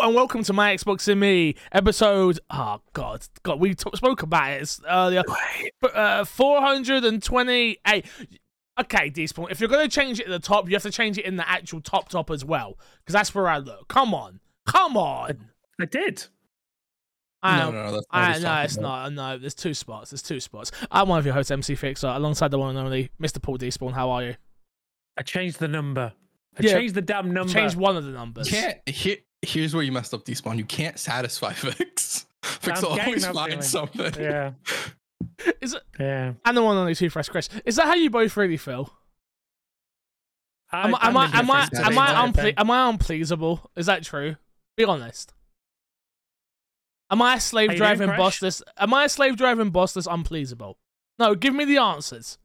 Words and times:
Hello 0.00 0.08
and 0.08 0.16
welcome 0.16 0.42
to 0.44 0.54
my 0.54 0.74
Xbox 0.74 1.08
and 1.08 1.20
Me 1.20 1.54
episode. 1.72 2.40
Oh 2.48 2.80
God, 2.94 3.20
God, 3.42 3.60
we 3.60 3.74
t- 3.74 3.84
spoke 3.94 4.22
about 4.22 4.50
it 4.52 4.78
earlier. 4.88 5.22
Uh, 5.82 6.24
Four 6.24 6.62
hundred 6.62 7.04
and 7.04 7.22
twenty-eight. 7.22 8.06
Okay, 8.80 9.10
Despawn. 9.10 9.50
If 9.50 9.60
you're 9.60 9.68
gonna 9.68 9.88
change 9.88 10.18
it 10.18 10.24
at 10.26 10.30
the 10.30 10.38
top, 10.38 10.68
you 10.70 10.74
have 10.74 10.84
to 10.84 10.90
change 10.90 11.18
it 11.18 11.26
in 11.26 11.36
the 11.36 11.46
actual 11.46 11.82
top 11.82 12.08
top 12.08 12.30
as 12.30 12.46
well, 12.46 12.78
because 13.00 13.12
that's 13.12 13.34
where 13.34 13.46
I 13.46 13.58
look. 13.58 13.88
Come 13.88 14.14
on, 14.14 14.40
come 14.66 14.96
on. 14.96 15.50
I 15.78 15.84
did. 15.84 16.24
I 17.42 17.58
no, 17.58 17.66
am- 17.68 17.74
no, 17.74 17.82
no, 17.82 17.92
that's 17.92 18.06
not 18.10 18.18
I, 18.22 18.38
no, 18.38 18.64
it's 18.64 18.76
about. 18.78 19.12
not. 19.12 19.12
No, 19.34 19.38
there's 19.38 19.54
two 19.54 19.74
spots. 19.74 20.12
There's 20.12 20.22
two 20.22 20.40
spots. 20.40 20.70
I'm 20.90 21.08
one 21.08 21.18
of 21.18 21.26
your 21.26 21.34
hosts, 21.34 21.50
MC 21.50 21.74
Fixer, 21.74 22.08
alongside 22.08 22.52
the 22.52 22.58
one 22.58 22.74
and 22.74 22.86
only 22.86 23.10
Mr. 23.20 23.40
Paul 23.42 23.58
Despawn. 23.58 23.92
How 23.92 24.08
are 24.12 24.22
you? 24.24 24.34
I 25.18 25.22
changed 25.24 25.58
the 25.58 25.68
number. 25.68 26.14
I 26.58 26.62
Yeah. 26.62 26.72
changed 26.72 26.94
the 26.94 27.02
damn 27.02 27.32
number. 27.34 27.52
Change 27.52 27.76
one 27.76 27.98
of 27.98 28.04
the 28.04 28.12
numbers. 28.12 28.48
Can't 28.48 28.78
here, 28.88 29.18
here's 29.42 29.74
where 29.74 29.82
you 29.82 29.92
messed 29.92 30.12
up 30.14 30.24
despawn. 30.24 30.56
You 30.58 30.64
can't 30.64 30.98
satisfy 30.98 31.52
Fix. 31.52 32.26
Fix 32.42 32.82
I'm 32.82 32.90
will 32.90 33.00
always 33.00 33.22
that 33.22 33.34
find 33.34 33.50
feeling. 33.50 33.62
something. 33.62 34.14
Yeah, 34.22 34.52
Is 35.60 35.74
it? 35.74 35.82
yeah. 35.98 36.32
And 36.44 36.56
the 36.56 36.62
one 36.62 36.76
and 36.76 36.80
only 36.80 36.94
Two 36.94 37.10
Fresh 37.10 37.28
Chris. 37.28 37.48
Is 37.64 37.76
that 37.76 37.86
how 37.86 37.94
you 37.94 38.10
both 38.10 38.36
really 38.36 38.56
feel? 38.56 38.92
Am, 40.72 40.94
I- 40.94 41.08
am 41.08 41.16
I 41.16 41.30
I'm 41.32 41.50
I 41.50 41.68
am 41.74 41.98
I 41.98 42.08
unple- 42.30 42.54
am 42.56 42.70
I 42.70 42.90
unpleasable? 42.92 43.60
Is 43.76 43.86
that 43.86 44.04
true? 44.04 44.36
Be 44.76 44.84
honest. 44.84 45.32
Am 47.10 47.20
I 47.20 47.34
a 47.34 47.40
slave 47.40 47.70
How 47.70 47.72
you 47.74 47.78
doing, 47.80 47.96
driving 47.96 48.16
boss 48.16 48.38
that's 48.38 48.62
am 48.78 48.94
I 48.94 49.04
a 49.04 49.08
slave 49.08 49.36
driving 49.36 49.70
boss 49.70 49.92
that's 49.94 50.06
unpleasable? 50.06 50.76
No, 51.18 51.34
give 51.34 51.54
me 51.54 51.64
the 51.64 51.78
answers. 51.78 52.38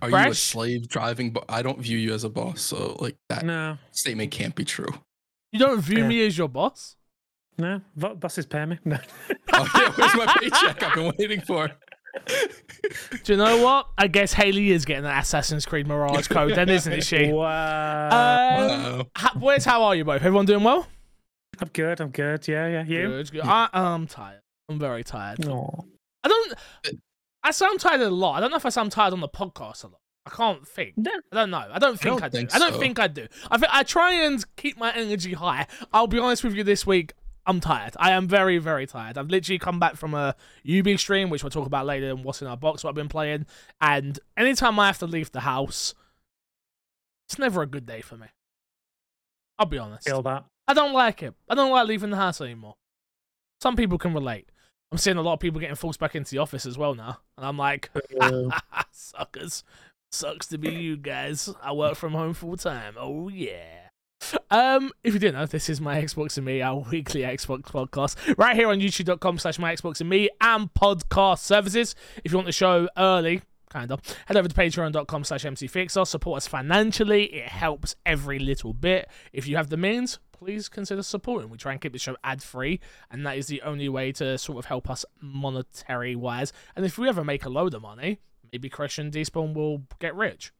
Are 0.00 0.08
you 0.08 0.16
a 0.16 0.34
slave 0.34 0.88
driving? 0.88 1.30
But 1.32 1.44
I 1.48 1.60
don't 1.62 1.78
view 1.78 1.98
you 1.98 2.14
as 2.14 2.24
a 2.24 2.30
boss, 2.30 2.62
so 2.62 2.96
like 3.00 3.16
that 3.28 3.44
No, 3.44 3.76
statement 3.90 4.30
can't 4.30 4.54
be 4.54 4.64
true. 4.64 4.88
You 5.52 5.58
don't 5.58 5.80
view 5.80 5.98
Yeah. 5.98 6.08
me 6.08 6.26
as 6.26 6.36
your 6.38 6.48
boss? 6.48 6.96
no. 7.58 7.80
Vo- 7.96 8.14
Bosses 8.14 8.46
pay 8.46 8.64
me. 8.66 8.78
No. 8.84 8.98
Oh, 9.52 9.68
yeah, 9.74 9.92
where's 9.96 10.14
my 10.14 10.34
paycheck? 10.38 10.82
I've 10.82 10.94
been 10.94 11.12
waiting 11.18 11.40
for. 11.42 11.68
Do 13.24 13.32
you 13.32 13.36
know 13.36 13.62
what? 13.62 13.88
I 13.98 14.06
guess 14.06 14.32
Haley 14.32 14.70
is 14.70 14.84
getting 14.84 15.02
that 15.04 15.22
Assassin's 15.24 15.66
Creed 15.66 15.86
Mirage 15.86 16.28
code 16.28 16.54
then, 16.54 16.68
isn't 16.68 17.02
she? 17.04 17.30
Wow. 17.32 18.06
Um, 18.06 18.98
Wow. 18.98 19.06
ha- 19.16 19.32
boys, 19.36 19.64
how 19.64 19.82
are 19.82 19.94
you 19.94 20.04
both? 20.04 20.16
Everyone 20.22 20.46
doing 20.46 20.62
well? 20.64 20.86
I'm 21.60 21.68
good. 21.68 22.00
I'm 22.00 22.10
good. 22.10 22.46
Yeah, 22.48 22.68
yeah. 22.68 22.84
You? 22.84 23.08
Good, 23.08 23.32
good. 23.32 23.40
I, 23.44 23.68
I'm 23.72 24.06
tired. 24.06 24.40
I'm 24.68 24.78
very 24.78 25.04
tired. 25.04 25.44
No. 25.44 25.84
I 26.24 26.28
don't. 26.28 26.54
I 27.42 27.50
sound 27.50 27.80
tired 27.80 28.00
a 28.00 28.10
lot. 28.10 28.36
I 28.36 28.40
don't 28.40 28.50
know 28.50 28.56
if 28.56 28.66
I 28.66 28.70
sound 28.70 28.92
tired 28.92 29.12
on 29.12 29.20
the 29.20 29.28
podcast 29.28 29.84
a 29.84 29.88
lot. 29.88 29.99
I 30.30 30.36
can't 30.36 30.66
think. 30.66 30.94
I 30.98 31.20
don't 31.32 31.50
know. 31.50 31.66
I 31.72 31.78
don't 31.78 31.98
think 31.98 32.22
I, 32.22 32.28
don't 32.28 32.32
do. 32.32 32.38
think 32.38 32.54
I 32.54 32.58
don't 32.58 32.78
think 32.78 32.98
I 32.98 33.08
do. 33.08 33.26
I 33.50 33.58
think 33.58 33.72
I 33.72 33.82
try 33.82 34.12
and 34.12 34.44
keep 34.56 34.78
my 34.78 34.92
energy 34.94 35.32
high. 35.32 35.66
I'll 35.92 36.06
be 36.06 36.18
honest 36.18 36.44
with 36.44 36.54
you. 36.54 36.62
This 36.62 36.86
week, 36.86 37.12
I'm 37.46 37.60
tired. 37.60 37.94
I 37.98 38.12
am 38.12 38.28
very, 38.28 38.58
very 38.58 38.86
tired. 38.86 39.18
I've 39.18 39.28
literally 39.28 39.58
come 39.58 39.80
back 39.80 39.96
from 39.96 40.14
a 40.14 40.36
UB 40.68 40.98
stream, 40.98 41.30
which 41.30 41.42
we'll 41.42 41.50
talk 41.50 41.66
about 41.66 41.86
later, 41.86 42.10
and 42.10 42.24
what's 42.24 42.42
in 42.42 42.48
our 42.48 42.56
box, 42.56 42.84
what 42.84 42.90
I've 42.90 42.96
been 42.96 43.08
playing. 43.08 43.46
And 43.80 44.18
anytime 44.36 44.78
I 44.78 44.86
have 44.86 44.98
to 44.98 45.06
leave 45.06 45.32
the 45.32 45.40
house, 45.40 45.94
it's 47.28 47.38
never 47.38 47.62
a 47.62 47.66
good 47.66 47.86
day 47.86 48.00
for 48.00 48.16
me. 48.16 48.26
I'll 49.58 49.66
be 49.66 49.78
honest. 49.78 50.06
Feel 50.06 50.22
that. 50.22 50.44
I 50.68 50.74
don't 50.74 50.92
like 50.92 51.22
it. 51.22 51.34
I 51.48 51.54
don't 51.54 51.72
like 51.72 51.88
leaving 51.88 52.10
the 52.10 52.16
house 52.16 52.40
anymore. 52.40 52.76
Some 53.60 53.76
people 53.76 53.98
can 53.98 54.14
relate. 54.14 54.48
I'm 54.92 54.98
seeing 54.98 55.16
a 55.16 55.22
lot 55.22 55.34
of 55.34 55.40
people 55.40 55.60
getting 55.60 55.76
forced 55.76 56.00
back 56.00 56.16
into 56.16 56.30
the 56.30 56.38
office 56.38 56.66
as 56.66 56.76
well 56.76 56.94
now, 56.94 57.18
and 57.36 57.46
I'm 57.46 57.56
like, 57.56 57.90
suckers. 58.90 59.62
Sucks 60.12 60.48
to 60.48 60.58
be 60.58 60.70
you 60.70 60.96
guys. 60.96 61.52
I 61.62 61.72
work 61.72 61.94
from 61.94 62.12
home 62.12 62.34
full 62.34 62.56
time. 62.56 62.94
Oh 62.98 63.28
yeah. 63.28 63.88
Um, 64.50 64.90
if 65.04 65.14
you 65.14 65.20
didn't 65.20 65.36
know, 65.40 65.46
this 65.46 65.70
is 65.70 65.80
my 65.80 66.02
Xbox 66.02 66.36
and 66.36 66.44
Me, 66.44 66.60
our 66.60 66.84
weekly 66.90 67.22
Xbox 67.22 67.62
podcast, 67.62 68.16
right 68.36 68.54
here 68.56 68.68
on 68.68 68.80
youtube.com 68.80 69.38
slash 69.38 69.58
my 69.58 69.74
Xbox 69.74 70.00
and 70.00 70.10
Me 70.10 70.28
and 70.40 70.72
podcast 70.74 71.38
services. 71.38 71.94
If 72.24 72.32
you 72.32 72.38
want 72.38 72.46
the 72.46 72.52
show 72.52 72.88
early, 72.98 73.42
kind 73.70 73.90
of, 73.92 74.00
head 74.26 74.36
over 74.36 74.48
to 74.48 74.54
patreon.com 74.54 75.24
slash 75.24 75.44
mcfixer. 75.44 76.06
Support 76.06 76.38
us 76.38 76.46
financially. 76.48 77.26
It 77.26 77.48
helps 77.48 77.94
every 78.04 78.40
little 78.40 78.74
bit. 78.74 79.08
If 79.32 79.46
you 79.46 79.56
have 79.56 79.70
the 79.70 79.76
means, 79.76 80.18
please 80.32 80.68
consider 80.68 81.02
supporting. 81.02 81.50
We 81.50 81.56
try 81.56 81.72
and 81.72 81.80
keep 81.80 81.92
the 81.92 81.98
show 81.98 82.16
ad 82.24 82.42
free, 82.42 82.80
and 83.10 83.24
that 83.24 83.38
is 83.38 83.46
the 83.46 83.62
only 83.62 83.88
way 83.88 84.10
to 84.12 84.36
sort 84.38 84.58
of 84.58 84.64
help 84.66 84.90
us 84.90 85.04
monetary 85.20 86.16
wise. 86.16 86.52
And 86.76 86.84
if 86.84 86.98
we 86.98 87.08
ever 87.08 87.24
make 87.24 87.44
a 87.44 87.48
load 87.48 87.74
of 87.74 87.82
money, 87.82 88.18
maybe 88.52 88.68
Christian 88.68 89.10
Despawn 89.10 89.54
will 89.54 89.82
get 89.98 90.14
rich. 90.14 90.52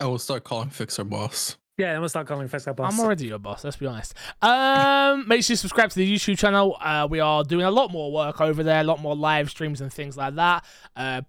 I 0.00 0.06
will 0.06 0.18
start 0.18 0.44
calling 0.44 0.70
Fix 0.70 0.98
our 0.98 1.04
boss. 1.04 1.56
yeah, 1.78 1.90
I'm 1.90 1.96
gonna 1.96 2.08
start 2.08 2.26
calling 2.26 2.48
Fix 2.48 2.66
our 2.66 2.74
boss. 2.74 2.92
I'm 2.92 3.00
already 3.00 3.26
your 3.26 3.38
boss, 3.38 3.64
let's 3.64 3.76
be 3.76 3.86
honest. 3.86 4.14
Um, 4.40 5.26
make 5.28 5.42
sure 5.44 5.52
you 5.52 5.56
subscribe 5.56 5.90
to 5.90 5.96
the 5.96 6.14
YouTube 6.14 6.38
channel. 6.38 6.76
Uh, 6.80 7.06
we 7.08 7.20
are 7.20 7.44
doing 7.44 7.64
a 7.64 7.70
lot 7.70 7.92
more 7.92 8.12
work 8.12 8.40
over 8.40 8.62
there, 8.62 8.80
a 8.80 8.84
lot 8.84 9.00
more 9.00 9.14
live 9.14 9.50
streams 9.50 9.80
and 9.80 9.92
things 9.92 10.16
like 10.16 10.34
that. 10.36 10.64
Uh, 10.96 11.22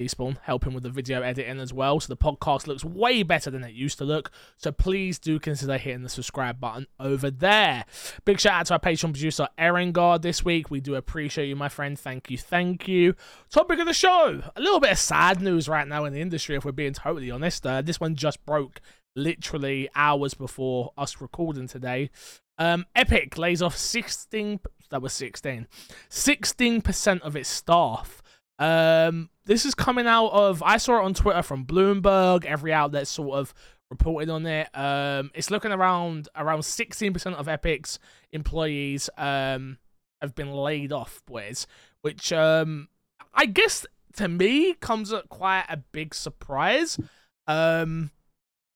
Despawn 0.00 0.38
helping 0.42 0.74
with 0.74 0.82
the 0.82 0.90
video 0.90 1.22
editing 1.22 1.60
as 1.60 1.72
well, 1.72 2.00
so 2.00 2.12
the 2.12 2.16
podcast 2.16 2.66
looks 2.66 2.84
way 2.84 3.22
better 3.22 3.50
than 3.50 3.64
it 3.64 3.74
used 3.74 3.98
to 3.98 4.04
look. 4.04 4.30
So 4.56 4.72
please 4.72 5.18
do 5.18 5.38
consider 5.38 5.78
hitting 5.78 6.02
the 6.02 6.08
subscribe 6.08 6.58
button 6.58 6.86
over 6.98 7.30
there. 7.30 7.84
Big 8.24 8.40
shout 8.40 8.60
out 8.60 8.66
to 8.66 8.72
our 8.74 8.80
Patreon 8.80 9.12
producer 9.12 9.48
Erin 9.58 9.92
Guard 9.92 10.22
this 10.22 10.44
week. 10.44 10.70
We 10.70 10.80
do 10.80 10.94
appreciate 10.94 11.48
you, 11.48 11.56
my 11.56 11.68
friend. 11.68 11.98
Thank 11.98 12.30
you, 12.30 12.38
thank 12.38 12.88
you. 12.88 13.14
Topic 13.50 13.78
of 13.78 13.86
the 13.86 13.94
show: 13.94 14.42
a 14.56 14.60
little 14.60 14.80
bit 14.80 14.92
of 14.92 14.98
sad 14.98 15.40
news 15.40 15.68
right 15.68 15.86
now 15.86 16.04
in 16.04 16.12
the 16.12 16.20
industry, 16.20 16.56
if 16.56 16.64
we're 16.64 16.72
being 16.72 16.94
totally 16.94 17.30
honest. 17.30 17.66
Uh, 17.66 17.82
this 17.82 18.00
one 18.00 18.14
just 18.14 18.44
broke 18.44 18.80
literally 19.14 19.88
hours 19.94 20.34
before 20.34 20.92
us 20.96 21.20
recording 21.20 21.68
today. 21.68 22.10
Um, 22.58 22.86
Epic 22.94 23.38
lays 23.38 23.62
off 23.62 23.76
16, 23.76 24.60
that 24.90 25.02
was 25.02 25.12
16, 25.14 25.66
16% 26.10 27.20
of 27.22 27.34
its 27.36 27.48
staff. 27.48 28.21
Um, 28.62 29.28
this 29.44 29.66
is 29.66 29.74
coming 29.74 30.06
out 30.06 30.28
of, 30.28 30.62
I 30.62 30.76
saw 30.76 30.98
it 30.98 31.04
on 31.04 31.14
Twitter 31.14 31.42
from 31.42 31.66
Bloomberg, 31.66 32.44
every 32.44 32.72
outlet 32.72 33.08
sort 33.08 33.36
of 33.38 33.52
reported 33.90 34.30
on 34.30 34.46
it. 34.46 34.68
Um, 34.72 35.32
it's 35.34 35.50
looking 35.50 35.72
around, 35.72 36.28
around 36.36 36.60
16% 36.60 37.34
of 37.34 37.48
Epic's 37.48 37.98
employees, 38.30 39.10
um, 39.18 39.78
have 40.20 40.36
been 40.36 40.52
laid 40.52 40.92
off, 40.92 41.22
boys, 41.26 41.66
which, 42.02 42.32
um, 42.32 42.86
I 43.34 43.46
guess 43.46 43.84
to 44.14 44.28
me 44.28 44.74
comes 44.74 45.12
at 45.12 45.28
quite 45.28 45.64
a 45.68 45.78
big 45.78 46.14
surprise. 46.14 47.00
Um, 47.48 48.12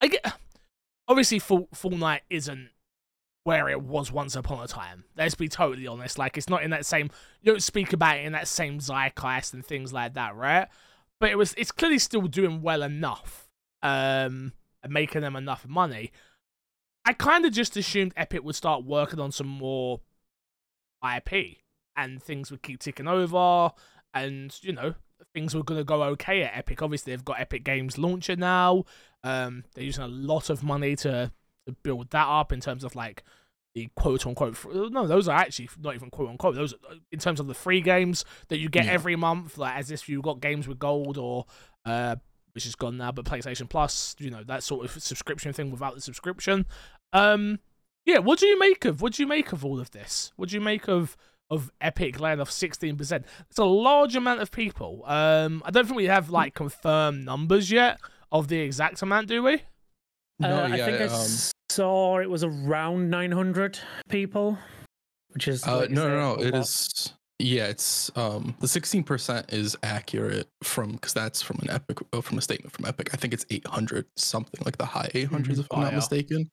I 0.01 0.09
get 0.09 0.33
obviously 1.07 1.39
Full 1.39 1.69
Fortnite 1.69 2.23
isn't 2.29 2.71
where 3.47 3.69
it 3.69 3.81
was 3.81 4.11
once 4.11 4.35
upon 4.35 4.63
a 4.65 4.67
time. 4.67 5.05
Let's 5.17 5.37
be 5.37 5.49
totally 5.49 5.87
honest. 5.87 6.19
Like 6.19 6.37
it's 6.37 6.49
not 6.49 6.65
in 6.65 6.71
that 6.71 6.85
same 6.85 7.11
you 7.41 7.53
don't 7.53 7.63
speak 7.63 7.93
about 7.93 8.17
it 8.17 8.25
in 8.25 8.33
that 8.33 8.49
same 8.49 8.81
zeitgeist 8.81 9.55
and 9.55 9.65
things 9.65 9.93
like 9.93 10.15
that, 10.15 10.35
right? 10.35 10.67
But 11.21 11.31
it 11.31 11.39
was 11.39 11.55
it's 11.57 11.71
clearly 11.71 12.01
still 12.01 12.23
doing 12.23 12.61
well 12.61 12.83
enough. 12.83 13.49
Um 13.85 14.53
and 14.83 14.93
making 14.93 15.21
them 15.21 15.37
enough 15.37 15.65
money. 15.67 16.11
I 17.05 17.13
kind 17.13 17.47
of 17.47 17.53
just 17.53 17.77
assumed 17.77 18.13
Epic 18.17 18.43
would 18.43 18.57
start 18.57 18.85
working 18.85 19.21
on 19.21 19.31
some 19.31 19.47
more 19.47 20.01
IP 21.17 21.59
and 21.97 22.21
things 22.21 22.51
would 22.51 22.63
keep 22.63 22.81
ticking 22.81 23.07
over 23.07 23.71
and 24.13 24.59
you 24.63 24.73
know 24.73 24.95
things 25.35 25.55
were 25.55 25.63
to 25.63 25.85
go 25.85 26.03
okay 26.03 26.43
at 26.43 26.57
Epic. 26.57 26.83
Obviously, 26.83 27.13
they've 27.13 27.25
got 27.25 27.41
Epic 27.41 27.63
Games 27.63 27.97
launcher 27.97 28.35
now. 28.35 28.85
Um, 29.23 29.63
they're 29.75 29.85
using 29.85 30.05
a 30.05 30.09
lot 30.09 30.51
of 30.51 30.65
money 30.65 30.97
to, 30.97 31.31
to 31.67 31.73
build 31.83 32.11
that 32.11 32.27
up 32.27 32.53
in 32.53 32.61
terms 32.61 32.85
of 32.85 32.95
like 32.95 33.23
the 33.75 33.89
quote 33.97 34.27
unquote. 34.27 34.57
No, 34.91 35.07
those 35.07 35.29
are 35.29 35.37
actually 35.37 35.69
not 35.79 35.95
even 35.95 36.11
quote 36.11 36.31
unquote. 36.31 36.55
Those 36.55 36.73
are, 36.73 36.79
in 37.13 37.19
terms 37.19 37.41
of 37.41 37.47
the 37.47 37.55
free 37.55 37.81
games 37.81 38.25
that 38.49 38.59
you 38.59 38.69
get 38.69 38.87
Yeah. 38.87 38.93
every 38.93 39.17
month, 39.17 39.59
like 39.59 39.77
as 39.77 39.91
if 39.91 40.09
you 40.09 40.23
got 40.23 40.41
games 40.41 40.67
with 40.67 40.79
gold 40.79 41.19
or 41.19 41.45
uh, 41.85 42.17
which 42.53 42.65
is 42.65 42.75
gone 42.75 42.97
now, 42.97 43.13
but 43.13 43.27
PlayStation 43.27 43.69
Plus. 43.69 44.17
You 44.19 44.31
know 44.31 44.43
that 44.45 44.63
sort 44.63 44.85
of 44.87 45.03
subscription 45.03 45.53
thing 45.53 45.71
without 45.71 45.95
the 45.95 46.01
subscription. 46.01 46.65
Um, 47.13 47.59
yeah, 48.07 48.19
what 48.19 48.39
do 48.39 48.47
you 48.47 48.59
make 48.59 48.85
of 48.87 49.03
what 49.03 49.13
do 49.15 49.23
you 49.23 49.27
make 49.27 49.53
of 49.53 49.65
all 49.65 49.79
of 49.79 49.91
this? 49.91 50.33
What 50.37 50.49
do 50.49 50.55
you 50.55 50.61
make 50.63 50.89
of 50.89 51.17
of 51.51 51.71
Epic 51.81 52.19
laying 52.19 52.41
off 52.41 52.51
sixteen 52.51 52.97
percent? 52.97 53.27
It's 53.51 53.59
a 53.59 53.65
large 53.65 54.17
amount 54.17 54.41
of 54.41 54.51
people. 54.51 55.03
Um, 55.07 55.63
I 55.67 55.71
don't 55.71 55.85
think 55.85 55.97
we 55.99 56.07
have 56.07 56.31
like 56.31 56.55
confirmed 56.55 57.25
numbers 57.27 57.71
yet 57.71 58.01
of 58.33 58.49
the 58.49 58.59
exact 58.61 59.03
amount, 59.03 59.29
do 59.29 59.43
we? 59.43 59.55
Uh, 59.55 60.49
No, 60.49 60.65
I 60.65 60.77
yeah, 60.77 60.85
think 60.87 61.01
I 61.03 61.05
um, 61.05 61.11
saw 61.77 62.19
it 62.19 62.29
was 62.29 62.43
around 62.43 63.11
900 63.11 63.79
people, 64.09 64.59
which 65.29 65.47
is 65.47 65.63
Uh, 65.67 65.79
like 65.79 65.91
no, 65.91 66.09
no, 66.09 66.37
no. 66.37 66.43
It 66.43 66.55
is. 66.55 67.13
Yeah, 67.39 67.67
it's 67.67 68.11
um 68.17 68.55
the 68.61 68.69
sixteen 68.69 69.05
percent 69.05 69.53
is 69.53 69.77
accurate 69.83 70.49
from 70.63 70.93
because 70.93 71.13
that's 71.13 71.43
from 71.43 71.59
an 71.61 71.69
epic 71.69 71.99
uh, 72.15 72.23
from 72.23 72.39
a 72.39 72.41
statement 72.41 72.73
from 72.73 72.87
Epic. 72.87 73.11
I 73.13 73.19
think 73.19 73.35
it's 73.35 73.45
eight 73.51 73.67
hundred 73.67 74.07
something 74.17 74.63
like 74.65 74.79
the 74.79 74.87
high 74.87 75.11
eight 75.13 75.29
hundreds 75.29 75.59
if 75.59 75.67
I'm 75.71 75.81
Oh, 75.81 75.83
not 75.83 75.95
mistaken. 75.95 76.49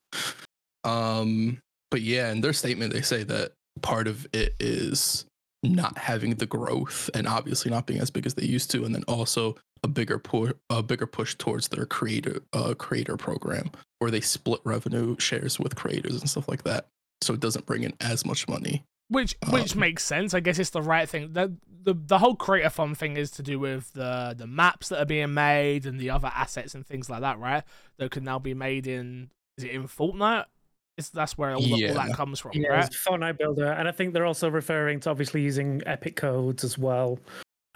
Um, 0.84 1.58
but 1.90 2.02
yeah, 2.02 2.30
in 2.32 2.42
their 2.42 2.52
statement 2.52 2.92
they 2.92 3.00
say 3.00 3.22
that 3.24 3.52
part 3.80 4.06
of 4.06 4.26
it 4.34 4.54
is 4.60 5.24
not 5.64 5.98
having 5.98 6.34
the 6.36 6.46
growth 6.46 7.10
and 7.14 7.26
obviously 7.26 7.70
not 7.70 7.86
being 7.86 8.00
as 8.00 8.10
big 8.10 8.26
as 8.26 8.34
they 8.34 8.44
used 8.44 8.70
to, 8.72 8.84
and 8.84 8.94
then 8.94 9.04
also 9.08 9.56
a 9.82 9.88
bigger 9.88 10.18
push 10.18 10.52
a 10.70 10.82
bigger 10.82 11.06
push 11.06 11.34
towards 11.34 11.68
their 11.68 11.84
creator 11.84 12.40
uh 12.54 12.72
creator 12.74 13.16
program 13.18 13.70
where 13.98 14.10
they 14.10 14.20
split 14.20 14.60
revenue 14.64 15.14
shares 15.18 15.58
with 15.58 15.76
creators 15.76 16.18
and 16.20 16.28
stuff 16.30 16.48
like 16.48 16.62
that. 16.64 16.86
so 17.20 17.34
it 17.34 17.40
doesn't 17.40 17.66
bring 17.66 17.82
in 17.82 17.92
as 18.00 18.24
much 18.24 18.48
money. 18.48 18.82
Which 19.08 19.36
which 19.50 19.74
Um, 19.74 19.80
makes 19.80 20.02
sense. 20.04 20.32
I 20.32 20.40
guess 20.40 20.58
it's 20.58 20.70
the 20.70 20.80
right 20.80 21.06
thing. 21.08 21.34
The, 21.34 21.54
the 21.82 21.92
the 21.94 22.18
whole 22.18 22.34
creator 22.36 22.70
fund 22.70 22.96
thing 22.96 23.18
is 23.18 23.30
to 23.32 23.42
do 23.42 23.58
with 23.58 23.92
the 23.92 24.34
the 24.36 24.46
maps 24.46 24.88
that 24.88 25.00
are 25.00 25.04
being 25.06 25.34
made 25.34 25.84
and 25.84 26.00
the 26.00 26.08
other 26.08 26.32
assets 26.34 26.74
and 26.74 26.86
things 26.86 27.10
like 27.10 27.20
that, 27.20 27.38
right? 27.38 27.62
That 27.98 28.10
can 28.10 28.24
now 28.24 28.38
be 28.38 28.54
made 28.54 28.86
in 28.86 29.30
is 29.58 29.64
it 29.64 29.72
in 29.72 29.86
Fortnite? 29.86 30.46
It's, 30.96 31.10
that's 31.10 31.36
where 31.36 31.54
all, 31.54 31.60
the, 31.60 31.88
all 31.88 31.94
that 31.94 32.14
comes 32.14 32.38
from, 32.38 32.52
Yeah, 32.54 32.68
right? 32.68 32.84
it's 32.86 32.96
Fortnite 32.96 33.36
Builder, 33.38 33.66
and 33.72 33.88
I 33.88 33.90
think 33.92 34.14
they're 34.14 34.26
also 34.26 34.48
referring 34.48 35.00
to 35.00 35.10
obviously 35.10 35.42
using 35.42 35.82
Epic 35.86 36.14
codes 36.14 36.62
as 36.62 36.78
well. 36.78 37.18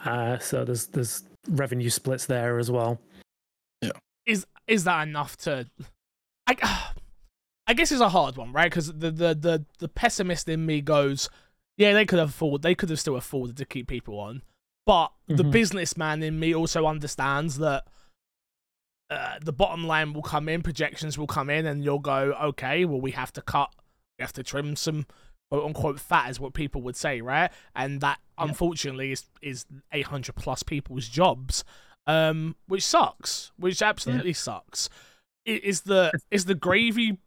Uh, 0.04 0.38
so 0.38 0.64
there's 0.64 0.86
there's 0.86 1.24
revenue 1.48 1.90
splits 1.90 2.26
there 2.26 2.58
as 2.60 2.70
well. 2.70 3.00
Yeah. 3.82 3.90
Is 4.26 4.46
is 4.68 4.84
that 4.84 5.08
enough 5.08 5.36
to? 5.38 5.68
I 6.46 6.90
I 7.66 7.74
guess 7.74 7.90
it's 7.90 8.00
a 8.00 8.08
hard 8.08 8.36
one, 8.36 8.52
right? 8.52 8.70
Because 8.70 8.86
the, 8.86 9.10
the 9.10 9.34
the 9.34 9.64
the 9.80 9.88
pessimist 9.88 10.48
in 10.48 10.64
me 10.64 10.80
goes, 10.80 11.28
yeah, 11.76 11.92
they 11.94 12.06
could 12.06 12.20
have 12.20 12.28
afford, 12.30 12.62
they 12.62 12.76
could 12.76 12.88
have 12.90 13.00
still 13.00 13.16
afforded 13.16 13.56
to 13.56 13.64
keep 13.64 13.88
people 13.88 14.20
on, 14.20 14.42
but 14.86 15.10
the 15.26 15.42
Mhm. 15.42 15.50
businessman 15.50 16.22
in 16.22 16.38
me 16.38 16.54
also 16.54 16.86
understands 16.86 17.58
that 17.58 17.84
uh, 19.10 19.38
the 19.42 19.52
bottom 19.52 19.86
line 19.86 20.12
will 20.12 20.22
come 20.22 20.48
in, 20.48 20.62
projections 20.62 21.16
will 21.16 21.26
come 21.26 21.48
in, 21.50 21.66
and 21.66 21.82
you'll 21.84 21.98
go, 21.98 22.34
okay, 22.42 22.84
well, 22.84 23.00
we 23.00 23.12
have 23.12 23.32
to 23.32 23.42
cut, 23.42 23.70
we 24.18 24.22
have 24.22 24.32
to 24.34 24.42
trim 24.42 24.76
some 24.76 25.06
quote 25.50 25.64
unquote 25.64 25.98
fat, 26.00 26.28
is 26.30 26.38
what 26.38 26.52
people 26.52 26.82
would 26.82 26.96
say, 26.96 27.20
right? 27.20 27.50
And 27.74 28.00
that 28.02 28.18
Yeah. 28.38 28.44
unfortunately 28.44 29.12
is 29.12 29.24
is 29.40 29.64
800 29.92 30.34
plus 30.36 30.62
people's 30.62 31.08
jobs, 31.08 31.64
um, 32.06 32.54
which 32.66 32.84
sucks, 32.84 33.50
which 33.56 33.80
absolutely 33.82 34.32
sucks. 34.34 34.88
Is 35.46 35.82
the 35.82 36.12
is 36.30 36.44
the 36.44 36.54
gravy 36.54 37.18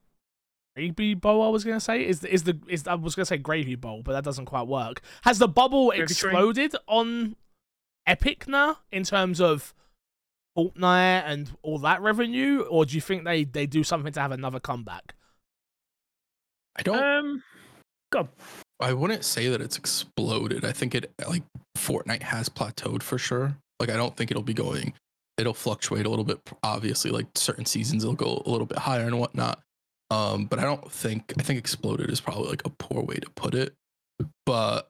gravy 0.75 1.15
bowl? 1.15 1.41
I 1.41 1.47
was 1.49 1.63
gonna 1.63 1.79
say 1.79 2.05
is 2.07 2.19
the, 2.19 2.31
is 2.31 2.43
the 2.43 2.59
is 2.67 2.87
I 2.87 2.93
was 2.93 3.15
gonna 3.15 3.25
say 3.25 3.37
gravy 3.37 3.75
bowl, 3.75 4.03
but 4.03 4.13
that 4.13 4.23
doesn't 4.23 4.45
quite 4.45 4.67
work. 4.67 5.01
Has 5.23 5.39
the 5.39 5.47
bubble 5.47 5.87
Gravy 5.89 6.13
train? 6.13 6.33
exploded 6.35 6.75
on 6.87 7.35
Epic 8.05 8.47
now 8.47 8.77
in 8.91 9.03
terms 9.03 9.41
of 9.41 9.73
Fortnite 10.57 11.23
and 11.25 11.51
all 11.61 11.79
that 11.79 12.01
revenue, 12.01 12.61
or 12.69 12.85
do 12.85 12.95
you 12.95 13.01
think 13.01 13.23
they 13.23 13.43
they 13.43 13.65
do 13.65 13.83
something 13.83 14.11
to 14.13 14.19
have 14.19 14.31
another 14.31 14.59
comeback? 14.59 15.15
I 16.77 16.83
don't. 16.83 17.03
Um, 17.03 17.43
go. 18.11 18.29
I 18.79 18.93
wouldn't 18.93 19.23
say 19.23 19.47
that 19.49 19.61
it's 19.61 19.77
exploded. 19.77 20.65
I 20.65 20.71
think 20.71 20.95
it 20.95 21.11
like 21.27 21.43
Fortnite 21.77 22.23
has 22.23 22.49
plateaued 22.49 23.03
for 23.03 23.17
sure. 23.17 23.55
Like 23.79 23.89
I 23.89 23.97
don't 23.97 24.15
think 24.15 24.31
it'll 24.31 24.43
be 24.43 24.53
going. 24.53 24.93
It'll 25.37 25.53
fluctuate 25.53 26.05
a 26.05 26.09
little 26.09 26.25
bit. 26.25 26.39
Obviously, 26.63 27.11
like 27.11 27.27
certain 27.35 27.65
seasons 27.65 28.03
it'll 28.03 28.15
go 28.15 28.41
a 28.45 28.49
little 28.49 28.67
bit 28.67 28.77
higher 28.77 29.05
and 29.05 29.19
whatnot. 29.19 29.59
Um, 30.09 30.45
but 30.45 30.59
I 30.59 30.63
don't 30.63 30.91
think 30.91 31.33
I 31.39 31.43
think 31.43 31.57
exploded 31.57 32.09
is 32.09 32.19
probably 32.19 32.49
like 32.49 32.65
a 32.65 32.69
poor 32.69 33.03
way 33.03 33.15
to 33.15 33.29
put 33.31 33.55
it. 33.55 33.73
But 34.45 34.87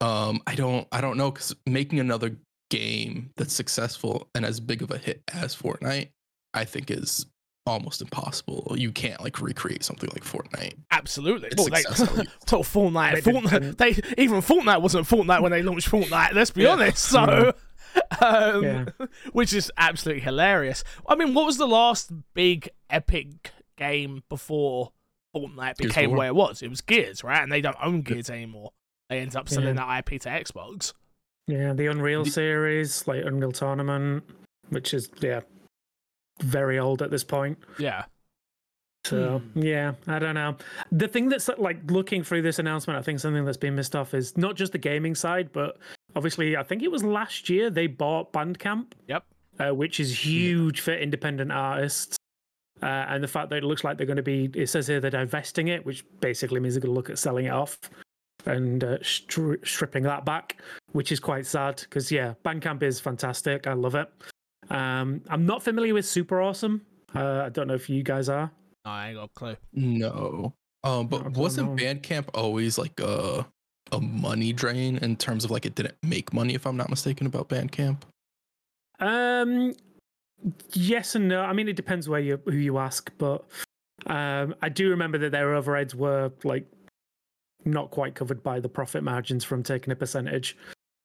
um, 0.00 0.42
I 0.46 0.54
don't 0.54 0.86
I 0.90 1.00
don't 1.00 1.16
know 1.16 1.30
because 1.30 1.54
making 1.66 2.00
another 2.00 2.36
game 2.70 3.30
that's 3.36 3.52
successful 3.54 4.28
and 4.34 4.44
as 4.44 4.60
big 4.60 4.82
of 4.82 4.90
a 4.90 4.98
hit 4.98 5.22
as 5.32 5.54
Fortnite, 5.54 6.10
I 6.54 6.64
think 6.64 6.90
is 6.90 7.26
almost 7.66 8.02
impossible. 8.02 8.74
You 8.76 8.92
can't 8.92 9.20
like 9.22 9.40
recreate 9.40 9.82
something 9.84 10.10
like 10.12 10.24
Fortnite. 10.24 10.74
Absolutely. 10.90 11.48
It's 11.48 11.56
Well, 11.56 11.68
they, 11.70 11.82
successful. 11.82 12.16
well, 12.52 12.62
Fortnite, 12.62 13.22
They 13.24 13.32
Fortnite, 13.32 13.76
they 13.78 14.22
even 14.22 14.40
Fortnite 14.40 14.82
wasn't 14.82 15.06
Fortnite 15.06 15.42
when 15.42 15.52
they 15.52 15.62
launched 15.62 15.90
Fortnite. 15.90 16.34
Let's 16.34 16.50
be 16.50 16.62
Yeah. 16.64 16.70
honest. 16.70 16.98
So, 16.98 17.54
um, 18.20 18.62
Yeah. 18.64 18.84
which 19.32 19.52
is 19.52 19.72
absolutely 19.78 20.22
hilarious. 20.22 20.84
I 21.08 21.14
mean, 21.14 21.32
what 21.34 21.46
was 21.46 21.56
the 21.56 21.66
last 21.66 22.10
big 22.34 22.68
epic 22.90 23.50
game 23.76 24.22
before 24.28 24.92
Fortnite 25.34 25.76
became 25.78 26.10
War. 26.10 26.18
where 26.18 26.28
it 26.28 26.34
was? 26.34 26.62
It 26.62 26.68
was 26.68 26.80
Gears, 26.80 27.24
right? 27.24 27.42
And 27.42 27.50
they 27.50 27.60
don't 27.60 27.76
own 27.82 28.02
Gears 28.02 28.30
anymore. 28.30 28.70
They 29.08 29.20
end 29.20 29.34
up 29.36 29.48
selling 29.48 29.76
Yeah. 29.76 29.86
that 29.86 29.98
IP 30.10 30.20
to 30.22 30.28
Xbox. 30.28 30.92
Yeah, 31.46 31.72
the 31.74 31.86
Unreal 31.88 32.24
The- 32.24 32.30
series, 32.30 33.06
like 33.06 33.24
Unreal 33.24 33.52
Tournament, 33.52 34.24
which 34.70 34.94
is 34.94 35.10
yeah, 35.20 35.40
very 36.42 36.78
old 36.78 37.02
at 37.02 37.10
this 37.10 37.24
point. 37.24 37.58
Yeah. 37.78 38.04
So 39.04 39.40
Hmm. 39.40 39.62
yeah, 39.62 39.92
I 40.06 40.18
don't 40.18 40.34
know. 40.34 40.56
The 40.90 41.06
thing 41.08 41.28
that's 41.28 41.48
like 41.58 41.90
looking 41.90 42.22
through 42.24 42.42
this 42.42 42.58
announcement, 42.58 42.98
I 42.98 43.02
think 43.02 43.20
something 43.20 43.44
that's 43.44 43.58
been 43.58 43.74
missed 43.74 43.94
off 43.94 44.14
is 44.14 44.36
not 44.38 44.54
just 44.56 44.72
the 44.72 44.78
gaming 44.78 45.14
side, 45.14 45.52
but 45.52 45.76
obviously 46.16 46.56
I 46.56 46.62
think 46.62 46.82
it 46.82 46.90
was 46.90 47.04
last 47.04 47.50
year 47.50 47.68
they 47.68 47.86
bought 47.86 48.32
Bandcamp. 48.32 48.92
Yep. 49.08 49.24
Uh, 49.60 49.72
which 49.72 50.00
is 50.00 50.24
huge 50.26 50.80
for 50.80 50.92
independent 50.92 51.52
artists. 51.52 52.16
Uh, 52.82 52.86
and 52.86 53.22
the 53.22 53.28
fact 53.28 53.50
that 53.50 53.58
it 53.58 53.62
looks 53.64 53.84
like 53.84 53.96
they're 53.96 54.06
going 54.06 54.16
to 54.16 54.22
be, 54.22 54.50
it 54.54 54.68
says 54.68 54.88
here 54.88 54.98
they're 55.00 55.10
divesting 55.12 55.68
it, 55.68 55.86
which 55.86 56.04
basically 56.20 56.58
means 56.58 56.74
they're 56.74 56.80
going 56.80 56.90
to 56.92 56.94
look 56.94 57.08
at 57.08 57.18
selling 57.18 57.44
it 57.46 57.50
off 57.52 57.78
and 58.46 58.82
uh, 58.82 58.98
stri- 58.98 59.64
stripping 59.64 60.02
that 60.02 60.24
back, 60.24 60.56
which 60.94 61.12
is 61.12 61.20
quite 61.20 61.44
sad 61.44 61.80
because, 61.80 62.10
yeah, 62.10 62.34
Bandcamp 62.44 62.82
is 62.82 63.00
fantastic. 63.00 63.66
I 63.66 63.72
love 63.72 63.94
it. 63.94 64.08
Um, 64.70 65.20
I'm 65.28 65.44
not 65.44 65.62
familiar 65.62 65.92
with 65.92 66.06
Super 66.06 66.40
Awesome. 66.40 66.82
Uh, 67.14 67.42
I 67.46 67.48
don't 67.48 67.66
know 67.66 67.74
if 67.74 67.90
you 67.90 68.02
guys 68.02 68.28
are. 68.28 68.50
No, 68.84 68.90
I 68.90 69.08
ain't 69.08 69.16
got 69.16 69.24
a 69.24 69.28
clue. 69.34 69.56
No. 69.72 70.54
Um, 70.84 71.08
but 71.08 71.26
I 71.26 71.28
wasn't 71.28 71.70
know. 71.70 71.82
Bandcamp 71.82 72.28
always 72.34 72.78
like 72.78 72.98
a 73.00 73.46
a 73.92 74.00
money 74.00 74.52
drain 74.52 74.98
in 74.98 75.16
terms 75.16 75.44
of 75.44 75.50
like 75.50 75.66
it 75.66 75.74
didn't 75.74 75.96
make 76.02 76.32
money, 76.32 76.54
if 76.54 76.66
I'm 76.66 76.76
not 76.76 76.90
mistaken 76.90 77.26
about 77.26 77.48
Bandcamp? 77.48 77.98
Um, 79.00 79.74
yes 80.72 81.14
and 81.14 81.28
no. 81.28 81.42
I 81.42 81.52
mean, 81.52 81.68
it 81.68 81.76
depends 81.76 82.08
where 82.08 82.20
you 82.20 82.40
who 82.44 82.56
you 82.56 82.78
ask, 82.78 83.10
but 83.18 83.44
um, 84.06 84.54
I 84.62 84.68
do 84.68 84.90
remember 84.90 85.18
that 85.18 85.32
their 85.32 85.48
overheads 85.54 85.94
were 85.94 86.32
like 86.44 86.66
not 87.64 87.90
quite 87.90 88.14
covered 88.14 88.42
by 88.42 88.60
the 88.60 88.68
profit 88.68 89.02
margins 89.02 89.44
from 89.44 89.62
taking 89.62 89.92
a 89.92 89.96
percentage, 89.96 90.56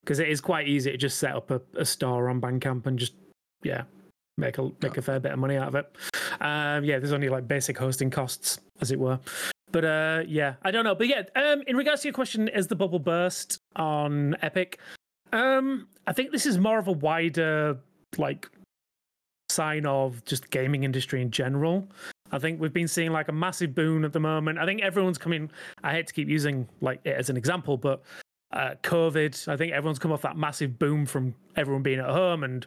because 0.10 0.18
it 0.18 0.28
is 0.28 0.42
quite 0.42 0.68
easy 0.68 0.90
to 0.90 0.98
just 0.98 1.20
set 1.20 1.36
up 1.36 1.52
a, 1.52 1.62
a 1.78 1.86
store 1.86 2.30
on 2.30 2.42
Bandcamp 2.42 2.88
and 2.88 2.98
just 2.98 3.14
yeah 3.62 3.84
make 4.40 4.58
a 4.58 4.72
make 4.82 4.98
a 4.98 5.04
fair 5.04 5.20
bit 5.20 5.32
of 5.32 5.38
money 5.38 5.56
out 5.56 5.68
of 5.68 5.76
it. 5.76 5.96
Um, 6.42 6.84
yeah, 6.84 6.98
there's 6.98 7.14
only 7.14 7.30
like 7.30 7.48
basic 7.48 7.78
hosting 7.78 8.10
costs, 8.10 8.60
as 8.82 8.90
it 8.90 9.00
were. 9.00 9.20
But 9.72 9.86
uh, 9.86 10.24
yeah, 10.28 10.56
I 10.64 10.72
don't 10.72 10.84
know. 10.84 10.96
But 10.96 11.10
yeah, 11.10 11.22
um, 11.36 11.62
in 11.68 11.78
regards 11.78 12.02
to 12.02 12.08
your 12.08 12.16
question, 12.16 12.48
is 12.48 12.66
the 12.66 12.76
bubble 12.76 12.98
burst 12.98 13.60
on 13.76 14.36
Epic? 14.42 14.80
Um, 15.32 15.88
I 16.08 16.14
think 16.14 16.32
this 16.32 16.48
is 16.48 16.58
more 16.58 16.80
of 16.80 16.88
a 16.88 16.94
wider 16.94 17.78
like 18.18 18.50
sign 19.52 19.86
of 19.86 20.26
just 20.26 20.50
gaming 20.50 20.86
industry 20.86 21.22
in 21.22 21.30
general. 21.30 21.88
I 22.32 22.40
think 22.40 22.60
we've 22.60 22.74
been 22.74 22.88
seeing 22.88 23.12
like 23.12 23.28
a 23.28 23.32
massive 23.32 23.76
boom 23.76 24.04
at 24.06 24.14
the 24.14 24.20
moment. 24.20 24.58
I 24.58 24.66
think 24.66 24.82
everyone's 24.82 25.20
coming. 25.20 25.52
I 25.84 25.92
hate 25.92 26.08
to 26.08 26.14
keep 26.14 26.28
using 26.28 26.68
like 26.82 27.00
it 27.04 27.16
as 27.16 27.30
an 27.30 27.38
example, 27.38 27.78
but 27.78 28.02
uh, 28.52 28.76
COVID. 28.84 29.48
I 29.48 29.58
think 29.58 29.74
everyone's 29.74 30.00
come 30.00 30.12
off 30.12 30.22
that 30.24 30.38
massive 30.38 30.80
boom 30.80 31.06
from 31.06 31.34
everyone 31.56 31.84
being 31.84 32.00
at 32.00 32.10
home 32.10 32.44
and 32.44 32.66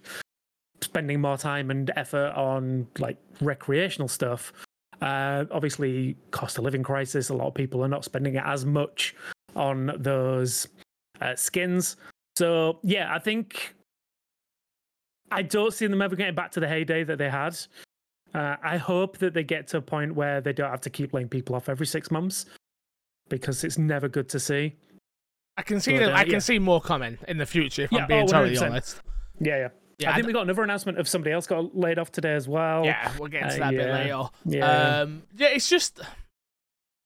spending 0.80 1.20
more 1.20 1.38
time 1.38 1.70
and 1.70 1.90
effort 1.96 2.32
on 2.34 2.86
like 2.98 3.16
recreational 3.40 4.08
stuff. 4.08 4.52
Uh, 5.00 5.44
obviously, 5.50 6.16
cost 6.30 6.58
of 6.58 6.64
living 6.64 6.82
crisis. 6.82 7.28
A 7.28 7.34
lot 7.34 7.48
of 7.48 7.54
people 7.54 7.82
are 7.84 7.88
not 7.88 8.04
spending 8.04 8.36
as 8.36 8.64
much 8.64 9.14
on 9.56 9.92
those 9.98 10.68
uh, 11.20 11.34
skins. 11.34 11.96
So 12.36 12.78
yeah, 12.82 13.12
I 13.14 13.18
think 13.18 13.74
I 15.30 15.42
don't 15.42 15.72
see 15.72 15.86
them 15.86 16.02
ever 16.02 16.14
getting 16.16 16.34
back 16.34 16.52
to 16.52 16.60
the 16.60 16.68
heyday 16.68 17.04
that 17.04 17.18
they 17.18 17.30
had. 17.30 17.58
Uh, 18.34 18.56
I 18.62 18.76
hope 18.78 19.18
that 19.18 19.34
they 19.34 19.44
get 19.44 19.66
to 19.68 19.78
a 19.78 19.82
point 19.82 20.14
where 20.14 20.40
they 20.40 20.52
don't 20.52 20.70
have 20.70 20.80
to 20.82 20.90
keep 20.90 21.12
laying 21.12 21.28
people 21.28 21.54
off 21.54 21.68
every 21.68 21.86
six 21.86 22.10
months 22.10 22.46
because 23.28 23.64
it's 23.64 23.78
never 23.78 24.08
good 24.08 24.28
to 24.30 24.40
see. 24.40 24.74
I 25.56 25.62
can 25.62 25.80
see 25.80 25.92
But, 25.98 26.06
that. 26.06 26.14
I 26.14 26.24
can 26.24 26.34
yeah. 26.34 26.38
see 26.38 26.58
more 26.58 26.80
coming 26.80 27.18
in 27.28 27.38
the 27.38 27.46
future. 27.46 27.82
If 27.82 27.92
Yeah, 27.92 28.02
I'm 28.02 28.08
being 28.08 28.24
oh, 28.24 28.26
totally 28.26 28.56
honest. 28.58 29.00
Yeah, 29.40 29.56
yeah. 29.56 29.68
Yeah, 29.98 30.10
I 30.10 30.14
think 30.14 30.24
d- 30.24 30.26
we 30.28 30.32
got 30.32 30.42
another 30.42 30.62
announcement 30.62 30.98
of 30.98 31.06
somebody 31.06 31.32
else 31.32 31.46
got 31.46 31.76
laid 31.76 31.98
off 31.98 32.10
today 32.10 32.34
as 32.34 32.48
well. 32.48 32.84
yeah, 32.84 33.12
we'll 33.18 33.28
get 33.28 33.42
into 33.44 33.56
Uh, 33.56 33.58
that 33.70 33.74
a 33.74 33.76
bit 33.76 33.92
later. 33.92 34.22
Yeah. 34.46 35.00
Um, 35.02 35.22
yeah, 35.36 35.48
it's 35.48 35.68
just 35.68 36.00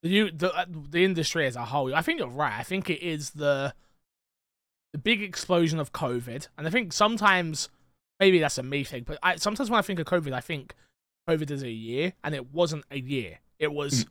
the 0.03 0.09
you 0.09 0.31
the 0.31 0.55
uh, 0.55 0.65
the 0.69 1.05
industry 1.05 1.47
as 1.47 1.57
a 1.57 1.65
whole. 1.65 1.95
I 1.95 2.01
think 2.03 2.21
you're 2.21 2.29
right. 2.29 2.55
I 2.59 2.63
think 2.63 2.89
it 2.89 3.03
is 3.03 3.31
the 3.31 3.75
the 4.93 4.99
big 4.99 5.23
explosion 5.23 5.79
of 5.81 5.93
COVID, 5.93 6.49
and 6.57 6.67
I 6.67 6.71
think 6.71 6.93
sometimes 6.93 7.69
maybe 8.21 8.39
that's 8.39 8.57
a 8.57 8.63
me 8.63 8.85
thing, 8.85 9.03
but 9.07 9.19
I 9.23 9.37
sometimes 9.37 9.69
when 9.69 9.79
I 9.79 9.83
think 9.83 9.99
of 9.99 10.07
COVID, 10.07 10.33
I 10.33 10.41
think 10.41 10.75
COVID 11.29 11.51
is 11.51 11.63
a 11.63 11.71
year, 11.71 12.15
and 12.25 12.35
it 12.35 12.53
wasn't 12.55 12.85
a 12.91 12.99
year. 12.99 13.41
It 13.59 13.73
was. 13.73 14.07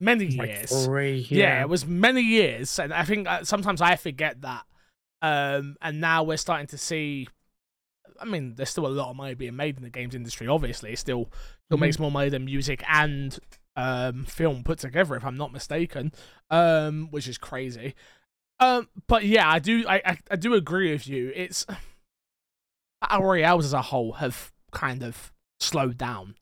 Many 0.00 0.30
like 0.30 0.48
years. 0.48 0.84
three. 0.86 1.26
Yeah. 1.30 1.60
it 1.60 1.68
was 1.68 1.86
many 1.86 2.22
years, 2.22 2.78
and 2.78 2.92
I 2.92 3.04
think 3.04 3.28
uh, 3.28 3.44
sometimes 3.44 3.80
I 3.80 3.96
forget 3.96 4.40
that. 4.42 4.64
Um, 5.22 5.76
and 5.82 6.00
now 6.00 6.22
we're 6.22 6.36
starting 6.38 6.66
to 6.68 6.78
see. 6.78 7.28
I 8.20 8.24
mean, 8.24 8.54
there's 8.56 8.70
still 8.70 8.86
a 8.86 8.88
lot 8.88 9.10
of 9.10 9.16
money 9.16 9.34
being 9.34 9.56
made 9.56 9.76
in 9.76 9.82
the 9.82 9.90
games 9.90 10.14
industry. 10.14 10.46
Obviously, 10.48 10.92
it 10.92 10.98
still 10.98 11.30
still 11.66 11.78
Mhm. 11.78 11.80
makes 11.82 11.98
more 11.98 12.10
money 12.10 12.28
than 12.30 12.44
music 12.44 12.82
and 12.88 13.38
um 13.76 14.24
film 14.24 14.62
put 14.64 14.78
together, 14.78 15.14
if 15.16 15.24
I'm 15.24 15.36
not 15.36 15.52
mistaken. 15.52 16.12
Um, 16.50 17.08
which 17.10 17.28
is 17.28 17.38
crazy. 17.38 17.94
Um, 18.58 18.88
but 19.06 19.24
yeah, 19.24 19.48
I 19.48 19.58
do 19.58 19.86
I 19.88 20.02
I, 20.04 20.18
I 20.32 20.36
do 20.36 20.54
agree 20.54 20.90
with 20.92 21.06
you. 21.06 21.32
It's 21.34 21.64
battle 23.00 23.24
royales 23.26 23.64
as 23.64 23.72
a 23.72 23.82
whole 23.82 24.12
have 24.14 24.52
kind 24.72 25.02
of 25.02 25.32
slowed 25.58 25.96
down. 25.96 26.34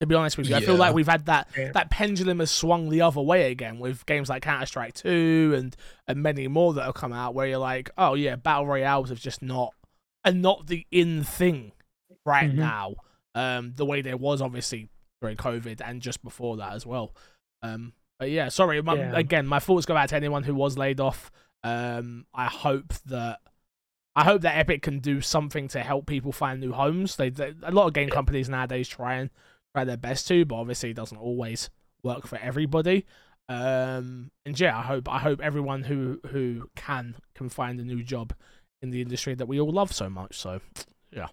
To 0.00 0.06
be 0.06 0.14
honest 0.14 0.38
with 0.38 0.48
you, 0.48 0.56
I 0.56 0.60
feel 0.60 0.76
like 0.76 0.94
we've 0.94 1.06
had 1.06 1.26
that 1.26 1.48
Yeah. 1.56 1.72
that 1.72 1.90
pendulum 1.90 2.38
has 2.38 2.50
swung 2.50 2.88
the 2.88 3.02
other 3.02 3.20
way 3.20 3.50
again 3.50 3.78
with 3.78 4.06
games 4.06 4.30
like 4.30 4.42
Counter 4.42 4.64
Strike 4.64 4.94
Two 4.94 5.52
and 5.56 5.76
and 6.08 6.22
many 6.22 6.48
more 6.48 6.72
that 6.74 6.84
have 6.84 6.94
come 6.94 7.12
out, 7.12 7.34
where 7.34 7.46
you're 7.46 7.58
like, 7.58 7.90
oh 7.98 8.14
yeah, 8.14 8.36
battle 8.36 8.66
royales 8.66 9.10
have 9.10 9.20
just 9.20 9.42
not 9.42 9.74
and 10.24 10.40
not 10.40 10.66
the 10.68 10.86
in 10.90 11.22
thing 11.22 11.72
right 12.24 12.50
Mhm. 12.50 12.54
now. 12.56 12.94
Um, 13.34 13.74
the 13.76 13.84
way 13.84 14.00
there 14.00 14.16
was 14.16 14.40
obviously 14.40 14.88
during 15.20 15.36
COVID 15.36 15.82
and 15.84 16.00
just 16.00 16.22
before 16.24 16.56
that 16.56 16.72
as 16.72 16.86
well. 16.86 17.14
Um, 17.62 17.92
but 18.18 18.30
yeah, 18.30 18.48
sorry 18.48 18.80
my, 18.82 18.94
Yeah. 18.94 19.16
again. 19.16 19.46
My 19.46 19.58
thoughts 19.58 19.84
go 19.86 19.96
out 19.96 20.08
to 20.08 20.16
anyone 20.16 20.44
who 20.44 20.54
was 20.54 20.78
laid 20.78 20.98
off. 20.98 21.30
Um, 21.62 22.24
I 22.32 22.46
hope 22.46 22.94
that 23.04 23.40
I 24.16 24.24
hope 24.24 24.40
that 24.42 24.56
Epic 24.56 24.80
can 24.82 24.98
do 24.98 25.20
something 25.20 25.68
to 25.68 25.80
help 25.82 26.06
people 26.06 26.32
find 26.32 26.58
new 26.58 26.72
homes. 26.72 27.16
They, 27.16 27.28
they 27.28 27.52
a 27.62 27.70
lot 27.70 27.86
of 27.86 27.92
game 27.92 28.08
companies 28.08 28.48
nowadays 28.48 28.88
try 28.88 29.16
and 29.16 29.30
try 29.74 29.84
their 29.84 29.96
best 29.96 30.26
to, 30.28 30.44
but 30.44 30.56
obviously 30.56 30.90
it 30.90 30.96
doesn't 30.96 31.18
always 31.18 31.70
work 32.02 32.26
for 32.26 32.38
everybody. 32.38 33.06
Um, 33.48 34.30
and 34.46 34.58
yeah, 34.58 34.78
I 34.78 34.82
hope 34.82 35.08
I 35.08 35.18
hope 35.18 35.40
everyone 35.40 35.82
who 35.82 36.20
who 36.28 36.70
can 36.76 37.16
can 37.34 37.48
find 37.48 37.80
a 37.80 37.84
new 37.84 38.02
job 38.02 38.32
in 38.80 38.90
the 38.90 39.02
industry 39.02 39.34
that 39.34 39.46
we 39.46 39.60
all 39.60 39.72
love 39.72 39.92
so 39.92 40.08
much. 40.08 40.38
So 40.38 40.60
yeah. 41.12 41.28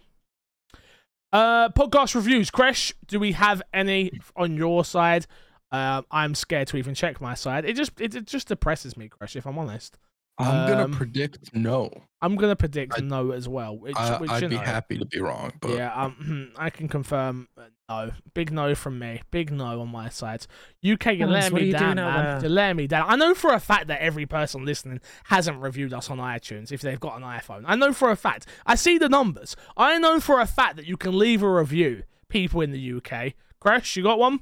Uh, 1.32 1.70
podcast 1.70 2.15
reviews, 2.15 2.50
Crash. 2.50 2.94
Do 3.06 3.20
we 3.20 3.34
have 3.34 3.62
any 3.74 4.20
on 4.36 4.56
your 4.56 4.84
side? 4.84 5.27
Um, 5.72 6.06
I'm 6.10 6.34
scared 6.34 6.70
to 6.70 6.77
even 6.77 6.96
check 6.96 7.20
my 7.20 7.34
side. 7.34 7.65
It 7.65 7.75
just 7.75 8.00
it, 8.00 8.15
it 8.15 8.25
just 8.25 8.48
depresses 8.48 8.98
me, 8.98 9.10
Crash. 9.10 9.36
If 9.36 9.46
I'm 9.46 9.60
honest, 9.60 10.00
I'm 10.39 10.56
Um, 10.56 10.67
gonna 10.67 10.96
predict 10.96 11.56
no. 11.56 11.91
I'm 12.22 12.36
gonna 12.36 12.56
predict 12.56 12.94
I- 12.98 13.01
no 13.01 13.32
as 13.32 13.48
well. 13.48 13.75
Which, 13.77 13.96
I, 13.96 14.17
which 14.20 14.29
I'd 14.29 14.44
you 14.44 14.50
be 14.50 14.56
know, 14.56 14.62
happy 14.62 14.98
to 15.00 15.06
be 15.06 15.20
wrong, 15.20 15.51
but 15.60 15.72
yeah, 15.72 15.91
um, 15.94 16.51
I 16.58 16.70
can 16.70 16.88
confirm 16.88 17.48
uh, 17.58 17.63
no. 17.89 18.12
Big 18.36 18.51
no 18.51 18.75
from 18.75 19.00
me. 19.00 19.22
Big 19.32 19.51
no 19.51 19.82
on 19.82 19.89
my 19.89 20.10
side. 20.10 20.46
UK, 20.88 21.06
you're 21.17 21.27
Hans, 21.27 21.32
letting 21.32 21.56
me 21.56 21.65
you 21.65 21.72
down, 21.74 21.96
man. 21.96 22.41
You're 22.41 22.51
letting 22.51 22.77
me 22.77 22.86
down. 22.86 23.06
I 23.10 23.15
know 23.15 23.34
for 23.34 23.51
a 23.53 23.60
fact 23.60 23.88
that 23.88 24.00
every 24.01 24.27
person 24.27 24.63
listening 24.63 25.00
hasn't 25.25 25.60
reviewed 25.60 25.94
us 25.94 26.10
on 26.12 26.20
iTunes 26.20 26.72
if 26.72 26.82
they've 26.82 27.00
got 27.00 27.17
an 27.17 27.24
iPhone. 27.24 27.63
I 27.65 27.75
know 27.75 27.91
for 27.91 28.12
a 28.12 28.15
fact. 28.15 28.46
I 28.65 28.75
see 28.75 28.98
the 29.00 29.10
numbers. 29.10 29.56
I 29.75 29.98
know 29.98 30.20
for 30.20 30.39
a 30.39 30.46
fact 30.46 30.75
that 30.75 30.86
you 30.86 30.98
can 30.98 31.17
leave 31.17 31.41
a 31.41 31.50
review. 31.51 32.03
People 32.29 32.62
in 32.62 32.72
the 32.72 32.94
UK. 32.98 33.34
Crash, 33.60 33.96
you 33.96 34.03
got 34.03 34.20
one? 34.20 34.41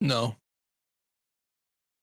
no. 0.00 0.36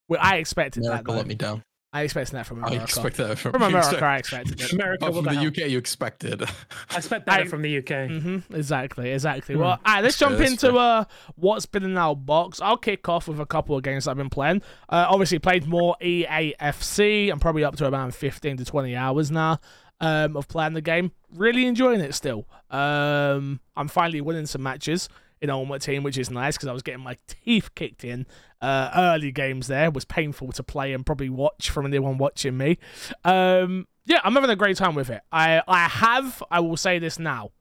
Well, 0.10 0.20
I 0.22 0.38
expected 0.38 0.84
America 0.84 1.04
that. 1.04 1.12
Though. 1.12 1.18
let 1.18 1.28
me 1.28 1.36
down. 1.36 1.64
I 1.92 2.04
expected 2.04 2.36
that 2.36 2.46
from 2.46 2.64
I 2.64 2.68
America. 2.68 2.84
expect 2.84 3.18
that 3.18 3.38
from, 3.40 3.52
from 3.54 3.62
America, 3.64 3.80
expect- 3.90 4.04
I 4.04 4.18
expected 4.18 4.62
it. 4.62 4.74
America, 4.74 5.06
oh, 5.08 5.14
from 5.14 5.26
the 5.26 5.32
the? 5.32 5.48
UK, 5.48 5.70
you 5.72 5.78
expected. 5.80 6.44
I 6.44 6.98
expect 6.98 7.26
better 7.26 7.44
I- 7.44 7.48
from 7.48 7.64
the 7.64 7.78
UK. 7.80 7.86
Mm-hmm, 7.86 8.54
exactly, 8.54 9.10
exactly. 9.12 9.56
Hmm. 9.56 9.62
Well, 9.62 9.70
all 9.72 9.78
right, 9.86 10.04
let's 10.04 10.16
That's 10.16 10.18
jump 10.20 10.38
fair, 10.38 10.50
that's 10.50 10.64
into 10.64 10.78
uh 10.78 11.06
what's 11.36 11.66
been 11.66 11.84
in 11.84 11.98
our 11.98 12.16
box. 12.16 12.62
I'll 12.62 12.78
kick 12.78 13.10
off 13.10 13.28
with 13.28 13.40
a 13.40 13.46
couple 13.46 13.76
of 13.76 13.82
games 13.84 14.08
I've 14.08 14.18
been 14.18 14.30
playing. 14.30 14.62
Uh, 14.88 15.08
obviously 15.10 15.40
played 15.40 15.66
more 15.68 15.96
EAFC. 16.02 17.32
I'm 17.32 17.40
probably 17.40 17.64
up 17.64 17.76
to 17.78 17.88
around 17.88 18.14
15 18.14 18.58
to 18.58 18.66
20 18.66 18.96
hours 18.96 19.32
now 19.32 19.60
um, 20.00 20.38
of 20.38 20.48
playing 20.48 20.74
the 20.74 20.82
game. 20.82 21.12
Really 21.36 21.66
enjoying 21.66 22.02
it 22.02 22.14
still. 22.14 22.48
Um, 22.70 23.60
I'm 23.76 23.88
finally 23.88 24.22
winning 24.22 24.46
some 24.46 24.64
matches 24.64 25.10
in 25.42 25.50
Ultimate 25.50 25.82
Team, 25.82 26.04
which 26.04 26.18
is 26.18 26.30
nice 26.30 26.56
because 26.58 26.68
I 26.68 26.74
was 26.74 26.84
getting 26.84 27.02
my 27.04 27.18
teeth 27.28 27.74
kicked 27.76 28.04
in. 28.04 28.26
Uh, 28.62 28.92
early 28.94 29.32
games 29.32 29.68
there 29.68 29.90
was 29.90 30.04
painful 30.04 30.52
to 30.52 30.62
play 30.62 30.92
and 30.94 31.06
probably 31.06 31.30
watch 31.30 31.70
from 31.70 31.86
anyone 31.86 32.18
watching 32.18 32.58
me. 32.58 32.78
Um, 33.24 33.88
yeah, 34.06 34.20
I'm 34.24 34.34
having 34.34 34.50
a 34.50 34.56
great 34.58 34.76
time 34.76 34.96
with 34.96 35.10
it. 35.10 35.22
I 35.32 35.62
I 35.68 35.88
have. 35.88 36.44
I 36.52 36.60
will 36.60 36.76
say 36.78 37.00
this 37.00 37.18
now. 37.20 37.52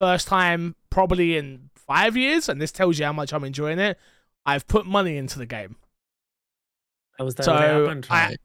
First 0.00 0.28
time 0.28 0.76
probably 0.88 1.36
in 1.36 1.68
five 1.74 2.16
years, 2.16 2.48
and 2.48 2.58
this 2.60 2.72
tells 2.72 2.98
you 2.98 3.04
how 3.04 3.12
much 3.12 3.34
I'm 3.34 3.44
enjoying 3.44 3.78
it. 3.78 3.98
I've 4.46 4.66
put 4.66 4.86
money 4.86 5.18
into 5.18 5.38
the 5.38 5.44
game. 5.44 5.76
That 7.18 7.24
was 7.24 7.34
that 7.34 7.44
So, 7.44 7.52
what 7.52 7.62
happened. 7.62 8.06
I- 8.08 8.36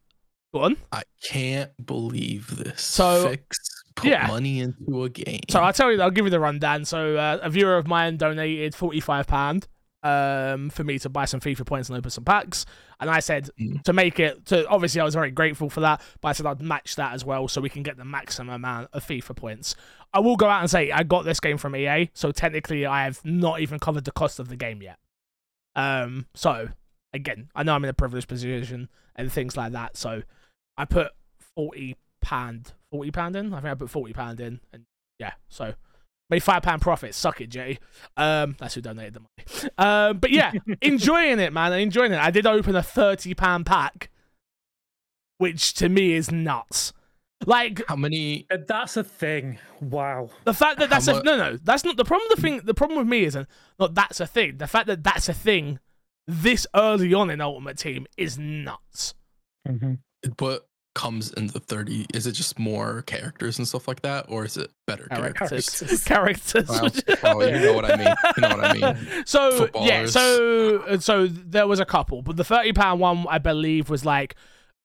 Go 0.53 0.61
on. 0.61 0.77
I 0.91 1.03
can't 1.23 1.71
believe 1.85 2.55
this. 2.57 2.81
So- 2.81 3.29
Fix 3.29 3.57
put 3.95 4.09
yeah. 4.09 4.27
money 4.27 4.59
into 4.59 5.03
a 5.03 5.09
game. 5.09 5.41
So 5.49 5.59
I'll 5.61 5.73
tell 5.73 5.91
you, 5.91 6.01
I'll 6.01 6.11
give 6.11 6.25
you 6.25 6.31
the 6.31 6.39
rundown. 6.39 6.83
So 6.85 7.15
uh, 7.17 7.39
a 7.41 7.49
viewer 7.49 7.77
of 7.77 7.87
mine 7.87 8.17
donated 8.17 8.73
forty-five 8.75 9.27
pound 9.27 9.67
um, 10.05 10.69
for 10.69 10.83
me 10.83 10.99
to 10.99 11.09
buy 11.09 11.25
some 11.25 11.39
FIFA 11.39 11.65
points 11.65 11.89
and 11.89 11.97
open 11.97 12.11
some 12.11 12.23
packs, 12.23 12.65
and 12.99 13.09
I 13.09 13.19
said 13.19 13.49
Mm. 13.59 13.81
to 13.83 13.93
make 13.93 14.19
it. 14.19 14.45
To 14.47 14.67
obviously, 14.67 15.01
I 15.01 15.03
was 15.03 15.15
very 15.15 15.31
grateful 15.31 15.69
for 15.69 15.79
that, 15.81 16.01
but 16.21 16.27
I 16.29 16.31
said 16.33 16.45
I'd 16.45 16.61
match 16.61 16.95
that 16.97 17.13
as 17.13 17.25
well, 17.25 17.47
so 17.47 17.59
we 17.59 17.69
can 17.69 17.81
get 17.83 17.97
the 17.97 18.05
maximum 18.05 18.53
amount 18.53 18.89
of 18.93 19.03
FIFA 19.05 19.35
points. 19.35 19.75
I 20.13 20.19
will 20.19 20.35
go 20.35 20.47
out 20.47 20.61
and 20.61 20.69
say 20.69 20.91
I 20.91 21.03
got 21.03 21.25
this 21.25 21.39
game 21.39 21.57
from 21.57 21.75
EA, 21.75 22.09
so 22.13 22.31
technically 22.31 22.85
I 22.85 23.03
have 23.05 23.19
not 23.25 23.59
even 23.61 23.79
covered 23.79 24.05
the 24.05 24.11
cost 24.11 24.39
of 24.39 24.47
the 24.47 24.55
game 24.55 24.81
yet. 24.81 24.99
Um, 25.75 26.27
so 26.33 26.69
again, 27.13 27.49
I 27.55 27.63
know 27.63 27.73
I'm 27.75 27.83
in 27.83 27.89
a 27.89 27.93
privileged 27.93 28.27
position 28.27 28.89
and 29.15 29.31
things 29.31 29.57
like 29.57 29.71
that, 29.73 29.97
so 29.97 30.21
I 30.77 30.85
put 30.85 31.11
forty 31.55 31.95
pound, 32.21 32.73
forty 32.91 33.11
pound 33.11 33.35
in. 33.35 33.53
I 33.53 33.57
think 33.61 33.71
I 33.71 33.75
put 33.75 33.89
forty 33.89 34.13
pound 34.13 34.39
in, 34.39 34.59
and 34.71 34.83
yeah, 35.19 35.33
so 35.49 35.73
made 36.29 36.43
five 36.43 36.61
pound 36.63 36.81
profit. 36.81 37.13
Suck 37.15 37.41
it, 37.41 37.47
Jay. 37.47 37.79
Um, 38.17 38.55
that's 38.59 38.75
who 38.75 38.81
donated 38.81 39.13
the 39.15 39.19
money. 39.21 39.71
Um, 39.77 40.17
but 40.19 40.31
yeah, 40.31 40.51
enjoying 40.81 41.39
it, 41.39 41.53
man. 41.53 41.73
Enjoying 41.73 42.11
it. 42.11 42.19
I 42.19 42.31
did 42.31 42.45
open 42.45 42.75
a 42.75 42.83
thirty 42.83 43.33
pound 43.33 43.65
pack, 43.65 44.09
which 45.37 45.73
to 45.75 45.89
me 45.89 46.13
is 46.13 46.31
nuts. 46.31 46.93
Like 47.45 47.81
How 47.87 47.95
many? 47.95 48.47
Uh, 48.49 48.57
That's 48.65 48.97
a 48.97 49.03
thing. 49.03 49.59
Wow. 49.81 50.29
the 50.45 50.53
fact 50.53 50.79
that 50.79 50.89
How 50.89 50.95
that's 50.95 51.07
a 51.09 51.15
mu- 51.15 51.21
no, 51.23 51.37
no. 51.37 51.57
That's 51.57 51.83
not 51.83 51.97
the 51.97 52.05
problem. 52.05 52.27
The 52.33 52.41
thing, 52.41 52.61
the 52.63 52.73
problem 52.73 52.97
with 52.97 53.07
me 53.07 53.25
isn't 53.25 53.47
not 53.77 53.93
that's 53.93 54.19
a 54.19 54.25
thing. 54.25 54.57
The 54.57 54.67
fact 54.67 54.87
that 54.87 55.03
that's 55.03 55.27
a 55.29 55.33
thing 55.33 55.79
this 56.27 56.65
early 56.75 57.13
on 57.13 57.29
in 57.29 57.41
Ultimate 57.41 57.77
Team 57.77 58.07
is 58.17 58.39
nuts. 58.39 59.13
Mm-hmm. 59.67 59.95
What 60.39 60.67
comes 60.95 61.31
in 61.33 61.47
the 61.47 61.59
thirty? 61.59 62.07
Is 62.13 62.25
it 62.25 62.31
just 62.31 62.57
more 62.57 63.03
characters 63.03 63.59
and 63.59 63.67
stuff 63.67 63.87
like 63.87 64.01
that, 64.01 64.25
or 64.27 64.45
is 64.45 64.57
it 64.57 64.71
better 64.87 65.05
characters? 65.07 65.69
Characters, 65.69 66.03
characters. 66.67 66.67
Wow. 66.69 66.89
Oh, 67.23 67.43
you 67.43 67.59
know 67.59 67.73
what 67.73 67.85
I 67.85 67.95
mean. 67.97 68.15
You 68.37 68.41
know 68.41 68.55
what 68.55 68.65
I 68.65 68.73
mean. 68.73 69.23
So 69.27 69.49
yeah, 69.51 69.57
Footballers. 69.57 70.13
so 70.13 70.97
so 70.97 71.27
there 71.27 71.67
was 71.67 71.79
a 71.79 71.85
couple, 71.85 72.23
but 72.23 72.37
the 72.37 72.43
thirty 72.43 72.73
pound 72.73 72.99
one 72.99 73.25
I 73.29 73.37
believe 73.37 73.89
was 73.89 74.03
like 74.05 74.35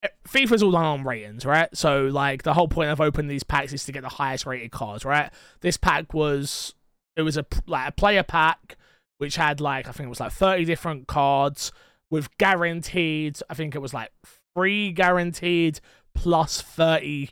eh, 0.03 0.09
FIFA's 0.29 0.63
all 0.63 0.73
done 0.73 0.85
on 0.85 1.05
ratings, 1.05 1.47
right? 1.47 1.69
So 1.75 2.07
like 2.07 2.43
the 2.43 2.53
whole 2.55 2.69
point 2.69 2.91
of 2.91 3.01
opening 3.01 3.29
these 3.29 3.43
packs 3.45 3.73
is 3.73 3.85
to 3.87 3.93
get 3.93 4.03
the 4.03 4.09
highest 4.11 4.45
rated 4.45 4.71
cards, 4.73 5.05
right? 5.05 5.31
This 5.61 5.77
pack 5.79 6.13
was 6.13 6.75
it 7.17 7.23
was 7.23 7.37
a 7.37 7.45
p- 7.45 7.61
like 7.67 7.89
a 7.89 7.93
player 7.93 8.23
pack 8.23 8.77
which 9.19 9.37
had 9.37 9.61
like 9.61 9.87
I 9.87 9.93
think 9.93 10.07
it 10.07 10.11
was 10.11 10.21
like 10.21 10.33
thirty 10.33 10.65
different 10.65 11.07
cards 11.07 11.73
with 12.11 12.37
guaranteed. 12.39 13.39
I 13.49 13.55
think 13.55 13.75
it 13.75 13.79
was 13.81 13.93
like 13.95 14.11
free 14.57 14.91
guaranteed 14.93 15.81
plus 16.15 16.61
thirty. 16.61 17.31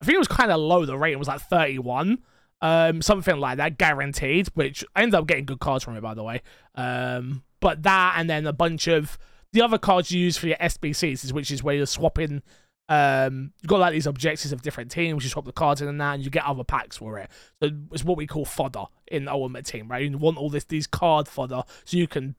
I 0.00 0.04
think 0.04 0.14
it 0.14 0.18
was 0.18 0.28
kind 0.28 0.52
of 0.52 0.60
low. 0.60 0.84
The 0.84 0.96
rating 0.96 1.18
was 1.18 1.28
like 1.28 1.40
thirty 1.40 1.78
one 1.78 2.18
um, 2.60 3.02
something 3.02 3.38
like 3.38 3.58
that, 3.58 3.78
guaranteed. 3.78 4.48
Which 4.54 4.84
I 4.94 5.02
ended 5.02 5.14
up 5.14 5.26
getting 5.26 5.44
good 5.44 5.60
cards 5.60 5.84
from 5.84 5.96
it, 5.96 6.00
by 6.00 6.14
the 6.14 6.22
way. 6.22 6.42
Um, 6.74 7.42
but 7.60 7.82
that 7.82 8.14
and 8.16 8.28
then 8.28 8.46
a 8.46 8.52
bunch 8.52 8.86
of 8.86 9.18
the 9.52 9.62
other 9.62 9.78
cards 9.78 10.10
you 10.10 10.20
use 10.20 10.36
for 10.36 10.48
your 10.48 10.56
SBCs, 10.56 11.32
which 11.32 11.50
is 11.50 11.62
where 11.62 11.74
you're 11.74 11.86
swapping. 11.86 12.42
Um, 12.90 13.52
you've 13.60 13.68
got 13.68 13.80
like 13.80 13.92
these 13.92 14.06
objectives 14.06 14.52
of 14.52 14.62
different 14.62 14.90
teams. 14.90 15.22
You 15.22 15.30
swap 15.30 15.44
the 15.44 15.52
cards 15.52 15.82
in 15.82 15.88
and 15.88 16.00
that, 16.00 16.14
and 16.14 16.24
you 16.24 16.30
get 16.30 16.44
other 16.44 16.64
packs 16.64 16.96
for 16.96 17.18
it. 17.18 17.30
So 17.62 17.70
it's 17.92 18.04
what 18.04 18.16
we 18.16 18.26
call 18.26 18.44
fodder 18.44 18.84
in 19.06 19.28
Ultimate 19.28 19.66
Team, 19.66 19.88
right? 19.88 20.10
You 20.10 20.16
want 20.18 20.38
all 20.38 20.50
this 20.50 20.64
these 20.64 20.86
card 20.86 21.28
fodder 21.28 21.62
so 21.84 21.96
you 21.96 22.08
can 22.08 22.34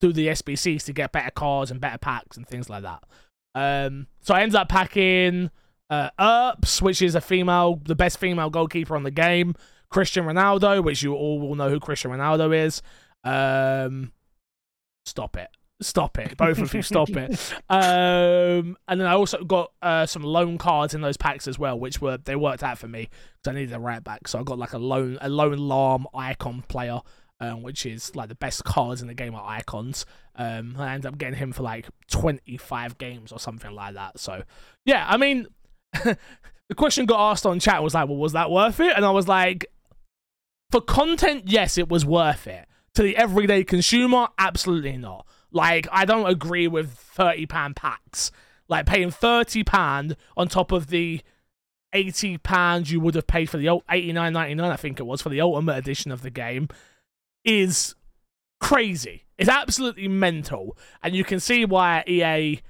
do 0.00 0.12
the 0.12 0.28
SBCs 0.28 0.84
to 0.84 0.94
get 0.94 1.12
better 1.12 1.30
cards 1.30 1.70
and 1.70 1.80
better 1.80 1.98
packs 1.98 2.36
and 2.36 2.48
things 2.48 2.70
like 2.70 2.82
that. 2.82 3.04
Um, 3.54 4.06
so 4.20 4.34
I 4.34 4.42
ended 4.42 4.56
up 4.56 4.68
packing 4.68 5.50
uh, 5.88 6.10
Earps, 6.18 6.80
which 6.80 7.02
is 7.02 7.14
a 7.14 7.20
female, 7.20 7.80
the 7.84 7.96
best 7.96 8.18
female 8.18 8.50
goalkeeper 8.50 8.96
on 8.96 9.02
the 9.02 9.10
game. 9.10 9.54
Christian 9.90 10.24
Ronaldo, 10.24 10.84
which 10.84 11.02
you 11.02 11.14
all 11.14 11.40
will 11.40 11.56
know 11.56 11.68
who 11.68 11.80
Christian 11.80 12.12
Ronaldo 12.12 12.56
is. 12.56 12.80
Um, 13.24 14.12
stop 15.04 15.36
it. 15.36 15.48
Stop 15.82 16.18
it. 16.18 16.36
Both 16.36 16.58
of 16.58 16.72
you, 16.74 16.82
stop 16.82 17.10
it. 17.10 17.54
Um, 17.70 18.76
and 18.88 19.00
then 19.00 19.06
I 19.06 19.12
also 19.12 19.42
got 19.44 19.72
uh, 19.80 20.04
some 20.04 20.22
loan 20.22 20.58
cards 20.58 20.92
in 20.92 21.00
those 21.00 21.16
packs 21.16 21.48
as 21.48 21.58
well, 21.58 21.78
which 21.78 22.00
were 22.00 22.18
they 22.18 22.36
worked 22.36 22.62
out 22.62 22.78
for 22.78 22.88
me 22.88 23.08
because 23.38 23.50
I 23.50 23.58
needed 23.58 23.74
a 23.74 23.78
right 23.78 24.02
back. 24.02 24.28
So 24.28 24.38
I 24.38 24.42
got 24.42 24.58
like 24.58 24.72
a 24.72 24.78
loan 24.78 25.18
a 25.20 25.28
loan 25.28 25.56
Lahm 25.56 26.04
icon 26.12 26.62
player, 26.68 27.00
um, 27.38 27.62
which 27.62 27.86
is 27.86 28.14
like 28.14 28.28
the 28.28 28.34
best 28.34 28.64
cards 28.64 29.00
in 29.00 29.08
the 29.08 29.14
game 29.14 29.34
are 29.34 29.44
icons. 29.44 30.04
Um, 30.40 30.74
I 30.78 30.94
ended 30.94 31.04
up 31.04 31.18
getting 31.18 31.38
him 31.38 31.52
for 31.52 31.62
like 31.62 31.86
twenty 32.10 32.56
five 32.56 32.96
games 32.96 33.30
or 33.30 33.38
something 33.38 33.72
like 33.72 33.92
that. 33.92 34.18
So 34.18 34.42
yeah, 34.86 35.04
I 35.06 35.18
mean, 35.18 35.46
the 35.92 36.74
question 36.74 37.04
got 37.04 37.32
asked 37.32 37.44
on 37.44 37.60
chat 37.60 37.82
was 37.82 37.92
like, 37.92 38.08
well, 38.08 38.16
was 38.16 38.32
that 38.32 38.50
worth 38.50 38.80
it? 38.80 38.96
And 38.96 39.04
I 39.04 39.10
was 39.10 39.28
like, 39.28 39.66
for 40.70 40.80
content, 40.80 41.42
yes, 41.44 41.76
it 41.76 41.90
was 41.90 42.06
worth 42.06 42.46
it. 42.46 42.66
To 42.94 43.02
the 43.02 43.18
everyday 43.18 43.64
consumer, 43.64 44.28
absolutely 44.38 44.96
not. 44.96 45.26
Like, 45.52 45.86
I 45.92 46.06
don't 46.06 46.26
agree 46.26 46.68
with 46.68 46.90
thirty 46.90 47.44
pound 47.44 47.76
packs. 47.76 48.30
Like 48.66 48.86
paying 48.86 49.10
thirty 49.10 49.62
pound 49.62 50.16
on 50.38 50.48
top 50.48 50.72
of 50.72 50.86
the 50.86 51.20
eighty 51.92 52.38
pounds 52.38 52.90
you 52.90 52.98
would 53.00 53.14
have 53.14 53.26
paid 53.26 53.50
for 53.50 53.58
the 53.58 53.82
ninety 53.90 54.12
nine, 54.14 54.60
I 54.60 54.76
think 54.76 55.00
it 55.00 55.06
was 55.06 55.20
for 55.20 55.28
the 55.28 55.42
ultimate 55.42 55.76
edition 55.76 56.10
of 56.10 56.22
the 56.22 56.30
game, 56.30 56.68
is 57.44 57.94
crazy. 58.58 59.26
It's 59.40 59.48
absolutely 59.48 60.06
mental, 60.06 60.76
and 61.02 61.14
you 61.14 61.24
can 61.24 61.40
see 61.40 61.64
why 61.64 62.04
EA 62.06 62.60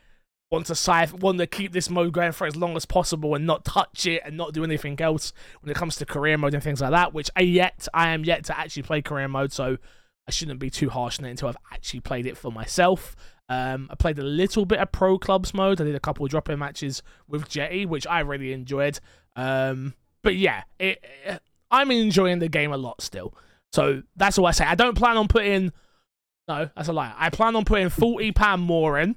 want 0.50 0.66
to 0.66 0.72
sci- 0.72 1.14
want 1.16 1.38
to 1.38 1.46
keep 1.46 1.72
this 1.72 1.90
mode 1.90 2.12
going 2.12 2.32
for 2.32 2.46
as 2.46 2.56
long 2.56 2.76
as 2.76 2.84
possible 2.84 3.34
and 3.34 3.46
not 3.46 3.64
touch 3.64 4.06
it 4.06 4.22
and 4.24 4.36
not 4.36 4.52
do 4.52 4.64
anything 4.64 5.00
else 5.00 5.32
when 5.60 5.70
it 5.70 5.76
comes 5.76 5.96
to 5.96 6.06
career 6.06 6.36
mode 6.38 6.54
and 6.54 6.62
things 6.62 6.80
like 6.80 6.90
that. 6.90 7.12
Which 7.12 7.30
I 7.36 7.40
yet 7.40 7.88
I 7.92 8.10
am 8.10 8.24
yet 8.24 8.44
to 8.44 8.58
actually 8.58 8.84
play 8.84 9.02
career 9.02 9.28
mode, 9.28 9.52
so 9.52 9.78
I 10.28 10.30
shouldn't 10.30 10.60
be 10.60 10.70
too 10.70 10.90
harsh 10.90 11.18
on 11.18 11.24
it 11.24 11.30
until 11.30 11.48
I've 11.48 11.56
actually 11.72 12.00
played 12.00 12.26
it 12.26 12.36
for 12.36 12.52
myself. 12.52 13.16
Um, 13.48 13.88
I 13.90 13.96
played 13.96 14.18
a 14.20 14.22
little 14.22 14.64
bit 14.64 14.78
of 14.78 14.92
pro 14.92 15.18
clubs 15.18 15.52
mode. 15.52 15.80
I 15.80 15.84
did 15.84 15.96
a 15.96 16.00
couple 16.00 16.24
of 16.24 16.30
drop-in 16.30 16.60
matches 16.60 17.02
with 17.26 17.48
Jetty, 17.48 17.84
which 17.84 18.06
I 18.06 18.20
really 18.20 18.52
enjoyed. 18.52 19.00
Um, 19.34 19.94
but 20.22 20.36
yeah, 20.36 20.62
it, 20.78 21.04
it, 21.24 21.42
I'm 21.68 21.90
enjoying 21.90 22.38
the 22.38 22.48
game 22.48 22.72
a 22.72 22.76
lot 22.76 23.02
still. 23.02 23.34
So 23.72 24.04
that's 24.14 24.38
all 24.38 24.46
I 24.46 24.52
say. 24.52 24.64
I 24.64 24.76
don't 24.76 24.96
plan 24.96 25.16
on 25.16 25.26
putting. 25.26 25.72
No, 26.50 26.68
that's 26.74 26.88
a 26.88 26.92
lie. 26.92 27.14
I 27.16 27.30
plan 27.30 27.54
on 27.54 27.64
putting 27.64 27.90
forty 27.90 28.32
pound 28.32 28.62
more 28.62 28.98
in 28.98 29.14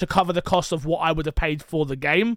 to 0.00 0.06
cover 0.06 0.34
the 0.34 0.42
cost 0.42 0.70
of 0.70 0.84
what 0.84 0.98
I 0.98 1.12
would 1.12 1.24
have 1.24 1.34
paid 1.34 1.62
for 1.62 1.86
the 1.86 1.96
game, 1.96 2.36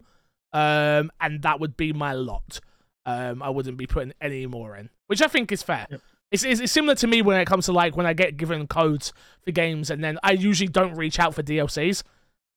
um, 0.54 1.12
and 1.20 1.42
that 1.42 1.60
would 1.60 1.76
be 1.76 1.92
my 1.92 2.14
lot. 2.14 2.62
Um, 3.06 3.44
I 3.44 3.50
wouldn't 3.50 3.76
be 3.76 3.88
putting 3.88 4.14
any 4.22 4.46
more 4.46 4.78
in, 4.78 4.90
which 5.08 5.22
I 5.22 5.28
think 5.28 5.52
is 5.52 5.62
fair. 5.62 5.86
Yep. 5.90 6.02
It's, 6.32 6.44
it's, 6.46 6.62
it's 6.62 6.72
similar 6.72 6.96
to 6.96 7.08
me 7.08 7.22
when 7.22 7.42
it 7.42 7.46
comes 7.46 7.66
to 7.66 7.74
like 7.74 7.98
when 7.98 8.06
I 8.06 8.14
get 8.14 8.38
given 8.38 8.68
codes 8.68 9.12
for 9.44 9.52
games, 9.52 9.90
and 9.90 10.02
then 10.02 10.18
I 10.24 10.32
usually 10.32 10.70
don't 10.70 10.96
reach 10.96 11.20
out 11.20 11.36
for 11.36 11.44
DLCs. 11.44 12.04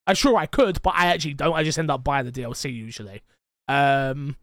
I'm 0.07 0.15
sure 0.15 0.37
I 0.37 0.47
could, 0.47 0.81
but 0.81 0.95
I 0.97 1.07
actually 1.07 1.35
don't. 1.35 1.55
I 1.55 1.65
just 1.65 1.77
end 1.77 1.91
up 1.91 2.05
buying 2.05 2.25
the 2.25 2.31
DLC 2.31 2.73
usually. 2.73 3.23
Um, 3.67 4.37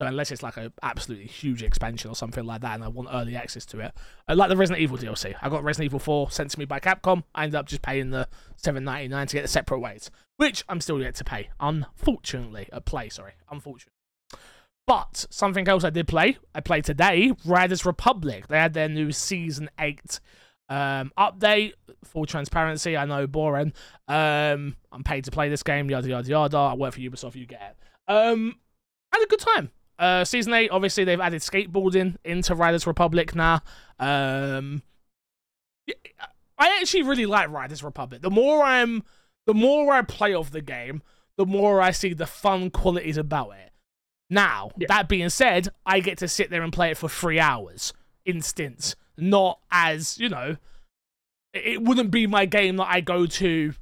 so 0.00 0.06
unless 0.06 0.30
it's 0.30 0.42
like 0.42 0.58
a 0.58 0.72
absolutely 0.82 1.26
huge 1.26 1.62
expansion 1.62 2.10
or 2.10 2.14
something 2.14 2.44
like 2.44 2.60
that, 2.60 2.74
and 2.74 2.84
I 2.84 2.88
want 2.88 3.08
early 3.10 3.34
access 3.34 3.64
to 3.66 3.80
it, 3.80 3.92
I 4.28 4.34
like 4.34 4.50
the 4.50 4.56
Resident 4.56 4.82
Evil 4.82 4.98
DLC. 4.98 5.34
I 5.40 5.48
got 5.48 5.64
Resident 5.64 5.86
Evil 5.86 5.98
4 5.98 6.30
sent 6.30 6.50
to 6.50 6.58
me 6.58 6.66
by 6.66 6.80
Capcom. 6.80 7.22
I 7.34 7.44
ended 7.44 7.54
up 7.54 7.66
just 7.66 7.80
paying 7.80 8.10
the 8.10 8.28
7.99 8.62 9.28
to 9.28 9.36
get 9.36 9.42
the 9.42 9.48
separate 9.48 9.78
ways, 9.78 10.10
which 10.36 10.64
I'm 10.68 10.82
still 10.82 11.00
yet 11.00 11.14
to 11.16 11.24
pay. 11.24 11.48
Unfortunately, 11.60 12.68
a 12.72 12.82
play. 12.82 13.08
Sorry, 13.08 13.32
unfortunately. 13.50 13.92
But 14.86 15.26
something 15.30 15.66
else 15.66 15.82
I 15.82 15.90
did 15.90 16.06
play. 16.06 16.36
I 16.54 16.60
played 16.60 16.84
today. 16.84 17.32
Riders 17.44 17.86
Republic. 17.86 18.48
They 18.48 18.58
had 18.58 18.74
their 18.74 18.88
new 18.88 19.12
season 19.12 19.70
eight 19.80 20.20
um, 20.68 21.10
update. 21.18 21.72
Full 22.04 22.26
transparency. 22.26 22.96
I 22.96 23.06
know 23.06 23.26
boring. 23.26 23.72
Um, 24.06 24.76
I'm 24.92 25.02
paid 25.04 25.24
to 25.24 25.30
play 25.30 25.48
this 25.48 25.62
game. 25.62 25.90
Yada 25.90 26.08
yada 26.08 26.28
yada. 26.28 26.56
I 26.56 26.74
work 26.74 26.94
for 26.94 27.00
Ubisoft. 27.00 27.34
You 27.34 27.46
get 27.46 27.76
it. 27.76 28.12
Um, 28.12 28.56
had 29.12 29.24
a 29.24 29.26
good 29.26 29.40
time. 29.40 29.70
Uh, 29.98 30.24
season 30.24 30.52
eight, 30.54 30.70
obviously 30.70 31.04
they've 31.04 31.20
added 31.20 31.40
skateboarding 31.40 32.16
into 32.24 32.54
Riders 32.54 32.86
Republic 32.86 33.34
now. 33.34 33.62
Um, 33.98 34.82
I 36.58 36.78
actually 36.80 37.02
really 37.02 37.26
like 37.26 37.50
Riders 37.50 37.82
Republic. 37.82 38.22
The 38.22 38.30
more 38.30 38.62
I'm, 38.62 39.02
the 39.46 39.54
more 39.54 39.92
I 39.92 40.02
play 40.02 40.34
of 40.34 40.50
the 40.52 40.62
game, 40.62 41.02
the 41.36 41.46
more 41.46 41.80
I 41.80 41.90
see 41.90 42.14
the 42.14 42.26
fun 42.26 42.70
qualities 42.70 43.16
about 43.18 43.50
it. 43.50 43.72
Now, 44.30 44.70
Yeah. 44.76 44.86
that 44.88 45.08
being 45.08 45.28
said, 45.28 45.68
I 45.84 46.00
get 46.00 46.18
to 46.18 46.28
sit 46.28 46.50
there 46.50 46.62
and 46.62 46.72
play 46.72 46.90
it 46.90 46.98
for 46.98 47.08
three 47.08 47.38
hours, 47.38 47.92
instant, 48.24 48.96
not 49.16 49.60
as 49.70 50.18
you 50.18 50.28
know. 50.28 50.56
It 51.52 51.66
it 51.66 51.82
wouldn't 51.82 52.10
be 52.10 52.26
my 52.26 52.44
game 52.46 52.76
that 52.76 52.88
I 52.90 53.00
go 53.00 53.26
to 53.26 53.72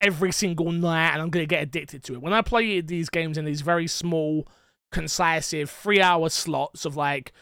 every 0.00 0.30
single 0.32 0.70
night 0.70 1.10
and 1.12 1.20
I'm 1.20 1.30
gonna 1.30 1.46
get 1.46 1.62
addicted 1.62 2.04
to 2.04 2.14
it. 2.14 2.22
When 2.22 2.32
I 2.32 2.42
play 2.42 2.80
these 2.80 3.08
games 3.08 3.36
in 3.36 3.44
these 3.44 3.62
very 3.62 3.86
small, 3.88 4.46
concisive 4.90 5.70
three-hour 5.70 6.28
slots 6.30 6.84
of 6.84 6.96
like 6.96 7.32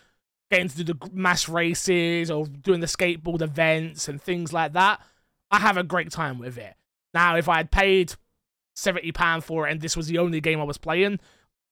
getting 0.50 0.68
to 0.68 0.84
do 0.84 0.94
the 0.94 1.10
mass 1.12 1.48
races 1.48 2.30
or 2.30 2.46
doing 2.46 2.80
the 2.80 2.86
skateboard 2.86 3.42
events 3.42 4.08
and 4.08 4.20
things 4.20 4.52
like 4.52 4.72
that, 4.72 5.00
I 5.50 5.58
have 5.58 5.76
a 5.76 5.82
great 5.82 6.10
time 6.10 6.38
with 6.38 6.58
it. 6.58 6.74
Now, 7.14 7.36
if 7.36 7.48
I 7.48 7.58
had 7.58 7.70
paid 7.70 8.14
seventy 8.74 9.10
pound 9.10 9.42
for 9.42 9.66
it 9.66 9.72
and 9.72 9.80
this 9.80 9.96
was 9.96 10.06
the 10.06 10.18
only 10.18 10.40
game 10.40 10.60
I 10.60 10.64
was 10.64 10.78
playing, 10.78 11.18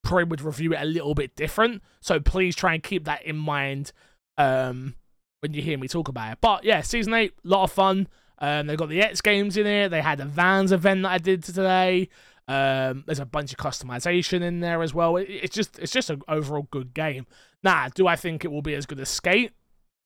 probably 0.02 0.24
would 0.24 0.40
review 0.40 0.72
it 0.72 0.80
a 0.80 0.86
little 0.86 1.14
bit 1.14 1.36
different. 1.36 1.82
So 2.00 2.20
please 2.20 2.56
try 2.56 2.74
and 2.74 2.82
keep 2.82 3.04
that 3.04 3.22
in 3.24 3.36
mind 3.36 3.92
um, 4.38 4.94
when 5.40 5.54
you 5.54 5.62
hear 5.62 5.78
me 5.78 5.88
talk 5.88 6.08
about 6.08 6.32
it. 6.32 6.38
But 6.40 6.64
yeah, 6.64 6.80
season 6.80 7.14
eight, 7.14 7.34
lot 7.42 7.64
of 7.64 7.72
fun. 7.72 8.08
Um, 8.38 8.66
they've 8.66 8.76
got 8.76 8.88
the 8.88 9.00
X 9.00 9.20
games 9.20 9.56
in 9.56 9.66
it. 9.66 9.90
They 9.90 10.00
had 10.00 10.20
a 10.20 10.24
Vans 10.24 10.72
event 10.72 11.02
that 11.02 11.12
I 11.12 11.18
did 11.18 11.44
today. 11.44 12.08
Um, 12.46 13.04
there's 13.06 13.20
a 13.20 13.24
bunch 13.26 13.52
of 13.52 13.58
customization 13.58 14.42
in 14.42 14.60
there 14.60 14.82
as 14.82 14.92
well. 14.92 15.16
It, 15.16 15.28
it's 15.30 15.54
just 15.54 15.78
it's 15.78 15.92
just 15.92 16.10
an 16.10 16.22
overall 16.28 16.68
good 16.70 16.92
game. 16.94 17.26
Now, 17.62 17.88
do 17.94 18.06
I 18.06 18.16
think 18.16 18.44
it 18.44 18.48
will 18.52 18.60
be 18.62 18.74
as 18.74 18.84
good 18.86 19.00
as 19.00 19.08
Skate? 19.08 19.52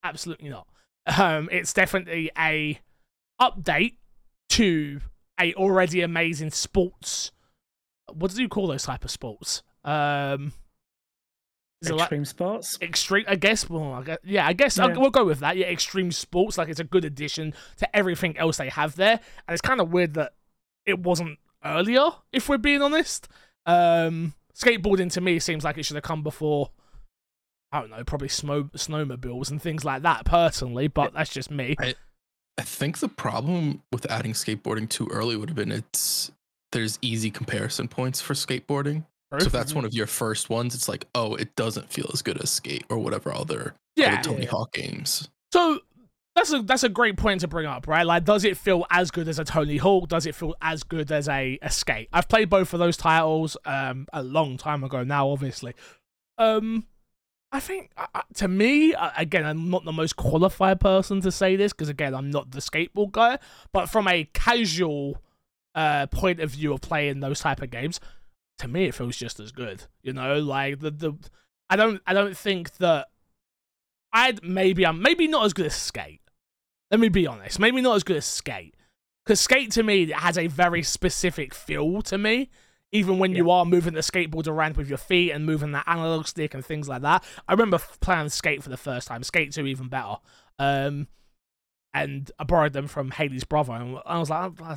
Absolutely 0.04 0.48
not. 0.48 0.66
Um, 1.18 1.48
it's 1.50 1.72
definitely 1.72 2.30
a 2.36 2.80
update 3.40 3.94
to 4.50 5.00
a 5.40 5.54
already 5.54 6.02
amazing 6.02 6.50
sports. 6.50 7.30
What 8.12 8.34
do 8.34 8.42
you 8.42 8.48
call 8.50 8.66
those 8.66 8.82
type 8.82 9.06
of 9.06 9.10
sports? 9.10 9.62
Um, 9.84 10.52
it 11.82 11.92
like 11.92 12.00
Extreme 12.02 12.24
sports. 12.26 12.78
extreme? 12.82 13.24
I 13.26 13.36
guess. 13.36 13.70
Well, 13.70 13.92
I 13.94 14.02
guess 14.02 14.18
yeah, 14.22 14.46
I 14.46 14.52
guess 14.52 14.76
Yeah. 14.76 14.84
I'll, 14.86 15.00
we'll 15.00 15.08
go 15.10 15.24
with 15.24 15.40
that. 15.40 15.56
Yeah, 15.56 15.66
extreme 15.68 16.10
sports. 16.12 16.58
Like 16.58 16.68
it's 16.68 16.80
a 16.80 16.84
good 16.84 17.06
addition 17.06 17.54
to 17.78 17.96
everything 17.96 18.36
else 18.36 18.58
they 18.58 18.68
have 18.68 18.96
there, 18.96 19.18
and 19.46 19.52
it's 19.54 19.62
kind 19.62 19.80
of 19.80 19.90
weird 19.90 20.12
that 20.14 20.32
it 20.84 20.98
wasn't 20.98 21.38
earlier. 21.64 22.10
If 22.32 22.48
we're 22.48 22.58
being 22.58 22.82
honest, 22.82 23.28
um, 23.66 24.34
skateboarding 24.54 25.12
to 25.12 25.20
me 25.20 25.38
seems 25.38 25.64
like 25.64 25.78
it 25.78 25.84
should 25.84 25.96
have 25.96 26.04
come 26.04 26.22
before. 26.22 26.70
I 27.70 27.80
don't 27.80 27.90
know, 27.90 28.02
probably 28.04 28.28
snow 28.28 28.64
snowmobiles 28.74 29.50
and 29.50 29.60
things 29.60 29.84
like 29.84 30.02
that. 30.02 30.24
Personally, 30.24 30.88
but 30.88 31.12
that's 31.12 31.30
just 31.30 31.50
me. 31.50 31.76
I 31.80 32.62
think 32.62 32.98
the 32.98 33.08
problem 33.08 33.82
with 33.92 34.10
adding 34.10 34.32
skateboarding 34.32 34.88
too 34.88 35.06
early 35.12 35.36
would 35.36 35.50
have 35.50 35.56
been 35.56 35.70
it's 35.70 36.32
there's 36.72 36.98
easy 37.02 37.30
comparison 37.30 37.88
points 37.88 38.20
for 38.20 38.34
skateboarding. 38.34 39.04
So 39.38 39.46
if 39.46 39.52
that's 39.52 39.74
one 39.74 39.84
of 39.84 39.92
your 39.92 40.06
first 40.06 40.48
ones, 40.48 40.74
it's 40.74 40.88
like, 40.88 41.06
oh, 41.14 41.34
it 41.34 41.54
doesn't 41.54 41.90
feel 41.92 42.08
as 42.12 42.22
good 42.22 42.42
as 42.42 42.50
skate 42.50 42.84
or 42.88 42.98
whatever 42.98 43.32
other 43.32 43.74
yeah, 43.94 44.14
other 44.14 44.22
Tony 44.22 44.44
yeah. 44.44 44.50
Hawk 44.50 44.72
games. 44.72 45.28
So 45.52 45.80
that's 46.38 46.52
a 46.52 46.62
that's 46.62 46.84
a 46.84 46.88
great 46.88 47.16
point 47.16 47.40
to 47.40 47.48
bring 47.48 47.66
up, 47.66 47.88
right? 47.88 48.06
Like, 48.06 48.24
does 48.24 48.44
it 48.44 48.56
feel 48.56 48.86
as 48.90 49.10
good 49.10 49.28
as 49.28 49.38
a 49.38 49.44
Tony 49.44 49.76
Hawk? 49.76 50.08
Does 50.08 50.24
it 50.24 50.34
feel 50.34 50.54
as 50.62 50.84
good 50.84 51.10
as 51.10 51.28
a, 51.28 51.58
Skate? 51.68 52.08
I've 52.12 52.28
played 52.28 52.48
both 52.48 52.72
of 52.72 52.78
those 52.78 52.96
titles 52.96 53.56
um 53.64 54.06
a 54.12 54.22
long 54.22 54.56
time 54.56 54.84
ago 54.84 55.02
now, 55.02 55.28
obviously. 55.28 55.74
Um, 56.38 56.86
I 57.50 57.60
think 57.60 57.90
uh, 57.96 58.22
to 58.34 58.46
me, 58.46 58.94
uh, 58.94 59.10
again, 59.16 59.44
I'm 59.44 59.70
not 59.70 59.84
the 59.84 59.92
most 59.92 60.16
qualified 60.16 60.80
person 60.80 61.20
to 61.22 61.32
say 61.32 61.56
this 61.56 61.72
because 61.72 61.88
again, 61.88 62.14
I'm 62.14 62.30
not 62.30 62.52
the 62.52 62.60
skateboard 62.60 63.12
guy. 63.12 63.38
But 63.72 63.88
from 63.88 64.06
a 64.06 64.24
casual 64.32 65.22
uh 65.74 66.06
point 66.06 66.40
of 66.40 66.50
view 66.50 66.72
of 66.72 66.80
playing 66.80 67.20
those 67.20 67.40
type 67.40 67.60
of 67.62 67.70
games, 67.70 68.00
to 68.58 68.68
me, 68.68 68.84
it 68.84 68.94
feels 68.94 69.16
just 69.16 69.40
as 69.40 69.50
good. 69.50 69.84
You 70.02 70.12
know, 70.12 70.38
like 70.38 70.78
the 70.78 70.92
the 70.92 71.14
I 71.68 71.74
don't 71.74 72.00
I 72.06 72.14
don't 72.14 72.36
think 72.36 72.76
that 72.76 73.08
I'd 74.12 74.44
maybe 74.44 74.86
I'm 74.86 75.02
maybe 75.02 75.26
not 75.26 75.44
as 75.44 75.52
good 75.52 75.66
as 75.66 75.74
Skate. 75.74 76.20
Let 76.90 77.00
me 77.00 77.08
be 77.08 77.26
honest, 77.26 77.58
maybe 77.58 77.80
not 77.80 77.96
as 77.96 78.04
good 78.04 78.16
as 78.16 78.24
Skate. 78.24 78.74
Because 79.24 79.40
Skate 79.40 79.70
to 79.72 79.82
me 79.82 80.10
has 80.10 80.38
a 80.38 80.46
very 80.46 80.82
specific 80.82 81.54
feel 81.54 82.02
to 82.02 82.16
me. 82.16 82.50
Even 82.90 83.18
when 83.18 83.34
you 83.34 83.50
are 83.50 83.66
moving 83.66 83.92
the 83.92 84.00
skateboard 84.00 84.48
around 84.48 84.78
with 84.78 84.88
your 84.88 84.96
feet 84.96 85.32
and 85.32 85.44
moving 85.44 85.72
that 85.72 85.86
analog 85.86 86.26
stick 86.26 86.54
and 86.54 86.64
things 86.64 86.88
like 86.88 87.02
that. 87.02 87.22
I 87.46 87.52
remember 87.52 87.78
playing 88.00 88.30
Skate 88.30 88.62
for 88.62 88.70
the 88.70 88.78
first 88.78 89.08
time. 89.08 89.22
Skate 89.22 89.52
2 89.52 89.66
even 89.66 89.88
better. 89.88 90.16
Um, 90.58 91.08
and 91.92 92.30
I 92.38 92.44
borrowed 92.44 92.72
them 92.72 92.86
from 92.86 93.10
Haley's 93.10 93.44
brother, 93.44 93.72
and 93.72 93.98
I 94.06 94.18
was 94.18 94.30
like, 94.30 94.52
I 94.62 94.76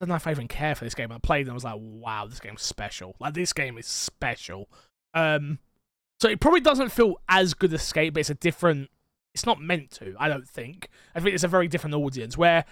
don't 0.00 0.10
know 0.10 0.16
if 0.16 0.26
I 0.26 0.32
even 0.32 0.48
care 0.48 0.74
for 0.74 0.84
this 0.84 0.94
game. 0.94 1.10
I 1.10 1.18
played 1.18 1.42
and 1.42 1.50
I 1.50 1.54
was 1.54 1.64
like, 1.64 1.78
wow, 1.78 2.26
this 2.26 2.40
game's 2.40 2.62
special. 2.62 3.16
Like 3.18 3.34
this 3.34 3.52
game 3.52 3.78
is 3.78 3.86
special. 3.86 4.68
Um, 5.14 5.58
so 6.20 6.28
it 6.28 6.40
probably 6.40 6.60
doesn't 6.60 6.90
feel 6.90 7.16
as 7.28 7.54
good 7.54 7.72
as 7.72 7.82
Skate, 7.82 8.12
but 8.12 8.20
it's 8.20 8.30
a 8.30 8.34
different. 8.34 8.90
It's 9.36 9.44
not 9.44 9.60
meant 9.60 9.90
to. 9.90 10.16
I 10.18 10.30
don't 10.30 10.48
think. 10.48 10.88
I 11.14 11.20
think 11.20 11.34
it's 11.34 11.44
a 11.44 11.48
very 11.48 11.68
different 11.68 11.94
audience. 11.94 12.38
Where 12.38 12.64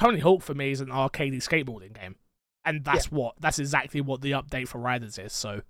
Tony 0.00 0.20
Hawk 0.20 0.40
for 0.40 0.54
me 0.54 0.70
is 0.70 0.80
an 0.80 0.88
arcadey 0.88 1.36
skateboarding 1.36 1.92
game, 1.92 2.16
and 2.64 2.82
that's 2.82 3.12
what 3.12 3.34
that's 3.38 3.58
exactly 3.58 4.00
what 4.00 4.22
the 4.22 4.30
update 4.30 4.68
for 4.68 4.78
Riders 4.78 5.18
is. 5.18 5.34
So 5.34 5.60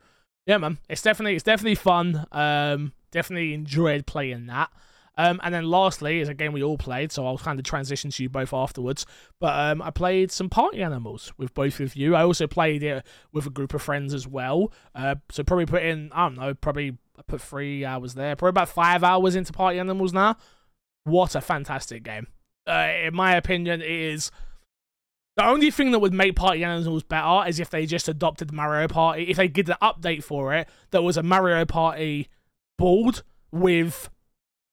yeah, 0.46 0.58
man, 0.58 0.78
it's 0.88 1.02
definitely 1.02 1.34
it's 1.34 1.42
definitely 1.42 1.74
fun. 1.74 2.24
Um, 2.30 2.92
definitely 3.10 3.52
enjoyed 3.52 4.06
playing 4.06 4.46
that. 4.46 4.70
Um, 5.16 5.40
and 5.42 5.52
then 5.52 5.64
lastly 5.64 6.20
is 6.20 6.28
a 6.28 6.34
game 6.34 6.52
we 6.52 6.62
all 6.62 6.78
played, 6.78 7.10
so 7.10 7.26
I'll 7.26 7.36
kind 7.36 7.58
of 7.58 7.64
transition 7.64 8.12
to 8.12 8.22
you 8.22 8.28
both 8.28 8.54
afterwards. 8.54 9.04
But 9.40 9.58
um, 9.58 9.82
I 9.82 9.90
played 9.90 10.30
some 10.30 10.48
Party 10.48 10.80
Animals 10.80 11.32
with 11.36 11.52
both 11.52 11.80
of 11.80 11.96
you. 11.96 12.14
I 12.14 12.22
also 12.22 12.46
played 12.46 12.84
it 12.84 13.04
with 13.32 13.44
a 13.44 13.50
group 13.50 13.74
of 13.74 13.82
friends 13.82 14.14
as 14.14 14.28
well. 14.28 14.72
Uh, 14.94 15.16
so 15.32 15.42
probably 15.42 15.66
put 15.66 15.82
in, 15.82 16.12
I 16.12 16.28
don't 16.28 16.38
know, 16.38 16.54
probably 16.54 16.96
I 17.18 17.22
put 17.26 17.40
three 17.40 17.84
hours 17.84 18.14
there. 18.14 18.36
Probably 18.36 18.50
about 18.50 18.68
five 18.68 19.02
hours 19.02 19.34
into 19.34 19.52
Party 19.52 19.78
Animals 19.78 20.12
now. 20.12 20.36
What 21.04 21.34
a 21.34 21.40
fantastic 21.40 22.02
game. 22.04 22.28
Uh, 22.66 22.88
in 23.04 23.14
my 23.14 23.34
opinion, 23.34 23.80
it 23.82 23.90
is 23.90 24.30
the 25.36 25.44
only 25.46 25.70
thing 25.70 25.90
that 25.92 25.98
would 26.00 26.12
make 26.12 26.36
Party 26.36 26.62
Animals 26.64 27.02
better 27.02 27.48
is 27.48 27.58
if 27.60 27.70
they 27.70 27.86
just 27.86 28.08
adopted 28.08 28.52
Mario 28.52 28.88
Party. 28.88 29.24
If 29.24 29.36
they 29.36 29.48
did 29.48 29.68
an 29.68 29.76
update 29.82 30.22
for 30.22 30.54
it 30.54 30.68
that 30.90 31.02
was 31.02 31.16
a 31.16 31.22
Mario 31.22 31.64
Party 31.64 32.28
board 32.78 33.22
with 33.50 34.10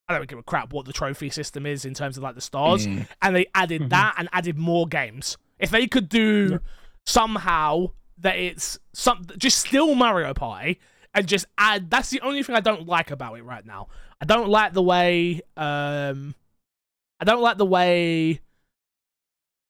I 0.08 0.16
don't 0.16 0.28
give 0.28 0.38
a 0.38 0.44
crap 0.44 0.72
what 0.72 0.86
the 0.86 0.94
trophy 0.94 1.32
system 1.32 1.66
is 1.66 1.84
in 1.84 1.96
terms 1.96 2.16
of 2.16 2.22
like 2.22 2.36
the 2.36 2.42
stars, 2.42 2.86
Mm. 2.86 3.08
and 3.24 3.36
they 3.36 3.48
added 3.56 3.82
Mhm. 3.84 3.90
that 3.90 4.14
and 4.20 4.30
added 4.32 4.56
more 4.56 4.86
games. 4.88 5.36
If 5.58 5.72
they 5.72 5.88
could 5.88 6.10
do 6.10 6.50
Yeah. 6.52 6.58
somehow 7.08 7.88
that 8.20 8.36
it's 8.38 8.78
some 8.94 9.26
just 9.38 9.58
still 9.60 9.96
Mario 9.96 10.34
Party 10.36 10.80
and 11.16 11.28
just 11.28 11.46
add 11.58 11.90
that's 11.90 12.12
the 12.12 12.22
only 12.22 12.44
thing 12.44 12.56
I 12.56 12.60
don't 12.60 12.88
like 12.88 13.10
about 13.10 13.38
it 13.40 13.44
right 13.44 13.66
now. 13.66 13.88
I 14.22 14.26
don't 14.26 14.50
like 14.50 14.74
the 14.74 14.84
way 14.84 15.42
um 15.58 16.36
I 17.20 17.26
don't 17.26 17.42
like 17.42 17.58
the 17.58 17.66
way 17.66 18.42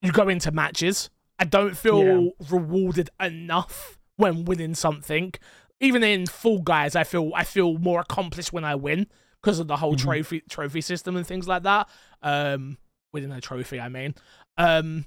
you 0.02 0.12
go 0.12 0.28
into 0.28 0.52
matches. 0.52 1.10
I 1.40 1.46
don't 1.46 1.78
feel 1.78 2.32
rewarded 2.50 3.10
enough 3.20 3.98
when 4.18 4.46
winning 4.46 4.76
something. 4.76 5.34
Even 5.80 6.04
in 6.04 6.26
Fall 6.26 6.60
Guys, 6.62 6.96
I 6.96 7.04
feel 7.04 7.32
I 7.36 7.44
feel 7.44 7.78
more 7.78 8.00
accomplished 8.02 8.52
when 8.54 8.64
I 8.66 8.76
win 8.76 9.08
because 9.42 9.60
of 9.60 9.68
the 9.68 9.78
whole 9.78 9.96
Mhm. 9.96 10.00
trophy 10.00 10.42
trophy 10.50 10.82
system 10.82 11.16
and 11.16 11.26
things 11.28 11.48
like 11.48 11.64
that. 11.64 11.88
Um, 12.24 12.78
winning 13.14 13.32
a 13.32 13.42
trophy, 13.42 13.80
I 13.80 13.90
mean. 13.90 14.16
Um, 14.58 15.06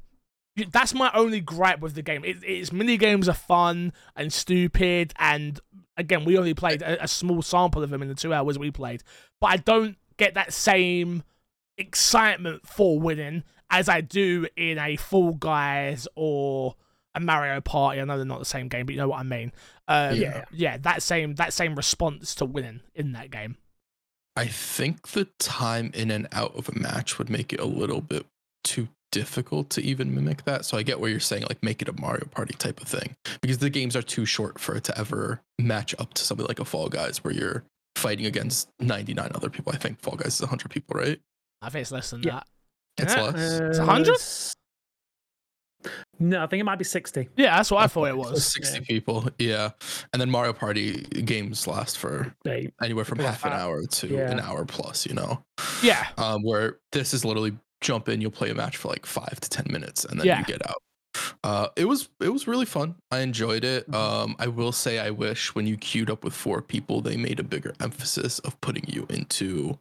that's 0.71 0.93
my 0.93 1.11
only 1.15 1.41
gripe 1.41 1.81
with 1.81 1.95
the 1.95 2.03
game. 2.03 2.25
It, 2.25 2.43
its 2.45 2.73
mini 2.73 2.97
games 2.97 3.29
are 3.29 3.35
fun 3.35 3.93
and 4.17 4.33
stupid, 4.33 5.15
and 5.19 5.59
again, 5.99 6.25
we 6.25 6.39
only 6.39 6.55
played 6.55 6.81
a, 6.81 7.05
a 7.05 7.09
small 7.09 7.43
sample 7.43 7.83
of 7.83 7.91
them 7.91 8.01
in 8.01 8.09
the 8.09 8.15
two 8.15 8.33
hours 8.33 8.59
we 8.59 8.71
played. 8.71 9.03
But 9.41 9.49
I 9.49 9.57
don't 9.59 9.97
get 10.17 10.35
that 10.35 10.53
same 10.55 11.23
excitement 11.77 12.67
for 12.67 12.99
winning 12.99 13.45
as 13.71 13.89
I 13.89 14.01
do 14.01 14.47
in 14.57 14.79
a 14.79 14.97
Fall 14.97 15.33
Guys 15.33 16.09
or 16.15 16.75
a 17.15 17.21
Mario 17.21 17.61
Party. 17.61 18.01
I 18.01 18.05
know 18.05 18.17
they're 18.17 18.25
not 18.25 18.39
the 18.39 18.45
same 18.45 18.69
game, 18.69 18.87
but 18.87 18.95
you 18.95 19.01
know 19.01 19.09
what 19.09 19.21
I 19.21 19.25
mean. 19.25 19.53
Um, 19.87 20.17
Yeah. 20.17 20.45
yeah, 20.53 20.77
that 20.79 21.03
same 21.03 21.35
that 21.35 21.53
same 21.53 21.75
response 21.75 22.35
to 22.37 22.45
winning 22.45 22.81
in 22.95 23.13
that 23.13 23.31
game. 23.31 23.57
I 24.37 24.47
think 24.47 25.09
the 25.09 25.25
time 25.39 25.91
in 25.95 26.11
and 26.11 26.29
out 26.31 26.55
of 26.57 26.69
a 26.69 26.79
match 26.79 27.19
would 27.19 27.29
make 27.29 27.53
it 27.53 27.61
a 27.61 27.65
little 27.65 28.01
bit 28.01 28.25
too 28.63 28.89
difficult 29.11 29.71
to 29.71 29.83
even 29.83 30.15
mimic 30.15 30.45
that. 30.45 30.65
So 30.65 30.77
I 30.79 30.83
get 30.83 31.01
what 31.01 31.11
you're 31.11 31.21
saying, 31.21 31.45
like 31.49 31.63
make 31.63 31.83
it 31.83 31.89
a 31.89 32.01
Mario 32.01 32.27
Party 32.27 32.55
type 32.55 32.81
of 32.81 32.89
thing, 32.89 33.15
because 33.41 33.59
the 33.59 33.71
games 33.71 33.97
are 33.97 34.03
too 34.03 34.25
short 34.27 34.59
for 34.59 34.75
it 34.75 34.85
to 34.85 34.99
ever 34.99 35.41
match 35.59 35.95
up 35.99 36.15
to 36.15 36.23
something 36.25 36.47
like 36.47 36.61
a 36.61 36.65
Fall 36.65 36.89
Guys 36.89 37.25
where 37.25 37.33
you're 37.35 37.65
fighting 37.97 38.27
against 38.27 38.69
99 38.81 39.31
other 39.35 39.51
people. 39.51 39.73
I 39.75 39.79
think 39.79 40.01
Fall 40.01 40.17
Guys 40.17 40.35
is 40.35 40.43
100 40.43 40.71
people, 40.71 40.99
right? 40.99 41.21
I 41.63 41.71
think 41.71 41.83
it's 41.83 41.91
less 41.93 42.11
than 42.11 42.23
Yeah. 42.23 42.33
that. 42.33 42.47
It's 42.99 43.15
Yeah. 43.15 43.23
less. 43.23 43.61
It's 43.61 43.79
100? 43.79 44.17
No, 46.21 46.43
I 46.43 46.47
think 46.49 46.61
it 46.61 46.65
might 46.65 46.79
be 46.79 46.85
60. 46.85 47.29
Yeah, 47.37 47.57
that's 47.57 47.71
what 47.71 47.83
I 47.83 47.87
thought 47.87 48.09
it 48.09 48.17
was. 48.17 48.45
60 48.45 48.79
Yeah. 48.81 48.85
people, 48.87 49.29
yeah. 49.39 49.71
And 50.13 50.21
then 50.21 50.29
Mario 50.31 50.53
Party 50.53 51.03
games 51.03 51.67
last 51.69 51.97
for 51.99 52.35
They, 52.45 52.73
anywhere 52.83 53.05
from 53.05 53.21
half 53.21 53.45
an 53.45 53.53
hour 53.53 53.87
to 53.87 54.07
Yeah. 54.09 54.31
an 54.31 54.41
hour 54.41 54.65
plus, 54.65 55.07
you 55.07 55.15
know. 55.15 55.45
Yeah, 55.83 56.09
um, 56.19 56.43
where 56.43 56.79
this 56.91 57.15
is 57.15 57.25
literally 57.25 57.57
jump 57.81 58.09
in, 58.09 58.21
you'll 58.21 58.31
play 58.31 58.51
a 58.51 58.55
match 58.55 58.77
for 58.77 58.89
like 58.89 59.07
five 59.07 59.39
to 59.41 59.49
ten 59.51 59.67
minutes, 59.71 60.05
and 60.05 60.19
then 60.21 60.27
Yeah. 60.27 60.39
you 60.41 60.45
get 60.45 60.67
out. 60.69 60.83
Uh, 61.43 61.69
it 61.77 61.87
was 61.87 62.09
it 62.21 62.29
was 62.29 62.47
really 62.47 62.67
fun. 62.67 62.95
I 63.11 63.21
enjoyed 63.21 63.65
it. 63.65 63.91
Mhm. 63.91 63.95
Um, 63.95 64.37
I 64.39 64.47
will 64.49 64.73
say 64.73 64.99
I 64.99 65.11
wish 65.11 65.55
when 65.55 65.67
you 65.67 65.77
queued 65.77 66.11
up 66.11 66.23
with 66.25 66.35
four 66.35 66.63
people, 66.63 67.01
they 67.01 67.17
made 67.17 67.41
a 67.41 67.43
bigger 67.45 67.75
emphasis 67.81 68.39
of 68.41 68.61
putting 68.61 68.85
you 68.89 69.07
into 69.11 69.79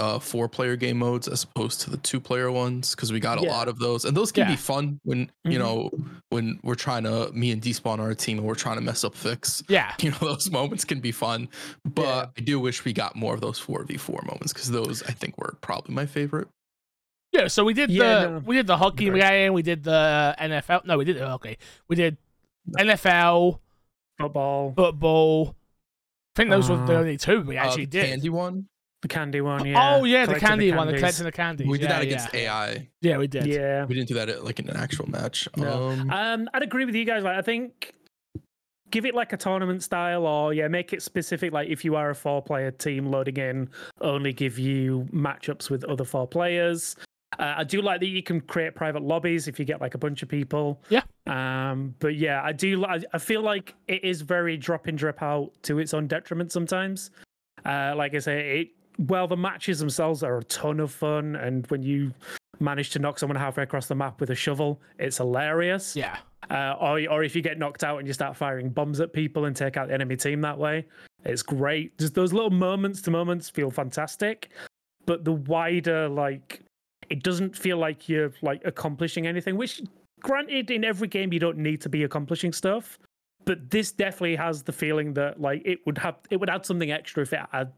uh 0.00 0.20
four 0.20 0.48
player 0.48 0.76
game 0.76 0.96
modes 0.98 1.26
as 1.26 1.42
opposed 1.42 1.80
to 1.80 1.90
the 1.90 1.96
two 1.96 2.20
player 2.20 2.52
ones 2.52 2.94
because 2.94 3.10
we 3.10 3.18
got 3.18 3.38
a 3.38 3.42
Yeah. 3.42 3.50
lot 3.50 3.66
of 3.66 3.80
those 3.80 4.04
and 4.04 4.16
those 4.16 4.30
can 4.30 4.42
Yeah. 4.44 4.50
be 4.50 4.56
fun 4.56 5.00
when 5.02 5.28
you 5.44 5.58
Mhm. 5.58 5.58
know 5.58 5.90
when 6.28 6.60
we're 6.62 6.76
trying 6.76 7.02
to 7.02 7.32
me 7.32 7.50
and 7.50 7.60
despawn 7.60 7.98
our 7.98 8.14
team 8.14 8.38
and 8.38 8.46
we're 8.46 8.54
trying 8.54 8.76
to 8.76 8.80
mess 8.80 9.02
up 9.02 9.16
fix 9.16 9.60
yeah. 9.68 9.94
you 10.00 10.12
know 10.12 10.18
those 10.20 10.52
moments 10.52 10.84
can 10.84 11.00
be 11.00 11.10
fun 11.10 11.48
but 11.84 12.30
i 12.38 12.40
do 12.42 12.60
wish 12.60 12.84
we 12.84 12.92
got 12.92 13.16
more 13.16 13.34
of 13.34 13.40
those 13.40 13.58
4v4 13.58 14.22
moments 14.24 14.52
because 14.52 14.70
those 14.70 15.02
i 15.02 15.10
think 15.10 15.36
were 15.36 15.56
probably 15.62 15.92
my 15.92 16.06
favorite 16.06 16.46
Yeah, 17.38 17.46
so 17.48 17.64
we 17.64 17.74
did 17.74 17.90
Yeah, 17.90 18.20
the 18.24 18.30
no. 18.30 18.38
we 18.44 18.56
did 18.56 18.66
the 18.66 18.76
hockey 18.76 19.06
Agreed. 19.08 19.20
game, 19.20 19.52
we 19.52 19.62
did 19.62 19.84
the 19.84 20.34
NFL. 20.38 20.84
No, 20.84 20.98
we 20.98 21.04
did 21.04 21.18
the 21.18 21.26
hockey. 21.26 21.56
We 21.88 21.96
did 21.96 22.16
NFL, 22.76 23.60
football, 24.20 24.72
football. 24.76 25.54
I 26.36 26.42
think 26.42 26.50
those 26.50 26.68
were 26.70 26.84
the 26.84 26.94
Uh, 26.96 27.00
only 27.00 27.16
two 27.16 27.42
we 27.42 27.56
Uh, 27.56 27.64
actually 27.64 27.84
the 27.86 27.90
did. 27.90 28.06
candy 28.10 28.28
one 28.28 28.66
the 29.02 29.08
candy 29.08 29.40
one. 29.40 29.64
Yeah. 29.64 29.96
Oh 30.00 30.04
yeah, 30.04 30.22
the 30.22 30.34
Collecting 30.34 30.48
candy 30.48 30.72
one, 30.72 30.86
the 30.88 30.92
candies. 30.94 31.00
collecting 31.00 31.24
the 31.26 31.32
candy. 31.32 31.64
we 31.66 31.78
did 31.78 31.84
yeah, 31.84 31.88
that 31.92 32.02
against 32.02 32.34
yeah. 32.34 32.40
ai 32.40 32.88
Yeah, 33.00 33.18
we 33.18 33.26
did. 33.28 33.46
Yeah. 33.46 33.84
we 33.84 33.94
didn't 33.94 34.08
do 34.08 34.14
that 34.14 34.28
at, 34.28 34.44
like 34.44 34.58
in 34.58 34.68
an 34.68 34.76
actual 34.76 35.08
match 35.08 35.46
No. 35.56 35.90
um 35.90 36.10
Um, 36.10 36.48
I'd 36.52 36.62
agree 36.64 36.84
with 36.84 36.96
you 36.96 37.04
guys. 37.04 37.22
Like, 37.22 37.36
I 37.38 37.42
think 37.42 37.94
give 38.90 39.04
it 39.04 39.14
like 39.14 39.32
a 39.32 39.36
tournament 39.36 39.82
style, 39.84 40.26
or 40.26 40.52
yeah, 40.54 40.66
make 40.66 40.92
it 40.92 41.02
specific. 41.02 41.52
Like, 41.52 41.68
if 41.68 41.84
you 41.84 41.94
are 41.94 42.10
a 42.10 42.14
four-player 42.14 42.70
team 42.72 43.06
loading 43.06 43.36
in, 43.36 43.68
only 44.00 44.32
give 44.32 44.58
you 44.58 45.06
matchups 45.12 45.68
with 45.70 45.84
other 45.84 46.04
four 46.04 46.26
players. 46.26 46.96
Uh, 47.38 47.54
I 47.58 47.64
do 47.64 47.82
like 47.82 48.00
that 48.00 48.06
you 48.06 48.22
can 48.22 48.40
create 48.40 48.74
private 48.74 49.02
lobbies 49.02 49.48
if 49.48 49.58
you 49.58 49.64
get 49.64 49.80
like 49.80 49.94
a 49.94 49.98
bunch 49.98 50.22
of 50.22 50.28
people. 50.28 50.80
Yeah. 50.88 51.02
Um, 51.26 51.94
but 51.98 52.16
yeah, 52.16 52.40
I 52.42 52.52
do. 52.52 52.84
I, 52.84 53.00
I 53.12 53.18
feel 53.18 53.42
like 53.42 53.74
it 53.86 54.04
is 54.04 54.22
very 54.22 54.56
drop 54.56 54.88
in, 54.88 54.96
drop 54.96 55.22
out 55.22 55.50
to 55.64 55.78
its 55.78 55.92
own 55.92 56.06
detriment 56.06 56.52
sometimes. 56.52 57.10
Uh, 57.64 57.94
like 57.96 58.14
I 58.14 58.18
say, 58.18 58.60
it. 58.60 58.68
Well, 58.98 59.28
the 59.28 59.36
matches 59.36 59.78
themselves 59.78 60.22
are 60.22 60.38
a 60.38 60.44
ton 60.44 60.80
of 60.80 60.90
fun, 60.90 61.36
and 61.36 61.66
when 61.68 61.82
you 61.82 62.12
manage 62.60 62.90
to 62.90 62.98
knock 62.98 63.18
someone 63.18 63.36
halfway 63.36 63.62
across 63.62 63.86
the 63.86 63.94
map 63.94 64.20
with 64.20 64.30
a 64.30 64.34
shovel, 64.34 64.80
it's 64.98 65.18
hilarious. 65.18 65.94
Yeah. 65.94 66.16
Uh, 66.50 66.74
or, 66.80 67.00
or 67.08 67.22
if 67.22 67.36
you 67.36 67.42
get 67.42 67.58
knocked 67.58 67.84
out 67.84 67.98
and 67.98 68.08
you 68.08 68.12
start 68.12 68.36
firing 68.36 68.70
bombs 68.70 69.00
at 69.00 69.12
people 69.12 69.44
and 69.44 69.54
take 69.54 69.76
out 69.76 69.88
the 69.88 69.94
enemy 69.94 70.16
team 70.16 70.40
that 70.40 70.58
way, 70.58 70.86
it's 71.24 71.42
great. 71.42 71.96
Just 71.98 72.14
those 72.14 72.32
little 72.32 72.50
moments 72.50 73.00
to 73.02 73.10
moments 73.10 73.48
feel 73.48 73.70
fantastic. 73.70 74.48
But 75.06 75.24
the 75.24 75.32
wider, 75.32 76.08
like, 76.08 76.62
it 77.10 77.22
doesn't 77.22 77.56
feel 77.56 77.78
like 77.78 78.08
you're 78.08 78.32
like 78.42 78.62
accomplishing 78.64 79.26
anything. 79.26 79.56
Which, 79.56 79.82
granted, 80.20 80.70
in 80.70 80.84
every 80.84 81.08
game 81.08 81.32
you 81.32 81.40
don't 81.40 81.58
need 81.58 81.80
to 81.82 81.88
be 81.88 82.04
accomplishing 82.04 82.52
stuff. 82.52 82.98
But 83.44 83.70
this 83.70 83.92
definitely 83.92 84.36
has 84.36 84.62
the 84.62 84.72
feeling 84.72 85.14
that 85.14 85.40
like 85.40 85.62
it 85.64 85.78
would 85.86 85.98
have 85.98 86.16
it 86.30 86.38
would 86.38 86.50
add 86.50 86.66
something 86.66 86.90
extra 86.90 87.22
if 87.22 87.32
it 87.32 87.40
had 87.50 87.72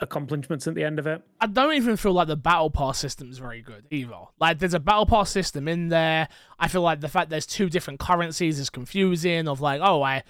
accomplishments 0.00 0.66
at 0.66 0.74
the 0.74 0.84
end 0.84 0.98
of 0.98 1.06
it. 1.06 1.22
I 1.40 1.46
don't 1.46 1.74
even 1.74 1.96
feel 1.96 2.12
like 2.12 2.28
the 2.28 2.36
battle 2.36 2.70
pass 2.70 2.98
system 2.98 3.30
is 3.30 3.38
very 3.38 3.62
good 3.62 3.86
either. 3.90 4.18
Like, 4.38 4.58
there's 4.58 4.74
a 4.74 4.80
battle 4.80 5.06
pass 5.06 5.30
system 5.30 5.68
in 5.68 5.88
there. 5.88 6.28
I 6.58 6.68
feel 6.68 6.82
like 6.82 7.00
the 7.00 7.08
fact 7.08 7.30
there's 7.30 7.46
two 7.46 7.68
different 7.68 8.00
currencies 8.00 8.58
is 8.58 8.68
confusing. 8.68 9.48
Of 9.48 9.60
like, 9.60 9.80
oh, 9.82 10.02
I, 10.02 10.22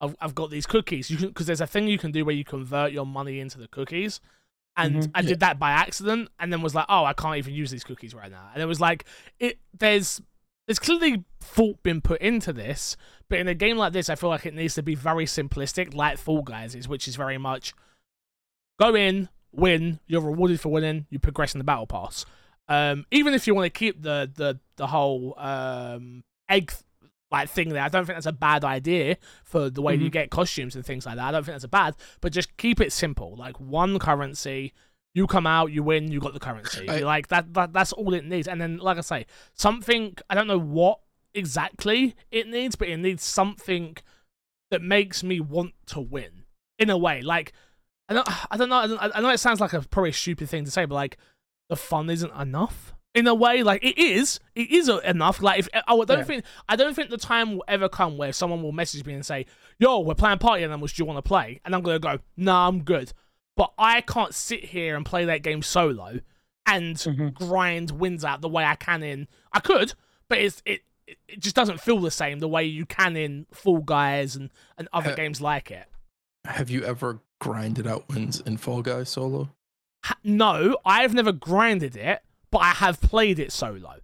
I've, 0.00 0.16
I've 0.20 0.34
got 0.34 0.50
these 0.50 0.66
cookies. 0.66 1.08
Because 1.08 1.46
there's 1.46 1.60
a 1.60 1.66
thing 1.66 1.88
you 1.88 1.98
can 1.98 2.12
do 2.12 2.24
where 2.24 2.34
you 2.34 2.44
convert 2.44 2.92
your 2.92 3.06
money 3.06 3.40
into 3.40 3.58
the 3.58 3.68
cookies, 3.68 4.20
and 4.76 4.96
Mhm. 5.04 5.10
I 5.14 5.22
did 5.22 5.40
that 5.40 5.58
by 5.58 5.70
accident, 5.70 6.30
and 6.38 6.52
then 6.52 6.62
was 6.62 6.74
like, 6.74 6.86
oh, 6.88 7.04
I 7.04 7.12
can't 7.12 7.36
even 7.36 7.54
use 7.54 7.70
these 7.70 7.84
cookies 7.84 8.14
right 8.14 8.30
now. 8.30 8.50
And 8.52 8.62
it 8.62 8.66
was 8.66 8.80
like, 8.80 9.04
it 9.38 9.58
there's 9.78 10.20
there's 10.66 10.78
clearly 10.78 11.24
thought 11.40 11.82
been 11.82 12.00
put 12.00 12.20
into 12.22 12.52
this, 12.52 12.96
but 13.28 13.38
in 13.38 13.48
a 13.48 13.54
game 13.54 13.76
like 13.76 13.92
this, 13.92 14.08
I 14.08 14.14
feel 14.14 14.30
like 14.30 14.46
it 14.46 14.54
needs 14.54 14.74
to 14.76 14.82
be 14.82 14.94
very 14.94 15.26
simplistic, 15.26 15.94
like 15.94 16.16
Fall 16.18 16.42
Guys 16.42 16.74
is, 16.74 16.88
which 16.88 17.06
is 17.06 17.16
very 17.16 17.36
much 17.38 17.74
go 18.80 18.94
in, 18.94 19.28
win, 19.52 20.00
you're 20.06 20.20
rewarded 20.22 20.60
for 20.60 20.70
winning, 20.70 21.06
you 21.10 21.18
progress 21.18 21.54
in 21.54 21.58
the 21.58 21.64
battle 21.64 21.86
pass. 21.86 22.24
Um, 22.68 23.04
even 23.10 23.34
if 23.34 23.46
you 23.46 23.54
want 23.54 23.66
to 23.66 23.78
keep 23.78 24.00
the 24.02 24.30
the 24.34 24.58
the 24.76 24.86
whole 24.86 25.34
um 25.38 26.24
egg 26.48 26.72
like 27.34 27.48
thing 27.50 27.68
there, 27.70 27.82
I 27.82 27.88
don't 27.88 28.04
think 28.06 28.16
that's 28.16 28.26
a 28.26 28.32
bad 28.32 28.64
idea 28.64 29.16
for 29.44 29.68
the 29.70 29.82
way 29.82 29.94
you 29.94 30.08
Mhm. 30.08 30.12
get 30.12 30.30
costumes 30.30 30.74
and 30.76 30.84
things 30.84 31.04
like 31.06 31.16
that. 31.16 31.26
I 31.28 31.32
don't 31.32 31.44
think 31.44 31.54
that's 31.54 31.64
a 31.64 31.68
bad, 31.68 31.94
but 32.20 32.32
just 32.32 32.56
keep 32.56 32.80
it 32.80 32.92
simple, 32.92 33.34
like 33.36 33.58
one 33.60 33.98
currency. 33.98 34.72
You 35.16 35.26
come 35.28 35.46
out, 35.46 35.70
you 35.70 35.82
win, 35.84 36.10
you 36.10 36.18
got 36.20 36.32
the 36.34 36.40
currency. 36.40 36.88
I- 36.88 37.00
like 37.00 37.28
that, 37.28 37.52
that, 37.54 37.72
that's 37.72 37.92
all 37.92 38.14
it 38.14 38.24
needs. 38.24 38.48
And 38.48 38.60
then, 38.60 38.78
like 38.78 38.98
I 38.98 39.02
say, 39.02 39.26
something 39.54 40.16
I 40.30 40.34
don't 40.34 40.46
know 40.48 40.58
what 40.58 40.98
exactly 41.34 42.14
it 42.30 42.48
needs, 42.48 42.74
but 42.76 42.88
it 42.88 42.96
needs 42.96 43.22
something 43.22 43.96
that 44.70 44.80
makes 44.82 45.22
me 45.22 45.40
want 45.40 45.74
to 45.86 46.00
win 46.00 46.44
in 46.78 46.88
a 46.90 46.96
way. 46.98 47.20
Like 47.22 47.52
I 48.08 48.14
don't, 48.14 48.28
I 48.52 48.56
don't 48.56 48.68
know. 48.68 48.76
I, 48.76 48.86
don't, 48.86 49.16
I 49.16 49.20
know 49.20 49.30
it 49.30 49.38
sounds 49.38 49.60
like 49.60 49.72
a 49.72 49.82
probably 49.82 50.12
stupid 50.12 50.48
thing 50.48 50.64
to 50.64 50.70
say, 50.70 50.84
but 50.84 50.94
like 50.94 51.16
the 51.68 51.76
fun 51.76 52.10
isn't 52.10 52.32
enough 52.34 52.93
in 53.14 53.26
a 53.26 53.34
way. 53.34 53.62
Like 53.62 53.82
it 53.84 53.98
is, 53.98 54.40
it 54.54 54.70
is 54.70 54.88
enough. 54.88 55.40
Like 55.42 55.58
if 55.60 55.68
I 55.74 55.82
don't 55.96 56.08
Yeah. 56.10 56.22
think, 56.24 56.44
I 56.68 56.76
don't 56.76 56.94
think 56.94 57.10
the 57.10 57.16
time 57.16 57.54
will 57.56 57.64
ever 57.68 57.88
come 57.88 58.16
where 58.16 58.32
someone 58.32 58.62
will 58.62 58.72
message 58.72 59.04
me 59.06 59.14
and 59.14 59.24
say, 59.24 59.46
"Yo, 59.78 60.00
we're 60.00 60.14
playing 60.14 60.38
party 60.38 60.64
animals. 60.64 60.92
Do 60.92 61.02
you 61.02 61.06
want 61.06 61.18
to 61.18 61.22
play?" 61.28 61.60
And 61.64 61.74
I'm 61.74 61.82
gonna 61.82 61.98
go, 61.98 62.18
"Nah, 62.36 62.68
I'm 62.68 62.82
good." 62.82 63.12
But 63.56 63.72
I 63.78 64.00
can't 64.00 64.34
sit 64.34 64.64
here 64.64 64.96
and 64.96 65.06
play 65.06 65.24
that 65.26 65.42
game 65.42 65.62
solo 65.62 66.20
and 66.66 66.96
Mhm. 66.96 67.32
grind 67.34 67.92
wins 67.92 68.24
out 68.24 68.40
the 68.40 68.48
way 68.48 68.64
I 68.64 68.74
can 68.74 69.02
in. 69.02 69.28
I 69.52 69.60
could, 69.60 69.94
but 70.28 70.38
it's 70.38 70.62
it. 70.64 70.82
It 71.06 71.18
it 71.28 71.38
just 71.40 71.54
doesn't 71.54 71.80
feel 71.82 71.98
the 72.00 72.10
same 72.10 72.38
the 72.38 72.48
way 72.48 72.64
you 72.64 72.86
can 72.86 73.14
in 73.14 73.44
Fall 73.52 73.80
Guys 73.82 74.34
and, 74.36 74.50
and 74.78 74.88
other 74.90 75.10
Uh, 75.10 75.14
games 75.14 75.38
like 75.40 75.70
it. 75.70 75.86
have 76.46 76.70
you 76.70 76.82
ever 76.82 77.20
grinded 77.40 77.86
out 77.86 78.08
wins 78.08 78.40
in 78.40 78.56
fall 78.56 78.80
guys 78.80 79.10
solo 79.10 79.50
Ha- 80.04 80.16
no, 80.24 80.78
I've 80.84 81.12
never 81.12 81.30
grinded 81.32 81.94
it, 81.94 82.22
but 82.54 82.60
I 82.62 82.70
have 82.70 83.00
played 83.00 83.40
it 83.40 83.50
solo 83.50 83.96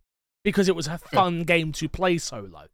because 0.43 0.69
it 0.69 0.75
was 0.75 0.89
a 0.89 0.99
fun 0.99 1.45
game 1.45 1.71
to 1.71 1.89
play 1.89 2.19
solo. 2.19 2.67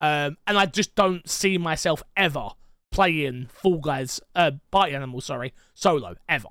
Um, 0.00 0.36
and 0.46 0.56
I 0.56 0.66
just 0.66 0.94
don't 0.94 1.28
see 1.28 1.58
myself 1.58 2.04
ever 2.16 2.50
playing 2.92 3.48
Fall 3.52 3.78
Guys, 3.78 4.20
uh, 4.36 4.52
Party 4.70 4.94
Animal, 4.94 5.20
sorry, 5.20 5.52
solo 5.74 6.14
ever. 6.28 6.50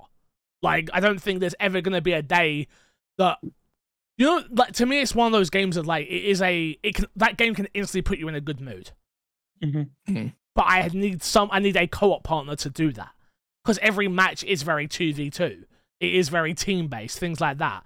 Like 0.60 0.90
I 0.92 1.00
don't 1.00 1.18
think 1.18 1.40
there's 1.40 1.54
ever 1.58 1.80
gonna 1.80 2.02
be 2.02 2.12
a 2.12 2.20
day 2.20 2.68
that 3.16 3.38
you 4.18 4.26
know 4.26 4.44
like 4.50 4.72
to 4.74 4.84
me 4.84 5.00
it's 5.00 5.14
one 5.14 5.28
of 5.28 5.32
those 5.32 5.48
games 5.48 5.76
that 5.76 5.86
like 5.86 6.06
it 6.06 6.24
is 6.24 6.42
a 6.42 6.78
it 6.82 6.94
can 6.94 7.06
that 7.16 7.38
game 7.38 7.54
can 7.54 7.68
instantly 7.72 8.02
put 8.02 8.18
you 8.18 8.28
in 8.28 8.34
a 8.34 8.40
good 8.42 8.60
mood. 8.60 8.90
Mhm. 9.62 10.34
But 10.54 10.66
I 10.68 10.90
need 10.92 11.22
some 11.22 11.48
I 11.50 11.58
need 11.58 11.78
a 11.78 11.86
co-op 11.86 12.22
partner 12.22 12.54
to 12.56 12.68
do 12.68 12.92
that. 12.92 13.12
Because 13.64 13.78
every 13.78 14.08
match 14.08 14.44
is 14.44 14.62
very 14.62 14.86
2v2. 14.86 15.64
It 16.00 16.14
is 16.14 16.28
very 16.28 16.52
team 16.52 16.88
based, 16.88 17.18
things 17.18 17.40
like 17.40 17.56
that. 17.56 17.82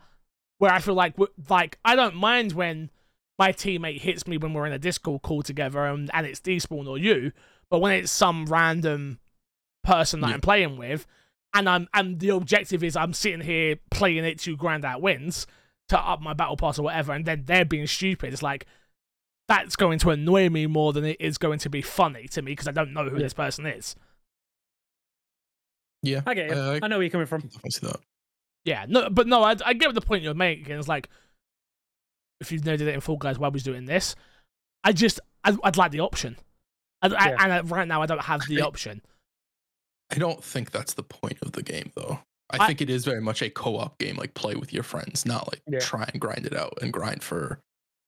Where 0.59 0.73
I 0.73 0.81
feel 0.81 0.95
like 0.95 1.15
like 1.49 1.79
I 1.85 1.95
don't 1.97 2.17
mind 2.17 2.53
when 2.53 2.91
my 3.39 3.53
teammate 3.53 4.01
hits 4.01 4.27
me 4.27 4.37
when 4.39 4.53
we're 4.53 4.67
in 4.67 4.73
a 4.73 4.79
Discord 4.79 5.23
call 5.23 5.43
together 5.43 5.85
and, 5.87 6.11
and 6.13 6.27
it's 6.27 6.41
Despawn 6.41 6.89
or 6.89 6.99
you, 6.99 7.31
but 7.71 7.79
when 7.81 7.93
it's 7.93 8.11
some 8.11 8.47
random 8.47 9.21
person 9.85 10.21
that 10.21 10.29
Yeah. 10.29 10.35
I'm 10.35 10.41
playing 10.41 10.77
with, 10.77 11.07
and 11.55 11.69
I'm 11.69 11.89
and 11.95 12.19
the 12.19 12.31
objective 12.31 12.83
is 12.83 12.97
I'm 12.97 13.13
sitting 13.15 13.41
here 13.41 13.77
playing 13.93 14.25
it 14.25 14.41
to 14.41 14.57
grind 14.57 14.85
out 14.85 15.01
wins 15.01 15.47
to 15.91 15.99
up 15.99 16.21
my 16.21 16.35
battle 16.35 16.57
pass 16.57 16.79
or 16.79 16.83
whatever, 16.83 17.13
and 17.13 17.25
then 17.25 17.45
they're 17.47 17.65
being 17.65 17.87
stupid. 17.87 18.33
It's 18.33 18.43
like 18.43 18.67
that's 19.47 19.77
going 19.77 19.99
to 20.01 20.11
annoy 20.11 20.51
me 20.51 20.67
more 20.67 20.93
than 20.93 21.05
it 21.05 21.17
is 21.21 21.39
going 21.39 21.59
to 21.61 21.71
be 21.71 21.81
funny 21.81 22.27
to 22.29 22.43
me 22.43 22.53
because 22.53 22.67
I 22.69 22.73
don't 22.73 22.93
know 22.93 23.05
who 23.09 23.17
Yeah. 23.17 23.23
this 23.23 23.33
person 23.35 23.65
is. 23.65 23.95
Yeah, 26.03 26.21
I 26.27 26.35
get 26.35 26.51
you. 26.51 26.57
I- 26.57 26.75
I- 26.75 26.81
I 26.83 26.89
know 26.89 26.97
where 26.97 27.05
you're 27.05 27.11
coming 27.11 27.27
from. 27.27 27.41
definitely 27.43 27.71
see 27.71 27.87
that. 27.87 28.01
Yeah, 28.65 28.85
no, 28.89 29.09
but 29.11 29.27
no, 29.27 29.43
I, 29.43 29.57
I 29.65 29.73
get 29.73 29.95
the 29.95 30.01
point 30.01 30.23
you're 30.23 30.35
making. 30.35 30.77
It's 30.79 30.89
like 30.89 31.09
if 32.41 32.53
you've 32.53 32.65
never 32.65 32.77
did 32.77 32.89
it 32.89 32.95
in 32.95 33.01
Fall 33.01 33.17
Guys, 33.17 33.39
why 33.39 33.49
was 33.49 33.63
doing 33.63 33.85
this? 33.87 34.15
I 34.85 34.93
just 34.93 35.21
I'd, 35.45 35.57
I'd 35.65 35.77
like 35.77 35.91
the 35.93 36.01
option, 36.01 36.37
I, 37.03 37.09
I, 37.09 37.29
and 37.45 37.53
uh, 37.53 37.63
right 37.75 37.89
now 37.89 38.03
I 38.03 38.07
don't 38.07 38.21
have 38.23 38.43
the 38.49 38.61
option. 38.63 39.03
I 40.11 40.17
don't 40.17 40.43
think 40.43 40.71
that's 40.71 40.95
the 40.95 41.03
point 41.03 41.39
of 41.43 41.53
the 41.53 41.63
game, 41.63 41.93
though. 41.97 42.21
I, 42.51 42.59
I- 42.65 42.67
think 42.67 42.81
it 42.81 42.89
is 42.91 43.05
very 43.05 43.21
much 43.21 43.43
a 43.43 43.51
co-op 43.51 43.99
game, 43.99 44.17
like 44.17 44.35
play 44.35 44.55
with 44.55 44.73
your 44.73 44.83
friends, 44.83 45.27
not 45.27 45.49
like 45.53 45.61
Yeah. 45.69 45.81
try 45.81 46.09
and 46.13 46.21
grind 46.21 46.47
it 46.47 46.57
out 46.57 46.79
and 46.81 46.93
grind 46.93 47.23
for 47.23 47.61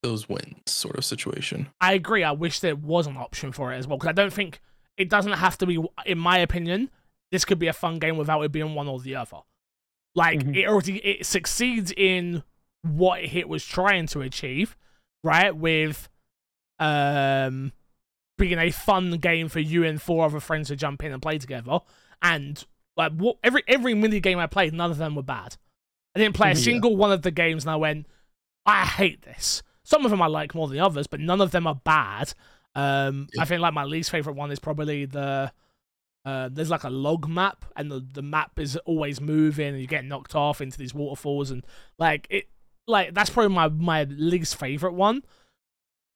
those 0.03 0.29
wins 0.29 0.57
sort 0.67 0.97
of 0.97 1.05
situation. 1.05 1.69
I 1.81 1.93
agree. 1.93 2.25
I 2.25 2.33
wish 2.33 2.61
there 2.61 2.75
was 2.77 3.07
an 3.07 3.17
option 3.19 3.53
for 3.53 3.73
it 3.73 3.77
as 3.77 3.87
well 3.87 3.99
because 3.99 4.09
I 4.09 4.13
don't 4.13 4.33
think 4.33 4.61
it 4.97 5.11
doesn't 5.11 5.33
have 5.33 5.59
to 5.59 5.67
be. 5.67 5.79
In 6.07 6.19
my 6.19 6.39
opinion, 6.39 6.91
this 7.33 7.45
could 7.45 7.59
be 7.59 7.67
a 7.67 7.73
fun 7.75 7.99
game 7.99 8.17
without 8.17 8.41
it 8.43 8.51
being 8.53 8.75
one 8.75 8.89
or 8.89 8.99
the 9.01 9.17
other. 9.17 9.39
Like 10.15 10.41
Mhm. 10.41 10.57
it 10.57 10.67
already 10.69 10.97
it 10.99 11.27
succeeds 11.27 11.93
in 11.97 12.43
what 12.83 13.23
it 13.23 13.49
was 13.49 13.65
trying 13.65 14.07
to 14.09 14.21
achieve, 14.23 14.77
right? 15.23 15.55
With 15.55 16.09
um 16.79 17.73
being 18.39 18.59
a 18.59 18.71
fun 18.71 19.11
game 19.19 19.49
for 19.49 19.61
you 19.61 19.85
and 19.85 20.01
four 20.01 20.25
other 20.25 20.41
friends 20.41 20.69
to 20.69 20.77
jump 20.77 21.03
in 21.05 21.13
and 21.13 21.21
play 21.21 21.39
together. 21.39 21.81
And 22.23 22.65
like 22.97 23.13
what 23.13 23.37
every 23.45 23.63
every 23.69 23.95
mini 23.95 24.21
game 24.21 24.39
I 24.39 24.47
played, 24.47 24.73
none 24.73 24.91
of 24.91 24.97
them 24.99 25.15
were 25.15 25.23
bad. 25.23 25.57
I 26.15 26.21
didn't 26.21 26.35
play 26.37 26.49
a. 26.51 26.55
Yeah. 26.55 26.61
single 26.61 26.97
one 26.97 27.13
of 27.13 27.23
the 27.23 27.31
games 27.31 27.65
and 27.65 27.71
I 27.71 27.77
went, 27.77 28.07
I 28.67 28.85
hate 28.87 29.23
this. 29.23 29.63
Some 29.85 30.05
of 30.05 30.11
them 30.11 30.23
I 30.23 30.27
like 30.27 30.55
more 30.55 30.69
than 30.69 30.79
others, 30.79 31.07
but 31.07 31.21
none 31.21 31.41
of 31.41 31.51
them 31.51 31.67
are 31.67 31.75
bad. 31.77 32.33
Um, 32.75 33.29
Yeah. 33.35 33.43
I 33.43 33.45
think 33.45 33.61
like 33.61 33.75
my 33.75 33.85
least 33.85 34.11
favorite 34.11 34.37
one 34.37 34.51
is 34.51 34.59
probably 34.59 35.05
the 35.05 35.53
uh, 36.25 36.49
there's 36.53 36.71
like 36.71 36.85
a 36.85 36.91
log 36.91 37.29
map, 37.29 37.65
and 37.77 37.91
the, 37.91 38.05
the 38.13 38.23
map 38.23 38.59
is 38.59 38.77
always 38.85 39.21
moving, 39.21 39.69
and 39.69 39.81
you 39.81 39.87
get 39.87 40.05
knocked 40.05 40.35
off 40.35 40.61
into 40.61 40.77
these 40.79 40.95
waterfalls, 40.95 41.51
and 41.51 41.65
like 41.99 42.27
it, 42.31 42.49
like 42.87 43.15
that's 43.15 43.31
probably 43.31 43.55
my 43.55 43.69
my 43.69 44.05
least 44.05 44.57
favorite 44.57 44.93
one. 44.95 45.23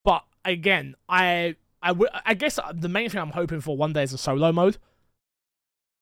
But 0.05 0.25
again, 0.45 0.95
I 1.09 1.57
I 1.83 1.89
w- 1.89 2.11
I 2.25 2.35
guess 2.35 2.59
the 2.75 2.89
main 2.89 3.09
thing 3.11 3.21
I'm 3.21 3.31
hoping 3.31 3.61
for 3.61 3.77
one 3.77 3.93
day 3.93 4.03
is 4.03 4.13
a 4.13 4.19
solo 4.19 4.53
mode, 4.53 4.77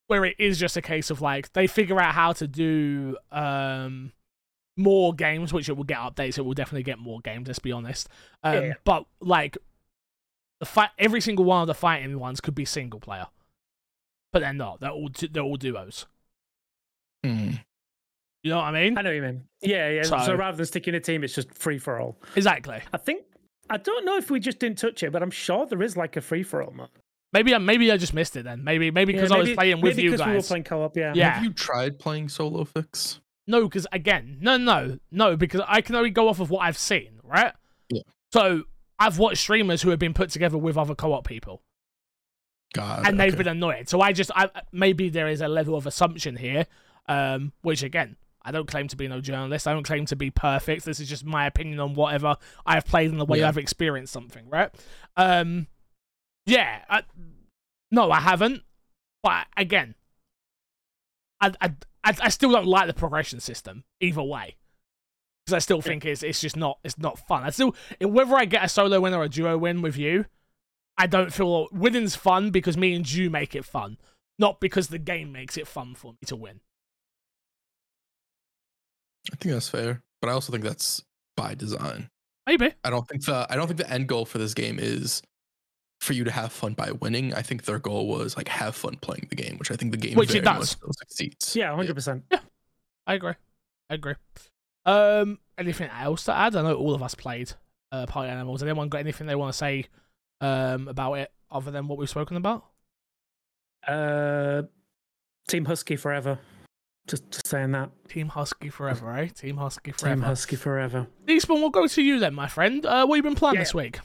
where 0.07 0.25
it 0.25 0.35
is 0.37 0.59
just 0.59 0.75
a 0.75 0.81
case 0.81 1.09
of 1.09 1.21
like 1.21 1.53
they 1.53 1.67
figure 1.67 1.99
out 1.99 2.13
how 2.13 2.33
to 2.33 2.47
do 2.47 3.17
um 3.31 4.11
more 4.75 5.13
games, 5.13 5.53
which 5.53 5.69
it 5.69 5.77
will 5.77 5.83
get 5.83 5.99
updates. 5.99 6.37
It 6.37 6.41
will 6.41 6.53
definitely 6.55 6.83
get 6.83 6.99
more 6.99 7.21
games. 7.21 7.47
Let's 7.47 7.59
be 7.59 7.71
honest. 7.71 8.09
Um, 8.43 8.53
Yeah, 8.53 8.61
yeah. 8.61 8.73
But 8.83 9.05
like 9.21 9.57
the 10.59 10.65
fight, 10.65 10.89
every 10.97 11.21
single 11.21 11.45
one 11.45 11.61
of 11.61 11.67
the 11.67 11.73
fighting 11.73 12.19
ones 12.19 12.41
could 12.41 12.55
be 12.55 12.65
single 12.65 12.99
player, 12.99 13.27
but 14.33 14.39
they're 14.39 14.51
not. 14.53 14.81
They're 14.81 14.89
all 14.91 15.07
du- 15.07 15.29
they're 15.29 15.43
all 15.43 15.55
duos. 15.55 16.05
Hmm. 17.23 17.51
You 18.43 18.49
know 18.51 18.57
what 18.57 18.65
I 18.65 18.71
mean? 18.83 18.97
I 18.97 19.01
know 19.01 19.09
what 19.11 19.15
you 19.15 19.21
mean. 19.21 19.43
Yeah, 19.61 19.89
yeah. 19.89 20.03
So, 20.03 20.19
So- 20.25 20.35
rather 20.35 20.57
than 20.57 20.65
sticking 20.65 20.95
a 20.95 20.99
team, 20.99 21.23
it's 21.23 21.33
just 21.33 21.53
free 21.53 21.77
for 21.77 21.99
all. 22.01 22.17
Exactly. 22.35 22.81
I 22.91 22.97
think 22.97 23.23
I 23.69 23.77
don't 23.77 24.03
know 24.03 24.17
if 24.17 24.29
we 24.29 24.41
just 24.41 24.59
didn't 24.59 24.77
touch 24.77 25.01
it, 25.03 25.11
but 25.13 25.23
I'm 25.23 25.31
sure 25.31 25.65
there 25.65 25.81
is 25.81 25.95
like 25.95 26.17
a 26.17 26.21
free 26.21 26.43
for 26.43 26.61
all 26.61 26.71
mode. 26.73 26.89
Maybe 27.31 27.55
I 27.55 27.57
maybe 27.59 27.89
I 27.91 27.97
just 27.97 28.13
missed 28.13 28.35
it 28.35 28.43
then. 28.43 28.63
Maybe 28.63 28.91
maybe 28.91 29.13
because 29.13 29.29
Yeah, 29.31 29.37
I 29.37 29.39
was 29.39 29.51
playing 29.53 29.81
with 29.81 29.95
maybe 29.95 30.03
you 30.03 30.11
'cause 30.11 30.19
we 30.19 30.31
were 30.33 30.37
guys. 30.39 30.47
playing 30.49 30.63
co-op. 30.65 30.97
Yeah. 30.97 31.13
Yeah. 31.15 31.29
Have 31.35 31.43
you 31.43 31.53
tried 31.53 31.97
playing 31.99 32.27
solo 32.29 32.65
fix? 32.65 33.21
No, 33.47 33.63
because 33.63 33.87
again, 33.93 34.37
no, 34.41 34.57
no, 34.57 34.99
no, 35.11 35.35
because 35.37 35.61
I 35.67 35.81
can 35.81 35.95
only 35.95 36.09
go 36.11 36.27
off 36.27 36.39
of 36.39 36.49
what 36.49 36.59
I've 36.59 36.77
seen, 36.77 37.19
right? 37.23 37.53
Yeah. 37.89 38.01
So 38.33 38.63
I've 38.99 39.17
watched 39.19 39.39
streamers 39.41 39.81
who 39.81 39.89
have 39.89 39.99
been 39.99 40.13
put 40.13 40.29
together 40.29 40.57
with 40.57 40.77
other 40.77 40.95
co-op 40.95 41.25
people, 41.27 41.61
God, 42.73 43.07
and 43.07 43.19
they've 43.19 43.33
okay. 43.33 43.43
been 43.43 43.47
annoyed. 43.47 43.87
So 43.89 44.01
I 44.01 44.11
just, 44.11 44.31
I 44.35 44.49
maybe 44.71 45.09
there 45.09 45.27
is 45.27 45.41
a 45.41 45.47
level 45.47 45.75
of 45.75 45.87
assumption 45.87 46.35
here, 46.35 46.65
um, 47.07 47.53
which 47.61 47.83
again, 47.83 48.17
I 48.41 48.51
don't 48.51 48.67
claim 48.67 48.87
to 48.89 48.97
be 48.97 49.07
no 49.07 49.21
journalist. 49.21 49.67
I 49.67 49.73
don't 49.73 49.83
claim 49.83 50.05
to 50.07 50.15
be 50.15 50.29
perfect. 50.29 50.83
This 50.83 50.99
is 50.99 51.07
just 51.07 51.23
my 51.23 51.45
opinion 51.45 51.79
on 51.79 51.93
whatever 51.93 52.35
I've 52.65 52.85
played 52.85 53.09
and 53.09 53.19
the 53.19 53.25
way 53.25 53.39
Yeah. 53.39 53.47
I've 53.47 53.57
experienced 53.57 54.11
something, 54.11 54.49
right? 54.49 54.69
Um, 55.15 55.67
yeah, 56.45 56.81
I, 56.89 57.03
no, 57.91 58.11
I 58.11 58.19
haven't. 58.19 58.63
But 59.21 59.47
again, 59.55 59.95
I, 61.39 61.53
I, 61.61 61.67
I, 62.03 62.15
I 62.21 62.29
still 62.29 62.51
don't 62.51 62.67
like 62.67 62.87
the 62.87 62.93
progression 62.93 63.39
system 63.39 63.85
either 64.01 64.21
way 64.21 64.57
because 65.45 65.55
I 65.55 65.59
still 65.59 65.81
think 65.81 66.05
it's 66.05 66.23
it's 66.23 66.41
just 66.41 66.55
not 66.57 66.79
it's 66.83 66.97
not 66.97 67.19
fun. 67.19 67.43
I 67.43 67.49
still 67.49 67.75
whether 68.01 68.35
I 68.35 68.45
get 68.45 68.63
a 68.63 68.69
solo 68.69 68.99
win 68.99 69.13
or 69.13 69.23
a 69.23 69.29
duo 69.29 69.57
win 69.57 69.81
with 69.81 69.97
you, 69.97 70.25
I 70.97 71.07
don't 71.07 71.33
feel 71.33 71.67
winning's 71.71 72.15
fun 72.15 72.51
because 72.51 72.77
me 72.77 72.93
and 72.93 73.11
you 73.11 73.29
make 73.29 73.55
it 73.55 73.65
fun, 73.65 73.97
not 74.37 74.59
because 74.59 74.87
the 74.89 74.99
game 74.99 75.31
makes 75.31 75.57
it 75.57 75.67
fun 75.67 75.95
for 75.95 76.13
me 76.13 76.19
to 76.27 76.35
win. 76.35 76.59
I 79.31 79.35
think 79.37 79.53
that's 79.53 79.69
fair, 79.69 80.01
but 80.21 80.29
I 80.29 80.33
also 80.33 80.51
think 80.51 80.63
that's 80.63 81.01
by 81.35 81.55
design. 81.55 82.09
Maybe 82.45 82.73
I 82.83 82.89
don't 82.89 83.07
think 83.07 83.25
the 83.25 83.47
I 83.49 83.55
don't 83.55 83.67
think 83.67 83.79
the 83.79 83.89
end 83.89 84.07
goal 84.07 84.25
for 84.25 84.37
this 84.37 84.53
game 84.53 84.77
is 84.79 85.21
for 86.01 86.11
you 86.13 86.25
to 86.25 86.31
have 86.31 86.51
fun 86.51 86.73
by 86.73 86.91
winning. 86.91 87.33
I 87.33 87.41
think 87.41 87.63
their 87.63 87.79
goal 87.79 88.07
was 88.07 88.35
like 88.35 88.49
have 88.49 88.75
fun 88.75 88.97
playing 89.01 89.27
the 89.29 89.35
game, 89.37 89.57
which 89.57 89.71
I 89.71 89.75
think 89.75 89.91
the 89.91 89.97
game 89.97 90.15
Which 90.15 90.31
it 90.35 90.43
very 90.43 90.45
much 90.45 90.59
does. 90.59 90.69
still 90.71 90.91
succeeds. 90.91 91.55
Yeah, 91.55 91.73
hundred 91.73 91.95
percent. 91.95 92.25
Yeah, 92.29 92.39
I 93.07 93.13
agree. 93.13 93.33
I 93.89 93.93
agree. 93.93 94.15
Um, 94.85 95.39
anything 95.57 95.89
else 95.89 96.25
to 96.25 96.33
add? 96.35 96.55
I 96.57 96.61
know 96.61 96.75
all 96.75 96.93
of 96.93 97.01
us 97.01 97.15
played 97.15 97.53
uh, 97.93 98.05
Party 98.05 98.29
Animals. 98.29 98.61
Anyone 98.61 98.89
got 98.89 98.97
anything 98.99 99.27
they 99.27 99.35
want 99.35 99.53
to 99.53 99.57
say 99.57 99.85
um 100.41 100.87
about 100.87 101.13
it 101.15 101.31
other 101.51 101.71
than 101.71 101.87
what 101.87 101.97
we've 101.97 102.09
spoken 102.09 102.37
about? 102.37 102.65
Uh, 103.87 104.63
Team 105.47 105.65
Husky 105.65 105.95
forever. 105.95 106.39
Just, 107.07 107.29
just 107.31 107.47
saying 107.47 107.71
that. 107.71 107.89
Team 108.07 108.29
Husky 108.29 108.69
forever, 108.69 109.11
eh? 109.17 109.27
Team 109.27 109.57
Husky 109.57 109.91
forever. 109.91 110.15
Team 110.15 110.23
Husky 110.23 110.55
forever. 110.55 111.07
Despawn, 111.25 111.59
we'll 111.59 111.69
go 111.69 111.85
to 111.87 112.01
you 112.01 112.17
then, 112.19 112.33
my 112.33 112.47
friend. 112.47 112.85
Uh, 112.85 113.05
what 113.05 113.17
have 113.17 113.25
you 113.25 113.29
been 113.29 113.35
playing 113.35 113.55
Yeah. 113.55 113.61
this 113.61 113.73
week? 113.73 113.99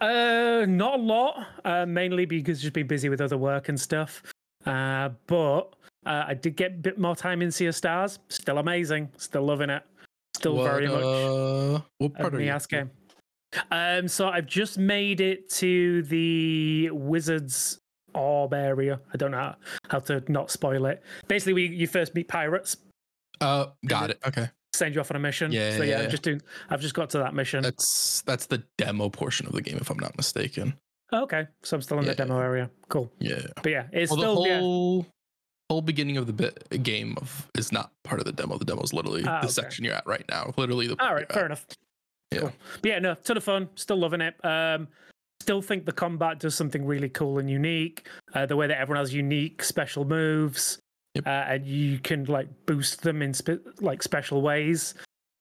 Uh, 0.00 0.66
not 0.68 1.00
a 1.00 1.02
lot. 1.02 1.46
Uh, 1.64 1.86
mainly 1.86 2.26
because 2.26 2.60
just 2.60 2.74
been 2.74 2.86
busy 2.86 3.08
with 3.08 3.20
other 3.22 3.38
work 3.38 3.68
and 3.70 3.80
stuff. 3.80 4.22
Uh, 4.66 5.08
but 5.26 5.74
uh, 6.04 6.24
I 6.28 6.34
did 6.34 6.56
get 6.56 6.72
a 6.72 6.74
bit 6.76 6.98
more 6.98 7.16
time 7.16 7.40
in 7.40 7.50
Sea 7.50 7.66
of 7.66 7.74
Stars. 7.74 8.18
Still 8.28 8.58
amazing. 8.58 9.08
Still 9.16 9.44
loving 9.44 9.70
it. 9.70 9.82
Still 10.36 10.56
What, 10.56 10.64
very 10.70 10.86
much. 10.86 11.02
Uh, 11.02 11.80
what 11.96 12.12
a 12.14 12.22
part 12.22 12.34
are 12.34 12.40
you? 12.40 12.46
Nias 12.46 12.66
game. 12.66 12.90
Um, 13.70 14.08
so 14.08 14.28
I've 14.28 14.46
just 14.46 14.78
made 14.78 15.20
it 15.20 15.48
to 15.54 16.02
the 16.04 16.90
Wizards 16.92 17.80
Orb 18.14 18.52
area. 18.54 19.00
I 19.12 19.16
don't 19.16 19.30
know 19.30 19.38
how, 19.38 19.56
how 19.88 19.98
to 20.00 20.22
not 20.28 20.50
spoil 20.50 20.86
it. 20.86 21.02
Basically, 21.28 21.52
we 21.54 21.66
you 21.68 21.86
first 21.86 22.14
meet 22.14 22.28
pirates, 22.28 22.76
Uh, 23.40 23.66
got 23.86 24.10
it. 24.10 24.18
Okay, 24.26 24.48
send 24.74 24.94
you 24.94 25.00
off 25.00 25.10
on 25.10 25.16
a 25.16 25.20
mission. 25.20 25.52
Yeah, 25.52 25.76
So 25.76 25.82
yeah, 25.82 25.90
yeah, 25.90 25.96
I'm 25.98 26.02
yeah. 26.04 26.08
just 26.10 26.22
doing. 26.22 26.42
I've 26.70 26.80
just 26.80 26.94
got 26.94 27.10
to 27.10 27.18
that 27.18 27.34
mission. 27.34 27.62
that's 27.62 28.22
that's 28.26 28.46
the 28.46 28.62
demo 28.76 29.08
portion 29.08 29.46
of 29.46 29.52
the 29.52 29.62
game, 29.62 29.78
if 29.80 29.90
I'm 29.90 29.98
not 29.98 30.16
mistaken. 30.16 30.74
Oh, 31.12 31.22
okay, 31.22 31.46
so 31.62 31.74
I'm 31.76 31.82
still 31.82 31.98
in 31.98 32.04
Yeah. 32.04 32.10
the 32.10 32.16
demo 32.16 32.38
area. 32.38 32.70
Cool. 32.90 33.10
Yeah. 33.18 33.40
But 33.62 33.72
yeah, 33.72 33.86
it's 33.92 34.10
Well, 34.10 34.20
the 34.20 34.22
still 34.34 34.46
yeah. 34.46 34.60
whole 34.60 35.06
whole 35.70 35.82
beginning 35.82 36.16
of 36.18 36.26
the 36.26 36.32
bit, 36.32 36.82
game 36.82 37.14
of 37.18 37.46
is 37.56 37.72
not 37.72 37.92
part 38.04 38.20
of 38.20 38.26
the 38.26 38.32
demo. 38.32 38.58
The 38.58 38.64
demo 38.66 38.82
is 38.82 38.92
literally 38.92 39.22
Ah, 39.26 39.40
the 39.40 39.46
okay. 39.46 39.48
section 39.52 39.84
you're 39.84 39.94
at 39.94 40.06
right 40.06 40.24
now. 40.28 40.52
Literally 40.58 40.86
the. 40.86 40.94
All 41.00 41.08
part 41.08 41.32
fair 41.32 41.44
at. 41.44 41.46
enough. 41.46 41.66
Yeah. 42.32 42.40
Cool. 42.40 42.52
But 42.82 42.88
yeah, 42.90 42.98
no, 42.98 43.14
ton 43.14 43.36
of 43.36 43.44
fun. 43.44 43.68
Still 43.74 43.96
loving 43.98 44.20
it. 44.20 44.34
Um, 44.44 44.88
still 45.40 45.62
think 45.62 45.86
the 45.86 45.92
combat 45.92 46.38
does 46.40 46.54
something 46.54 46.84
really 46.84 47.08
cool 47.08 47.38
and 47.38 47.48
unique. 47.48 48.06
Uh, 48.34 48.46
the 48.46 48.56
way 48.56 48.66
that 48.66 48.78
everyone 48.78 49.00
has 49.02 49.14
unique 49.14 49.62
special 49.62 50.04
moves, 50.04 50.78
Yep. 51.14 51.26
uh, 51.26 51.30
and 51.30 51.66
you 51.66 51.98
can 51.98 52.24
like 52.24 52.48
boost 52.66 53.02
them 53.02 53.22
in 53.22 53.32
spe- 53.32 53.80
like 53.80 54.02
special 54.02 54.42
ways. 54.42 54.94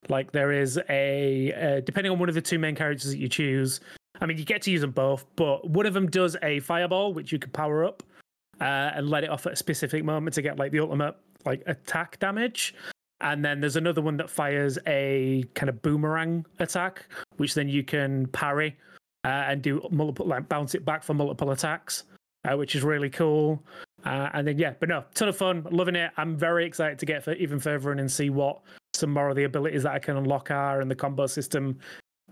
Like 0.08 0.32
there 0.32 0.52
is 0.54 0.80
a 0.90 1.54
uh, 1.54 1.82
depending 1.82 2.12
on 2.14 2.20
one 2.20 2.30
of 2.30 2.36
the 2.36 2.42
two 2.42 2.58
main 2.58 2.74
characters 2.76 3.12
that 3.12 3.18
you 3.18 3.28
choose. 3.28 3.82
I 4.22 4.26
mean, 4.26 4.38
you 4.38 4.46
get 4.46 4.62
to 4.64 4.72
use 4.72 4.82
them 4.82 4.92
both, 4.92 5.26
but 5.36 5.70
one 5.70 5.86
of 5.86 5.94
them 5.94 6.08
does 6.10 6.38
a 6.42 6.62
fireball 6.62 7.14
which 7.14 7.32
you 7.32 7.38
can 7.38 7.52
power 7.52 7.84
up 7.84 8.02
uh, 8.62 8.64
and 8.96 9.10
let 9.10 9.24
it 9.26 9.30
off 9.30 9.46
at 9.46 9.54
a 9.54 9.56
specific 9.58 10.04
moment 10.06 10.34
to 10.36 10.42
get 10.42 10.58
like 10.58 10.72
the 10.72 10.80
ultimate 10.80 11.16
like 11.46 11.62
attack 11.68 12.18
damage. 12.20 12.74
And 13.22 13.44
then 13.44 13.62
there's 13.62 13.76
another 13.76 14.02
one 14.02 14.18
that 14.18 14.30
fires 14.30 14.78
a 14.86 15.44
kind 15.56 15.70
of 15.70 15.82
boomerang 15.82 16.46
attack, 16.60 17.06
which 17.38 17.56
then 17.56 17.68
you 17.68 17.84
can 17.84 18.28
parry 18.28 18.78
uh, 19.24 19.46
and 19.48 19.62
do 19.62 19.88
multiple, 19.92 20.28
like 20.28 20.48
bounce 20.48 20.76
it 20.76 20.86
back 20.86 21.04
for 21.04 21.14
multiple 21.14 21.52
attacks, 21.52 22.04
uh, 22.46 22.56
which 22.56 22.76
is 22.76 22.84
really 22.84 23.10
cool. 23.10 23.64
Uh, 24.06 24.30
and 24.34 24.48
then 24.48 24.58
yeah, 24.58 24.74
but 24.80 24.88
no, 24.88 25.04
ton 25.16 25.28
of 25.28 25.36
fun, 25.36 25.66
loving 25.72 25.96
it. 25.96 26.12
I'm 26.18 26.38
very 26.38 26.66
excited 26.66 27.00
to 27.00 27.06
get 27.06 27.24
for 27.24 27.34
even 27.34 27.60
further 27.60 27.92
in 27.92 28.00
and 28.00 28.12
see 28.12 28.30
what 28.30 28.62
some 28.94 29.12
more 29.12 29.30
of 29.30 29.36
the 29.36 29.46
abilities 29.46 29.84
that 29.84 29.94
I 29.94 30.00
can 30.00 30.18
unlock 30.18 30.52
are 30.52 30.82
and 30.82 30.90
the 30.90 30.96
combo 30.96 31.28
system 31.28 31.80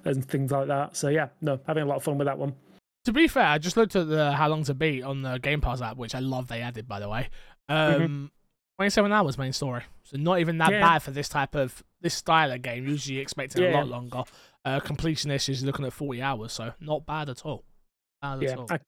and 0.05 0.23
things 0.23 0.51
like 0.51 0.67
that. 0.67 0.95
So 0.95 1.09
yeah, 1.09 1.29
no, 1.41 1.59
having 1.65 1.83
a 1.83 1.85
lot 1.85 1.97
of 1.97 2.03
fun 2.03 2.17
with 2.17 2.27
that 2.27 2.37
one. 2.37 2.53
To 3.05 3.11
be 3.11 3.27
fair, 3.27 3.45
I 3.45 3.57
just 3.57 3.77
looked 3.77 3.95
at 3.95 4.07
the 4.07 4.31
how 4.31 4.47
long 4.49 4.63
to 4.63 4.73
beat 4.73 5.03
on 5.03 5.21
the 5.21 5.37
Game 5.37 5.61
Pass 5.61 5.81
app, 5.81 5.97
which 5.97 6.15
I 6.15 6.19
love 6.19 6.47
they 6.47 6.61
added 6.61 6.87
by 6.87 6.99
the 6.99 7.09
way. 7.09 7.29
Um, 7.69 8.31
27 8.77 9.11
hours 9.11 9.37
main 9.37 9.53
story, 9.53 9.83
so 10.03 10.17
not 10.17 10.39
even 10.39 10.57
that 10.57 10.71
Yeah. 10.71 10.81
bad 10.81 10.99
for 11.03 11.11
this 11.11 11.29
type 11.29 11.55
of 11.55 11.83
this 12.01 12.13
style 12.13 12.51
of 12.51 12.61
game. 12.61 12.85
Usually, 12.87 13.15
you 13.15 13.21
expecting 13.21 13.63
a 13.63 13.67
Yeah. 13.67 13.77
lot 13.79 13.87
longer. 13.87 14.23
Uh, 14.65 14.79
completionist 14.79 15.47
is 15.49 15.63
looking 15.63 15.85
at 15.85 15.93
40 15.93 16.21
hours, 16.21 16.51
so 16.51 16.73
not 16.79 17.05
bad 17.05 17.29
at 17.29 17.45
all. 17.45 17.63
Bad 18.21 18.41
yeah, 18.41 18.51
at 18.51 18.57
all. 18.59 18.67
I, 18.69 18.79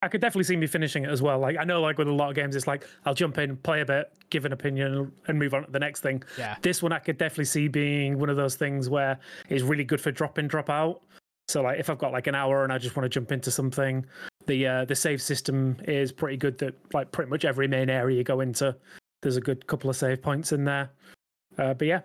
I 0.00 0.08
could 0.08 0.20
definitely 0.20 0.44
see 0.44 0.56
me 0.56 0.66
finishing 0.66 1.04
it 1.04 1.10
as 1.10 1.20
well. 1.22 1.38
Like 1.38 1.56
I 1.58 1.64
know, 1.64 1.80
like 1.80 1.98
with 1.98 2.08
a 2.08 2.12
lot 2.12 2.28
of 2.28 2.34
games, 2.36 2.54
it's 2.56 2.66
like 2.66 2.86
I'll 3.04 3.14
jump 3.14 3.38
in, 3.38 3.56
play 3.56 3.80
a 3.80 3.84
bit, 3.84 4.12
give 4.30 4.44
an 4.44 4.52
opinion, 4.52 5.12
and 5.26 5.38
move 5.38 5.54
on 5.54 5.64
to 5.64 5.70
the 5.70 5.78
next 5.80 6.00
thing. 6.00 6.22
yeah, 6.38 6.56
This 6.62 6.82
one 6.82 6.92
I 6.92 6.98
could 7.00 7.18
definitely 7.18 7.46
see 7.46 7.68
being 7.68 8.18
one 8.18 8.30
of 8.30 8.36
those 8.36 8.54
things 8.56 8.88
where 8.88 9.18
it's 9.48 9.62
really 9.62 9.84
good 9.84 10.00
for 10.00 10.12
drop 10.12 10.38
in, 10.38 10.46
drop 10.48 10.70
out. 10.70 11.02
So 11.48 11.62
like 11.62 11.78
if 11.80 11.90
I've 11.90 11.98
got 11.98 12.12
like 12.12 12.26
an 12.28 12.34
hour 12.34 12.62
and 12.64 12.72
I 12.72 12.78
just 12.78 12.96
want 12.96 13.04
to 13.04 13.08
jump 13.10 13.32
into 13.32 13.50
something, 13.50 14.06
the 14.46 14.66
uh, 14.66 14.84
the 14.84 14.94
save 14.94 15.20
system 15.20 15.76
is 15.84 16.10
pretty 16.12 16.36
good. 16.36 16.58
That 16.58 16.74
like 16.94 17.10
pretty 17.12 17.28
much 17.30 17.44
every 17.44 17.66
main 17.68 17.90
area 17.90 18.16
you 18.16 18.24
go 18.24 18.40
into, 18.40 18.74
there's 19.22 19.36
a 19.36 19.40
good 19.40 19.66
couple 19.66 19.88
of 19.88 19.96
save 19.96 20.20
points 20.20 20.52
in 20.52 20.64
there. 20.64 20.90
Uh, 21.58 21.74
but 21.74 21.86
yeah, 21.86 22.00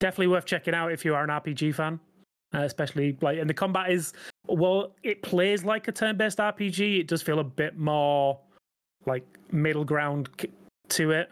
definitely 0.00 0.28
worth 0.28 0.46
checking 0.46 0.74
out 0.74 0.90
if 0.92 1.04
you 1.04 1.14
are 1.14 1.22
an 1.22 1.30
RPG 1.30 1.74
fan, 1.74 2.00
uh, 2.54 2.60
especially 2.62 3.16
like 3.20 3.38
and 3.38 3.48
the 3.48 3.54
combat 3.54 3.90
is 3.90 4.12
well, 4.48 4.94
it 5.02 5.22
plays 5.22 5.64
like 5.64 5.86
a 5.88 5.92
turn-based 5.92 6.38
RPG. 6.38 7.00
It 7.00 7.06
does 7.08 7.22
feel 7.22 7.38
a 7.38 7.44
bit 7.44 7.78
more 7.78 8.38
like 9.06 9.24
middle 9.52 9.84
ground 9.84 10.28
to 10.90 11.10
it. 11.12 11.30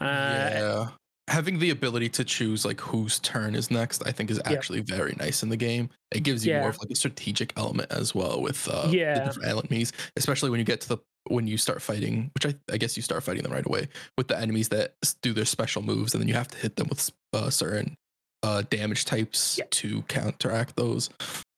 Uh, 0.00 0.04
yeah. 0.04 0.88
Having 1.28 1.58
the 1.58 1.70
ability 1.70 2.08
to 2.10 2.24
choose 2.24 2.64
like 2.64 2.80
whose 2.80 3.18
turn 3.18 3.56
is 3.56 3.70
next, 3.70 4.06
I 4.06 4.12
think 4.12 4.30
is 4.30 4.40
Yeah. 4.44 4.52
actually 4.52 4.80
very 4.80 5.14
nice 5.18 5.42
in 5.42 5.48
the 5.48 5.56
game. 5.56 5.90
It 6.12 6.20
gives 6.20 6.46
you 6.46 6.52
Yeah. 6.52 6.60
more 6.60 6.68
of 6.70 6.78
like 6.78 6.90
a 6.90 6.94
strategic 6.94 7.52
element 7.56 7.90
as 7.90 8.14
well 8.14 8.40
with 8.40 8.68
uh, 8.68 8.86
the 8.88 8.96
Yeah. 8.96 9.24
different 9.24 9.48
enemies, 9.48 9.92
especially 10.16 10.50
when 10.50 10.60
you 10.60 10.64
get 10.64 10.80
to 10.82 10.88
the 10.88 10.98
when 11.28 11.46
you 11.46 11.56
start 11.58 11.82
fighting, 11.82 12.30
which 12.34 12.46
I, 12.46 12.54
I 12.72 12.76
guess 12.76 12.96
you 12.96 13.02
start 13.02 13.22
fighting 13.22 13.42
them 13.42 13.52
right 13.52 13.66
away 13.66 13.88
with 14.16 14.28
the 14.28 14.38
enemies 14.38 14.68
that 14.70 14.94
do 15.22 15.32
their 15.32 15.44
special 15.44 15.82
moves, 15.82 16.14
and 16.14 16.20
then 16.20 16.28
you 16.28 16.34
have 16.34 16.48
to 16.48 16.58
hit 16.58 16.76
them 16.76 16.88
with 16.88 17.10
uh, 17.32 17.50
certain 17.50 17.96
uh, 18.42 18.62
damage 18.70 19.04
types 19.04 19.56
Yeah. 19.58 19.64
to 19.70 20.02
counteract 20.02 20.76
those. 20.76 21.10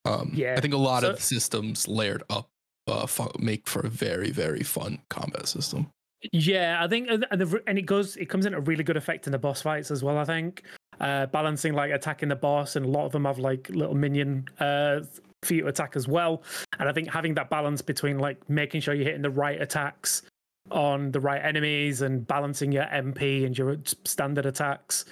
Um, 0.05 0.33
Yeah. 0.35 0.55
I 0.57 0.61
think 0.61 0.75
a 0.75 0.79
lot 0.79 1.03
So- 1.03 1.11
of 1.11 1.21
systems 1.21 1.87
layered 1.89 2.23
up 2.31 2.49
uh, 2.87 3.07
make 3.39 3.69
for 3.69 3.81
a 3.81 3.89
very 3.91 4.31
very 4.31 4.63
fun 4.63 4.99
combat 5.11 5.47
system. 5.47 5.91
Yeah, 6.33 6.83
I 6.83 6.89
think, 6.89 7.09
and 7.11 7.23
the, 7.31 7.63
and 7.67 7.79
it 7.79 7.83
goes, 7.83 8.17
it 8.17 8.27
comes 8.31 8.45
in 8.47 8.53
a 8.55 8.61
really 8.61 8.83
good 8.83 8.97
effect 8.97 9.27
in 9.27 9.33
the 9.33 9.39
boss 9.39 9.63
fights 9.63 9.91
as 9.93 10.03
well. 10.03 10.17
I 10.19 10.25
think 10.25 10.63
uh, 10.99 11.27
balancing 11.27 11.75
like 11.75 11.93
attacking 11.93 12.31
the 12.31 12.37
boss, 12.37 12.75
and 12.77 12.85
a 12.87 12.89
lot 12.89 13.05
of 13.07 13.13
them 13.13 13.25
have 13.27 13.39
like 13.39 13.69
little 13.69 13.95
minion 13.95 14.49
uh, 14.59 15.01
for 15.43 15.55
you 15.55 15.63
to 15.63 15.69
attack 15.69 15.97
as 15.97 16.09
well. 16.09 16.43
And 16.79 16.89
I 16.89 16.93
think 16.93 17.09
having 17.11 17.35
that 17.35 17.51
balance 17.51 17.83
between 17.83 18.19
like 18.19 18.49
making 18.49 18.81
sure 18.81 18.95
you're 18.95 19.05
hitting 19.05 19.23
the 19.23 19.31
right 19.31 19.61
attacks 19.61 20.23
on 20.71 21.11
the 21.13 21.21
right 21.21 21.43
enemies 21.45 22.03
and 22.03 22.27
balancing 22.27 22.73
your 22.73 22.85
MP 22.85 23.47
and 23.47 23.57
your 23.57 23.77
standard 24.05 24.47
attacks. 24.47 25.05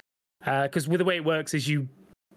Because 0.45 0.87
with 0.89 0.99
the 0.99 1.05
way 1.05 1.17
it 1.17 1.25
works 1.25 1.55
is 1.55 1.67
you 1.69 1.89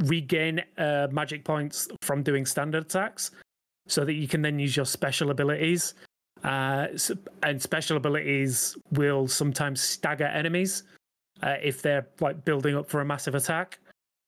regain 0.06 0.62
uh, 0.78 1.08
magic 1.12 1.44
points 1.44 1.88
from 2.02 2.24
doing 2.24 2.46
standard 2.46 2.84
attacks, 2.86 3.32
so 3.88 4.06
that 4.06 4.14
you 4.14 4.28
can 4.28 4.42
then 4.42 4.58
use 4.60 4.76
your 4.76 4.86
special 4.86 5.32
abilities. 5.32 5.96
Uh, 6.44 6.88
s- 6.94 7.12
and 7.44 7.62
special 7.62 7.98
abilities 7.98 8.78
will 8.92 9.28
sometimes 9.28 9.82
stagger 9.82 10.26
enemies 10.28 10.84
uh, 11.44 11.56
if 11.62 11.82
they're 11.82 12.08
like 12.22 12.46
building 12.46 12.76
up 12.78 12.90
for 12.90 13.02
a 13.02 13.06
massive 13.06 13.36
attack. 13.36 13.78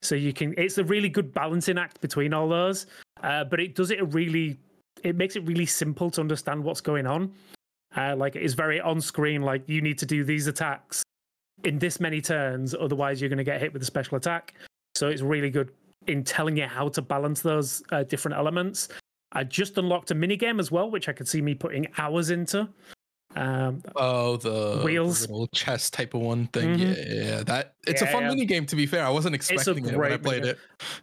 So 0.01 0.15
you 0.15 0.33
can. 0.33 0.53
It's 0.57 0.77
a 0.77 0.83
really 0.83 1.09
good 1.09 1.33
balancing 1.33 1.77
act 1.77 2.01
between 2.01 2.33
all 2.33 2.49
those, 2.49 2.87
uh, 3.23 3.43
but 3.43 3.59
it 3.59 3.75
does 3.75 3.91
it 3.91 4.01
really. 4.13 4.59
It 5.03 5.15
makes 5.15 5.35
it 5.35 5.45
really 5.45 5.65
simple 5.65 6.11
to 6.11 6.21
understand 6.21 6.63
what's 6.63 6.81
going 6.81 7.07
on. 7.07 7.33
Uh, 7.95 8.15
like 8.15 8.35
it's 8.35 8.53
very 8.53 8.79
on 8.79 9.01
screen. 9.01 9.41
Like 9.41 9.67
you 9.67 9.81
need 9.81 9.97
to 9.99 10.05
do 10.05 10.23
these 10.23 10.47
attacks 10.47 11.03
in 11.63 11.79
this 11.79 11.99
many 11.99 12.21
turns, 12.21 12.73
otherwise 12.73 13.21
you're 13.21 13.29
going 13.29 13.37
to 13.37 13.43
get 13.43 13.59
hit 13.59 13.73
with 13.73 13.81
a 13.81 13.85
special 13.85 14.17
attack. 14.17 14.53
So 14.95 15.07
it's 15.07 15.21
really 15.21 15.49
good 15.49 15.71
in 16.07 16.23
telling 16.23 16.57
you 16.57 16.65
how 16.65 16.89
to 16.89 17.01
balance 17.01 17.41
those 17.41 17.83
uh, 17.91 18.03
different 18.03 18.37
elements. 18.37 18.89
I 19.33 19.43
just 19.43 19.77
unlocked 19.77 20.11
a 20.11 20.15
mini 20.15 20.35
game 20.35 20.59
as 20.59 20.71
well, 20.71 20.89
which 20.89 21.07
I 21.07 21.13
could 21.13 21.27
see 21.27 21.41
me 21.41 21.53
putting 21.53 21.87
hours 21.97 22.31
into. 22.31 22.67
Um, 23.35 23.81
Oh, 23.95 24.35
the 24.37 24.77
the 24.77 24.83
Wheels. 24.83 25.21
little 25.21 25.47
chess 25.55 25.89
type 25.89 26.13
of 26.13 26.21
one 26.21 26.47
thing. 26.47 26.75
Mhm. 26.75 26.79
Yeah, 26.79 27.03
yeah, 27.15 27.23
yeah. 27.37 27.43
That 27.43 27.75
it's 27.87 28.01
a 28.01 28.07
fun 28.07 28.23
yeah. 28.23 28.29
mini 28.29 28.45
game. 28.45 28.65
To 28.65 28.75
be 28.75 28.85
fair, 28.85 29.05
I 29.05 29.09
wasn't 29.09 29.35
expecting 29.35 29.85
it 29.85 29.95
when 29.97 30.11
I 30.13 30.17
played 30.17 30.43
minigame. 30.43 30.47
it. 30.47 30.59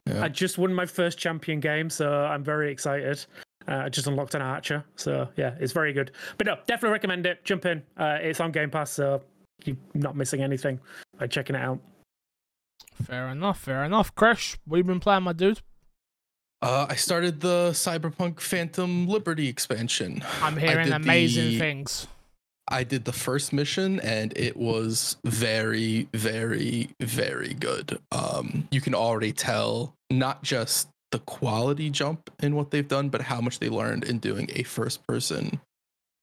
Yeah. 0.06 0.24
I 0.24 0.28
just 0.28 0.58
won 0.58 0.74
my 0.74 0.84
first 0.86 1.18
champion 1.18 1.60
game, 1.60 1.88
so 1.88 2.12
I'm 2.12 2.44
very 2.44 2.70
excited. 2.70 3.24
Uh, 3.66 3.82
I 3.84 3.88
just 3.88 4.06
unlocked 4.06 4.34
an 4.34 4.42
archer, 4.42 4.84
so 4.96 5.28
yeah, 5.36 5.54
it's 5.60 5.72
very 5.72 5.92
good. 5.92 6.10
But 6.38 6.46
no, 6.46 6.56
definitely 6.66 6.92
recommend 6.92 7.26
it. 7.26 7.44
Jump 7.44 7.66
in. 7.66 7.82
Uh, 7.96 8.18
it's 8.20 8.40
on 8.40 8.50
Game 8.52 8.70
Pass, 8.70 8.90
so 8.90 9.22
you're 9.64 9.76
not 9.94 10.16
missing 10.16 10.42
anything 10.42 10.80
by 11.18 11.26
checking 11.26 11.56
it 11.56 11.62
out. 11.62 11.78
fair 13.04 13.28
enough, 13.28 13.60
fair 13.60 13.84
enough. 13.84 14.14
Crash, 14.14 14.58
what 14.64 14.76
have 14.78 14.86
you 14.86 14.92
been 14.92 15.00
playing, 15.00 15.22
my 15.22 15.32
dude? 15.32 15.60
Uh, 16.60 16.86
I 16.88 16.96
started 16.96 17.40
the 17.40 17.70
Cyberpunk 17.72 18.40
Phantom 18.40 19.06
Liberty 19.06 19.48
expansion. 19.48 20.22
I'm 20.42 20.56
hearing 20.56 20.90
amazing 20.92 21.50
the- 21.50 21.58
things. 21.58 22.06
I 22.70 22.84
did 22.84 23.04
the 23.04 23.12
first 23.12 23.52
mission 23.52 24.00
and 24.00 24.36
it 24.36 24.56
was 24.56 25.16
very, 25.24 26.08
very, 26.14 26.90
very 27.00 27.54
good. 27.54 27.98
Um, 28.12 28.68
you 28.70 28.80
can 28.80 28.94
already 28.94 29.32
tell 29.32 29.94
not 30.10 30.42
just 30.42 30.88
the 31.10 31.18
quality 31.20 31.90
jump 31.90 32.30
in 32.42 32.54
what 32.54 32.70
they've 32.70 32.86
done, 32.86 33.08
but 33.08 33.22
how 33.22 33.40
much 33.40 33.58
they 33.58 33.68
learned 33.68 34.04
in 34.04 34.18
doing 34.18 34.50
a 34.54 34.62
first 34.62 35.06
person 35.06 35.60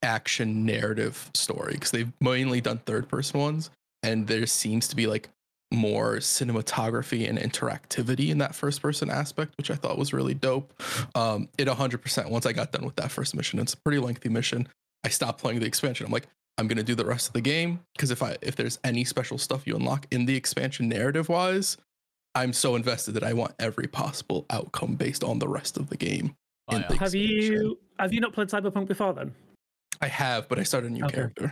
action 0.03 0.65
narrative 0.65 1.31
story 1.33 1.73
because 1.73 1.91
they've 1.91 2.11
mainly 2.21 2.61
done 2.61 2.77
third 2.85 3.09
person 3.09 3.39
ones 3.39 3.71
and 4.03 4.27
there 4.27 4.45
seems 4.45 4.87
to 4.87 4.95
be 4.95 5.07
like 5.07 5.29
more 5.73 6.17
cinematography 6.17 7.27
and 7.27 7.39
interactivity 7.39 8.29
in 8.29 8.37
that 8.37 8.53
first 8.53 8.83
person 8.83 9.09
aspect 9.09 9.53
which 9.57 9.71
i 9.71 9.75
thought 9.75 9.97
was 9.97 10.13
really 10.13 10.35
dope 10.35 10.79
um 11.15 11.49
it 11.57 11.67
100% 11.67 12.29
once 12.29 12.45
i 12.45 12.53
got 12.53 12.71
done 12.71 12.85
with 12.85 12.95
that 12.97 13.09
first 13.09 13.35
mission 13.35 13.57
it's 13.57 13.73
a 13.73 13.77
pretty 13.77 13.97
lengthy 13.97 14.29
mission 14.29 14.67
i 15.05 15.09
stopped 15.09 15.39
playing 15.39 15.59
the 15.59 15.65
expansion 15.65 16.05
i'm 16.05 16.11
like 16.11 16.27
i'm 16.57 16.67
going 16.67 16.77
to 16.77 16.83
do 16.83 16.95
the 16.95 17.05
rest 17.05 17.27
of 17.27 17.33
the 17.33 17.41
game 17.41 17.79
because 17.95 18.11
if 18.11 18.21
i 18.21 18.35
if 18.41 18.55
there's 18.55 18.79
any 18.83 19.03
special 19.05 19.37
stuff 19.37 19.65
you 19.65 19.75
unlock 19.75 20.05
in 20.11 20.25
the 20.25 20.35
expansion 20.35 20.89
narrative 20.89 21.29
wise 21.29 21.77
i'm 22.33 22.51
so 22.51 22.75
invested 22.75 23.13
that 23.13 23.23
i 23.23 23.31
want 23.33 23.53
every 23.59 23.87
possible 23.87 24.45
outcome 24.49 24.95
based 24.95 25.23
on 25.23 25.39
the 25.39 25.47
rest 25.47 25.77
of 25.77 25.89
the 25.89 25.97
game 25.97 26.35
Oh, 26.67 26.77
yeah. 26.77 26.87
the 26.87 26.95
Have 26.97 27.13
expansion. 27.13 27.53
you 27.53 27.79
have 27.99 28.11
you 28.11 28.19
not 28.21 28.33
played 28.33 28.47
Cyberpunk 28.47 28.87
before 28.87 29.13
then? 29.13 29.31
I 30.01 30.07
have, 30.07 30.49
but 30.49 30.57
I 30.57 30.63
started 30.63 30.89
a 30.89 30.93
new 30.93 31.05
Okay. 31.05 31.13
character. 31.15 31.51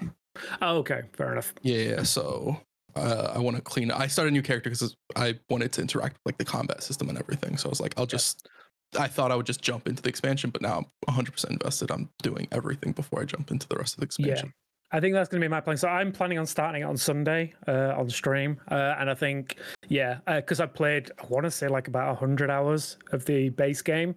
Oh, 0.59 0.77
okay, 0.77 1.01
fair 1.13 1.31
enough. 1.33 1.53
Yeah, 1.61 1.77
yeah. 1.77 2.03
So 2.03 2.59
uh, 2.95 3.31
I 3.35 3.37
want 3.37 3.55
to 3.55 3.61
clean. 3.61 3.91
I 3.91 4.07
started 4.07 4.29
a 4.29 4.33
new 4.33 4.41
character 4.41 4.71
because 4.71 4.95
I 5.15 5.37
wanted 5.51 5.71
to 5.73 5.81
interact 5.81 6.15
with 6.15 6.33
like 6.33 6.37
the 6.39 6.45
combat 6.45 6.81
system 6.81 7.09
and 7.09 7.19
everything. 7.19 7.57
So 7.57 7.69
I 7.69 7.69
was 7.69 7.79
like, 7.79 7.93
I'll 7.95 8.07
just. 8.07 8.49
I 8.99 9.07
thought 9.07 9.31
I 9.31 9.35
would 9.35 9.45
just 9.45 9.61
jump 9.61 9.87
into 9.87 10.01
the 10.01 10.09
expansion, 10.09 10.49
but 10.49 10.61
now 10.61 10.85
I'm 11.07 11.15
100% 11.15 11.49
invested. 11.49 11.91
I'm 11.91 12.09
doing 12.21 12.47
everything 12.51 12.91
before 12.93 13.21
I 13.21 13.25
jump 13.25 13.51
into 13.51 13.67
the 13.67 13.75
rest 13.75 13.95
of 13.95 13.99
the 13.99 14.05
expansion. 14.05 14.47
Yeah. 14.47 14.63
I 14.95 14.99
think 14.99 15.15
that's 15.15 15.27
going 15.27 15.41
to 15.41 15.45
be 15.45 15.49
my 15.49 15.59
plan. 15.59 15.75
So 15.75 15.87
I'm 15.87 16.11
planning 16.11 16.37
on 16.37 16.45
starting 16.45 16.83
it 16.83 16.85
on 16.85 16.95
Sunday 16.95 17.53
uh, 17.67 17.95
on 17.97 18.09
stream, 18.11 18.61
uh, 18.69 18.95
and 18.99 19.09
I 19.09 19.15
think 19.15 19.57
yeah, 19.89 20.19
because 20.27 20.59
I 20.59 20.67
played 20.67 21.11
I 21.19 21.25
want 21.25 21.45
to 21.45 21.51
say 21.51 21.67
like 21.67 21.87
about 21.87 22.15
hundred 22.17 22.51
hours 22.51 22.97
of 23.11 23.25
the 23.25 23.49
base 23.49 23.81
game. 23.81 24.13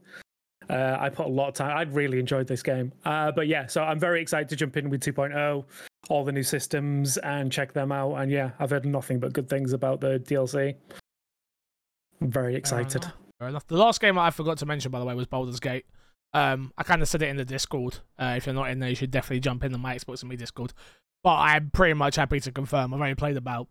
Uh, 0.69 0.97
I 1.01 1.09
put 1.09 1.27
a 1.27 1.31
lot 1.31 1.49
of 1.49 1.55
time. 1.55 1.77
I'd 1.77 1.95
really 1.95 2.19
enjoyed 2.19 2.47
this 2.47 2.63
game, 2.63 2.93
uh, 3.07 3.33
but 3.33 3.47
yeah, 3.47 3.67
so 3.67 3.85
I'm 3.85 3.99
very 3.99 4.21
excited 4.21 4.49
to 4.51 4.57
jump 4.57 4.77
in 4.77 4.91
with 4.91 5.01
2.0, 5.01 5.65
all 6.11 6.25
the 6.25 6.33
new 6.33 6.43
systems, 6.43 7.17
and 7.19 7.51
check 7.51 7.73
them 7.73 7.93
out. 7.93 8.17
And 8.17 8.31
yeah, 8.31 8.51
I've 8.59 8.71
heard 8.71 8.85
nothing 8.85 9.21
but 9.21 9.33
good 9.33 9.49
things 9.49 9.73
about 9.73 10.01
the 10.01 10.19
DLC. 10.19 10.75
I'm 12.21 12.31
very 12.31 12.53
Fair 12.53 12.59
excited. 12.59 13.07
Fair 13.39 13.49
enough. 13.49 13.67
The 13.67 13.77
last 13.77 14.01
game 14.01 14.19
I 14.19 14.31
forgot 14.31 14.59
to 14.59 14.67
mention, 14.67 14.91
by 14.91 14.99
the 14.99 15.05
way, 15.05 15.15
was 15.15 15.27
Baldur's 15.27 15.61
Gate. 15.61 15.87
Um, 16.33 16.73
I 16.77 16.83
kind 16.83 17.03
of 17.03 17.09
said 17.09 17.23
it 17.23 17.29
in 17.29 17.37
the 17.37 17.45
Discord. 17.45 17.99
Uh, 18.19 18.35
if 18.37 18.47
you're 18.47 18.55
not 18.55 18.71
in 18.71 18.79
there, 18.79 18.91
you 18.91 18.97
should 18.97 19.11
definitely 19.11 19.41
jump 19.41 19.65
in 19.65 19.75
on 19.75 19.81
my 19.81 19.95
Xbox 19.95 20.23
and 20.23 20.31
me 20.31 20.37
Discord. 20.37 20.73
But 21.23 21.37
I'm 21.37 21.71
pretty 21.71 21.95
much 21.95 22.17
happy 22.17 22.41
to 22.41 22.53
confirm 22.53 22.93
I've 22.95 23.01
only 23.01 23.15
played 23.15 23.37
about 23.37 23.69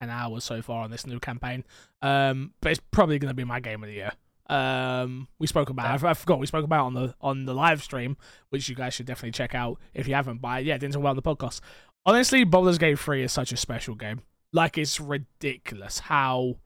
an 0.00 0.10
hour 0.10 0.40
so 0.40 0.60
far 0.60 0.82
on 0.82 0.90
this 0.90 1.06
new 1.06 1.20
campaign. 1.20 1.64
Um, 2.02 2.52
but 2.60 2.72
it's 2.72 2.80
probably 2.90 3.18
going 3.18 3.30
to 3.30 3.34
be 3.34 3.44
my 3.44 3.60
game 3.60 3.82
of 3.82 3.88
the 3.88 3.94
year. 3.94 4.12
Um, 4.48 5.28
we 5.38 5.46
spoke 5.46 5.70
about. 5.70 6.04
I, 6.04 6.10
I 6.10 6.14
forgot 6.14 6.40
we 6.40 6.46
spoke 6.46 6.64
about 6.64 6.86
on 6.86 6.94
the 6.94 7.14
on 7.20 7.46
the 7.46 7.54
live 7.54 7.82
stream, 7.82 8.16
which 8.50 8.68
you 8.68 8.74
guys 8.74 8.92
should 8.94 9.06
definitely 9.06 9.32
check 9.32 9.54
out 9.54 9.78
if 9.94 10.08
you 10.08 10.14
haven't. 10.14 10.42
But 10.42 10.64
yeah, 10.64 10.76
didn't 10.76 10.94
talk 10.94 11.00
about 11.00 11.16
the 11.16 11.22
podcast. 11.22 11.60
honestly, 12.04 12.44
Baldur's 12.44 12.78
Gate 12.78 12.98
3 12.98 13.22
is 13.22 13.32
such 13.32 13.52
a 13.52 13.56
special 13.56 13.94
game. 13.94 14.22
Like 14.52 14.76
it's 14.76 15.00
ridiculous 15.00 16.00
how 16.00 16.56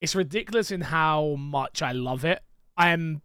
it's 0.00 0.14
ridiculous 0.14 0.70
in 0.70 0.80
how 0.80 1.36
much 1.38 1.82
I 1.82 1.92
love 1.92 2.24
it. 2.24 2.42
I'm 2.76 3.22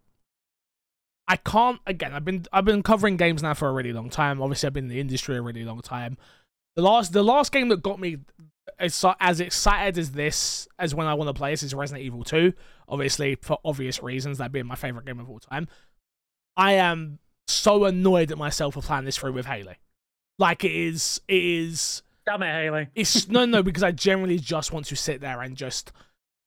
I 1.27 1.37
can't 1.37 1.79
again, 1.87 2.13
I've 2.13 2.25
been 2.25 2.45
I've 2.51 2.65
been 2.65 2.83
covering 2.83 3.17
games 3.17 3.41
now 3.41 3.53
for 3.53 3.67
a 3.67 3.73
really 3.73 3.93
long 3.93 4.09
time. 4.09 4.41
Obviously 4.41 4.67
I've 4.67 4.73
been 4.73 4.85
in 4.85 4.89
the 4.89 4.99
industry 4.99 5.37
a 5.37 5.41
really 5.41 5.63
long 5.63 5.81
time. 5.81 6.17
The 6.75 6.81
last 6.81 7.13
the 7.13 7.23
last 7.23 7.51
game 7.51 7.69
that 7.69 7.81
got 7.81 7.99
me 7.99 8.17
as, 8.79 9.05
as 9.19 9.39
excited 9.39 9.97
as 9.97 10.11
this 10.11 10.67
as 10.77 10.93
when 10.93 11.07
I 11.07 11.13
want 11.13 11.29
to 11.29 11.33
play 11.33 11.51
this 11.51 11.63
is 11.63 11.73
Resident 11.73 12.05
Evil 12.05 12.23
2. 12.23 12.53
Obviously, 12.87 13.35
for 13.35 13.57
obvious 13.63 14.03
reasons, 14.03 14.37
that 14.37 14.51
being 14.51 14.65
my 14.65 14.75
favorite 14.75 15.05
game 15.05 15.19
of 15.19 15.29
all 15.29 15.39
time. 15.39 15.67
I 16.57 16.73
am 16.73 17.19
so 17.47 17.85
annoyed 17.85 18.31
at 18.31 18.37
myself 18.37 18.73
for 18.75 18.81
playing 18.81 19.05
this 19.05 19.17
through 19.17 19.33
with 19.33 19.45
Haley. 19.45 19.77
Like 20.37 20.63
it 20.63 20.71
is, 20.71 21.21
it 21.27 21.43
is. 21.43 22.01
Damn 22.25 22.43
it, 22.43 22.51
Haley. 22.51 22.87
It's 22.95 23.27
no, 23.29 23.45
no, 23.45 23.63
because 23.63 23.83
I 23.83 23.91
generally 23.91 24.39
just 24.39 24.71
want 24.71 24.85
to 24.87 24.95
sit 24.95 25.21
there 25.21 25.41
and 25.41 25.55
just. 25.55 25.91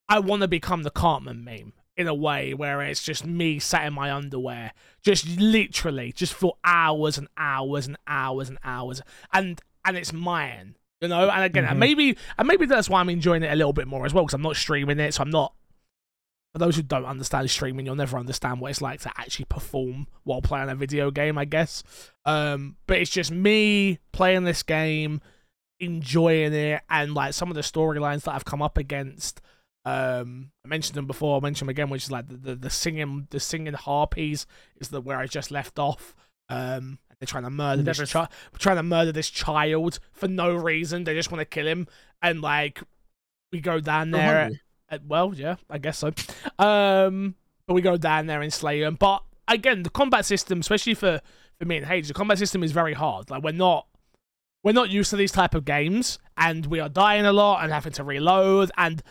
I 0.09 0.19
want 0.21 0.43
to 0.43 0.49
become 0.49 0.83
the 0.83 0.91
Cartman 0.91 1.45
meme 1.45 1.73
in 1.97 2.07
a 2.07 2.15
way 2.15 2.55
where 2.55 2.81
it's 2.81 3.03
just 3.03 3.27
me 3.27 3.59
sat 3.59 3.85
in 3.87 3.93
my 3.93 4.13
underwear, 4.13 4.73
just 5.03 5.29
literally, 5.39 6.13
just 6.13 6.33
for 6.33 6.55
hours 6.65 7.19
and 7.19 7.29
hours 7.37 7.87
and 7.87 7.97
hours 8.07 8.49
and 8.49 8.59
hours, 8.65 9.03
and 9.33 9.61
and 9.85 9.97
it's 9.97 10.13
mine, 10.13 10.77
you 11.01 11.09
know. 11.09 11.29
And 11.29 11.45
again, 11.45 11.65
Mhm. 11.65 11.71
and 11.73 11.81
maybe 11.81 12.17
and 12.39 12.49
maybe 12.49 12.67
that's 12.67 12.89
why 12.89 13.01
I'm 13.01 13.09
enjoying 13.11 13.43
it 13.43 13.53
a 13.53 13.57
little 13.57 13.73
bit 13.73 13.89
more 13.89 14.07
as 14.07 14.15
well 14.15 14.25
because 14.25 14.35
I'm 14.35 14.43
not 14.43 14.57
streaming 14.57 14.99
it, 15.01 15.15
so 15.15 15.23
I'm 15.23 15.31
not. 15.31 15.55
For 16.55 16.61
those 16.61 16.77
who 16.77 16.83
don't 16.83 17.05
understand 17.05 17.51
streaming, 17.51 17.85
you'll 17.85 17.95
never 17.95 18.17
understand 18.17 18.61
what 18.61 18.71
it's 18.71 18.81
like 18.81 19.01
to 19.03 19.13
actually 19.19 19.45
perform 19.45 20.07
while 20.25 20.41
playing 20.41 20.71
a 20.71 20.75
video 20.75 21.11
game, 21.11 21.37
I 21.37 21.45
guess. 21.45 21.83
Um, 22.25 22.77
but 22.87 22.97
it's 22.99 23.11
just 23.11 23.31
me 23.31 23.99
playing 24.13 24.45
this 24.45 24.63
game, 24.63 25.21
enjoying 25.79 26.55
it, 26.55 26.81
and 26.89 27.13
like 27.15 27.35
some 27.35 27.51
of 27.51 27.55
the 27.55 27.61
storylines 27.61 28.23
that 28.23 28.35
I've 28.35 28.47
come 28.47 28.63
up 28.63 28.79
against. 28.79 29.41
Um, 29.89 30.51
I 30.65 30.69
mentioned 30.69 30.97
them 30.97 31.07
before. 31.07 31.39
I 31.39 31.41
mentioned 31.41 31.67
them 31.67 31.71
again, 31.71 31.89
which 31.89 32.05
is 32.05 32.11
like 32.11 32.29
the, 32.29 32.37
the, 32.37 32.55
the 32.57 32.71
singing, 32.71 33.27
the 33.31 33.41
singing 33.41 33.73
harpies 33.73 34.47
is 34.81 34.89
the 34.89 35.01
where 35.01 35.19
I 35.19 35.27
just 35.27 35.51
left 35.51 35.79
off. 35.79 36.15
Um, 36.51 36.99
they're 37.19 37.27
trying 37.27 37.45
to 37.45 37.51
murder 37.51 37.83
Never 37.83 38.03
this 38.03 38.11
child, 38.11 38.29
trying 38.59 38.77
to 38.77 38.83
murder 38.83 39.13
this 39.13 39.31
child 39.31 39.99
for 40.13 40.29
no 40.29 40.55
reason. 40.55 41.05
They 41.05 41.15
just 41.15 41.33
want 41.33 41.41
to 41.41 41.47
kill 41.47 41.67
him, 41.67 41.89
and 42.21 42.43
like 42.43 42.83
we 43.51 43.61
go 43.61 43.81
down 43.81 44.11
there. 44.11 44.41
hungry. 44.43 44.61
Uh, 44.91 44.99
well, 45.07 45.33
yeah, 45.35 45.57
I 45.71 45.79
guess 45.79 45.99
so. 45.99 46.13
Um, 46.59 47.37
but 47.67 47.75
we 47.75 47.83
go 47.83 47.97
down 47.97 48.27
there 48.27 48.43
and 48.43 48.53
slay 48.53 48.81
them. 48.81 48.97
But 48.97 49.23
again, 49.47 49.85
the 49.85 49.91
combat 49.91 50.25
system, 50.25 50.61
especially 50.61 50.95
for 50.95 51.21
for 51.59 51.65
me 51.65 51.79
and 51.79 51.87
Hage, 51.87 52.09
the 52.09 52.15
combat 52.15 52.39
system 52.39 52.63
is 52.63 52.73
very 52.73 52.95
hard. 52.95 53.31
Like 53.31 53.43
we're 53.43 53.53
not 53.53 53.87
we're 54.65 54.73
not 54.73 54.91
used 54.91 55.11
to 55.11 55.17
these 55.17 55.33
type 55.33 55.55
of 55.55 55.65
games, 55.65 56.19
and 56.37 56.67
we 56.67 56.81
are 56.81 56.89
dying 56.89 57.27
a 57.27 57.33
lot 57.33 57.63
and 57.63 57.73
having 57.73 57.93
to 57.93 58.05
reload. 58.05 58.71
And 58.77 59.03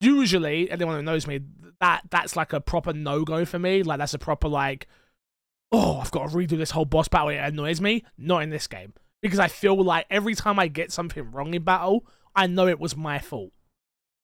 usually, 0.00 0.70
anyone 0.70 0.96
who 0.96 1.02
knows 1.02 1.26
me, 1.26 1.40
that 1.80 2.02
that's 2.10 2.36
like 2.36 2.52
a 2.52 2.60
proper 2.60 2.92
no 2.92 3.24
go 3.24 3.44
for 3.44 3.58
me. 3.58 3.82
Like 3.82 3.98
that's 3.98 4.14
a 4.14 4.18
proper 4.18 4.48
like, 4.48 4.86
oh, 5.72 5.98
I've 6.00 6.10
got 6.10 6.30
to 6.30 6.36
redo 6.36 6.56
this 6.58 6.70
whole 6.72 6.84
boss 6.84 7.08
battle. 7.08 7.28
It 7.28 7.36
annoys 7.36 7.80
me. 7.80 8.04
Not 8.16 8.42
in 8.42 8.50
this 8.50 8.66
game 8.66 8.92
because 9.22 9.38
I 9.38 9.48
feel 9.48 9.82
like 9.82 10.06
every 10.10 10.34
time 10.34 10.58
I 10.58 10.68
get 10.68 10.92
something 10.92 11.30
wrong 11.30 11.54
in 11.54 11.62
battle, 11.62 12.06
I 12.34 12.46
know 12.46 12.66
it 12.68 12.78
was 12.80 12.96
my 12.96 13.18
fault. 13.18 13.52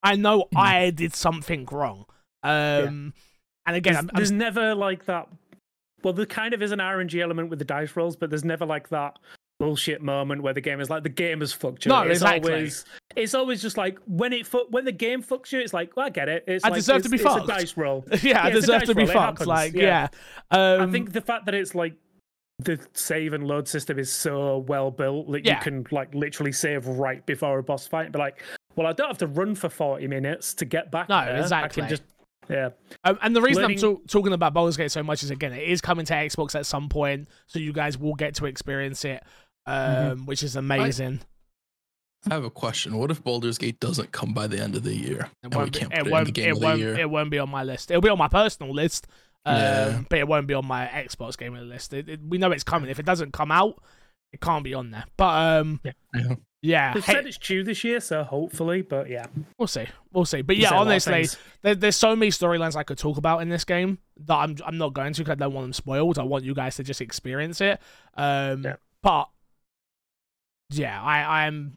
I 0.02 0.16
know 0.16 0.42
Mhm. 0.54 0.58
I 0.58 0.90
did 0.90 1.14
something 1.14 1.66
wrong. 1.70 2.06
Um, 2.42 3.14
and 3.66 3.76
again, 3.76 3.94
There's, 3.94 3.96
I'm, 3.96 4.10
I'm 4.10 4.16
there's 4.16 4.30
never 4.30 4.74
like 4.74 5.06
that. 5.06 5.28
Well, 6.02 6.12
there 6.12 6.26
kind 6.26 6.52
of 6.52 6.62
is 6.62 6.70
an 6.72 6.80
RNG 6.80 7.20
element 7.22 7.48
with 7.48 7.58
the 7.58 7.64
dice 7.64 7.96
rolls, 7.96 8.14
but 8.14 8.28
there's 8.30 8.44
never 8.44 8.66
like 8.66 8.90
that 8.90 9.18
bullshit 9.60 10.02
moment 10.02 10.42
where 10.42 10.52
the 10.52 10.60
game 10.60 10.80
is 10.80 10.90
like 10.90 11.02
the 11.02 11.08
game 11.08 11.40
has 11.40 11.52
fucked 11.52 11.84
you. 11.84 11.88
No, 11.90 12.02
it's 12.02 12.20
exactly. 12.22 12.52
always 12.52 12.84
it's 13.16 13.34
always 13.34 13.62
just 13.62 13.76
like 13.76 13.98
when 14.06 14.32
it 14.32 14.46
fu- 14.46 14.66
when 14.70 14.84
the 14.84 14.92
game 14.92 15.22
fucks 15.22 15.52
you, 15.52 15.60
it's 15.60 15.72
like 15.72 15.96
well, 15.96 16.06
I 16.06 16.10
get 16.10 16.28
it. 16.28 16.44
It's 16.46 16.64
I 16.64 16.68
like, 16.68 16.76
deserve 16.78 17.02
to 17.02 17.08
be 17.08 17.16
it's 17.16 17.24
fucked. 17.24 17.44
a 17.44 17.46
dice 17.46 17.76
roll. 17.76 18.04
yeah, 18.22 18.42
I 18.42 18.48
Yeah, 18.48 18.48
a 18.48 18.52
deserve 18.52 18.82
to 18.84 18.94
be 18.94 19.06
fucked. 19.06 19.46
Like, 19.46 19.74
yeah. 19.74 20.08
yeah. 20.52 20.74
Um, 20.74 20.88
I 20.88 20.92
think 20.92 21.12
the 21.12 21.20
fact 21.20 21.46
that 21.46 21.54
it's 21.54 21.74
like 21.74 21.94
the 22.58 22.78
save 22.94 23.32
and 23.32 23.46
load 23.46 23.66
system 23.68 23.98
is 23.98 24.12
so 24.12 24.58
well 24.68 24.90
built 24.90 25.30
that 25.32 25.44
Yeah. 25.44 25.56
you 25.56 25.62
can 25.62 25.86
like 25.90 26.14
literally 26.14 26.52
save 26.52 26.86
right 26.86 27.24
before 27.26 27.58
a 27.58 27.62
boss 27.62 27.86
fight. 27.86 28.12
But 28.12 28.18
like, 28.20 28.42
well, 28.76 28.86
I 28.86 28.92
don't 28.92 29.08
have 29.08 29.18
to 29.18 29.26
run 29.28 29.54
for 29.54 29.68
forty 29.68 30.08
minutes 30.08 30.52
to 30.54 30.64
get 30.64 30.90
back. 30.90 31.08
No, 31.08 31.24
there. 31.24 31.36
exactly. 31.40 31.82
I 31.82 31.86
can 31.86 31.96
just 31.96 32.02
yeah. 32.48 32.70
Um, 33.04 33.18
and 33.22 33.34
the 33.34 33.42
reason 33.42 33.62
Learning- 33.62 33.78
I'm 33.78 33.80
talk- 33.82 34.06
talking 34.06 34.32
about 34.32 34.54
Baldur's 34.54 34.76
Gate 34.76 34.90
so 34.90 35.02
much 35.02 35.22
is 35.22 35.30
again, 35.30 35.52
it 35.52 35.68
is 35.68 35.80
coming 35.80 36.04
to 36.06 36.12
Xbox 36.14 36.54
at 36.54 36.66
some 36.66 36.88
point, 36.88 37.28
so 37.46 37.58
you 37.58 37.72
guys 37.72 37.96
will 37.98 38.14
get 38.14 38.34
to 38.36 38.46
experience 38.46 39.04
it, 39.04 39.22
um, 39.66 39.74
Mm-hmm. 39.76 40.26
which 40.26 40.42
is 40.42 40.56
amazing. 40.56 41.20
I 42.30 42.34
have 42.34 42.44
a 42.44 42.50
question. 42.50 42.96
What 42.96 43.10
if 43.10 43.22
Baldur's 43.22 43.58
Gate 43.58 43.78
doesn't 43.80 44.12
come 44.12 44.32
by 44.32 44.46
the 44.46 44.58
end 44.58 44.76
of 44.76 44.82
the 44.82 44.94
year? 44.94 45.28
It 45.42 45.54
won't, 45.54 45.72
be, 45.72 45.80
it, 45.80 45.90
put 45.90 45.92
it 45.92 45.98
in 45.98 46.04
the 46.04 46.10
won't, 46.10 46.38
it, 46.38 46.60
won't, 46.60 46.80
it 46.98 47.10
won't 47.10 47.30
be 47.30 47.38
on 47.38 47.50
my 47.50 47.62
list. 47.64 47.90
It'll 47.90 48.00
be 48.00 48.08
on 48.08 48.16
my 48.18 48.28
personal 48.28 48.72
list, 48.72 49.06
um, 49.44 49.56
Yeah. 49.56 50.02
but 50.08 50.18
it 50.20 50.26
won't 50.28 50.46
be 50.46 50.54
on 50.54 50.64
my 50.66 50.86
Xbox 50.86 51.36
game 51.36 51.54
of 51.54 51.60
the 51.60 51.66
list. 51.66 51.92
It, 51.92 52.08
it- 52.08 52.20
we 52.26 52.38
know 52.38 52.50
it's 52.50 52.64
coming. 52.64 52.88
If 52.88 52.98
it 52.98 53.04
doesn't 53.04 53.32
come 53.34 53.50
out, 53.52 53.82
it 54.32 54.40
can't 54.40 54.64
be 54.64 54.72
on 54.72 54.90
there. 54.90 55.04
But 55.18 55.60
um, 55.60 55.80
Yeah. 55.84 56.34
Yeah. 56.64 56.88
yeah, 56.88 56.94
They've 56.94 57.04
hey, 57.04 57.12
said 57.12 57.26
it's 57.26 57.38
due 57.38 57.62
this 57.62 57.84
year, 57.84 58.00
so 58.00 58.24
hopefully, 58.24 58.82
but 58.82 59.08
yeah. 59.10 59.26
we'll 59.58 59.68
see, 59.68 59.86
we'll 60.12 60.24
see. 60.24 60.42
But 60.42 60.56
You 60.56 60.62
yeah, 60.62 60.68
say 60.70 60.74
a 60.74 60.78
lot 60.78 60.82
of 60.82 60.88
honestly, 60.88 61.28
there, 61.62 61.74
there's 61.74 61.96
so 61.96 62.16
many 62.16 62.30
storylines 62.30 62.74
I 62.74 62.82
could 62.82 62.98
talk 62.98 63.18
about 63.18 63.42
in 63.42 63.48
this 63.50 63.64
game 63.64 63.98
that 64.26 64.34
I'm 64.36 64.56
I'm 64.64 64.78
not 64.78 64.94
going 64.94 65.12
to 65.12 65.20
because 65.20 65.32
I 65.32 65.34
don't 65.36 65.52
want 65.52 65.66
them 65.66 65.72
spoiled. 65.74 66.18
I 66.18 66.22
want 66.22 66.44
you 66.44 66.54
guys 66.54 66.76
to 66.76 66.82
just 66.82 67.00
experience 67.00 67.60
it. 67.60 67.80
Um, 68.14 68.62
Yeah. 68.64 68.76
but 69.02 69.28
yeah, 70.70 71.02
I 71.02 71.46
I'm 71.46 71.76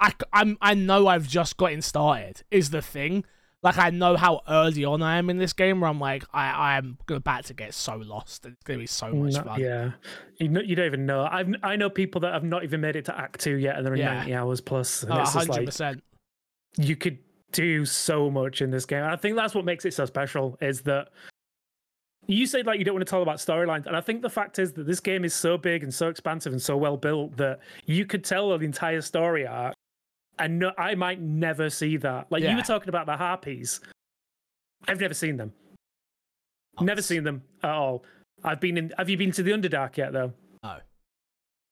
I 0.00 0.12
I'm 0.32 0.56
I 0.60 0.74
know 0.74 1.06
I've 1.06 1.28
just 1.28 1.56
gotten 1.56 1.82
started. 1.82 2.42
Is 2.50 2.70
the 2.70 2.82
thing. 2.82 3.24
Like 3.62 3.76
I 3.76 3.90
know 3.90 4.16
how 4.16 4.42
early 4.48 4.84
on 4.84 5.02
I 5.02 5.18
am 5.18 5.30
in 5.30 5.38
this 5.38 5.52
game, 5.52 5.80
where 5.80 5.90
I'm 5.90 5.98
like 5.98 6.24
I 6.32 6.76
I'm 6.76 6.96
about 7.08 7.44
to 7.46 7.54
get 7.54 7.74
so 7.74 7.96
lost. 7.96 8.46
It's 8.46 8.62
gonna 8.64 8.78
be 8.78 8.86
so 8.86 9.12
much 9.12 9.34
No- 9.34 9.42
fun. 9.42 9.60
yeah, 9.60 9.90
you 10.38 10.48
know, 10.48 10.60
you 10.60 10.76
don't 10.76 10.86
even 10.86 11.06
know. 11.06 11.26
I've 11.28 11.52
I 11.64 11.74
know 11.74 11.90
people 11.90 12.20
that 12.20 12.32
have 12.32 12.44
not 12.44 12.62
even 12.62 12.80
made 12.80 12.94
it 12.94 13.04
to 13.06 13.18
Act 13.18 13.40
Two 13.40 13.56
yet, 13.56 13.76
and 13.76 13.84
they're 13.84 13.94
in 13.94 14.00
Yeah. 14.00 14.14
ninety 14.14 14.34
hours 14.34 14.60
plus. 14.60 15.02
And 15.02 15.12
Oh, 15.12 15.22
it's 15.22 15.32
just 15.34 15.48
like 15.48 15.64
percent. 15.64 16.04
you 16.76 16.94
could 16.94 17.18
do 17.50 17.84
so 17.84 18.30
much 18.30 18.62
in 18.62 18.70
this 18.70 18.86
game. 18.86 19.02
I 19.02 19.16
think 19.16 19.34
that's 19.34 19.54
what 19.56 19.64
makes 19.64 19.84
it 19.84 19.92
so 19.94 20.04
special. 20.04 20.56
Is 20.60 20.82
that 20.82 21.08
you 22.28 22.46
said 22.46 22.64
like 22.66 22.78
you 22.78 22.84
don't 22.84 22.94
want 22.94 23.06
to 23.06 23.10
talk 23.10 23.22
about 23.22 23.38
storylines, 23.38 23.86
and 23.86 23.96
I 23.96 24.00
think 24.00 24.22
the 24.22 24.30
fact 24.30 24.60
is 24.60 24.72
that 24.74 24.86
this 24.86 25.00
game 25.00 25.24
is 25.24 25.34
so 25.34 25.58
big 25.58 25.82
and 25.82 25.92
so 25.92 26.08
expansive 26.08 26.52
and 26.52 26.62
so 26.62 26.76
well 26.76 26.96
built 26.96 27.36
that 27.38 27.58
you 27.86 28.06
could 28.06 28.22
tell 28.22 28.56
the 28.56 28.64
entire 28.64 29.00
story 29.00 29.46
arc. 29.48 29.74
And 30.38 30.58
no, 30.58 30.72
I 30.78 30.94
might 30.94 31.20
never 31.20 31.68
see 31.70 31.96
that. 31.98 32.26
Like 32.30 32.42
you 32.42 32.56
were 32.56 32.62
talking 32.62 32.88
about 32.88 33.06
the 33.06 33.16
harpies. 33.16 33.80
I've 34.86 35.00
never 35.00 35.14
seen 35.14 35.36
them. 35.36 35.52
Never 36.80 37.02
seen 37.02 37.24
them 37.24 37.42
at 37.62 37.70
all. 37.70 38.04
I've 38.44 38.60
been 38.60 38.78
in. 38.78 38.92
Have 38.98 39.08
you 39.08 39.16
been 39.16 39.32
to 39.32 39.42
the 39.42 39.50
Underdark 39.50 39.96
yet, 39.96 40.12
though? 40.12 40.32
No. 40.62 40.76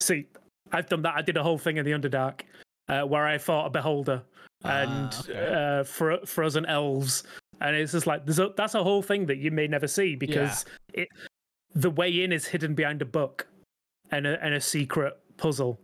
See, 0.01 0.27
I've 0.73 0.89
done 0.89 1.01
that. 1.03 1.15
I 1.15 1.21
did 1.21 1.37
a 1.37 1.43
whole 1.43 1.57
thing 1.57 1.77
in 1.77 1.85
the 1.85 1.91
Underdark 1.91 2.41
uh, 2.89 3.03
where 3.03 3.25
I 3.25 3.37
fought 3.37 3.67
a 3.67 3.69
beholder 3.69 4.21
and 4.65 4.89
Ah, 5.13 5.21
okay. 5.21 5.79
uh, 5.79 5.83
fro- 5.83 6.25
frozen 6.25 6.65
elves, 6.65 7.23
and 7.61 7.75
it's 7.75 7.93
just 7.93 8.05
like 8.07 8.25
there's 8.25 8.39
a, 8.39 8.51
that's 8.57 8.75
a 8.75 8.83
whole 8.83 9.01
thing 9.01 9.25
that 9.27 9.37
you 9.37 9.49
may 9.51 9.67
never 9.67 9.87
see 9.87 10.15
because 10.15 10.65
it 10.93 11.07
the 11.73 11.89
way 11.91 12.23
in 12.23 12.33
is 12.33 12.45
hidden 12.45 12.73
behind 12.75 13.01
a 13.01 13.05
book 13.05 13.47
and 14.11 14.27
a 14.27 14.43
and 14.43 14.53
a 14.53 14.59
secret 14.59 15.17
puzzle. 15.37 15.79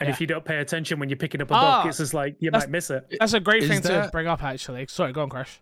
And 0.00 0.08
if 0.08 0.20
you 0.20 0.26
don't 0.26 0.44
pay 0.44 0.58
attention 0.58 0.98
when 0.98 1.08
you're 1.10 1.16
picking 1.18 1.42
up 1.42 1.50
a 1.50 1.54
Ah, 1.54 1.82
book, 1.82 1.88
it's 1.90 1.98
just 1.98 2.14
like 2.14 2.36
you 2.40 2.50
might 2.50 2.70
miss 2.70 2.90
it. 2.90 3.06
That's 3.20 3.34
a 3.34 3.40
great 3.40 3.62
Is 3.64 3.68
thing 3.68 3.82
to 3.82 4.08
bring 4.10 4.26
up. 4.26 4.42
Actually, 4.42 4.86
sorry, 4.88 5.12
go 5.12 5.22
on, 5.22 5.28
Crash. 5.28 5.60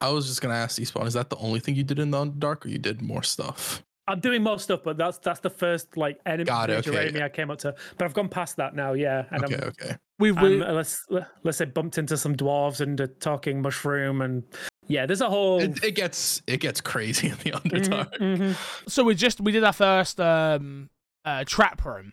I 0.00 0.10
was 0.10 0.26
just 0.26 0.40
gonna 0.42 0.54
ask 0.54 0.80
Despawn, 0.80 1.06
is 1.06 1.14
that 1.14 1.30
the 1.30 1.36
only 1.38 1.58
thing 1.58 1.74
you 1.74 1.82
did 1.82 1.98
in 1.98 2.10
the 2.10 2.24
Dark, 2.26 2.64
or 2.66 2.68
you 2.68 2.78
did 2.78 3.02
more 3.02 3.22
stuff? 3.22 3.82
I'm 4.08 4.20
doing 4.20 4.42
more 4.42 4.58
stuff, 4.60 4.80
but 4.84 4.96
that's 4.96 5.18
that's 5.18 5.40
the 5.40 5.50
first 5.50 5.96
like 5.96 6.20
enemy, 6.26 6.44
Got 6.44 6.70
it, 6.70 6.74
major 6.76 6.90
okay. 6.92 7.02
enemy 7.08 7.22
I 7.22 7.28
came 7.28 7.50
up 7.50 7.58
to. 7.60 7.74
But 7.98 8.04
I've 8.04 8.14
gone 8.14 8.28
past 8.28 8.56
that 8.58 8.76
now, 8.76 8.92
yeah. 8.92 9.24
And 9.30 9.44
okay, 9.44 9.56
I'm, 9.56 9.64
okay. 9.64 9.96
We've 10.20 10.38
I'm 10.38 10.60
let's 10.60 11.04
let's 11.42 11.58
say 11.58 11.64
bumped 11.64 11.98
into 11.98 12.16
some 12.16 12.36
dwarves 12.36 12.80
and 12.80 13.00
a 13.00 13.08
talking 13.08 13.60
mushroom, 13.62 14.20
and 14.22 14.44
yeah, 14.86 15.06
there's 15.06 15.22
a 15.22 15.28
whole. 15.28 15.60
It, 15.60 15.82
it 15.82 15.94
gets 15.96 16.40
it 16.46 16.60
gets 16.60 16.80
crazy 16.80 17.28
in 17.30 17.34
the 17.42 17.50
Mhm, 17.50 17.62
Underdark. 17.62 18.18
mhm. 18.18 18.88
so 18.88 19.02
we 19.02 19.14
just 19.16 19.40
we 19.40 19.50
did 19.50 19.64
our 19.64 19.72
first 19.72 20.20
um 20.20 20.88
uh 21.24 21.42
trap 21.44 21.84
room 21.84 22.12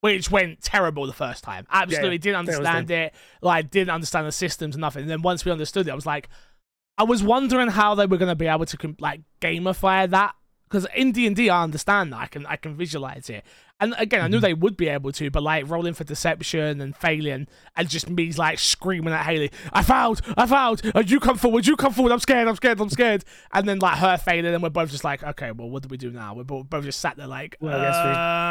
which 0.00 0.30
went 0.30 0.60
terrible 0.62 1.06
the 1.06 1.12
first 1.12 1.42
time. 1.44 1.66
Absolutely 1.70 2.18
didn't 2.18 2.38
understand 2.38 2.90
it. 2.90 3.14
Like 3.42 3.70
didn't 3.70 3.90
understand 3.90 4.26
the 4.26 4.32
systems 4.32 4.74
and 4.74 4.80
nothing. 4.80 5.02
And 5.02 5.10
then 5.10 5.22
once 5.22 5.44
we 5.44 5.52
understood 5.52 5.88
it 5.88 5.90
i 5.90 5.94
was 5.94 6.06
like 6.06 6.28
i 6.96 7.02
was 7.02 7.22
wondering 7.22 7.68
how 7.68 7.94
they 7.94 8.06
were 8.06 8.16
going 8.16 8.28
to 8.28 8.36
be 8.36 8.46
able 8.46 8.66
to 8.66 8.96
like 8.98 9.22
gamify 9.40 10.08
that. 10.10 10.34
Because 10.68 10.86
in 10.94 11.12
d&d 11.12 11.48
i 11.48 11.62
understand 11.62 12.12
that. 12.12 12.20
I 12.20 12.26
can 12.26 12.46
i 12.46 12.56
can 12.56 12.76
visualize 12.76 13.30
it 13.30 13.44
And 13.80 13.94
again, 13.96 14.22
I 14.22 14.26
knew 14.28 14.38
Mhm. 14.38 14.42
they 14.42 14.54
would 14.54 14.76
be 14.76 14.88
able 14.88 15.12
to, 15.12 15.30
but 15.30 15.42
like 15.42 15.68
rolling 15.70 15.94
for 15.94 16.02
deception 16.02 16.80
and 16.80 16.96
failing, 16.96 17.46
and 17.76 17.88
just 17.88 18.10
me 18.10 18.32
like 18.32 18.58
screaming 18.58 19.14
at 19.14 19.24
Haley, 19.24 19.52
"I 19.72 19.82
failed! 19.84 20.20
I 20.36 20.46
failed! 20.46 20.82
Uh, 20.96 21.04
you 21.06 21.20
come 21.20 21.36
forward! 21.38 21.64
You 21.66 21.76
come 21.76 21.92
forward! 21.92 22.12
I'm 22.12 22.18
scared! 22.18 22.48
I'm 22.48 22.56
scared! 22.56 22.80
I'm 22.80 22.90
scared!" 22.90 23.24
And 23.52 23.68
then 23.68 23.78
like 23.78 23.98
her 23.98 24.16
failing, 24.16 24.52
and 24.52 24.62
we're 24.64 24.70
both 24.70 24.90
just 24.90 25.04
like, 25.04 25.22
"Okay, 25.22 25.52
well, 25.52 25.70
what 25.70 25.82
do 25.84 25.88
we 25.88 25.96
do 25.96 26.10
now?" 26.10 26.34
We're 26.34 26.42
both, 26.42 26.68
both 26.68 26.84
just 26.84 26.98
sat 26.98 27.16
there 27.16 27.28
like, 27.28 27.56
Well, 27.60 27.78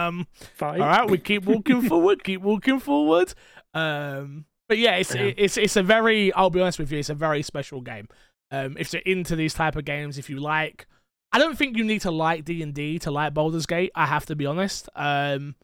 um, 0.07 0.27
Fight. 0.55 0.79
all 0.79 0.87
right, 0.87 1.09
we 1.09 1.17
keep 1.17 1.43
walking 1.43 1.81
forward, 1.89 2.23
keep 2.23 2.41
walking 2.41 2.79
forward. 2.79 3.33
Um, 3.73 4.45
but 4.69 4.77
yeah, 4.77 4.95
it's 4.95 5.13
Yeah. 5.13 5.31
it's 5.35 5.57
it's 5.57 5.75
a 5.75 5.83
very. 5.83 6.31
I'll 6.33 6.49
be 6.49 6.61
honest 6.61 6.79
with 6.79 6.91
you, 6.91 6.99
it's 6.99 7.09
a 7.09 7.13
very 7.15 7.41
special 7.41 7.81
game. 7.81 8.07
Um, 8.49 8.77
if 8.79 8.93
you're 8.93 9.01
into 9.05 9.35
these 9.35 9.53
type 9.53 9.75
of 9.75 9.83
games, 9.83 10.17
if 10.17 10.29
you 10.29 10.39
like, 10.39 10.87
I 11.31 11.39
don't 11.39 11.57
think 11.57 11.77
you 11.77 11.83
need 11.83 12.01
to 12.01 12.11
like 12.11 12.45
D 12.45 12.61
and 12.63 12.73
D 12.73 12.99
to 12.99 13.11
like 13.11 13.33
Baldur's 13.33 13.65
Gate. 13.65 13.91
I 13.95 14.05
have 14.05 14.25
to 14.27 14.35
be 14.35 14.45
honest. 14.45 14.89
Um, 14.95 15.55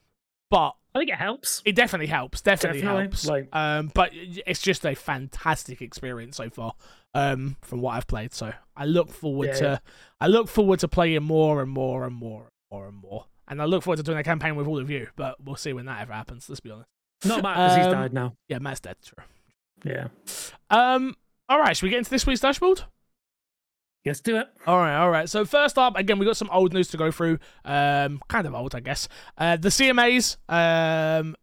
but 0.49 0.74
I 0.93 0.99
think 0.99 1.09
it 1.09 1.16
helps. 1.16 1.61
it 1.66 1.76
definitely 1.76 2.07
helps. 2.07 2.41
Definitely, 2.41 2.82
Definitely, 2.82 3.03
helps. 3.03 3.26
like- 3.26 3.49
um, 3.55 3.91
but 3.95 4.11
it's 4.14 4.61
just 4.61 4.86
a 4.86 4.93
fantastic 4.93 5.82
experience 5.82 6.38
so 6.38 6.49
far. 6.49 6.74
Um, 7.16 7.57
from 7.61 7.80
what 7.82 7.91
I've 7.95 8.07
played, 8.07 8.34
so 8.34 8.51
I 8.76 8.86
look 8.86 9.11
forward 9.11 9.49
Yeah, 9.49 9.53
to 9.53 9.64
yeah. 9.64 9.78
I 10.20 10.26
look 10.28 10.47
forward 10.47 10.80
to 10.80 10.88
playing 10.88 11.22
more 11.24 11.61
and 11.61 11.70
more 11.70 12.05
and 12.05 12.16
more 12.16 12.41
and 12.41 12.49
more 12.72 12.88
and 12.88 12.97
more. 12.97 13.26
And 13.47 13.61
I 13.61 13.66
look 13.66 13.84
forward 13.84 13.97
to 13.97 14.03
doing 14.03 14.18
a 14.18 14.24
campaign 14.24 14.55
with 14.55 14.66
all 14.66 14.80
of 14.80 14.89
you, 14.89 15.07
but 15.16 15.36
we'll 15.43 15.55
see 15.55 15.74
when 15.74 15.86
that 15.86 16.01
ever 16.01 16.11
happens. 16.14 16.49
Let's 16.49 16.59
be 16.59 16.72
honest. 16.72 16.89
Not 17.26 17.43
Matt 17.43 17.55
because 17.55 17.78
he's 17.78 17.86
Um, 17.86 17.91
died 17.93 18.14
now. 18.14 18.34
Yeah, 18.47 18.57
Matt's 18.59 18.80
dead. 18.80 18.95
True. 19.05 19.24
Yeah. 19.86 20.07
Um. 20.72 21.16
All 21.49 21.59
right. 21.59 21.76
Should 21.78 21.84
we 21.84 21.89
get 21.91 21.99
into 21.99 22.09
this 22.09 22.26
week's 22.26 22.41
dashboard? 22.41 22.82
Let's 24.06 24.20
do 24.20 24.38
it. 24.38 24.47
All 24.68 24.78
right, 24.78 24.97
all 24.97 25.10
right. 25.10 25.30
So 25.30 25.45
first 25.45 25.78
up, 25.78 25.95
again, 25.95 26.20
we 26.20 26.26
got 26.26 26.36
some 26.36 26.49
old 26.51 26.74
news 26.74 26.89
to 26.89 26.97
go 26.97 27.10
through. 27.10 27.39
Um, 27.64 28.22
kind 28.28 28.45
of 28.45 28.54
old, 28.54 28.76
I 28.76 28.82
guess. 28.82 29.08
Uh, 29.38 29.56
the 29.56 29.70
CMAs 29.70 30.38
um 30.49 31.36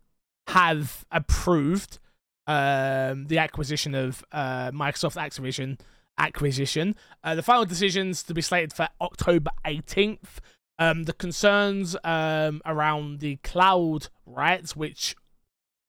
have 0.49 1.05
approved 1.11 1.99
um 2.47 3.27
the 3.29 3.39
acquisition 3.39 3.95
of 3.95 4.25
uh 4.33 4.71
Microsoft 4.73 5.17
Activision 5.17 5.79
acquisition. 6.19 6.97
Uh, 7.25 7.35
the 7.35 7.43
final 7.43 7.65
decisions 7.65 8.23
to 8.25 8.35
be 8.35 8.43
slated 8.43 8.73
for 8.75 8.89
October 9.01 9.51
18th. 9.65 10.39
Um, 10.79 11.05
the 11.05 11.15
concerns 11.15 11.97
um 12.05 12.61
around 12.67 13.21
the 13.21 13.37
cloud 13.37 14.09
rights, 14.27 14.77
which 14.77 15.17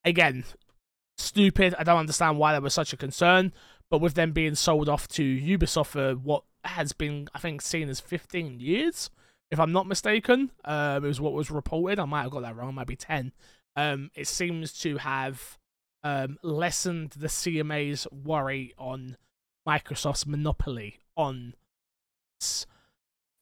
again, 0.05 0.45
stupid. 1.17 1.75
I 1.77 1.83
don't 1.83 1.99
understand 1.99 2.37
why 2.37 2.53
there 2.53 2.61
was 2.61 2.73
such 2.73 2.93
a 2.93 2.97
concern. 2.97 3.51
But 3.89 3.99
with 3.99 4.13
them 4.13 4.31
being 4.31 4.55
sold 4.55 4.87
off 4.87 5.09
to 5.09 5.21
Ubisoft 5.21 5.87
for 5.87 6.13
what 6.13 6.43
has 6.65 6.93
been, 6.93 7.27
I 7.33 7.39
think, 7.39 7.61
seen 7.61 7.89
as 7.89 7.99
15 7.99 8.59
years, 8.59 9.09
if 9.49 9.59
I'm 9.59 9.71
not 9.71 9.87
mistaken, 9.87 10.51
um, 10.63 11.03
it 11.03 11.07
was 11.07 11.19
what 11.21 11.33
was 11.33 11.51
reported. 11.51 11.99
I 11.99 12.05
might 12.05 12.23
have 12.23 12.31
got 12.31 12.41
that 12.43 12.55
wrong. 12.55 12.69
It 12.69 12.73
might 12.73 12.87
be 12.87 12.95
10. 12.95 13.33
Um, 13.75 14.09
it 14.15 14.27
seems 14.27 14.73
to 14.79 14.97
have 14.97 15.57
um, 16.03 16.37
lessened 16.41 17.11
the 17.11 17.27
CMA's 17.27 18.07
worry 18.11 18.73
on 18.77 19.17
Microsoft's 19.67 20.25
monopoly 20.25 20.99
on. 21.17 21.53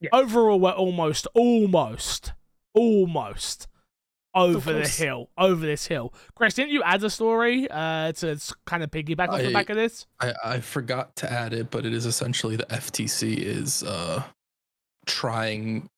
Yeah. 0.02 0.10
Overall, 0.14 0.60
we're 0.60 0.72
almost, 0.72 1.28
almost, 1.34 2.34
almost 2.74 3.68
over 4.36 4.74
the 4.74 4.88
hill. 4.88 5.30
Over 5.38 5.66
this 5.66 5.88
hill. 5.88 6.14
Chris, 6.36 6.54
didn't 6.54 6.72
you 6.72 6.84
add 6.84 7.04
a 7.04 7.10
story 7.10 7.68
uh, 7.70 8.12
to 8.14 8.40
kind 8.66 8.84
of 8.84 8.92
piggyback 8.92 9.30
off 9.30 9.42
the 9.42 9.54
back 9.54 9.70
of 9.70 9.76
this? 9.76 10.06
I, 10.20 10.34
I 10.44 10.60
forgot 10.60 11.16
to 11.18 11.32
add 11.32 11.54
it, 11.54 11.72
but 11.72 11.86
it 11.86 11.94
is 11.94 12.06
essentially 12.06 12.56
the 12.56 12.66
FTC 12.66 13.38
is 13.38 13.84
uh, 13.84 14.24
trying 15.06 15.90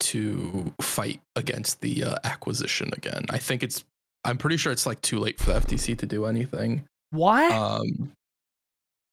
to 0.00 0.72
fight 0.80 1.20
against 1.36 1.80
the 1.80 2.04
uh, 2.04 2.16
acquisition 2.24 2.90
again. 2.92 3.24
I 3.30 3.38
think 3.38 3.62
it's. 3.62 3.84
I'm 4.24 4.36
pretty 4.36 4.58
sure 4.58 4.70
it's 4.70 4.84
like 4.84 5.00
too 5.00 5.18
late 5.18 5.38
for 5.38 5.52
the 5.52 5.60
FTC 5.60 5.96
to 5.98 6.06
do 6.06 6.26
anything. 6.26 6.84
Why? 7.10 7.48
Um, 7.48 8.12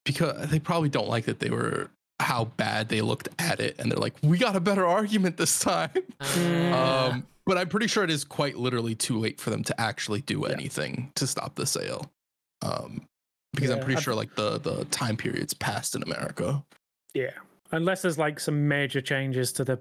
because 0.04 0.48
they 0.50 0.58
probably 0.58 0.90
don't 0.90 1.08
like 1.08 1.24
that 1.24 1.40
they 1.40 1.50
were 1.50 1.90
how 2.20 2.46
bad 2.56 2.88
they 2.88 3.00
looked 3.00 3.28
at 3.38 3.60
it, 3.60 3.76
and 3.78 3.90
they're 3.90 3.98
like, 3.98 4.14
we 4.22 4.38
got 4.38 4.56
a 4.56 4.60
better 4.60 4.86
argument 4.86 5.36
this 5.36 5.60
time. 5.60 5.90
Mm. 6.20 6.72
Um, 6.72 7.26
but 7.48 7.56
I'm 7.56 7.68
pretty 7.68 7.86
sure 7.86 8.04
it 8.04 8.10
is 8.10 8.24
quite 8.24 8.58
literally 8.58 8.94
too 8.94 9.18
late 9.18 9.40
for 9.40 9.48
them 9.48 9.64
to 9.64 9.80
actually 9.80 10.20
do 10.20 10.44
anything 10.44 11.10
to 11.14 11.26
stop 11.26 11.54
the 11.54 11.64
sale. 11.64 12.12
Um, 12.60 13.06
because 13.54 13.70
I'm 13.70 13.78
pretty 13.78 13.94
I've- 13.94 14.02
sure 14.02 14.14
like 14.14 14.34
the 14.34 14.58
the 14.58 14.84
time 14.86 15.16
period's 15.16 15.54
passed 15.54 15.96
in 15.96 16.02
America. 16.02 16.62
Yeah. 17.14 17.30
Unless 17.72 18.02
there's 18.02 18.18
like 18.18 18.38
some 18.38 18.68
major 18.68 19.00
changes 19.00 19.50
to 19.54 19.64
the 19.64 19.80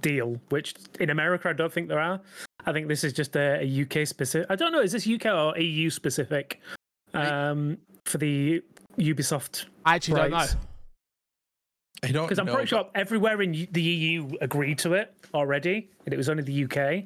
deal, 0.00 0.40
which 0.48 0.74
in 0.98 1.10
America 1.10 1.48
I 1.50 1.52
don't 1.52 1.72
think 1.72 1.86
there 1.88 2.00
are. 2.00 2.20
I 2.66 2.72
think 2.72 2.88
this 2.88 3.04
is 3.04 3.12
just 3.12 3.36
a, 3.36 3.60
a 3.62 3.82
UK 3.82 4.06
specific. 4.06 4.50
I 4.50 4.56
don't 4.56 4.72
know. 4.72 4.80
Is 4.80 4.90
this 4.90 5.06
UK 5.06 5.26
or 5.26 5.56
EU 5.58 5.88
specific 5.88 6.60
um, 7.14 7.78
for 8.06 8.18
the 8.18 8.60
Ubisoft? 8.98 9.66
I 9.84 9.94
actually 9.94 10.16
don't 10.20 10.30
know. 10.32 10.46
Rights? 12.02 12.10
I 12.10 12.12
don't 12.12 12.26
Because 12.26 12.38
I'm 12.38 12.46
know, 12.46 12.54
pretty 12.54 12.68
sure 12.68 12.88
everywhere 12.94 13.42
in 13.42 13.68
the 13.72 13.82
EU 13.82 14.30
agreed 14.40 14.78
to 14.78 14.94
it 14.94 15.14
already, 15.34 15.90
and 16.04 16.12
it 16.12 16.16
was 16.16 16.28
only 16.28 16.42
the 16.42 16.64
UK. 16.64 17.04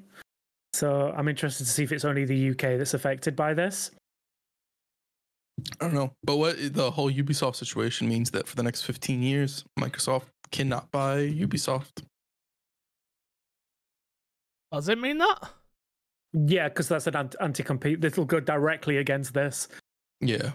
So 0.73 1.13
I'm 1.17 1.29
interested 1.29 1.65
to 1.65 1.71
see 1.71 1.85
if 1.85 1.93
it's 1.93 2.05
only 2.05 2.25
the 2.25 2.51
UK 2.51 2.79
that's 2.79 2.95
affected 2.95 3.35
by 3.37 3.55
this. 3.55 3.91
I 5.81 5.87
don't 5.87 5.95
know. 5.95 6.13
But 6.23 6.37
what 6.37 6.75
the 6.75 6.91
whole 6.91 7.11
Ubisoft 7.11 7.57
situation 7.57 8.09
means 8.09 8.31
that 8.33 8.47
for 8.47 8.57
the 8.57 8.63
next 8.63 8.83
15 8.83 9.23
years, 9.23 9.65
Microsoft 9.79 10.25
cannot 10.53 10.91
buy 10.91 11.21
Ubisoft. 11.29 12.03
Does 14.73 14.89
it 14.91 14.99
mean 14.99 15.17
that? 15.19 15.39
Yeah, 16.35 16.69
because 16.69 16.89
that's 16.89 17.07
an 17.07 17.31
anti-compete. 17.41 18.03
This 18.03 18.19
will 18.19 18.27
go 18.27 18.41
directly 18.41 18.99
against 18.99 19.33
this. 19.33 19.69
Yeah. 20.21 20.53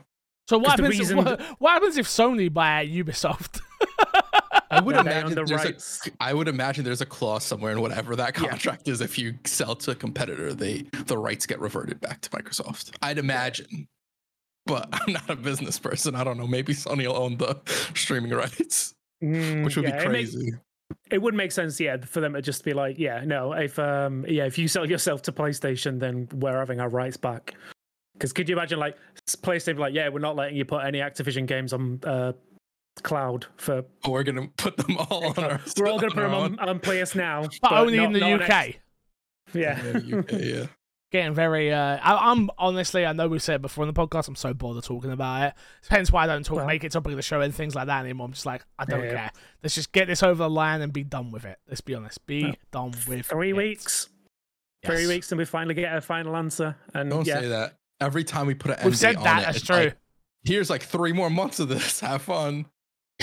So 0.47 0.59
what 0.59 0.67
'Cause 0.67 0.77
the 0.77 0.83
happens? 0.83 0.99
reason- 0.99 1.17
what, 1.17 1.41
what 1.59 1.71
happens 1.71 1.97
if 1.97 2.07
Sony 2.07 2.53
buy 2.53 2.85
Ubisoft? 2.85 3.61
I 4.69 4.79
would 4.79 4.95
imagine 4.95 5.29
the 5.29 5.35
there's 5.35 5.51
rights. 5.51 6.07
a, 6.07 6.11
I 6.23 6.33
would 6.33 6.47
imagine 6.47 6.85
there's 6.85 7.01
a 7.01 7.05
clause 7.05 7.43
somewhere 7.43 7.73
in 7.73 7.81
whatever 7.81 8.15
that 8.15 8.39
Yeah. 8.39 8.49
contract 8.49 8.87
is. 8.87 9.01
If 9.01 9.17
you 9.17 9.33
sell 9.45 9.75
to 9.75 9.91
a 9.91 9.95
competitor, 9.95 10.53
they 10.53 10.83
the 11.05 11.17
rights 11.17 11.45
get 11.45 11.59
reverted 11.59 11.99
back 11.99 12.21
to 12.21 12.29
Microsoft. 12.29 12.91
I'd 13.01 13.17
imagine, 13.17 13.87
but 14.65 14.87
I'm 14.93 15.13
not 15.13 15.29
a 15.29 15.35
business 15.35 15.77
person. 15.77 16.15
I 16.15 16.23
don't 16.23 16.37
know. 16.37 16.47
Maybe 16.47 16.73
Sony 16.73 17.05
will 17.07 17.17
own 17.17 17.37
the 17.37 17.59
streaming 17.95 18.31
rights, 18.31 18.93
Mm, 19.23 19.63
which 19.65 19.75
would 19.75 19.85
yeah, 19.85 19.99
be 19.99 20.05
it 20.05 20.11
makes- 20.11 20.31
crazy. 20.31 20.51
it 21.11 21.21
would 21.21 21.33
make 21.35 21.51
sense, 21.51 21.79
yeah, 21.79 21.97
for 21.97 22.21
them 22.21 22.33
to 22.33 22.41
just 22.41 22.63
be 22.63 22.73
like, 22.73 22.97
yeah, 22.97 23.23
no, 23.25 23.51
if 23.53 23.77
um, 23.77 24.25
yeah, 24.27 24.45
if 24.45 24.57
you 24.57 24.67
sell 24.67 24.89
yourself 24.89 25.21
to 25.23 25.31
PlayStation, 25.31 25.99
then 25.99 26.27
we're 26.33 26.57
having 26.57 26.79
our 26.79 26.89
rights 26.89 27.17
back. 27.17 27.53
Because 28.13 28.33
could 28.33 28.47
you 28.49 28.55
imagine 28.55 28.79
like 28.79 28.97
PlayStation, 29.41 29.77
like, 29.79 29.93
yeah, 29.93 30.07
we're 30.09 30.19
not 30.19 30.35
letting 30.35 30.55
you 30.55 30.63
put 30.65 30.85
any 30.85 30.99
Activision 30.99 31.45
games 31.45 31.71
on 31.73 31.99
uh, 32.03 32.31
cloud 33.03 33.47
for. 33.57 33.83
But 34.03 34.11
we're 34.11 34.23
gonna 34.23 34.47
put 34.57 34.77
them 34.77 34.97
all 34.97 35.25
on 35.27 35.43
our. 35.43 35.61
We're 35.77 35.87
all 35.87 35.99
gonna 35.99 36.13
put 36.13 36.21
them 36.21 36.33
on, 36.33 36.59
on 36.69 36.79
PS 36.79 37.15
now, 37.15 37.47
but 37.61 37.71
only 37.73 37.97
not- 37.97 38.07
in 38.07 38.13
the 38.13 38.33
UK. 38.33 38.49
X- 38.49 38.77
yeah, 39.53 39.81
Yeah, 39.83 40.17
UK, 40.19 40.31
yeah. 40.33 40.65
Getting 41.11 41.33
very. 41.33 41.73
Uh, 41.73 41.97
I, 42.01 42.31
I'm 42.31 42.49
honestly. 42.57 43.05
I 43.05 43.11
know 43.11 43.27
we 43.27 43.37
said 43.39 43.61
before 43.61 43.83
in 43.85 43.93
the 43.93 44.07
podcast. 44.07 44.29
I'm 44.29 44.35
so 44.37 44.53
bored 44.53 44.77
of 44.77 44.85
talking 44.85 45.11
about 45.11 45.43
it. 45.49 45.53
Hence 45.89 46.09
why 46.09 46.23
I 46.23 46.27
don't 46.27 46.45
talk, 46.45 46.57
Well- 46.57 46.65
make 46.67 46.83
it 46.85 46.91
topic 46.93 47.11
of 47.11 47.17
the 47.17 47.21
show 47.21 47.41
and 47.41 47.53
things 47.53 47.75
like 47.75 47.87
that 47.87 47.99
anymore. 48.05 48.25
I'm 48.27 48.31
just 48.31 48.45
like, 48.45 48.63
I 48.79 48.85
don't 48.85 49.03
Yeah. 49.03 49.11
care. 49.13 49.31
Let's 49.61 49.75
just 49.75 49.91
get 49.91 50.07
this 50.07 50.23
over 50.23 50.35
the 50.43 50.49
line 50.49 50.81
and 50.81 50.93
be 50.93 51.03
done 51.03 51.31
with 51.31 51.43
it. 51.43 51.59
Let's 51.67 51.81
be 51.81 51.95
honest. 51.95 52.25
Be 52.27 52.39
Yeah. 52.39 52.51
done 52.71 52.93
with 53.09 53.25
three 53.25 53.49
it. 53.49 53.57
weeks, 53.57 54.07
three 54.85 55.05
weeks, 55.05 55.31
and 55.33 55.39
we 55.39 55.43
finally 55.43 55.73
get 55.75 55.93
a 55.93 55.99
final 55.99 56.35
answer. 56.37 56.77
And 56.93 57.09
Don't 57.09 57.27
yeah, 57.27 57.41
say 57.41 57.47
that. 57.49 57.73
Every 57.99 58.23
time 58.23 58.47
we 58.47 58.53
put 58.53 58.71
an 58.71 58.77
We've 58.77 58.85
end 58.93 58.97
said 58.97 59.11
date 59.11 59.17
on 59.17 59.23
that. 59.25 59.41
it, 59.41 59.45
That's 59.47 59.61
true. 59.63 59.75
like, 59.75 59.97
Here's 60.43 60.69
like 60.71 60.81
three 60.83 61.11
more 61.11 61.29
months 61.29 61.59
of 61.59 61.67
this. 61.67 61.99
Have 61.99 62.21
fun. 62.23 62.65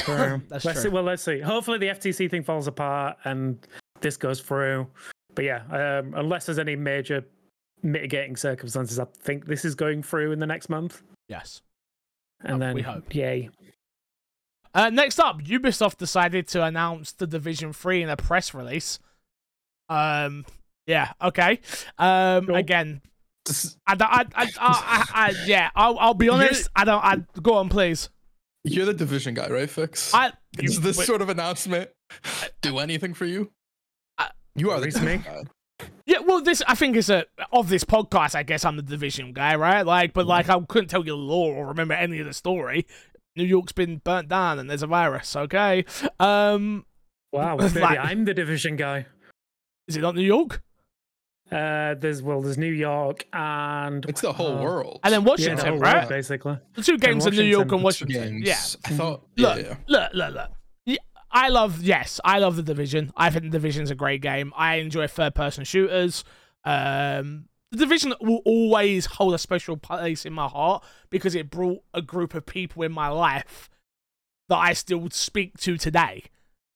That's 0.48 0.64
let's 0.64 0.80
true. 0.80 0.82
See, 0.82 0.88
well, 0.88 1.02
let's 1.02 1.22
see. 1.22 1.40
Hopefully, 1.40 1.78
the 1.78 1.88
FTC 1.88 2.30
thing 2.30 2.42
falls 2.42 2.66
apart 2.66 3.16
and 3.24 3.58
this 4.00 4.16
goes 4.16 4.40
through. 4.40 4.86
But 5.34 5.44
yeah, 5.44 5.62
um, 6.00 6.14
unless 6.16 6.46
there's 6.46 6.58
any 6.58 6.76
major 6.76 7.24
mitigating 7.82 8.36
circumstances, 8.36 8.98
I 8.98 9.04
think 9.22 9.46
this 9.46 9.64
is 9.64 9.74
going 9.74 10.02
through 10.02 10.32
in 10.32 10.38
the 10.40 10.46
next 10.46 10.68
month. 10.68 11.02
Yes. 11.28 11.62
And 12.40 12.56
Oh, 12.56 12.58
then, 12.58 12.74
we 12.74 12.82
hope. 12.82 13.14
yay. 13.14 13.50
Uh, 14.74 14.90
next 14.90 15.18
up, 15.18 15.40
Ubisoft 15.42 15.96
decided 15.96 16.46
to 16.48 16.62
announce 16.62 17.12
the 17.12 17.26
Division 17.26 17.72
Three 17.72 18.02
in 18.02 18.08
a 18.08 18.16
press 18.16 18.54
release. 18.54 18.98
Um. 19.88 20.44
Yeah. 20.86 21.12
Okay. 21.22 21.60
Um. 21.98 22.46
Cool. 22.46 22.56
Again, 22.56 23.00
I, 23.86 23.94
I, 23.94 23.96
I, 24.00 24.26
I, 24.34 24.48
I, 24.60 25.04
I, 25.14 25.34
yeah. 25.46 25.70
I'll, 25.74 25.98
I'll 25.98 26.14
be 26.14 26.28
honest. 26.28 26.68
I 26.76 26.84
don't. 26.84 27.02
I 27.04 27.16
go 27.42 27.54
on, 27.54 27.68
please. 27.68 28.08
You're 28.72 28.86
the 28.86 28.94
division 28.94 29.34
guy, 29.34 29.48
right, 29.48 29.68
Fix? 29.70 30.12
I. 30.14 30.32
Does 30.52 30.76
you- 30.76 30.80
this 30.80 30.98
wait, 30.98 31.06
sort 31.06 31.22
of 31.22 31.28
announcement 31.28 31.90
do 32.62 32.78
anything 32.78 33.14
for 33.14 33.24
you? 33.26 33.50
I- 34.18 34.30
you 34.54 34.70
are 34.70 34.78
the 34.80 34.86
Reason 34.86 35.04
me? 35.04 35.16
division 35.18 35.44
guy. 35.78 35.86
yeah. 36.06 36.18
Well, 36.20 36.40
this. 36.40 36.62
I 36.66 36.74
think 36.74 36.96
is 36.96 37.10
a 37.10 37.24
of 37.52 37.68
this 37.68 37.84
podcast. 37.84 38.34
I 38.34 38.42
guess 38.42 38.64
I'm 38.64 38.76
the 38.76 38.82
Division 38.82 39.32
guy, 39.32 39.54
right? 39.56 39.84
Like, 39.86 40.12
but 40.12 40.26
like, 40.26 40.48
I 40.48 40.58
couldn't 40.68 40.88
tell 40.88 41.00
you 41.04 41.12
the 41.12 41.16
lore 41.16 41.54
or 41.54 41.66
remember 41.68 41.94
any 41.94 42.18
of 42.20 42.26
the 42.26 42.32
story. 42.34 42.86
New 43.36 43.44
York's 43.44 43.72
been 43.72 43.98
burnt 43.98 44.28
down 44.28 44.58
and 44.58 44.68
there's 44.68 44.82
a 44.82 44.86
virus. 44.88 45.36
Okay. 45.36 45.84
Um. 46.18 46.84
Wow, 47.32 47.56
maybe 47.60 47.80
Like- 47.80 47.98
I'm 48.00 48.24
the 48.24 48.34
division 48.34 48.76
guy. 48.76 49.06
Is 49.86 49.96
it 49.96 50.00
not 50.00 50.14
New 50.16 50.22
York? 50.22 50.62
Uh, 51.50 51.94
there's 51.94 52.22
well, 52.22 52.42
there's 52.42 52.58
New 52.58 52.72
York 52.72 53.24
and 53.32 54.04
It's 54.06 54.20
the 54.20 54.32
whole 54.32 54.58
uh, 54.58 54.62
world. 54.62 55.00
And 55.02 55.12
then 55.14 55.20
Yeah, 55.22 55.24
the 55.24 55.30
Washington, 55.30 55.78
right? 55.80 55.96
world, 55.96 56.08
basically. 56.08 56.58
The 56.74 56.82
two 56.82 56.98
games 56.98 57.26
are 57.26 57.30
New 57.30 57.42
York 57.42 57.72
and 57.72 57.82
Washington. 57.82 58.16
Washington. 58.16 58.42
games. 58.44 58.76
Yeah. 58.84 58.90
I 58.90 58.96
thought. 58.96 59.26
Look, 59.36 59.56
yeah, 59.56 59.62
yeah. 59.62 59.76
look, 59.88 60.10
look, 60.14 60.34
look. 60.34 60.50
Yeah, 60.84 60.96
I 61.30 61.48
love 61.48 61.82
yes, 61.82 62.20
I 62.24 62.38
love 62.38 62.56
the 62.56 62.62
division. 62.62 63.12
I 63.16 63.30
think 63.30 63.44
the 63.44 63.50
division's 63.50 63.90
a 63.90 63.94
great 63.94 64.20
game. 64.20 64.52
I 64.56 64.76
enjoy 64.76 65.06
third 65.06 65.34
person 65.34 65.64
shooters. 65.64 66.22
Um 66.64 67.46
the 67.70 67.78
division 67.78 68.14
will 68.20 68.40
always 68.46 69.04
hold 69.06 69.34
a 69.34 69.38
special 69.38 69.76
place 69.76 70.24
in 70.24 70.32
my 70.32 70.48
heart 70.48 70.82
because 71.10 71.34
it 71.34 71.50
brought 71.50 71.82
a 71.92 72.00
group 72.00 72.34
of 72.34 72.46
people 72.46 72.82
in 72.82 72.92
my 72.92 73.08
life 73.08 73.68
that 74.48 74.56
I 74.56 74.72
still 74.72 75.08
speak 75.10 75.58
to 75.58 75.76
today. 75.76 76.24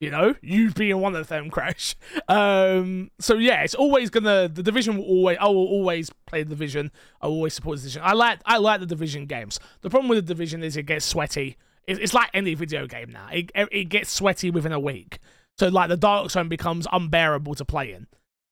You 0.03 0.11
know, 0.11 0.35
you 0.43 0.73
being 0.73 0.99
one 1.01 1.15
of 1.15 1.29
them, 1.29 1.49
Crash. 1.49 1.95
Um, 2.27 3.13
so 3.21 3.37
yeah, 3.37 3.63
it's 3.63 3.77
always 3.77 4.11
gonna. 4.11 4.49
The 4.49 4.61
division 4.61 4.97
will 4.99 5.05
always. 5.05 5.39
I 5.41 5.47
will 5.47 5.69
always 5.69 6.11
play 6.27 6.43
the 6.43 6.49
division. 6.51 6.91
I 7.21 7.29
will 7.29 7.35
always 7.37 7.55
support 7.55 7.77
the 7.77 7.83
division. 7.83 8.03
I 8.05 8.13
like. 8.15 8.41
I 8.45 8.57
like 8.59 8.81
the 8.81 8.87
division 8.87 9.27
games. 9.27 9.61
The 9.83 9.91
problem 9.91 10.09
with 10.09 10.19
the 10.27 10.35
division 10.35 10.65
is 10.65 10.77
it 10.77 10.87
gets 10.87 11.07
sweaty. 11.07 11.57
It- 11.87 12.01
It's 12.01 12.13
like 12.15 12.31
any 12.35 12.55
video 12.55 12.89
game 12.89 13.11
now. 13.13 13.29
It 13.31 13.53
it 13.55 13.85
gets 13.91 14.11
sweaty 14.11 14.51
within 14.51 14.73
a 14.73 14.81
week. 14.81 15.21
So 15.57 15.69
like 15.69 15.89
the 15.89 15.97
Dark 15.97 16.33
Zone 16.33 16.49
becomes 16.49 16.89
unbearable 16.91 17.55
to 17.55 17.65
play 17.65 17.93
in, 17.93 18.09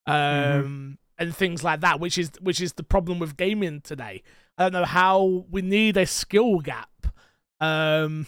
um, 0.07 0.99
and 1.19 1.35
things 1.35 1.65
like 1.65 1.81
that. 1.81 1.99
Which 1.99 2.17
is 2.17 2.31
which 2.41 2.61
is 2.61 2.75
the 2.75 2.85
problem 2.85 3.19
with 3.19 3.37
gaming 3.37 3.81
today. 3.81 4.23
I 4.57 4.63
don't 4.65 4.73
know 4.73 4.85
how 4.85 5.47
we 5.51 5.63
need 5.63 5.97
a 5.97 6.07
skill 6.07 6.59
gap, 6.61 7.09
um, 7.61 8.27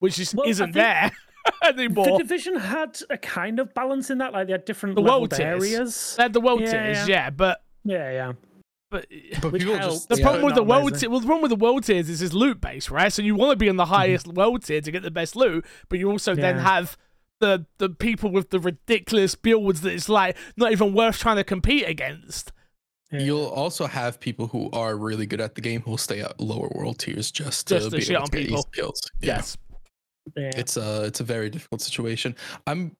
which 0.00 0.16
just 0.16 0.34
Well, 0.34 0.46
isn't 0.46 0.66
think 0.66 0.74
there 0.74 1.12
anymore. 1.64 2.04
The 2.06 2.18
division 2.18 2.56
had 2.56 2.98
a 3.10 3.18
kind 3.18 3.58
of 3.58 3.72
balance 3.74 4.10
in 4.10 4.18
that, 4.18 4.32
like 4.32 4.46
they 4.46 4.52
had 4.52 4.64
different 4.64 4.94
The 4.96 5.02
world 5.02 5.30
tiers. 5.30 5.62
areas. 5.64 6.14
They 6.16 6.22
had 6.24 6.32
the 6.32 6.40
world 6.40 6.60
Yeah, 6.60 6.70
tiers, 6.94 7.08
yeah. 7.08 7.14
yeah, 7.24 7.30
but 7.30 7.62
Yeah, 7.84 8.10
yeah. 8.10 8.32
but 8.90 9.06
But 9.40 9.52
people 9.54 9.76
helps. 9.76 9.94
just 9.94 10.08
the 10.08 10.16
yeah, 10.18 10.22
problem 10.24 10.44
with 10.44 10.54
the 10.54 10.62
world 10.62 10.88
amazing. 10.88 10.98
tier, 11.00 11.10
well, 11.10 11.20
the 11.20 11.26
problem 11.26 11.42
with 11.42 11.50
the 11.58 11.64
world 11.64 11.84
tiers 11.84 12.08
is 12.08 12.22
it's 12.22 12.32
loot 12.34 12.60
based, 12.60 12.90
right? 12.90 13.12
So 13.12 13.22
you 13.22 13.34
want 13.34 13.50
to 13.52 13.56
be 13.56 13.68
in 13.68 13.76
the 13.76 13.84
mm-hmm. 13.84 13.92
highest 13.94 14.28
world 14.28 14.64
tier 14.64 14.80
to 14.80 14.90
get 14.90 15.02
the 15.02 15.10
best 15.10 15.36
loot, 15.36 15.64
but 15.88 15.98
you 15.98 16.10
also 16.10 16.34
then 16.34 16.58
have 16.58 16.96
the 17.40 17.66
the 17.78 17.88
people 17.88 18.30
with 18.32 18.50
the 18.50 18.58
ridiculous 18.58 19.34
builds 19.36 19.82
that 19.82 19.92
it's 19.92 20.08
like 20.08 20.36
not 20.56 20.72
even 20.72 20.92
worth 20.94 21.18
trying 21.18 21.36
to 21.36 21.44
compete 21.44 21.86
against. 21.88 22.50
yeah. 23.12 23.20
You'll 23.20 23.46
also 23.46 23.86
have 23.86 24.18
people 24.18 24.48
who 24.48 24.70
are 24.72 24.96
really 24.96 25.24
good 25.26 25.40
at 25.40 25.54
the 25.54 25.60
game 25.60 25.82
who 25.82 25.92
will 25.92 25.98
stay 25.98 26.20
at 26.20 26.40
lower 26.40 26.68
world 26.74 26.98
tiers 26.98 27.30
just 27.30 27.68
to 27.68 27.74
Just 27.78 27.90
to 27.92 27.96
be 27.98 28.02
able 28.12 28.22
on 28.22 28.30
to 28.30 28.36
get 28.38 28.46
people. 28.48 28.58
easy 28.58 28.68
kills. 28.74 29.00
Yeah. 29.20 29.36
Yes, 29.36 29.56
yeah. 30.36 30.50
it's 30.56 30.76
a 30.76 31.04
it's 31.04 31.20
a 31.20 31.24
very 31.24 31.50
difficult 31.50 31.80
situation. 31.80 32.34
I'm 32.66 32.96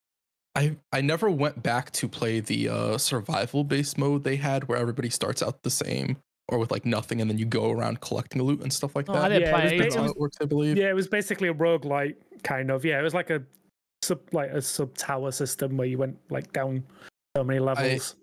I 0.55 0.77
I 0.93 1.01
never 1.01 1.31
went 1.31 1.63
back 1.63 1.91
to 1.93 2.09
play 2.09 2.41
the 2.41 2.69
uh 2.69 2.99
survival 2.99 3.65
based 3.65 3.99
mode 3.99 4.25
they 4.25 4.37
had 4.37 4.69
where 4.69 4.79
everybody 4.79 5.11
starts 5.11 5.43
out 5.43 5.63
the 5.63 5.71
same 5.71 6.17
or 6.49 6.59
with 6.59 6.71
like 6.71 6.87
nothing 6.87 7.21
and 7.21 7.31
then 7.31 7.37
you 7.39 7.45
go 7.45 7.71
around 7.71 8.01
collecting 8.01 8.43
loot 8.43 8.63
and 8.63 8.73
stuff 8.73 8.97
like 8.97 9.07
Oh, 9.09 9.13
that. 9.13 9.25
I 9.25 9.29
didn't 9.29 9.43
Yeah, 9.43 9.49
it 9.49 9.53
play 9.53 9.63
was 9.65 9.73
it 9.73 9.77
ba- 9.77 9.83
That's 9.83 9.95
either. 9.97 10.05
how 10.05 10.11
it 10.11 10.17
works, 10.19 10.37
I 10.41 10.45
believe. 10.47 10.77
Yeah, 10.79 10.89
it 10.89 10.95
was 10.95 11.07
basically 11.09 11.49
a 11.49 11.55
roguelike 11.55 12.17
kind 12.43 12.71
of. 12.71 12.85
Yeah, 12.85 12.99
it 12.99 13.03
was 13.03 13.15
like 13.15 13.31
a 13.31 13.43
sub 14.03 14.21
like 14.33 14.51
a 14.51 14.63
sub 14.63 14.97
tower 14.97 15.31
system 15.31 15.77
where 15.77 15.87
you 15.87 15.99
went 15.99 16.17
like 16.31 16.51
down 16.53 16.83
so 17.37 17.45
many 17.45 17.61
levels. 17.61 18.17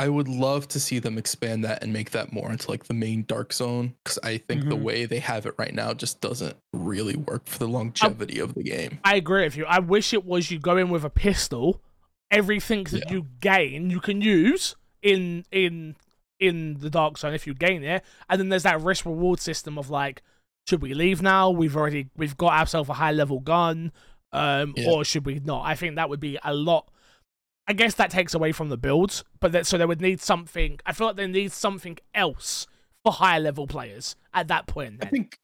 I 0.00 0.08
would 0.08 0.28
love 0.28 0.68
to 0.68 0.80
see 0.80 1.00
them 1.00 1.18
expand 1.18 1.64
that 1.64 1.82
and 1.82 1.92
make 1.92 2.12
that 2.12 2.32
more 2.32 2.50
into 2.52 2.70
like 2.70 2.84
the 2.84 2.94
main 2.94 3.24
dark 3.26 3.52
zone 3.52 3.94
because 4.04 4.18
I 4.22 4.38
think 4.38 4.68
the 4.68 4.76
Mhm. 4.76 4.82
way 4.82 5.06
they 5.06 5.18
have 5.18 5.44
it 5.44 5.54
right 5.58 5.74
now 5.74 5.92
just 5.92 6.20
doesn't 6.20 6.56
really 6.72 7.16
work 7.16 7.46
for 7.46 7.58
the 7.58 7.68
longevity 7.68 8.38
of 8.38 8.54
the 8.54 8.62
game. 8.62 9.00
I 9.04 9.16
agree 9.16 9.42
with 9.44 9.56
you. 9.56 9.64
I 9.66 9.80
wish 9.80 10.12
it 10.12 10.24
was 10.24 10.50
you 10.52 10.60
go 10.60 10.76
in 10.76 10.88
with 10.88 11.04
a 11.04 11.10
pistol. 11.10 11.82
Everything 12.30 12.84
that 12.84 13.04
Yeah. 13.06 13.12
you 13.12 13.26
gain, 13.40 13.90
you 13.90 14.00
can 14.00 14.20
use 14.20 14.76
in 15.02 15.44
in 15.50 15.96
in 16.40 16.74
the 16.74 16.88
dark 16.90 17.18
zone 17.18 17.34
if 17.34 17.48
you 17.48 17.54
gain 17.54 17.82
it, 17.82 18.04
and 18.28 18.38
then 18.40 18.48
there's 18.48 18.62
that 18.62 18.80
risk 18.80 19.04
reward 19.04 19.40
system 19.40 19.76
of 19.76 19.90
like, 19.90 20.22
should 20.68 20.80
we 20.80 20.94
leave 20.94 21.20
now? 21.20 21.50
We've 21.50 21.76
already 21.76 22.10
we've 22.16 22.36
got 22.36 22.52
ourselves 22.52 22.88
a 22.88 22.92
high 22.94 23.10
level 23.10 23.40
gun, 23.40 23.90
um, 24.30 24.74
Yeah. 24.76 24.90
or 24.90 25.04
should 25.04 25.26
we 25.26 25.40
not? 25.40 25.62
I 25.66 25.74
think 25.74 25.96
that 25.96 26.08
would 26.08 26.20
be 26.20 26.38
a 26.44 26.54
lot. 26.54 26.88
I 27.68 27.74
guess 27.74 27.94
that 27.94 28.10
takes 28.10 28.32
away 28.32 28.52
from 28.52 28.70
the 28.70 28.78
builds, 28.78 29.24
but 29.40 29.52
that, 29.52 29.66
so 29.66 29.76
they 29.76 29.84
would 29.84 30.00
need 30.00 30.20
something. 30.20 30.80
I 30.86 30.92
feel 30.92 31.08
like 31.08 31.16
they 31.16 31.26
need 31.26 31.52
something 31.52 31.98
else 32.14 32.66
for 33.04 33.12
higher 33.12 33.38
level 33.38 33.66
players 33.66 34.16
at 34.32 34.48
that 34.48 34.66
point. 34.66 35.00
I 35.02 35.06
think 35.06 35.38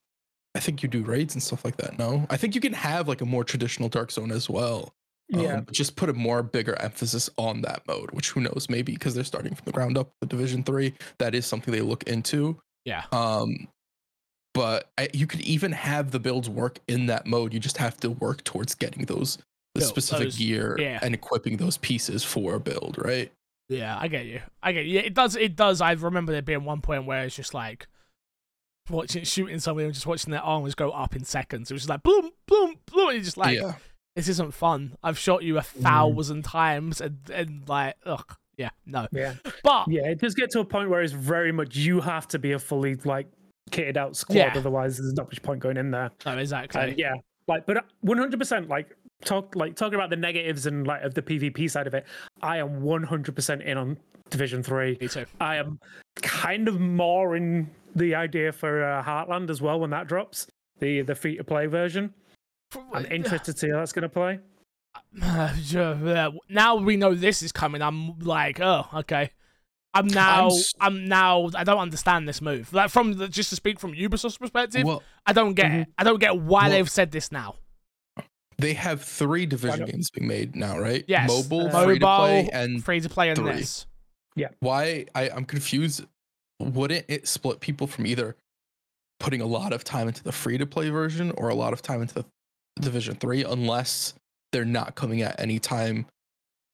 I 0.54 0.60
think 0.60 0.82
you 0.82 0.88
do 0.88 1.02
raids 1.02 1.34
and 1.34 1.42
stuff 1.42 1.64
like 1.64 1.76
that. 1.76 1.98
No, 1.98 2.26
I 2.30 2.38
think 2.38 2.54
you 2.54 2.60
can 2.60 2.72
have 2.72 3.08
like 3.08 3.20
a 3.20 3.26
more 3.26 3.44
traditional 3.44 3.88
dark 3.88 4.10
zone 4.10 4.32
as 4.32 4.48
well. 4.48 4.94
Um, 5.34 5.40
yeah, 5.40 5.60
but 5.60 5.74
just 5.74 5.96
put 5.96 6.08
a 6.08 6.14
more 6.14 6.42
bigger 6.42 6.80
emphasis 6.80 7.28
on 7.36 7.60
that 7.62 7.82
mode, 7.86 8.10
which 8.12 8.30
who 8.30 8.40
knows, 8.40 8.68
maybe 8.70 8.92
because 8.92 9.14
they're 9.14 9.24
starting 9.24 9.54
from 9.54 9.64
the 9.66 9.72
ground 9.72 9.98
up 9.98 10.12
with 10.20 10.30
Division 10.30 10.62
Three, 10.62 10.94
that 11.18 11.34
is 11.34 11.44
something 11.44 11.72
they 11.72 11.80
look 11.82 12.04
into. 12.04 12.58
Yeah. 12.84 13.04
Um, 13.12 13.68
but 14.54 14.90
I, 14.96 15.08
you 15.12 15.26
could 15.26 15.40
even 15.40 15.72
have 15.72 16.10
the 16.10 16.20
builds 16.20 16.48
work 16.48 16.78
in 16.88 17.06
that 17.06 17.26
mode. 17.26 17.52
You 17.52 17.60
just 17.60 17.78
have 17.78 17.98
to 18.00 18.10
work 18.10 18.44
towards 18.44 18.74
getting 18.74 19.06
those 19.06 19.38
the 19.74 19.80
Build 19.80 19.88
specific 19.90 20.24
those- 20.26 20.38
gear 20.38 20.76
yeah. 20.78 20.98
and 21.02 21.14
equipping 21.14 21.56
those 21.56 21.76
pieces 21.78 22.22
for 22.24 22.54
a 22.54 22.60
build, 22.60 22.96
right? 22.98 23.30
Yeah, 23.68 23.96
I 23.98 24.08
get 24.08 24.26
you. 24.26 24.40
I 24.62 24.72
get 24.72 24.84
you. 24.84 24.96
Yeah, 24.96 25.00
it 25.02 25.14
does. 25.14 25.36
It 25.36 25.56
does. 25.56 25.80
I 25.80 25.92
remember 25.92 26.32
there 26.32 26.42
being 26.42 26.64
one 26.64 26.80
point 26.80 27.06
where 27.06 27.24
it's 27.24 27.34
just 27.34 27.54
like 27.54 27.86
watching 28.90 29.24
shooting 29.24 29.58
somebody 29.58 29.86
and 29.86 29.94
just 29.94 30.06
watching 30.06 30.30
their 30.32 30.42
arms 30.42 30.74
go 30.74 30.90
up 30.90 31.16
in 31.16 31.24
seconds. 31.24 31.70
It 31.70 31.74
was 31.74 31.82
just 31.82 31.88
like 31.88 32.02
boom, 32.02 32.30
boom, 32.46 32.76
boom. 32.92 33.08
And 33.08 33.14
you're 33.14 33.24
just 33.24 33.38
like, 33.38 33.58
yeah. 33.58 33.74
this 34.16 34.28
isn't 34.28 34.52
fun. 34.54 34.96
I've 35.02 35.18
shot 35.18 35.42
you 35.42 35.56
a 35.58 35.62
thousand 35.62 36.44
times 36.44 37.00
and 37.00 37.18
and 37.32 37.66
like, 37.68 37.94
ugh, 38.04 38.36
yeah, 38.58 38.68
no. 38.86 39.08
yeah, 39.12 39.34
But 39.62 39.88
yeah. 39.88 40.08
It 40.08 40.20
does 40.20 40.34
get 40.34 40.50
to 40.50 40.60
a 40.60 40.64
point 40.64 40.90
where 40.90 41.00
it's 41.02 41.12
very 41.14 41.50
much 41.50 41.74
you 41.74 42.00
have 42.00 42.28
to 42.28 42.38
be 42.38 42.52
a 42.52 42.58
fully 42.58 42.96
like 43.04 43.26
kitted 43.70 43.96
out 43.96 44.14
squad, 44.14 44.36
Yeah. 44.36 44.52
otherwise 44.54 44.98
there's 44.98 45.14
not 45.14 45.26
much 45.26 45.42
point 45.42 45.60
going 45.60 45.78
in 45.78 45.90
there. 45.90 46.10
no, 46.26 46.36
exactly. 46.36 46.80
Uh, 46.82 46.94
yeah, 46.98 47.14
like, 47.48 47.64
but 47.64 47.82
100 48.02 48.38
percent 48.38 48.68
like 48.68 48.94
talk 49.24 49.54
like 49.56 49.76
talking 49.76 49.94
about 49.94 50.10
the 50.10 50.16
negatives 50.16 50.66
and 50.66 50.86
like 50.86 51.02
of 51.02 51.14
the 51.14 51.22
PvP 51.22 51.70
side 51.70 51.86
of 51.86 51.94
it. 51.94 52.04
I 52.42 52.58
am 52.58 52.82
100 52.82 53.34
percent 53.34 53.62
in 53.62 53.76
on 53.78 53.96
Division 54.30 54.62
Three. 54.62 54.96
Me 55.00 55.08
too. 55.08 55.26
I 55.40 55.56
am 55.56 55.78
kind 56.16 56.68
of 56.68 56.80
more 56.80 57.36
in 57.36 57.70
the 57.94 58.14
idea 58.14 58.52
for 58.52 58.84
uh, 58.84 59.02
Heartland 59.02 59.50
as 59.50 59.60
well 59.62 59.80
when 59.80 59.90
that 59.90 60.06
drops 60.06 60.46
the 60.80 61.02
the 61.02 61.14
free 61.14 61.36
to 61.36 61.44
play 61.44 61.66
version. 61.66 62.12
I'm 62.92 63.06
interested 63.06 63.52
to 63.52 63.58
see 63.58 63.70
how 63.70 63.76
that's 63.76 63.92
going 63.92 64.02
to 64.02 64.08
play. 64.08 64.38
now 66.48 66.76
we 66.76 66.96
know 66.96 67.14
this 67.14 67.42
is 67.42 67.52
coming. 67.52 67.82
I'm 67.82 68.18
like, 68.18 68.60
oh, 68.60 68.86
okay. 68.94 69.30
I'm 69.92 70.08
now. 70.08 70.48
s- 70.48 70.74
I'm, 70.80 71.04
now. 71.06 71.50
I 71.54 71.62
don't 71.62 71.78
understand 71.78 72.28
this 72.28 72.40
move. 72.40 72.72
Like 72.72 72.90
from 72.90 73.14
the, 73.14 73.28
just 73.28 73.50
to 73.50 73.56
speak 73.56 73.78
from 73.78 73.92
Ubisoft's 73.92 74.38
perspective, 74.38 74.84
Well, 74.84 75.02
I 75.24 75.32
don't 75.32 75.54
get 75.54 75.70
it. 75.70 75.88
I 75.96 76.02
don't 76.04 76.18
get 76.20 76.36
why 76.36 76.62
Well- 76.64 76.70
they've 76.70 76.90
said 76.90 77.12
this 77.12 77.30
now. 77.30 77.56
They 78.58 78.74
have 78.74 79.02
three 79.02 79.46
division 79.46 79.86
games 79.86 80.10
being 80.10 80.26
made 80.28 80.54
now, 80.56 80.78
right? 80.78 81.04
Yes, 81.08 81.28
Mobile, 81.28 81.68
Uh, 81.74 81.84
free 81.84 81.98
to 81.98 82.06
play, 82.06 82.48
and 82.52 82.84
Free 82.84 83.00
to 83.00 83.08
play 83.08 83.28
and 83.30 83.38
three. 83.38 83.52
this. 83.52 83.86
why 84.60 85.06
I, 85.14 85.30
I'm 85.30 85.44
confused. 85.44 86.04
Wouldn't 86.60 87.04
it 87.08 87.26
split 87.28 87.60
people 87.60 87.86
from 87.86 88.06
either 88.06 88.36
putting 89.20 89.40
a 89.40 89.46
lot 89.46 89.72
of 89.72 89.84
time 89.84 90.08
into 90.08 90.22
the 90.22 90.32
free 90.32 90.58
to 90.58 90.66
play 90.66 90.88
version 90.90 91.30
or 91.32 91.48
a 91.48 91.54
lot 91.54 91.72
of 91.72 91.82
time 91.82 92.00
into 92.02 92.14
the 92.14 92.24
Division 92.80 93.14
Three, 93.16 93.44
unless 93.44 94.14
they're 94.52 94.64
not 94.64 94.94
coming 94.96 95.22
at 95.22 95.38
any 95.40 95.58
time, 95.60 96.06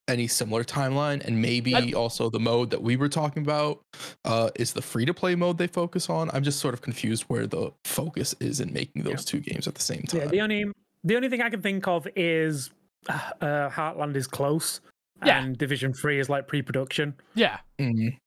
any 0.09 0.26
similar 0.26 0.64
timeline, 0.64 1.22
and 1.24 1.41
maybe 1.41 1.74
I- 1.74 1.93
also 1.93 2.31
the 2.31 2.41
mode 2.41 2.70
that 2.70 2.83
we 2.83 2.97
were 2.97 3.09
talking 3.09 3.43
about 3.43 3.81
uh, 4.24 4.51
is 4.57 4.72
the 4.72 4.83
free 4.83 5.05
to 5.07 5.14
play 5.14 5.35
mode 5.35 5.59
they 5.59 5.66
focus 5.66 6.09
on. 6.11 6.31
I'm 6.33 6.43
just 6.43 6.59
sort 6.61 6.74
of 6.74 6.81
confused 6.83 7.24
where 7.28 7.47
the 7.47 7.72
focus 7.85 8.35
is 8.41 8.61
in 8.61 8.72
making 8.72 9.03
those 9.03 9.24
two 9.24 9.41
games 9.41 9.66
at 9.68 9.74
the 9.74 9.83
same 9.83 10.03
time. 10.03 10.20
Yeah, 10.22 10.26
the 10.28 10.41
only 10.41 10.64
the 11.05 11.16
only 11.16 11.28
thing 11.28 11.42
I 11.42 11.51
can 11.51 11.62
think 11.62 11.86
of 11.88 12.07
is 12.16 12.70
uh, 13.09 13.68
Heartland 13.70 14.16
is 14.16 14.26
close, 14.26 14.80
Yeah. 15.24 15.42
and 15.42 15.57
Division 15.57 15.92
Three 15.94 16.18
is 16.18 16.28
like 16.28 16.48
pre-production. 16.48 17.14
Yeah. 17.34 17.59
Mhm. 17.78 18.18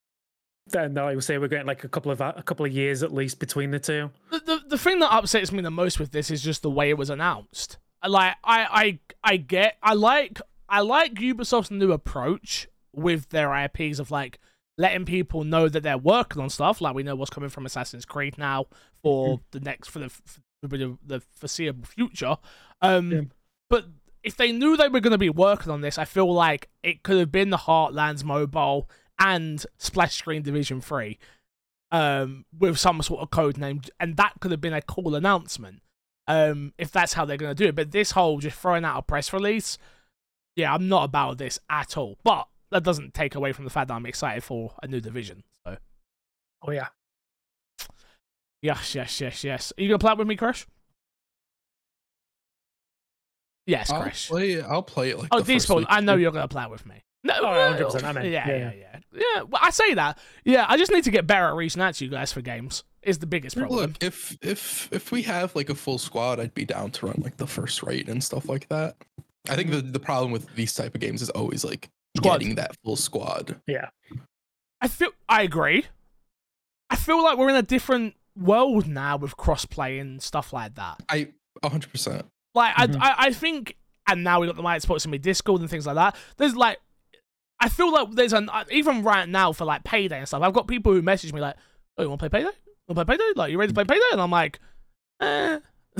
Then 0.67 0.93
like 0.93 1.15
we 1.15 1.21
say 1.21 1.37
we're 1.37 1.49
getting 1.49 1.67
like 1.67 1.83
a 1.83 1.89
couple 1.89 2.11
of 2.11 2.21
a 2.21 2.41
couple 2.45 2.65
of 2.65 2.71
years 2.71 3.03
at 3.03 3.13
least 3.13 3.39
between 3.39 3.71
the 3.71 3.79
two. 3.79 4.11
The, 4.31 4.39
the 4.39 4.61
the 4.69 4.77
thing 4.77 4.99
that 4.99 5.11
upsets 5.13 5.51
me 5.51 5.61
the 5.61 5.69
most 5.71 5.99
with 5.99 6.11
this 6.11 6.31
is 6.31 6.41
just 6.41 6.61
the 6.61 6.69
way 6.71 6.89
it 6.89 6.97
was 6.97 7.09
announced. 7.09 7.77
Like 8.07 8.35
I 8.43 8.65
I 8.71 8.99
I 9.23 9.37
get 9.37 9.77
I 9.83 9.93
like 9.93 10.39
I 10.69 10.79
like 10.79 11.15
Ubisoft's 11.15 11.69
new 11.69 11.91
approach 11.91 12.67
with 12.95 13.29
their 13.29 13.53
IPs 13.53 13.99
of 13.99 14.09
like 14.09 14.39
letting 14.77 15.03
people 15.05 15.43
know 15.43 15.67
that 15.67 15.83
they're 15.83 15.97
working 15.97 16.41
on 16.41 16.49
stuff. 16.49 16.79
Like 16.79 16.95
we 16.95 17.03
know 17.03 17.15
what's 17.15 17.29
coming 17.29 17.49
from 17.49 17.65
Assassin's 17.65 18.05
Creed 18.05 18.37
now 18.37 18.67
for 19.03 19.41
the 19.51 19.59
next 19.59 19.89
for 19.89 19.99
the 19.99 20.09
for 20.09 20.39
the, 20.67 20.97
the 21.05 21.19
foreseeable 21.35 21.85
future. 21.85 22.37
Um, 22.81 23.11
Yeah. 23.11 23.21
but 23.69 23.85
if 24.23 24.37
they 24.37 24.51
knew 24.51 24.77
they 24.77 24.87
were 24.87 24.99
going 25.01 25.11
to 25.11 25.17
be 25.17 25.29
working 25.29 25.71
on 25.71 25.81
this, 25.81 25.97
I 25.97 26.05
feel 26.05 26.31
like 26.33 26.69
it 26.81 27.03
could 27.03 27.17
have 27.19 27.31
been 27.31 27.49
the 27.49 27.57
Heartlands 27.57 28.23
mobile 28.23 28.89
and 29.19 29.65
Splash 29.77 30.15
Screen 30.15 30.41
Division 30.41 30.81
Three 30.81 31.19
um, 31.91 32.45
with 32.57 32.79
some 32.79 33.01
sort 33.01 33.21
of 33.21 33.29
code 33.31 33.57
name, 33.57 33.81
and 33.99 34.17
that 34.17 34.33
could 34.39 34.51
have 34.51 34.61
been 34.61 34.73
a 34.73 34.81
cool 34.81 35.15
announcement. 35.15 35.81
Um, 36.27 36.73
if 36.77 36.89
that's 36.91 37.13
how 37.13 37.25
they're 37.25 37.35
going 37.37 37.53
to 37.53 37.63
do 37.63 37.67
it, 37.69 37.75
but 37.75 37.91
this 37.91 38.11
whole 38.11 38.39
just 38.39 38.57
throwing 38.57 38.85
out 38.85 38.97
a 38.97 39.01
press 39.01 39.33
release, 39.33 39.77
yeah, 40.55 40.73
I'm 40.73 40.87
not 40.87 41.03
about 41.03 41.37
this 41.37 41.59
at 41.69 41.97
all. 41.97 42.17
But 42.23 42.47
that 42.71 42.83
doesn't 42.83 43.13
take 43.13 43.35
away 43.35 43.51
from 43.51 43.65
the 43.65 43.69
fact 43.69 43.89
that 43.89 43.93
I'm 43.95 44.05
excited 44.05 44.41
for 44.43 44.73
a 44.81 44.87
new 44.87 45.01
division. 45.01 45.43
So 45.67 45.77
Oh 46.65 46.71
yeah. 46.71 46.87
Yes, 48.63 48.95
yes, 48.95 49.21
yes, 49.21 49.43
yes. 49.43 49.73
Are 49.77 49.81
you 49.83 49.89
gonna 49.89 49.99
play 49.99 50.13
it 50.13 50.17
with 50.17 50.27
me, 50.27 50.35
Crash? 50.35 50.65
Yes, 53.65 53.89
I'll 53.89 54.01
Crash. 54.01 54.27
play 54.27 54.51
it. 54.53 54.65
I'll 54.67 54.83
play 54.83 55.11
it 55.11 55.19
like 55.19 55.29
Oh, 55.31 55.39
the 55.39 55.53
first 55.53 55.67
Despawn, 55.67 55.77
week. 55.77 55.87
I 55.89 56.01
know 56.01 56.15
you're 56.15 56.31
gonna 56.31 56.47
play 56.47 56.63
it 56.63 56.69
with 56.71 56.85
me. 56.85 56.95
No, 57.23 57.33
Oh, 57.41 57.45
uh, 57.47 57.77
100%, 57.77 58.03
I 58.03 58.11
mean, 58.11 58.31
yeah, 58.33 58.45
yeah, 58.49 58.57
yeah, 58.57 58.71
yeah, 58.73 58.99
yeah. 59.35 59.41
Well, 59.43 59.61
I 59.63 59.69
say 59.69 59.93
that. 59.93 60.17
Yeah, 60.43 60.65
I 60.67 60.75
just 60.75 60.91
need 60.91 61.05
to 61.05 61.11
get 61.11 61.25
better 61.25 61.45
at 61.45 61.53
reaching 61.55 61.81
out 61.81 61.93
to 61.95 62.03
you 62.05 62.11
guys 62.11 62.33
for 62.33 62.41
games. 62.41 62.83
Is 63.01 63.19
the 63.19 63.25
biggest 63.25 63.57
problem. 63.57 63.79
Look, 63.79 64.03
if 64.03 64.37
if 64.41 64.89
if 64.91 65.11
we 65.11 65.23
have 65.23 65.55
like 65.55 65.69
a 65.69 65.75
full 65.75 65.97
squad, 65.97 66.39
I'd 66.39 66.53
be 66.53 66.63
down 66.65 66.91
to 66.91 67.05
run 67.05 67.19
like 67.23 67.35
the 67.37 67.47
first 67.47 67.83
rate 67.83 68.07
and 68.09 68.23
stuff 68.23 68.47
like 68.49 68.67
that. 68.69 68.95
I 69.49 69.55
think 69.57 69.71
the 69.71 69.81
the 69.81 69.99
problem 69.99 70.31
with 70.31 70.53
these 70.55 70.73
type 70.73 70.95
of 70.95 71.01
games 71.01 71.21
is 71.21 71.29
always 71.29 71.63
like 71.65 71.89
Squad. 72.17 72.39
getting 72.39 72.55
that 72.55 72.75
full 72.83 72.95
squad. 72.95 73.59
Yeah. 73.67 73.89
I 74.81 74.87
feel 74.87 75.09
I 75.27 75.41
agree. 75.43 75.85
I 76.89 76.95
feel 76.95 77.21
like 77.21 77.37
we're 77.37 77.49
in 77.49 77.55
a 77.57 77.61
different 77.61 78.15
world 78.37 78.87
now 78.87 79.17
with 79.17 79.37
crossplay 79.37 79.99
and 80.01 80.21
stuff 80.21 80.53
like 80.53 80.75
that. 80.75 81.01
I 81.09 81.29
100. 81.61 81.91
percent 81.91 82.25
Like 82.55 82.73
Mhm. 82.75 82.97
I, 83.01 83.09
I, 83.09 83.15
I 83.27 83.31
think, 83.33 83.75
and 84.07 84.23
now 84.23 84.39
we 84.39 84.47
got 84.47 84.55
the 84.55 84.61
My 84.63 84.77
Xbox 84.77 85.03
and 85.05 85.11
me 85.11 85.17
Discord 85.17 85.61
and 85.61 85.69
things 85.69 85.85
like 85.85 85.95
that. 85.95 86.15
There's 86.37 86.55
like, 86.55 86.77
I 87.59 87.69
feel 87.69 87.91
like 87.91 88.11
there's 88.11 88.33
an 88.33 88.49
even 88.71 89.03
right 89.03 89.27
now 89.29 89.53
for 89.53 89.65
like 89.65 89.83
payday 89.83 90.17
and 90.19 90.27
stuff. 90.27 90.41
I've 90.41 90.53
got 90.53 90.67
people 90.67 90.91
who 90.93 91.01
message 91.01 91.31
me 91.31 91.39
like, 91.39 91.55
"Oh, 91.97 92.03
you 92.03 92.09
want 92.09 92.19
to 92.21 92.29
play 92.29 92.39
payday? 92.39 92.51
You 92.55 92.95
Want 92.95 92.99
to 92.99 93.05
play 93.05 93.15
payday? 93.17 93.31
Like, 93.39 93.51
you 93.51 93.57
ready 93.57 93.71
to 93.71 93.73
play 93.73 93.85
payday?" 93.85 94.01
And 94.11 94.21
I'm 94.21 94.31
like, 94.31 94.59
eh. 95.21 95.59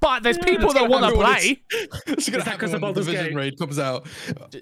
but 0.00 0.22
there's 0.22 0.38
Yeah, 0.38 0.44
people 0.44 0.72
that's 0.72 0.80
that 0.80 0.88
want 0.90 1.02
to 1.04 1.08
happen 1.10 1.18
when 1.18 1.26
play. 1.34 1.62
It's 2.06 2.28
gonna 2.30 2.42
that 2.44 2.58
'cause 2.58 2.62
happen 2.62 2.64
of 2.64 2.70
when 2.70 2.70
the 2.72 2.78
Baldur's 2.80 3.06
division 3.06 3.26
Gate? 3.26 3.34
raid 3.36 3.58
comes 3.58 3.78
out. 3.78 4.06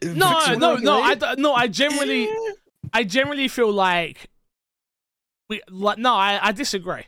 No, 0.03 0.29
Vixen 0.31 0.59
no, 0.59 0.75
raid? 0.75 0.83
no. 0.85 1.01
I 1.03 1.15
d- 1.15 1.35
no. 1.39 1.55
I 1.55 1.69
generally, 1.69 2.29
I 2.93 3.05
generally 3.05 3.49
feel 3.49 3.73
like 3.73 4.29
we 5.49 5.61
like. 5.71 5.99
No, 5.99 6.15
I, 6.15 6.39
I 6.43 6.53
disagree. 6.53 7.03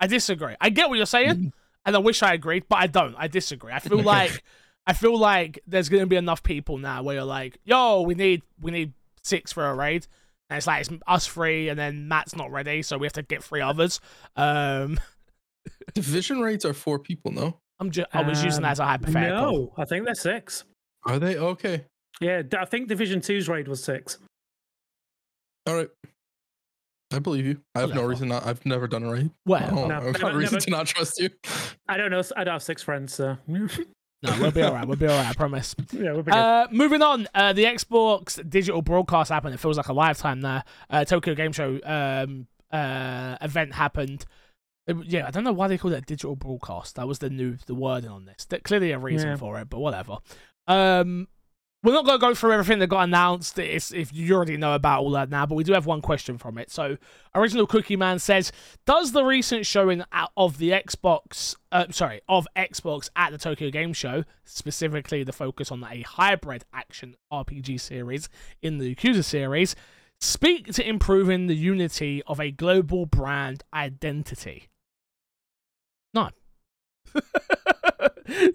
I 0.00 0.06
disagree. 0.06 0.54
I 0.60 0.70
get 0.70 0.88
what 0.88 0.96
you're 0.96 1.06
saying, 1.06 1.36
Mhm. 1.36 1.52
and 1.86 1.96
I 1.96 1.98
wish 1.98 2.22
I 2.22 2.34
agreed, 2.34 2.64
but 2.68 2.76
I 2.78 2.86
don't. 2.86 3.14
I 3.16 3.28
disagree. 3.28 3.72
I 3.72 3.78
feel 3.78 3.94
Okay. 3.94 4.04
like 4.04 4.42
I 4.86 4.92
feel 4.94 5.16
like 5.18 5.60
there's 5.66 5.88
gonna 5.88 6.06
be 6.06 6.16
enough 6.16 6.42
people 6.42 6.78
now 6.78 7.02
where 7.02 7.14
you're 7.16 7.24
like, 7.24 7.58
yo, 7.64 8.02
we 8.02 8.14
need 8.14 8.42
we 8.60 8.70
need 8.70 8.92
six 9.22 9.52
for 9.52 9.66
a 9.66 9.74
raid. 9.74 10.06
And 10.50 10.58
it's 10.58 10.66
like 10.66 10.80
it's 10.82 10.90
us 11.06 11.26
three, 11.26 11.68
and 11.70 11.78
then 11.78 12.08
Matt's 12.08 12.36
not 12.36 12.50
ready, 12.50 12.82
so 12.82 12.98
we 12.98 13.06
have 13.06 13.12
to 13.14 13.22
get 13.22 13.42
three 13.42 13.60
others. 13.62 14.00
Um, 14.36 15.00
Division 15.94 16.40
raids 16.40 16.64
are 16.64 16.74
four 16.74 16.98
people. 16.98 17.30
No, 17.32 17.58
I'm 17.80 17.90
just 17.90 18.08
I 18.12 18.22
was 18.22 18.42
using 18.44 18.62
that 18.62 18.68
Um, 18.68 18.72
as 18.72 18.78
a 18.80 18.84
hypothetical. 18.84 19.52
No, 19.52 19.72
I 19.78 19.84
think 19.84 20.04
they're 20.04 20.14
six. 20.14 20.64
are 21.06 21.18
they 21.18 21.36
okay? 21.38 21.84
Yeah, 22.20 22.42
I 22.58 22.64
think 22.66 22.88
Division 22.88 23.20
Two's 23.20 23.48
raid 23.48 23.66
was 23.68 23.82
six. 23.82 24.18
All 25.66 25.74
right. 25.76 25.88
I 27.14 27.18
believe 27.18 27.46
you. 27.46 27.60
I 27.74 27.80
have 27.80 27.90
no 27.90 27.94
Whatever. 27.96 28.08
reason 28.08 28.28
not. 28.28 28.46
I've 28.46 28.64
never 28.66 28.86
done 28.88 29.02
a 29.02 29.10
raid. 29.12 29.30
Well, 29.46 29.68
Oh, 29.70 29.86
No, 29.86 29.96
I've 29.96 30.02
never- 30.04 30.18
got 30.18 30.34
a 30.34 30.36
reason 30.36 30.54
never- 30.56 30.64
to 30.64 30.70
not 30.70 30.86
trust 30.86 31.18
you. 31.20 31.30
I 31.88 31.96
don't 31.96 32.10
know. 32.10 32.22
I 32.36 32.44
don't 32.44 32.52
have 32.54 32.62
six 32.62 32.82
friends, 32.82 33.14
so 33.14 33.36
no, 33.46 33.68
we'll 34.40 34.50
be 34.50 34.62
alright. 34.62 34.86
We'll 34.86 34.96
be 34.96 35.06
alright. 35.08 35.28
I 35.28 35.32
promise. 35.34 35.74
yeah, 35.92 36.12
we'll 36.12 36.22
be 36.22 36.30
good. 36.32 36.38
Uh, 36.38 36.68
moving 36.70 37.02
on, 37.02 37.26
uh, 37.34 37.52
the 37.52 37.64
Xbox 37.64 38.38
digital 38.48 38.82
broadcast 38.82 39.30
happened. 39.30 39.54
It 39.54 39.58
feels 39.58 39.76
like 39.76 39.88
a 39.88 39.92
lifetime 39.92 40.40
there. 40.40 40.64
Uh, 40.88 41.04
Tokyo 41.04 41.34
Game 41.34 41.52
Show 41.52 41.80
um, 41.84 42.46
uh, 42.70 43.36
event 43.40 43.74
happened. 43.74 44.24
It- 44.86 44.96
yeah, 45.06 45.26
I 45.26 45.30
don't 45.30 45.44
know 45.44 45.52
why 45.52 45.68
they 45.68 45.78
called 45.78 45.94
it 45.94 45.98
a 45.98 46.00
digital 46.02 46.36
broadcast. 46.36 46.96
That 46.96 47.06
was 47.08 47.18
the 47.20 47.30
new 47.30 47.56
the 47.66 47.74
wording 47.74 48.10
on 48.10 48.24
this. 48.24 48.44
There's 48.44 48.62
clearly 48.62 48.92
a 48.92 48.98
reason 48.98 49.30
Yeah. 49.30 49.36
for 49.36 49.58
it, 49.60 49.68
but 49.70 49.78
whatever. 49.80 50.18
Um, 50.66 51.28
we're 51.82 51.92
not 51.92 52.04
going 52.04 52.18
to 52.18 52.26
go 52.26 52.34
through 52.34 52.52
everything 52.52 52.78
that 52.78 52.86
got 52.86 53.02
announced. 53.02 53.58
It's, 53.58 53.92
if 53.92 54.12
you 54.12 54.34
already 54.34 54.56
know 54.56 54.74
about 54.74 55.00
all 55.00 55.10
that 55.12 55.30
now, 55.30 55.46
but 55.46 55.56
we 55.56 55.64
do 55.64 55.72
have 55.72 55.84
one 55.86 56.00
question 56.00 56.38
from 56.38 56.56
it. 56.56 56.70
So, 56.70 56.96
original 57.34 57.66
Cookie 57.66 57.96
Man 57.96 58.20
says, 58.20 58.52
"Does 58.86 59.12
the 59.12 59.24
recent 59.24 59.66
showing 59.66 60.04
of 60.36 60.58
the 60.58 60.70
Xbox, 60.70 61.56
uh, 61.72 61.86
sorry, 61.90 62.20
of 62.28 62.46
Xbox 62.56 63.10
at 63.16 63.32
the 63.32 63.38
Tokyo 63.38 63.70
Game 63.70 63.92
Show, 63.92 64.24
specifically 64.44 65.24
the 65.24 65.32
focus 65.32 65.72
on 65.72 65.84
a 65.84 66.02
hybrid 66.02 66.64
action 66.72 67.16
RPG 67.32 67.80
series 67.80 68.28
in 68.60 68.78
the 68.78 68.94
Yakuza 68.94 69.24
series, 69.24 69.74
speak 70.20 70.72
to 70.74 70.88
improving 70.88 71.48
the 71.48 71.56
unity 71.56 72.22
of 72.28 72.38
a 72.38 72.52
global 72.52 73.06
brand 73.06 73.64
identity?" 73.74 74.68
No. 76.14 76.30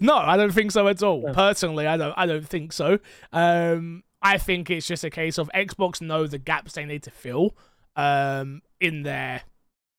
no, 0.00 0.16
I 0.16 0.36
don't 0.36 0.52
think 0.52 0.72
so 0.72 0.88
at 0.88 1.02
all. 1.02 1.32
Personally, 1.32 1.86
I 1.86 1.96
don't. 1.96 2.14
I 2.16 2.26
don't 2.26 2.46
think 2.46 2.72
so. 2.72 2.98
Um, 3.32 4.02
I 4.22 4.38
think 4.38 4.70
it's 4.70 4.86
just 4.86 5.04
a 5.04 5.10
case 5.10 5.38
of 5.38 5.50
Xbox 5.54 6.00
know 6.00 6.26
the 6.26 6.38
gaps 6.38 6.72
they 6.72 6.84
need 6.84 7.02
to 7.04 7.10
fill 7.10 7.56
um, 7.96 8.62
in 8.80 9.02
their 9.02 9.42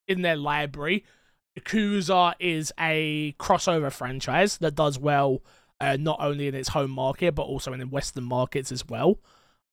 in 0.08 0.22
their 0.22 0.36
library. 0.36 1.06
Yakuza 1.58 2.34
is 2.40 2.72
a 2.80 3.36
crossover 3.40 3.92
franchise 3.92 4.58
that 4.60 4.76
does 4.76 5.00
well 5.00 5.42
uh, 5.80 5.98
not 6.00 6.18
only 6.20 6.48
in 6.48 6.56
its 6.56 6.70
home 6.70 6.92
market 6.92 7.36
but 7.36 7.44
also 7.44 7.74
in 7.74 7.80
the 7.80 7.88
Western 7.88 8.24
markets 8.24 8.72
as 8.72 8.88
well. 8.88 9.20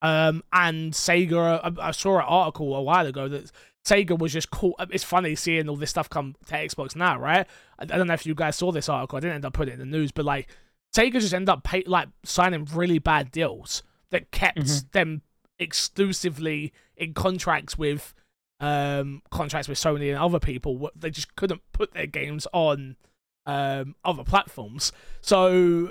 Um, 0.03 0.43
and 0.53 0.93
Sega, 0.93 1.61
I, 1.63 1.89
I 1.89 1.91
saw 1.91 2.19
an 2.19 2.25
article 2.27 2.75
a 2.77 2.83
while 2.83 3.07
ago 3.07 3.29
that 3.29 3.51
Sega 3.87 4.19
was 4.19 4.33
just 4.33 4.51
caught. 4.51 4.75
It's 4.91 5.05
funny 5.05 5.37
seeing 5.37 5.69
all 5.69 5.77
this 5.77 5.91
stuff 5.91 6.11
come 6.11 6.35
to 6.47 6.55
Xbox 6.55 6.97
now, 6.97 7.19
right? 7.21 7.47
I, 7.79 7.83
I 7.83 7.87
don't 7.87 8.09
know 8.09 8.15
if 8.15 8.27
you 8.27 8.35
guys 8.35 8.57
saw 8.57 8.73
this 8.73 8.89
article. 8.89 9.17
I 9.17 9.21
didn't 9.21 9.37
end 9.37 9.45
up 9.45 9.53
putting 9.53 9.73
it 9.75 9.81
in 9.81 9.91
the 9.91 9.97
news, 9.99 10.11
but 10.11 10.25
like 10.25 10.49
Sega 10.95 11.13
just 11.21 11.33
ended 11.35 11.49
up 11.51 11.63
pay, 11.63 11.85
like 11.87 12.09
signing 12.25 12.67
really 12.75 12.99
bad 12.99 13.31
deals 13.31 13.83
that 14.11 14.31
kept 14.33 14.59
Mhm. 14.59 14.91
them 14.93 15.23
exclusively 15.59 16.73
in 16.97 17.15
contracts 17.15 17.77
with 17.79 18.15
um 18.59 19.23
contracts 19.31 19.69
with 19.69 19.79
Sony 19.79 20.09
and 20.09 20.19
other 20.19 20.39
people. 20.41 20.91
They 20.97 21.11
just 21.11 21.37
couldn't 21.37 21.61
put 21.73 21.93
their 21.93 22.07
games 22.07 22.47
on 22.53 22.97
um 23.45 23.95
other 24.05 24.25
platforms. 24.25 24.93
So 25.21 25.91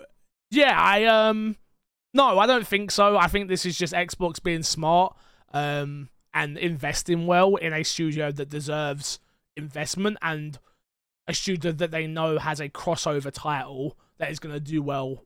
yeah, 0.51 0.77
I 0.79 1.05
um 1.05 1.55
no, 2.13 2.39
I 2.39 2.47
don't 2.47 2.65
think 2.67 2.91
so. 2.91 3.17
I 3.17 3.27
think 3.27 3.47
this 3.49 3.65
is 3.65 3.77
just 3.77 3.93
Xbox 3.93 4.41
being 4.41 4.63
smart 4.63 5.15
um 5.53 6.09
and 6.35 6.57
investing 6.57 7.25
well 7.25 7.55
in 7.55 7.73
a 7.73 7.83
studio 7.83 8.31
that 8.31 8.49
deserves 8.49 9.19
investment 9.55 10.17
and 10.21 10.59
a 11.27 11.33
studio 11.33 11.71
that 11.71 11.91
they 11.91 12.05
know 12.05 12.37
has 12.37 12.59
a 12.59 12.69
crossover 12.69 13.31
title 13.31 13.97
that 14.19 14.29
is 14.29 14.37
going 14.37 14.53
to 14.53 14.59
do 14.59 14.81
well 14.81 15.23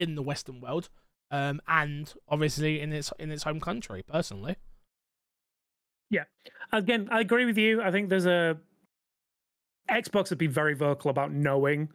in 0.00 0.16
the 0.16 0.22
Western 0.22 0.60
world, 0.60 0.90
um, 1.30 1.60
and 1.68 2.12
obviously 2.28 2.80
in 2.80 2.92
its 2.92 3.12
in 3.18 3.30
its 3.30 3.44
home 3.44 3.60
country. 3.60 4.02
Personally, 4.06 4.56
yeah. 6.10 6.24
Again, 6.72 7.08
I 7.10 7.20
agree 7.20 7.46
with 7.46 7.56
you. 7.56 7.80
I 7.80 7.90
think 7.90 8.08
there's 8.08 8.26
a 8.26 8.58
Xbox 9.90 10.28
have 10.28 10.38
been 10.38 10.50
very 10.50 10.74
vocal 10.74 11.10
about 11.10 11.32
knowing 11.32 11.88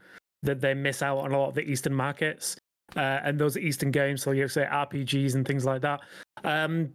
that 0.44 0.62
they 0.62 0.74
miss 0.74 1.02
out 1.02 1.18
on 1.20 1.32
a 1.34 1.38
lot 1.38 1.50
of 1.50 1.56
the 1.56 1.62
Eastern 1.62 1.94
markets 1.94 2.58
uh, 2.96 3.20
and 3.24 3.40
those 3.40 3.58
Eastern 3.58 3.92
games, 3.92 4.22
so 4.22 4.32
you 4.32 4.48
say 4.48 4.66
RPGs 4.66 5.36
and 5.36 5.46
things 5.46 5.66
like 5.66 5.82
that. 5.82 6.02
Um, 6.44 6.94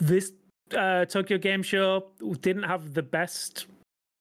this 0.00 0.32
uh, 0.76 1.04
Tokyo 1.06 1.38
Game 1.38 1.62
Show 1.62 2.06
didn't 2.40 2.62
have 2.64 2.94
the 2.94 3.02
best 3.02 3.66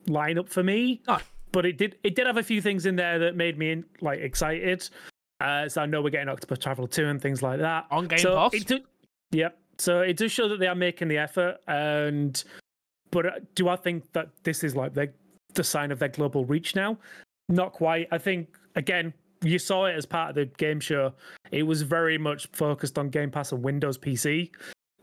lineup 0.08 0.50
for 0.50 0.64
me, 0.64 1.02
No. 1.08 1.18
but 1.52 1.66
it 1.66 1.78
did. 1.78 1.98
It 2.04 2.16
did 2.16 2.28
have 2.28 2.38
a 2.38 2.44
few 2.44 2.62
things 2.62 2.86
in 2.86 2.96
there 2.96 3.20
that 3.20 3.36
made 3.36 3.58
me 3.58 3.84
like 4.02 4.20
excited. 4.20 4.90
Uh, 5.40 5.70
so 5.70 5.82
I 5.82 5.86
know 5.86 6.02
we're 6.02 6.10
getting 6.10 6.34
Octopath 6.34 6.60
Traveler 6.62 6.88
two 6.88 7.06
and 7.08 7.22
things 7.22 7.44
like 7.44 7.60
that 7.60 7.86
on 7.92 8.08
Game 8.08 8.20
so 8.20 8.36
Pass, 8.36 8.54
It 8.56 8.68
do, 8.68 8.80
yep. 9.32 9.60
So 9.78 10.02
it 10.02 10.18
does 10.18 10.32
show 10.32 10.48
that 10.50 10.60
they 10.60 10.68
are 10.68 10.74
making 10.76 11.08
the 11.10 11.18
effort, 11.20 11.58
and 11.68 12.44
but 13.12 13.26
uh, 13.26 13.32
do 13.56 13.70
I 13.70 13.76
think 13.76 14.12
that 14.14 14.30
this 14.44 14.64
is 14.64 14.76
like 14.76 14.94
the 14.94 15.12
the 15.54 15.64
sign 15.64 15.92
of 15.92 16.00
their 16.00 16.10
global 16.10 16.46
reach 16.46 16.76
now? 16.76 16.98
Not 17.50 17.74
quite. 17.74 18.08
I 18.12 18.18
think 18.18 18.58
again, 18.76 19.14
you 19.44 19.60
saw 19.60 19.86
it 19.86 19.96
as 19.96 20.06
part 20.06 20.30
of 20.30 20.36
the 20.36 20.46
game 20.58 20.80
show. 20.80 21.14
It 21.52 21.64
was 21.64 21.84
very 21.84 22.18
much 22.18 22.48
focused 22.54 22.98
on 22.98 23.10
Game 23.10 23.30
Pass 23.30 23.52
and 23.52 23.62
Windows 23.64 23.98
PC. 23.98 24.50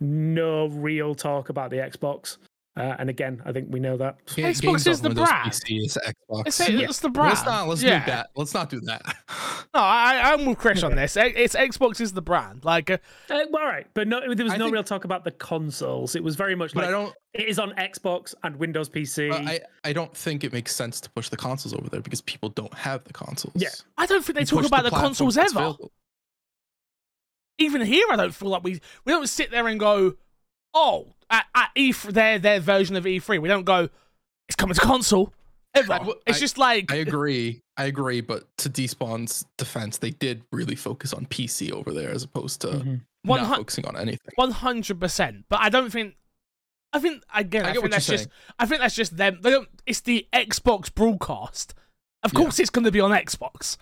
No 0.00 0.66
real 0.68 1.14
talk 1.14 1.48
about 1.48 1.70
the 1.70 1.76
Xbox. 1.76 2.38
Uh, 2.76 2.96
and 2.98 3.08
again, 3.08 3.40
I 3.44 3.52
think 3.52 3.68
we 3.70 3.78
know 3.78 3.96
that. 3.98 4.16
Ga- 4.34 4.42
Xbox 4.52 4.88
is 4.88 5.00
the 5.00 5.10
brand. 5.10 5.52
PC 5.52 5.84
is 5.84 5.96
Xbox. 6.04 6.42
it's, 6.48 6.60
it's 6.60 6.98
the 6.98 7.08
brand. 7.08 7.28
Let's 7.30 7.44
not. 7.46 7.68
Let's 7.68 7.82
yeah. 7.84 8.00
do 8.04 8.10
that. 8.10 8.30
Let's 8.34 8.52
not 8.52 8.68
do 8.70 8.80
that. 8.82 9.02
No, 9.74 9.80
I, 9.80 10.32
I'm 10.32 10.46
with 10.46 10.58
Chris 10.58 10.84
on 10.84 10.94
this. 10.94 11.16
It's 11.16 11.56
Xbox 11.56 12.00
is 12.00 12.12
the 12.12 12.22
brand. 12.22 12.64
Like, 12.64 12.90
uh, 12.90 12.98
Uh, 13.28 13.40
well, 13.50 13.64
all 13.64 13.68
right, 13.68 13.88
but 13.94 14.06
no, 14.06 14.20
there 14.32 14.44
was 14.44 14.52
I 14.52 14.56
no 14.56 14.66
think- 14.66 14.74
real 14.74 14.84
talk 14.84 15.04
about 15.04 15.24
the 15.24 15.32
consoles. 15.32 16.14
It 16.14 16.22
was 16.22 16.36
very 16.36 16.54
much 16.54 16.74
But 16.74 16.82
like 16.82 16.88
I 16.90 16.92
don't. 16.92 17.12
it 17.32 17.48
is 17.48 17.58
on 17.58 17.72
Xbox 17.72 18.34
and 18.44 18.54
Windows 18.54 18.88
PC. 18.88 19.32
I. 19.32 19.58
I 19.82 19.92
don't 19.92 20.16
think 20.16 20.44
it 20.44 20.52
makes 20.52 20.72
sense 20.76 21.00
to 21.00 21.10
push 21.10 21.28
the 21.28 21.36
consoles 21.36 21.74
over 21.74 21.88
there 21.90 22.00
because 22.02 22.20
people 22.20 22.50
don't 22.50 22.72
have 22.74 23.02
the 23.02 23.12
consoles. 23.12 23.54
Yeah. 23.56 23.70
I 23.98 24.06
don't 24.06 24.24
think 24.24 24.34
they 24.36 24.42
You 24.42 24.46
talk 24.46 24.64
about 24.64 24.84
the, 24.84 24.90
platform 24.90 25.08
consoles 25.08 25.36
ever. 25.38 25.48
available. 25.58 25.90
Even 27.58 27.82
here, 27.82 28.06
I 28.10 28.16
don't 28.16 28.34
feel 28.34 28.48
like 28.50 28.64
we 28.64 28.80
we 29.04 29.12
don't 29.12 29.28
sit 29.28 29.50
there 29.50 29.66
and 29.68 29.78
go, 29.78 30.14
oh, 30.74 31.08
at, 31.30 31.46
at 31.54 31.70
E3, 31.76 32.12
their 32.12 32.38
their 32.38 32.60
version 32.60 32.96
of 32.96 33.04
E3. 33.04 33.40
We 33.40 33.48
don't 33.48 33.64
go, 33.64 33.88
it's 34.48 34.56
coming 34.56 34.74
to 34.74 34.80
console 34.80 35.32
ever. 35.74 35.92
I 35.92 35.98
w- 35.98 36.18
it's 36.26 36.38
I- 36.38 36.40
just 36.40 36.58
like 36.58 36.92
I 36.92 36.96
agree. 36.96 37.60
I 37.76 37.84
agree. 37.86 38.20
But 38.20 38.44
to 38.58 38.70
Despawn's 38.70 39.44
defense, 39.58 39.98
they 39.98 40.10
did 40.10 40.42
really 40.52 40.74
focus 40.76 41.12
on 41.12 41.26
PC 41.26 41.72
over 41.72 41.92
there 41.92 42.10
as 42.10 42.22
opposed 42.24 42.60
to 42.62 42.68
Mhm. 42.68 43.00
Not 43.24 43.40
hun- 43.40 43.56
focusing 43.58 43.86
on 43.86 43.96
anything. 43.96 44.32
One 44.36 44.50
hundred 44.50 45.00
percent. 45.00 45.44
But 45.48 45.60
I 45.60 45.68
don't 45.70 45.90
think. 45.90 46.14
I 46.92 46.98
think 47.00 47.22
again. 47.34 47.64
I 47.64 47.70
I, 47.70 47.72
get 47.72 47.80
think 47.80 47.92
that's 47.92 48.08
you're 48.08 48.18
just. 48.18 48.28
I 48.58 48.66
think 48.66 48.80
that's 48.80 48.94
just 48.94 49.16
them. 49.16 49.38
They 49.42 49.50
don't. 49.50 49.68
It's 49.86 50.00
the 50.00 50.26
Xbox 50.32 50.92
broadcast. 50.94 51.74
Of 52.22 52.32
Yeah. 52.32 52.40
course, 52.40 52.58
it's 52.60 52.70
going 52.70 52.84
to 52.84 52.92
be 52.92 53.00
on 53.00 53.10
Xbox. 53.12 53.76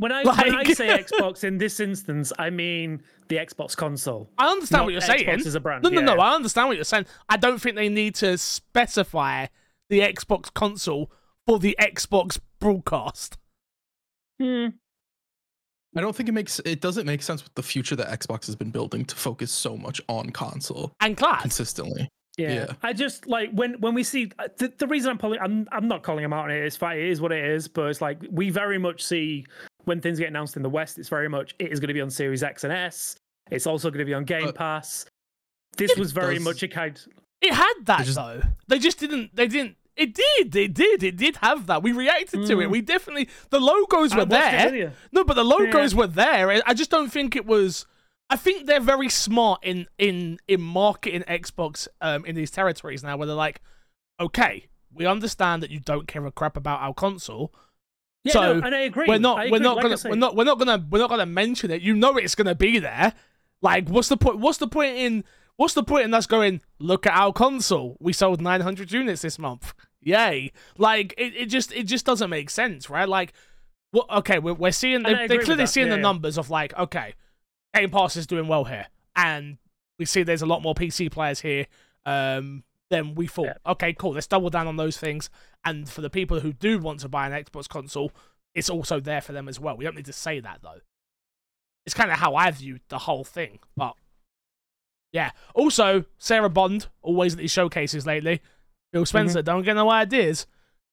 When 0.00 0.12
I 0.12 0.22
when 0.24 0.54
I 0.56 0.64
say 0.72 0.88
Xbox 0.88 1.44
in 1.44 1.58
this 1.58 1.78
instance, 1.78 2.32
I 2.38 2.48
mean 2.48 3.02
the 3.28 3.36
Xbox 3.36 3.76
console. 3.76 4.30
I 4.38 4.48
understand 4.48 4.84
what 4.84 4.92
you're 4.92 5.02
Xbox 5.02 5.18
saying. 5.26 5.28
as 5.46 5.54
a 5.54 5.60
brand. 5.60 5.82
No, 5.82 5.90
no, 5.90 6.00
yeah. 6.00 6.06
no. 6.06 6.16
I 6.20 6.32
understand 6.34 6.68
what 6.68 6.76
you're 6.78 6.84
saying. 6.84 7.04
I 7.28 7.36
don't 7.36 7.60
think 7.60 7.76
they 7.76 7.90
need 7.90 8.14
to 8.16 8.38
specify 8.38 9.46
the 9.90 10.00
Xbox 10.00 10.52
console 10.54 11.12
for 11.46 11.58
the 11.58 11.76
Xbox 11.78 12.38
broadcast. 12.60 13.36
Hmm. 14.40 14.68
I 15.94 16.00
don't 16.00 16.16
think 16.16 16.30
it 16.30 16.32
makes 16.32 16.60
it 16.64 16.80
doesn't 16.80 17.04
make 17.04 17.20
sense 17.22 17.44
with 17.44 17.54
the 17.54 17.62
future 17.62 17.96
that 17.96 18.08
Xbox 18.20 18.46
has 18.46 18.56
been 18.56 18.70
building 18.70 19.04
to 19.04 19.14
focus 19.16 19.50
so 19.52 19.76
much 19.76 20.00
on 20.08 20.30
console 20.30 20.92
And 21.00 21.14
class. 21.14 21.42
consistently. 21.42 22.08
Yeah. 22.38 22.54
Yeah. 22.54 22.72
I 22.82 22.94
just 22.94 23.26
like 23.26 23.50
when 23.52 23.74
when 23.80 23.92
we 23.92 24.02
see 24.04 24.30
uh, 24.38 24.48
the, 24.56 24.72
the 24.78 24.86
reason 24.86 25.10
I'm 25.10 25.18
pulling 25.18 25.40
I'm 25.40 25.68
I'm 25.72 25.88
not 25.88 26.02
calling 26.02 26.24
him 26.24 26.32
out 26.32 26.44
on 26.44 26.52
it. 26.52 26.64
It's 26.64 26.76
fine. 26.76 26.96
It 26.96 27.04
is 27.06 27.20
what 27.20 27.32
it 27.32 27.44
is. 27.44 27.68
But 27.68 27.90
it's 27.90 28.00
like 28.00 28.18
we 28.30 28.48
very 28.50 28.78
much 28.78 29.04
see 29.04 29.44
when 29.84 30.00
things 30.00 30.18
get 30.18 30.28
announced 30.28 30.56
in 30.56 30.62
the 30.62 30.70
West. 30.70 30.98
It's 30.98 31.08
very 31.08 31.28
much 31.28 31.54
it 31.58 31.72
is 31.72 31.80
going 31.80 31.88
to 31.88 31.94
be 31.94 32.00
on 32.00 32.10
Series 32.10 32.42
X 32.42 32.64
and 32.64 32.72
S. 32.72 33.16
It's 33.50 33.66
also 33.66 33.90
going 33.90 33.98
to 34.00 34.04
be 34.04 34.14
on 34.14 34.24
Game 34.24 34.48
Uh, 34.48 34.52
Pass. 34.52 35.06
This 35.76 35.96
was 35.96 36.12
very 36.12 36.34
does- 36.36 36.44
much 36.44 36.62
a 36.62 36.68
kind. 36.68 37.00
It 37.40 37.54
had 37.54 37.72
that 37.84 37.98
They 38.00 38.04
just- 38.04 38.16
though. 38.16 38.42
They 38.68 38.78
just 38.78 38.98
didn't. 38.98 39.34
They 39.34 39.46
didn't. 39.46 39.76
It 39.96 40.14
did. 40.14 40.54
It 40.56 40.72
did. 40.74 41.02
It 41.02 41.16
did 41.16 41.36
have 41.38 41.66
that. 41.66 41.82
We 41.82 41.92
reacted 41.92 42.46
to 42.46 42.60
it. 42.60 42.66
Mm. 42.68 42.70
We 42.70 42.80
definitely. 42.80 43.28
The 43.50 43.60
logos 43.60 44.12
I 44.12 44.18
were 44.18 44.24
there. 44.24 44.92
No, 45.12 45.24
but 45.24 45.34
the 45.34 45.44
logos 45.44 45.94
were 45.94 46.06
there. 46.06 46.50
I- 46.50 46.62
I 46.66 46.74
just 46.74 46.90
don't 46.90 47.10
think 47.10 47.36
it 47.36 47.44
was. 47.46 47.86
I 48.30 48.36
think 48.36 48.66
they're 48.66 48.80
very 48.80 49.08
smart 49.08 49.64
in 49.64 49.86
in 49.98 50.38
in 50.46 50.60
marketing 50.60 51.22
Xbox 51.22 51.88
um 52.00 52.24
in 52.24 52.34
these 52.36 52.50
territories 52.50 53.02
now, 53.02 53.16
where 53.16 53.26
they're 53.26 53.34
like, 53.36 53.60
okay, 54.20 54.66
we 54.92 55.04
understand 55.06 55.62
that 55.62 55.70
you 55.70 55.80
don't 55.80 56.06
care 56.06 56.24
a 56.24 56.30
crap 56.32 56.56
about 56.56 56.80
our 56.80 56.94
console. 56.94 57.52
Yeah, 58.24 58.32
So, 58.32 58.58
no, 58.58 58.66
and 58.66 58.74
I 58.74 58.80
agree. 58.80 59.06
We're 59.08 59.18
not. 59.18 59.38
I 59.38 59.50
We're 59.50 59.60
not 59.60 59.76
Like 59.76 59.84
gonna. 59.84 59.98
We're 60.04 60.14
not. 60.16 60.36
We're 60.36 60.44
not 60.44 60.58
gonna. 60.58 60.86
We're 60.90 60.98
not 60.98 61.10
gonna 61.10 61.26
mention 61.26 61.70
it. 61.70 61.80
You 61.82 61.94
know 61.94 62.16
it's 62.16 62.34
gonna 62.34 62.54
be 62.54 62.78
there. 62.78 63.14
Like, 63.62 63.88
what's 63.88 64.08
the 64.08 64.16
point? 64.16 64.38
What's 64.38 64.58
the 64.58 64.68
point 64.68 64.96
in? 64.96 65.24
What's 65.56 65.74
the 65.74 65.82
point 65.82 66.04
in 66.04 66.14
us 66.14 66.26
going? 66.26 66.60
Look 66.78 67.06
at 67.06 67.12
our 67.14 67.32
console. 67.32 67.96
We 68.00 68.12
sold 68.12 68.40
900 68.40 68.92
units 68.92 69.22
this 69.22 69.38
month. 69.38 69.74
Yay! 70.00 70.52
Like, 70.78 71.14
it, 71.18 71.34
it 71.36 71.46
just 71.46 71.72
it 71.72 71.84
just 71.84 72.06
doesn't 72.06 72.30
make 72.30 72.48
sense, 72.50 72.88
right? 72.88 73.08
Like, 73.08 73.32
what? 73.90 74.08
Okay, 74.10 74.38
we're, 74.38 74.54
we're 74.54 74.72
seeing. 74.72 75.02
They're, 75.02 75.28
they're 75.28 75.42
clearly 75.42 75.66
seeing 75.66 75.86
Yeah, 75.88 75.94
the 75.94 75.98
yeah. 75.98 76.02
numbers 76.02 76.38
of 76.38 76.48
like, 76.50 76.76
okay, 76.78 77.14
Game 77.74 77.90
Pass 77.90 78.16
is 78.16 78.26
doing 78.26 78.48
well 78.48 78.64
here, 78.64 78.86
and 79.16 79.58
we 79.98 80.04
see 80.06 80.22
there's 80.22 80.42
a 80.42 80.46
lot 80.46 80.62
more 80.62 80.74
PC 80.74 81.10
players 81.10 81.40
here. 81.40 81.66
Um, 82.06 82.64
than 82.90 83.14
we 83.14 83.26
thought. 83.26 83.46
Yeah. 83.46 83.72
Okay, 83.72 83.92
cool. 83.94 84.12
Let's 84.12 84.26
double 84.26 84.50
down 84.50 84.66
on 84.66 84.76
those 84.76 84.98
things. 84.98 85.30
And 85.64 85.88
for 85.88 86.00
the 86.00 86.10
people 86.10 86.40
who 86.40 86.52
do 86.52 86.78
want 86.78 87.00
to 87.00 87.08
buy 87.08 87.26
an 87.28 87.44
Xbox 87.44 87.68
console, 87.68 88.12
it's 88.54 88.68
also 88.68 89.00
there 89.00 89.20
for 89.20 89.32
them 89.32 89.48
as 89.48 89.58
well. 89.60 89.76
We 89.76 89.84
don't 89.84 89.96
need 89.96 90.06
to 90.06 90.12
say 90.12 90.40
that 90.40 90.60
though. 90.62 90.80
It's 91.86 91.94
kind 91.94 92.10
of 92.10 92.18
how 92.18 92.34
I 92.34 92.50
viewed 92.50 92.82
the 92.88 92.98
whole 92.98 93.24
thing. 93.24 93.60
But 93.76 93.94
yeah. 95.12 95.30
Also, 95.54 96.04
Sarah 96.18 96.50
Bond, 96.50 96.88
always 97.02 97.34
at 97.34 97.38
these 97.38 97.50
showcases 97.52 98.06
lately. 98.06 98.40
Phil 98.92 99.06
Spencer, 99.06 99.40
don't 99.42 99.62
get 99.62 99.74
no 99.76 99.90
ideas. 99.90 100.46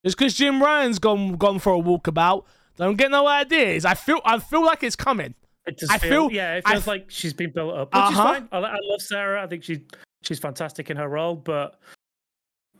Just 0.06 0.18
because 0.18 0.36
Jim 0.36 0.62
Ryan's 0.62 1.00
gone 1.00 1.34
gone 1.34 1.58
for 1.60 1.74
a 1.74 1.80
walkabout, 1.82 2.43
don't 2.78 2.95
get 2.95 3.10
no 3.12 3.28
ideas. 3.28 3.86
I 3.86 3.95
feel 3.95 4.22
I 4.24 4.38
feel 4.39 4.64
like 4.64 4.84
it's 4.84 4.95
coming. 4.95 5.34
It 5.66 5.78
does 5.78 5.89
I 5.89 5.98
feel, 5.98 6.30
feel- 6.30 6.32
yeah, 6.32 6.56
it 6.58 6.68
feels 6.68 6.84
f- 6.84 6.88
like 6.88 7.06
she's 7.10 7.34
been 7.34 7.52
built 7.52 7.74
up, 7.74 7.93
which 7.93 8.04
is 8.14 8.18
Uh-huh. 8.20 8.34
fine. 8.36 8.48
I, 8.52 8.58
I 8.58 8.78
love 8.84 9.02
Sarah. 9.02 9.43
I 9.43 9.48
think 9.48 9.64
she 9.64 9.82
she's 10.28 10.39
fantastic 10.39 10.89
in 10.89 10.97
her 10.97 11.07
role, 11.07 11.36
but 11.36 11.80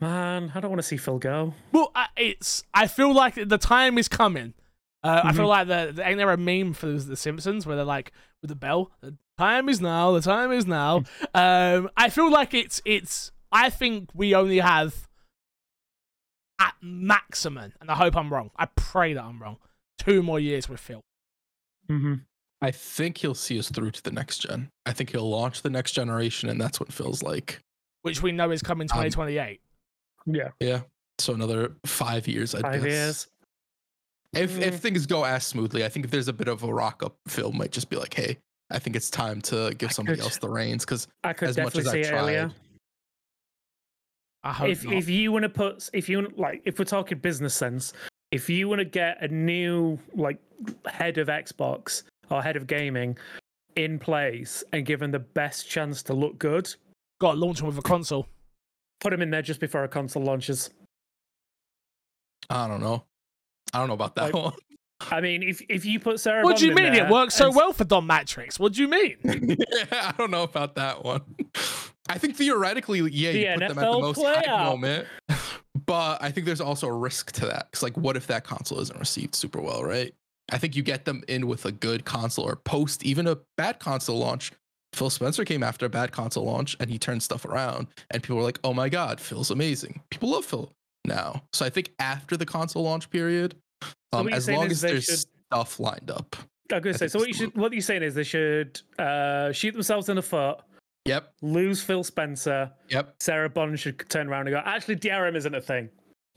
man, 0.00 0.52
I 0.54 0.60
don't 0.60 0.70
want 0.70 0.80
to 0.80 0.86
see 0.86 0.96
Phil 0.96 1.18
go. 1.18 1.54
Well, 1.72 1.90
I, 1.94 2.06
it's 2.16 2.62
I 2.74 2.86
feel 2.86 3.12
like 3.12 3.34
the 3.34 3.58
time 3.58 3.98
is 3.98 4.08
coming. 4.08 4.54
Uh, 5.02 5.20
I 5.24 5.32
feel 5.32 5.44
Mhm. 5.46 5.48
like 5.48 5.68
the, 5.68 5.92
the 5.94 6.06
ain't 6.08 6.18
there 6.18 6.30
a 6.30 6.36
meme 6.36 6.72
for 6.74 6.86
the 6.86 7.16
Simpsons 7.16 7.66
where 7.66 7.76
they're 7.76 7.84
like 7.84 8.12
with 8.42 8.48
the 8.48 8.56
bell, 8.56 8.90
the 9.00 9.16
time 9.38 9.68
is 9.68 9.80
now, 9.80 10.12
the 10.12 10.20
time 10.20 10.50
is 10.52 10.66
now. 10.66 11.04
um, 11.34 11.88
I 11.96 12.08
feel 12.10 12.30
like 12.30 12.52
it's 12.54 12.82
it's. 12.84 13.30
I 13.50 13.70
think 13.70 14.10
we 14.14 14.34
only 14.34 14.58
have 14.58 15.08
at 16.60 16.74
maximum, 16.82 17.72
and 17.80 17.90
I 17.90 17.94
hope 17.94 18.16
I'm 18.16 18.32
wrong. 18.32 18.50
I 18.56 18.66
pray 18.66 19.14
that 19.14 19.22
I'm 19.22 19.40
wrong. 19.40 19.58
Two 19.98 20.22
more 20.22 20.40
years 20.40 20.68
with 20.68 20.80
Phil. 20.80 21.00
Mm-hmm. 21.88 22.14
I 22.60 22.70
think 22.72 23.18
he'll 23.18 23.34
see 23.34 23.58
us 23.58 23.70
through 23.70 23.92
to 23.92 24.02
the 24.02 24.10
next 24.10 24.38
gen. 24.38 24.68
I 24.84 24.92
think 24.92 25.10
he'll 25.10 25.28
launch 25.30 25.62
the 25.62 25.70
next 25.70 25.92
generation, 25.92 26.48
and 26.48 26.60
that's 26.60 26.80
what 26.80 26.92
feels 26.92 27.22
like. 27.22 27.60
which 28.02 28.22
we 28.22 28.32
know 28.32 28.50
is 28.52 28.62
coming 28.62 28.86
Um, 28.92 28.96
2028. 29.10 29.60
Yeah, 30.26 30.50
Yeah. 30.60 30.82
So 31.18 31.34
another 31.34 31.74
five 31.84 32.26
years, 32.28 32.54
I 32.54 32.62
five 32.62 32.82
guess. 32.82 32.90
years. 32.90 33.28
If 34.34 34.52
Mm. 34.52 34.62
if 34.62 34.80
things 34.80 35.04
go 35.06 35.24
as 35.24 35.44
smoothly, 35.46 35.84
I 35.84 35.88
think 35.88 36.04
if 36.06 36.10
there's 36.10 36.28
a 36.28 36.32
bit 36.32 36.48
of 36.48 36.62
a 36.62 36.72
rock 36.72 37.02
up, 37.02 37.16
Phil 37.26 37.50
might 37.52 37.72
just 37.72 37.90
be 37.90 37.96
like, 37.96 38.14
"Hey, 38.14 38.38
I 38.70 38.78
think 38.78 38.94
it's 38.96 39.10
time 39.10 39.40
to 39.42 39.74
give 39.76 39.90
I 39.90 39.92
somebody 39.92 40.16
could- 40.18 40.24
else 40.24 40.38
the 40.38 40.48
reins." 40.48 40.84
Because 40.84 41.08
I 41.24 41.32
could 41.32 41.48
as 41.50 41.56
much 41.58 41.76
as 41.76 41.90
see 41.90 42.04
I 42.04 42.08
it 42.08 42.12
earlier. 42.12 42.48
tried, 42.48 42.54
I 44.44 44.52
hope 44.52 44.68
If 44.70 44.84
not. 44.84 44.94
if 44.94 45.08
you 45.08 45.32
want 45.32 45.42
to 45.42 45.48
put, 45.48 45.90
if 45.92 46.08
you 46.08 46.18
wanna- 46.18 46.34
like, 46.36 46.62
if 46.64 46.78
we're 46.78 46.84
talking 46.84 47.18
business 47.18 47.54
sense, 47.54 47.92
if 48.30 48.48
you 48.48 48.68
want 48.68 48.78
to 48.78 48.84
get 48.84 49.22
a 49.22 49.28
new 49.28 49.98
like 50.14 50.38
head 50.86 51.18
of 51.18 51.28
Xbox 51.28 52.04
or 52.30 52.42
head 52.42 52.56
of 52.56 52.66
gaming 52.66 53.16
in 53.76 53.98
place 53.98 54.64
and 54.72 54.84
given 54.86 55.10
the 55.10 55.18
best 55.20 55.68
chance 55.68 56.02
to 56.04 56.12
look 56.14 56.38
good, 56.38 56.72
Got 57.20 57.32
to 57.32 57.38
launch 57.38 57.60
him 57.60 57.66
with 57.66 57.78
a 57.78 57.82
console. 57.82 58.28
put 59.00 59.12
him 59.12 59.22
in 59.22 59.30
there 59.30 59.42
just 59.42 59.60
before 59.60 59.82
a 59.84 59.88
console 59.88 60.22
launches. 60.22 60.70
I 62.50 62.66
don't 62.68 62.80
know. 62.80 63.04
I 63.72 63.78
don't 63.78 63.88
know 63.88 63.94
about 63.94 64.14
that 64.16 64.32
Like, 64.32 64.34
one. 64.34 64.52
I 65.12 65.20
mean, 65.20 65.42
if 65.44 65.60
if 65.68 65.84
you 65.84 66.00
put 66.00 66.18
Sarah, 66.18 66.42
What 66.42 66.56
do 66.56 66.66
you 66.66 66.74
mean? 66.74 66.86
It 66.86 67.02
there 67.02 67.10
works 67.10 67.34
so 67.34 67.46
and- 67.48 67.56
well 67.56 67.72
for 67.72 67.84
Don 67.84 68.06
Mattrick. 68.08 68.58
What 68.58 68.72
do 68.72 68.82
you 68.82 68.88
mean? 68.88 69.16
yeah, 69.24 69.54
I 69.92 70.14
don't 70.18 70.30
know 70.32 70.42
about 70.42 70.74
that 70.76 71.04
one. 71.04 71.22
I 72.08 72.18
think 72.18 72.34
theoretically, 72.36 72.98
yeah, 73.12 73.32
The 73.32 73.38
you 73.38 73.46
put 73.52 73.58
them 73.60 73.70
at 73.70 73.74
the 73.76 73.82
NFL 73.82 74.00
most 74.00 74.22
hype 74.22 74.44
playoff. 74.46 74.64
moment. 74.64 75.06
But 75.86 76.22
I 76.22 76.30
think 76.32 76.46
there's 76.46 76.60
also 76.60 76.88
a 76.88 76.92
risk 76.92 77.30
to 77.32 77.46
that. 77.46 77.68
Because, 77.70 77.82
like, 77.82 77.96
what 77.96 78.16
if 78.16 78.26
that 78.28 78.44
console 78.44 78.80
isn't 78.80 78.98
received 78.98 79.34
super 79.34 79.60
well, 79.60 79.84
right? 79.84 80.12
I 80.50 80.58
think 80.58 80.74
you 80.76 80.82
get 80.82 81.04
them 81.04 81.22
in 81.28 81.46
with 81.46 81.64
a 81.66 81.72
good 81.72 82.04
console 82.04 82.44
or 82.48 82.56
post 82.56 83.04
even 83.04 83.26
a 83.26 83.36
bad 83.56 83.78
console 83.78 84.18
launch. 84.18 84.52
Phil 84.94 85.10
Spencer 85.10 85.44
came 85.44 85.62
after 85.62 85.86
a 85.86 85.88
bad 85.90 86.12
console 86.12 86.44
launch 86.46 86.76
and 86.80 86.88
he 86.88 86.98
turned 86.98 87.22
stuff 87.22 87.44
around. 87.44 87.88
And 88.10 88.22
people 88.22 88.36
were 88.36 88.42
like, 88.42 88.58
oh 88.64 88.72
my 88.72 88.88
God, 88.88 89.20
Phil's 89.20 89.50
amazing. 89.50 90.00
People 90.10 90.30
love 90.30 90.44
Phil 90.46 90.72
now. 91.04 91.42
So 91.52 91.66
I 91.66 91.70
think 91.70 91.92
after 91.98 92.36
the 92.36 92.46
console 92.46 92.82
launch 92.84 93.10
period, 93.10 93.54
um, 94.12 94.28
you're 94.28 94.36
as 94.36 94.48
long 94.48 94.70
as 94.70 94.80
there's 94.80 95.04
should- 95.04 95.24
stuff 95.52 95.78
lined 95.78 96.10
up. 96.10 96.36
I'm 96.72 96.82
gonna 96.82 96.94
I 96.94 96.98
say. 96.98 97.08
So 97.08 97.18
what 97.18 97.28
you 97.28 97.34
should, 97.34 97.56
what 97.56 97.72
you're 97.72 97.80
saying 97.80 98.02
is 98.02 98.14
they 98.14 98.24
should 98.24 98.80
uh, 98.98 99.52
shoot 99.52 99.72
themselves 99.72 100.08
in 100.10 100.16
the 100.16 100.22
foot, 100.22 100.58
Yep. 101.06 101.32
lose 101.40 101.82
Phil 101.82 102.04
Spencer. 102.04 102.70
Yep. 102.90 103.14
Sarah 103.20 103.48
Bond 103.48 103.78
should 103.80 104.06
turn 104.10 104.28
around 104.28 104.48
and 104.48 104.54
go. 104.54 104.62
Actually, 104.64 104.96
DRM 104.96 105.34
isn't 105.36 105.54
a 105.54 105.60
thing. 105.62 105.88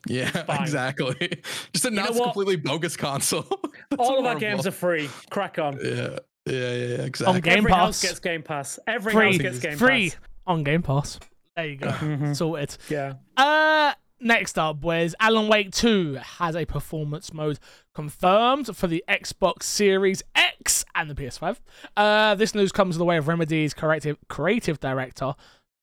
Yeah, 0.08 0.30
exactly. 0.62 1.42
Just 1.74 1.84
announce 1.86 2.16
a 2.16 2.20
what? 2.20 2.24
completely 2.34 2.56
bogus 2.56 2.96
console. 2.96 3.46
That's 3.92 4.00
All 4.10 4.18
of 4.20 4.26
our 4.26 4.36
games 4.36 4.66
are 4.66 4.72
free. 4.72 5.10
Crack 5.30 5.60
on. 5.60 5.78
Yeah, 5.84 5.92
yeah, 5.92 6.18
yeah, 6.48 6.74
yeah 6.74 6.86
exactly. 7.04 7.42
Game 7.42 7.58
Every 7.60 7.72
house 7.72 8.02
gets 8.02 8.20
Game 8.20 8.42
Pass. 8.42 8.80
Every 8.88 9.12
Free. 9.14 9.26
house 9.34 9.38
gets 9.38 9.60
Game 9.60 9.78
Free 9.78 10.10
Pass. 10.10 10.20
on 10.48 10.64
Game 10.64 10.82
Pass. 10.82 11.20
There 11.56 11.66
you 11.68 11.76
go. 11.76 11.88
Mhm. 11.92 12.36
Sorted. 12.36 12.78
Yeah. 12.90 13.14
Uh, 13.38 13.94
next 14.22 14.58
up 14.58 14.82
was 14.82 15.14
Alan 15.20 15.48
Wake 15.50 15.72
2 15.72 16.14
has 16.16 16.56
a 16.56 16.66
performance 16.66 17.34
mode 17.34 17.60
confirmed 17.94 18.76
for 18.76 18.88
the 18.88 19.04
Xbox 19.10 19.64
Series 19.64 20.24
X 20.36 20.86
and 20.96 21.10
the 21.10 21.16
PS5. 21.16 21.58
Uh, 21.98 22.36
this 22.36 22.56
news 22.56 22.72
comes 22.72 22.96
in 22.96 23.00
the 23.00 23.06
way 23.06 23.18
of 23.18 23.28
Remedy's 23.28 23.74
creative 23.74 24.18
creative 24.30 24.80
director 24.80 25.34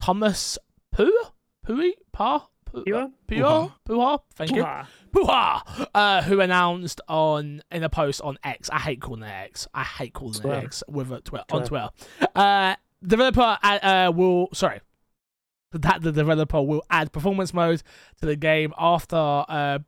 Thomas 0.02 0.56
Poo 0.92 1.12
Pooey 1.66 1.92
Pa 2.12 2.48
Poo- 2.72 2.84
You 2.86 2.96
are? 2.96 3.08
Puha 3.28 3.72
Puha. 3.88 4.18
Thank 4.34 4.50
you. 4.52 4.64
Hoo-ha. 5.14 5.86
Uh, 5.94 6.22
who 6.22 6.40
announced 6.40 7.00
on 7.08 7.62
in 7.70 7.82
a 7.82 7.88
post 7.88 8.20
on 8.20 8.38
X. 8.44 8.68
I 8.70 8.78
hate 8.78 9.00
calling 9.00 9.22
it 9.22 9.26
X. 9.32 9.66
I 9.74 9.82
hate 9.84 10.12
calling 10.14 10.34
Twitter. 10.34 10.58
it 10.58 10.64
X 10.64 10.82
with 10.88 11.10
a 11.12 11.20
twi- 11.20 11.44
on 11.50 11.64
Twitter. 11.64 11.88
Twitter. 12.18 12.32
Uh, 12.34 12.76
developer 13.06 13.58
uh, 13.62 13.78
uh, 13.82 14.12
will 14.14 14.48
sorry 14.52 14.80
that 15.72 16.02
the 16.02 16.12
developer 16.12 16.60
will 16.62 16.82
add 16.90 17.12
performance 17.12 17.52
mode 17.52 17.82
to 18.20 18.26
the 18.26 18.36
game 18.36 18.72
after 18.78 19.16
uh, 19.16 19.78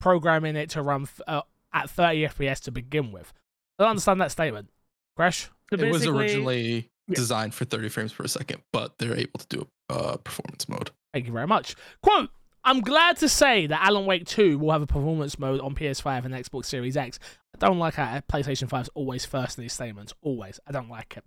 programming 0.00 0.56
it 0.56 0.70
to 0.70 0.82
run 0.82 1.02
f- 1.02 1.20
uh, 1.26 1.42
at 1.72 1.88
30 1.90 2.28
FPS 2.28 2.60
to 2.60 2.70
begin 2.70 3.12
with. 3.12 3.32
I 3.78 3.84
don't 3.84 3.90
understand 3.90 4.20
that 4.20 4.30
statement. 4.32 4.70
Crash. 5.16 5.50
So 5.72 5.78
it 5.82 5.90
was 5.90 6.06
originally 6.06 6.90
Yeah. 7.08 7.14
designed 7.14 7.54
for 7.54 7.64
30 7.64 7.88
frames 7.88 8.12
per 8.12 8.26
second, 8.26 8.62
but 8.72 8.98
they're 8.98 9.16
able 9.16 9.38
to 9.38 9.46
do 9.48 9.66
a 9.88 9.92
uh, 9.94 10.16
performance 10.18 10.68
mode. 10.68 10.90
Thank 11.16 11.28
you 11.28 11.32
very 11.32 11.46
much. 11.46 11.74
Quote, 12.02 12.28
I'm 12.62 12.82
glad 12.82 13.16
to 13.20 13.28
say 13.30 13.66
that 13.68 13.82
Alan 13.82 14.04
Wake 14.04 14.26
2 14.26 14.58
will 14.58 14.70
have 14.70 14.82
a 14.82 14.86
performance 14.86 15.38
mode 15.38 15.62
on 15.62 15.74
PS5 15.74 16.26
and 16.26 16.34
Xbox 16.34 16.66
Series 16.66 16.94
X. 16.94 17.18
I 17.54 17.66
don't 17.66 17.78
like 17.78 17.94
how 17.94 18.20
PlayStation 18.30 18.68
5 18.68 18.82
is 18.82 18.90
always 18.94 19.24
first 19.24 19.56
in 19.56 19.62
these 19.64 19.72
statements. 19.72 20.12
Always. 20.20 20.60
I 20.66 20.72
don't 20.72 20.90
like 20.90 21.16
it. 21.16 21.24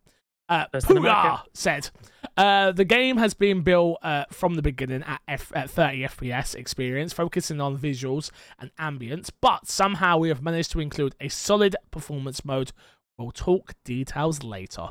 Uh, 0.47 0.65
First 0.71 0.91
in 0.91 0.97
Pooya 0.97 0.99
America. 0.99 1.43
said, 1.55 1.89
uh, 2.37 2.71
the 2.71 2.85
game 2.85 3.17
has 3.17 3.33
been 3.33 3.61
built 3.61 3.97
uh, 4.03 4.25
from 4.29 4.53
the 4.53 4.61
beginning 4.61 5.01
at, 5.01 5.21
F- 5.27 5.51
at 5.55 5.71
30 5.71 6.03
FPS 6.03 6.53
experience, 6.53 7.11
focusing 7.11 7.59
on 7.59 7.79
visuals 7.79 8.29
and 8.59 8.69
ambience, 8.79 9.31
but 9.41 9.67
somehow 9.67 10.19
we 10.19 10.29
have 10.29 10.43
managed 10.43 10.71
to 10.73 10.79
include 10.79 11.15
a 11.19 11.29
solid 11.29 11.75
performance 11.89 12.45
mode. 12.45 12.73
We'll 13.17 13.31
talk 13.31 13.73
details 13.83 14.43
later. 14.43 14.89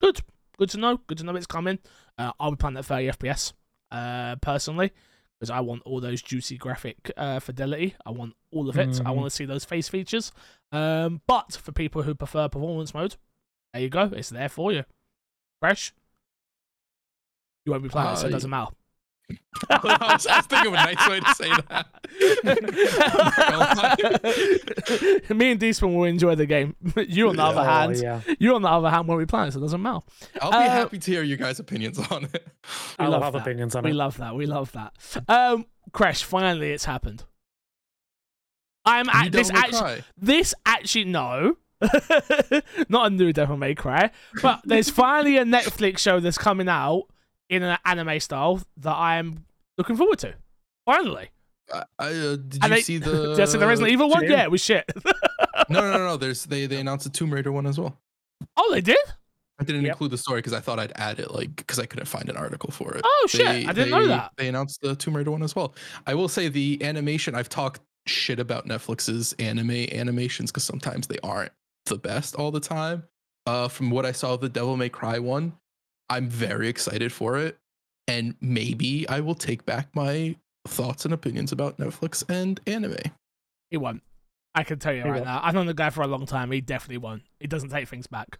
Good. 0.00 0.20
Good 0.56 0.70
to 0.70 0.78
know. 0.78 0.96
Good 1.06 1.18
to 1.18 1.24
know 1.24 1.36
it's 1.36 1.44
coming. 1.46 1.78
Uh, 2.16 2.32
I'll 2.40 2.52
be 2.52 2.56
playing 2.56 2.78
at 2.78 2.86
30 2.86 3.08
FPS 3.08 3.52
uh, 3.90 4.36
personally 4.36 4.92
because 5.38 5.50
I 5.50 5.60
want 5.60 5.82
all 5.86 6.00
those 6.00 6.20
juicy 6.20 6.58
graphic 6.58 7.10
uh, 7.16 7.40
fidelity. 7.40 7.94
I 8.04 8.10
want 8.10 8.34
all 8.52 8.68
of 8.68 8.76
it. 8.78 9.00
I 9.04 9.10
Mhm. 9.10 9.14
want 9.16 9.26
to 9.26 9.34
see 9.34 9.46
those 9.46 9.64
face 9.64 9.88
features. 9.88 10.32
Um, 10.70 11.22
but 11.26 11.52
for 11.52 11.72
people 11.72 12.02
who 12.02 12.14
prefer 12.14 12.48
performance 12.48 12.92
mode, 12.92 13.16
there 13.72 13.82
you 13.82 13.88
go. 13.88 14.02
It's 14.14 14.28
there 14.30 14.48
for 14.50 14.70
you. 14.72 14.84
Fresh. 15.60 15.94
You 17.64 17.72
won't 17.72 17.82
be 17.82 17.88
playing 17.88 18.12
it, 18.12 18.16
so 18.16 18.26
it 18.26 18.30
Uh, 18.30 18.32
doesn't 18.32 18.50
matter. 18.50 18.74
I, 19.68 20.12
was, 20.12 20.26
I 20.26 20.36
was 20.38 20.46
thinking 20.46 20.68
of 20.68 20.72
a 20.74 20.76
nice 20.76 21.08
way 21.08 21.20
to 21.20 21.34
say 21.34 21.50
that. 21.68 21.86
Me 25.30 25.50
and 25.52 25.60
Deesman 25.60 25.94
will 25.94 26.04
enjoy 26.04 26.34
the 26.34 26.46
game. 26.46 26.76
you, 26.96 27.28
on 27.28 27.36
the 27.36 27.42
other 27.42 27.60
Oh, 27.60 27.64
hand, 27.64 27.96
yeah. 27.96 28.20
you 28.38 28.54
on 28.54 28.62
the 28.62 28.68
other 28.68 28.90
hand 28.90 29.06
won't 29.08 29.20
be 29.20 29.26
playing, 29.26 29.50
so 29.50 29.58
it 29.58 29.62
doesn't 29.62 29.82
matter. 29.82 30.00
I'll 30.40 30.50
be 30.50 30.56
Uh, 30.56 30.70
happy 30.70 30.98
to 30.98 31.10
hear 31.10 31.22
you 31.22 31.36
guys' 31.36 31.58
opinions 31.60 31.98
on 32.10 32.24
it. 32.24 32.46
We 32.98 33.04
I 33.04 33.08
love 33.08 33.20
will 33.20 33.24
have 33.24 33.34
opinions 33.34 33.74
on 33.74 33.84
We 33.84 33.90
it. 33.90 33.94
love 33.94 34.16
that. 34.18 34.34
We 34.34 34.46
love 34.46 34.72
that. 34.72 34.92
Um, 35.28 35.66
Crash, 35.92 36.22
finally, 36.24 36.70
it's 36.72 36.84
happened. 36.84 37.24
I'm 38.84 39.08
at 39.10 39.32
this 39.32 39.50
actually. 39.50 39.78
Cry. 39.78 40.00
This 40.16 40.54
actually 40.64 41.04
no, 41.04 41.56
not 42.88 43.06
a 43.06 43.10
new 43.10 43.32
Devil 43.32 43.56
May 43.56 43.74
Cry, 43.74 44.10
but 44.42 44.60
there's 44.64 44.88
finally 44.90 45.36
a 45.36 45.44
Netflix 45.44 45.98
show 45.98 46.18
that's 46.20 46.38
coming 46.38 46.68
out 46.68 47.04
in 47.50 47.62
an 47.62 47.76
anime 47.84 48.18
style 48.20 48.62
that 48.78 48.94
I'm 48.96 49.44
looking 49.76 49.96
forward 49.96 50.18
to. 50.20 50.34
Finally, 50.86 51.28
I, 51.72 51.82
I, 51.98 52.06
uh, 52.08 52.10
did 52.36 52.54
And 52.54 52.64
you 52.64 52.68
they- 52.70 52.80
see 52.80 52.98
the? 52.98 53.34
just 53.36 53.52
the 53.52 53.58
Resident 53.66 53.92
Evil 53.92 54.08
one. 54.08 54.22
Jim. 54.22 54.30
Yeah, 54.32 54.44
it 54.44 54.50
was 54.50 54.62
shit. 54.62 54.84
No, 55.68 55.80
no, 55.82 55.92
no, 55.92 55.98
no. 55.98 56.16
There's 56.18 56.46
they 56.46 56.66
they 56.66 56.80
announced 56.80 57.04
a 57.06 57.10
Tomb 57.10 57.32
Raider 57.32 57.52
one 57.52 57.66
as 57.66 57.78
well. 57.78 57.98
oh, 58.56 58.70
they 58.72 58.80
did. 58.80 58.96
I 59.60 59.64
didn't 59.64 59.82
Yep. 59.82 59.90
include 59.92 60.10
the 60.12 60.16
story 60.18 60.38
because 60.38 60.54
I 60.54 60.60
thought 60.60 60.78
I'd 60.78 60.92
add 60.96 61.20
it, 61.20 61.32
like 61.32 61.54
because 61.54 61.78
I 61.78 61.84
couldn't 61.84 62.06
find 62.06 62.30
an 62.30 62.36
article 62.38 62.70
for 62.70 62.94
it. 62.94 63.02
Oh 63.04 63.26
shit, 63.28 63.44
They- 63.46 63.66
I 63.66 63.72
didn't 63.72 63.90
know 63.90 64.06
that. 64.06 64.32
They 64.38 64.48
announced 64.48 64.80
the 64.80 64.96
Tomb 64.96 65.14
Raider 65.16 65.30
one 65.30 65.42
as 65.42 65.54
well. 65.54 65.74
I 66.06 66.14
will 66.14 66.28
say 66.28 66.48
the 66.48 66.82
animation. 66.82 67.34
I've 67.34 67.50
talked 67.50 67.80
shit 68.06 68.40
about 68.40 68.66
Netflix's 68.66 69.34
anime 69.34 69.70
animations 69.92 70.50
because 70.50 70.64
sometimes 70.64 71.06
they 71.08 71.18
aren't 71.22 71.52
the 71.86 71.98
best 71.98 72.34
all 72.34 72.50
the 72.50 72.60
time. 72.60 73.04
Uh, 73.46 73.68
from 73.68 73.90
what 73.90 74.06
I 74.06 74.12
saw 74.12 74.36
the 74.36 74.48
Devil 74.48 74.76
May 74.78 74.88
Cry 74.88 75.18
one, 75.18 75.52
I'm 76.10 76.28
very 76.28 76.68
excited 76.68 77.12
for 77.12 77.38
it, 77.38 77.56
and 78.08 78.34
maybe 78.40 79.08
I 79.08 79.20
will 79.20 79.34
take 79.34 79.64
back 79.64 79.88
my 79.94 80.36
thoughts 80.68 81.04
and 81.06 81.14
opinions 81.14 81.52
about 81.52 81.78
Netflix 81.78 82.22
and 82.28 82.60
anime. 82.66 82.96
He 83.70 83.76
won't. 83.78 84.02
I 84.54 84.64
can 84.64 84.78
tell 84.80 84.92
you 84.92 85.02
He 85.02 85.08
right 85.08 85.14
won't. 85.16 85.26
now. 85.26 85.40
I've 85.42 85.54
known 85.54 85.66
the 85.66 85.74
guy 85.74 85.90
for 85.90 86.02
a 86.02 86.06
long 86.08 86.26
time. 86.26 86.50
He 86.50 86.60
definitely 86.60 86.98
won't. 86.98 87.22
He 87.38 87.46
doesn't 87.46 87.68
take 87.70 87.88
things 87.88 88.08
back. 88.08 88.38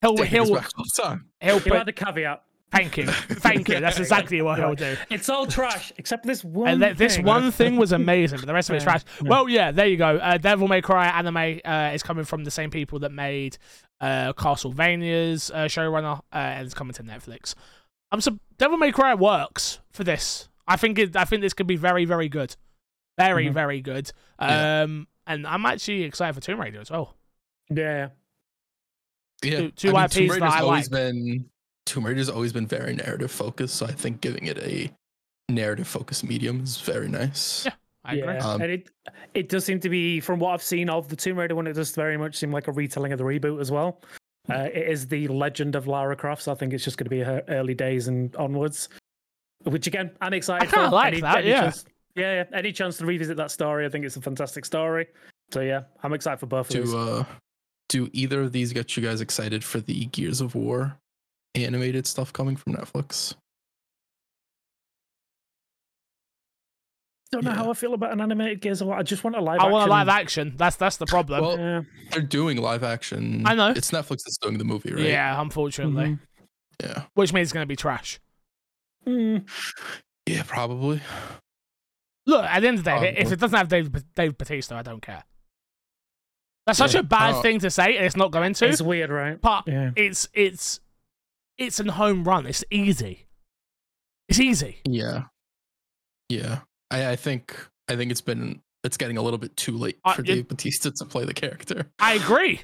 He'll 0.00 0.16
Take 0.16 0.28
he'll 0.30 0.54
back 0.54 0.70
all 0.78 0.84
the 0.96 1.02
time. 1.02 1.26
he'll 1.40 1.56
You 1.56 1.60
put, 1.60 1.72
had 1.74 1.86
the 1.86 1.92
caveat. 1.92 2.42
Thank 2.72 2.96
you, 2.96 3.06
thank 3.06 3.68
you. 3.68 3.80
That's 3.80 3.98
exactly 3.98 4.40
what 4.42 4.58
he'll 4.58 4.74
do. 4.74 4.96
It's 5.10 5.28
all 5.28 5.46
trash 5.46 5.92
except 5.96 6.24
this 6.26 6.44
one. 6.44 6.68
And 6.68 6.80
th- 6.82 6.96
this 6.96 7.16
thing. 7.16 7.24
one 7.24 7.50
thing 7.50 7.76
was 7.76 7.92
amazing, 7.92 8.38
but 8.38 8.46
the 8.46 8.54
rest 8.54 8.70
of 8.70 8.76
it's 8.76 8.84
Yeah, 8.84 8.90
trash. 8.92 9.04
yeah. 9.22 9.28
Well, 9.28 9.48
yeah, 9.48 9.70
there 9.72 9.86
you 9.86 9.96
go. 9.96 10.16
Uh, 10.16 10.38
Devil 10.38 10.68
May 10.68 10.80
Cry 10.80 11.06
anime 11.08 11.60
uh, 11.64 11.90
is 11.94 12.02
coming 12.02 12.24
from 12.24 12.44
the 12.44 12.50
same 12.50 12.70
people 12.70 12.98
that 13.00 13.12
made 13.12 13.58
uh, 14.00 14.32
Castlevania's 14.34 15.50
uh, 15.50 15.64
showrunner, 15.66 16.18
uh, 16.32 16.36
and 16.36 16.64
it's 16.64 16.74
coming 16.74 16.94
to 16.94 17.02
Netflix. 17.02 17.54
I'm 18.12 18.20
so 18.20 18.38
Devil 18.58 18.76
May 18.78 18.92
Cry 18.92 19.14
works 19.14 19.80
for 19.92 20.04
this. 20.04 20.48
I 20.66 20.76
think 20.76 20.98
it, 20.98 21.16
I 21.16 21.24
think 21.24 21.42
this 21.42 21.52
could 21.54 21.66
be 21.66 21.76
very, 21.76 22.04
very 22.04 22.28
good, 22.28 22.56
very, 23.18 23.46
Mhm. 23.48 23.52
very 23.54 23.80
good. 23.80 24.10
Yeah. 24.40 24.82
Um, 24.82 25.08
and 25.26 25.46
I'm 25.46 25.66
actually 25.66 26.02
excited 26.04 26.34
for 26.34 26.40
Tomb 26.40 26.60
Raider 26.60 26.80
as 26.80 26.90
well. 26.90 27.14
Yeah. 27.68 28.08
Yeah, 29.44 29.58
Two- 29.58 29.70
two 29.70 29.88
I 29.90 29.92
mean, 29.92 30.02
IPs 30.04 30.14
Tomb 30.14 30.26
that 30.28 30.34
Raider's 30.34 30.52
I 30.54 30.60
always 30.60 30.90
like. 30.90 31.00
been 31.00 31.50
Tomb 31.90 32.06
Raider's 32.06 32.28
always 32.28 32.52
been 32.52 32.66
very 32.68 32.94
narrative 32.94 33.30
focused, 33.32 33.74
so 33.74 33.84
I 33.86 33.90
think 33.92 34.20
giving 34.20 34.46
it 34.46 34.58
a 34.58 34.90
narrative 35.48 35.88
focused 35.88 36.22
medium 36.22 36.62
is 36.62 36.80
very 36.80 37.08
nice. 37.08 37.64
Yeah. 37.66 37.72
I 38.04 38.14
agree. 38.14 38.34
yeah. 38.34 38.46
Um, 38.48 38.62
and 38.62 38.70
it 38.72 38.88
it 39.34 39.48
does 39.48 39.64
seem 39.64 39.80
to 39.80 39.88
be, 39.88 40.20
from 40.20 40.38
what 40.38 40.54
I've 40.54 40.62
seen 40.62 40.88
of 40.88 41.08
the 41.08 41.16
Tomb 41.16 41.36
Raider 41.38 41.54
one, 41.56 41.66
it 41.66 41.72
does 41.72 41.90
very 41.94 42.16
much 42.16 42.36
seem 42.36 42.52
like 42.52 42.68
a 42.68 42.72
retelling 42.72 43.12
of 43.12 43.18
the 43.18 43.24
reboot 43.24 43.60
as 43.60 43.70
well. 43.72 44.00
Uh, 44.48 44.68
it 44.72 44.88
is 44.88 45.06
the 45.08 45.26
legend 45.28 45.74
of 45.74 45.86
Lara 45.88 46.14
Croft, 46.16 46.42
so 46.44 46.52
I 46.52 46.54
think 46.54 46.72
it's 46.72 46.84
just 46.84 46.96
going 46.96 47.04
to 47.06 47.10
be 47.10 47.20
her 47.20 47.42
early 47.48 47.74
days 47.74 48.06
and 48.08 48.34
onwards. 48.36 48.88
Which 49.64 49.86
again, 49.88 50.12
I'm 50.20 50.32
excited 50.32 50.70
kinda 50.70 50.86
for. 50.88 50.94
like 50.94 51.12
Any- 51.12 51.20
that, 51.22 51.38
any 51.38 51.48
yeah. 51.48 51.60
chance- 51.62 51.84
yeah, 52.14 52.34
yeah. 52.52 52.58
Any 52.58 52.72
chance 52.72 52.96
to 52.98 53.06
revisit 53.06 53.36
that 53.36 53.50
story? 53.50 53.84
I 53.84 53.88
think 53.88 54.04
it's 54.04 54.16
a 54.16 54.20
fantastic 54.22 54.64
story. 54.64 55.08
So 55.52 55.60
yeah, 55.60 55.82
I'm 56.02 56.12
excited 56.14 56.38
for 56.38 56.46
both 56.46 56.70
of 56.74 56.76
these. 56.84 56.94
Uh, 56.94 57.24
do 57.88 58.08
either 58.12 58.40
of 58.42 58.52
these 58.52 58.72
get 58.72 58.96
you 58.96 59.02
guys 59.02 59.20
excited 59.20 59.62
for 59.64 59.80
the 59.80 60.06
Gears 60.06 60.40
of 60.40 60.54
War 60.54 60.96
animated 61.54 62.06
stuff 62.06 62.32
coming 62.32 62.56
from 62.56 62.74
Netflix? 62.74 63.34
don't 67.32 67.44
know 67.44 67.50
yeah. 67.52 67.56
how 67.58 67.70
I 67.70 67.74
feel 67.74 67.94
about 67.94 68.12
an 68.12 68.20
animated 68.20 68.60
Gears 68.60 68.80
of 68.80 68.88
War. 68.88 68.96
I 68.96 69.04
just 69.04 69.22
want 69.22 69.36
a 69.36 69.40
live. 69.40 69.60
I 69.60 69.68
want 69.68 69.86
a 69.88 69.90
live 69.90 70.08
action. 70.08 70.54
That's 70.56 70.74
that's 70.76 70.96
the 70.96 71.06
problem. 71.06 71.42
Well, 71.44 71.58
Yeah. 71.58 71.82
they're 72.10 72.22
doing 72.22 72.56
live 72.60 72.82
action. 72.82 73.44
I 73.46 73.54
know. 73.54 73.68
it's 73.70 73.92
Netflix 73.92 74.24
that's 74.24 74.38
doing 74.38 74.58
the 74.58 74.64
movie, 74.64 74.92
right? 74.92 75.04
Yeah, 75.04 75.40
unfortunately, 75.40 76.06
Mhm. 76.06 76.18
yeah, 76.82 77.04
which 77.14 77.32
means 77.32 77.46
it's 77.46 77.52
going 77.52 77.62
to 77.62 77.68
be 77.68 77.76
trash. 77.76 78.18
Mm. 79.06 79.48
yeah, 80.26 80.42
probably. 80.42 81.00
Look, 82.26 82.44
at 82.44 82.60
the 82.60 82.68
end 82.68 82.78
of 82.78 82.84
the 82.84 82.90
day, 82.90 83.14
if 83.16 83.30
it 83.32 83.38
doesn't 83.38 83.56
have 83.56 83.68
Dave, 83.68 83.90
Dave 84.14 84.36
Batista, 84.36 84.76
I 84.76 84.82
don't 84.82 85.00
care. 85.00 85.22
That's 86.66 86.78
such 86.78 86.94
Yeah. 86.94 87.00
a 87.00 87.04
bad 87.04 87.36
Oh. 87.36 87.42
thing 87.42 87.60
to 87.60 87.70
say, 87.70 87.96
and 87.96 88.04
it's 88.04 88.16
not 88.16 88.30
going 88.32 88.54
to. 88.54 88.66
It's 88.68 88.82
weird, 88.82 89.08
right? 89.10 89.40
but 89.40 89.68
Yeah. 89.68 89.92
it's 89.94 90.28
it's 90.34 90.80
it's 91.60 91.78
an 91.78 91.88
home 91.88 92.24
run. 92.24 92.46
It's 92.46 92.64
easy. 92.70 93.26
It's 94.28 94.40
easy. 94.40 94.78
Yeah, 94.88 95.24
yeah. 96.28 96.60
I, 96.90 97.10
I 97.12 97.16
think 97.16 97.56
I 97.88 97.94
think 97.96 98.10
it's 98.10 98.20
been 98.20 98.60
it's 98.82 98.96
getting 98.96 99.16
a 99.18 99.22
little 99.22 99.38
bit 99.38 99.56
too 99.56 99.76
late 99.76 99.98
Uh, 100.04 100.14
for 100.14 100.22
it- 100.22 100.26
Dave 100.26 100.48
Batista 100.48 100.90
to 100.96 101.04
play 101.04 101.24
the 101.24 101.34
character. 101.34 101.90
I 102.00 102.14
agree. 102.14 102.62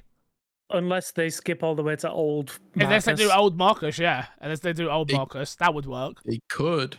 Unless 0.71 1.13
they 1.13 1.31
skip 1.31 1.63
all 1.63 1.77
the 1.77 1.83
way 1.85 1.95
to 1.97 2.11
old. 2.11 2.59
Unless 2.75 3.05
they 3.05 3.15
do 3.15 3.27
Marcus. 3.29 3.39
old 3.41 3.57
Marcus, 3.57 3.99
yeah. 4.01 4.27
Unless 4.41 4.61
they 4.61 4.73
do 4.73 4.91
old 4.91 5.09
They- 5.09 5.15
Marcus, 5.15 5.55
that 5.57 5.73
would 5.75 5.87
work. 5.87 6.17
They 6.25 6.41
could. 6.49 6.99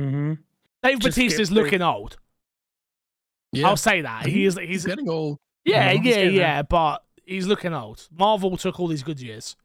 Mm-hmm. 0.00 0.34
Dave 0.84 1.00
Just 1.00 1.16
Batista's 1.16 1.48
skip 1.48 1.56
the- 1.56 1.62
looking 1.64 1.82
old. 1.82 2.16
Yeah, 3.52 3.68
I'll 3.68 3.76
say 3.76 4.02
that. 4.02 4.26
He- 4.26 4.44
He's 4.44 4.54
he's 4.56 4.68
he's 4.68 4.86
getting 4.86 5.08
old. 5.08 5.38
yeah 5.64 5.90
you 5.92 5.98
know, 5.98 6.04
yeah 6.10 6.24
he's 6.24 6.32
yeah, 6.34 6.62
but 6.62 7.04
he's 7.24 7.46
looking 7.46 7.74
old. 7.74 8.06
Marvel 8.16 8.56
took 8.56 8.78
all 8.78 8.86
these 8.88 9.02
good 9.02 9.20
years. 9.20 9.56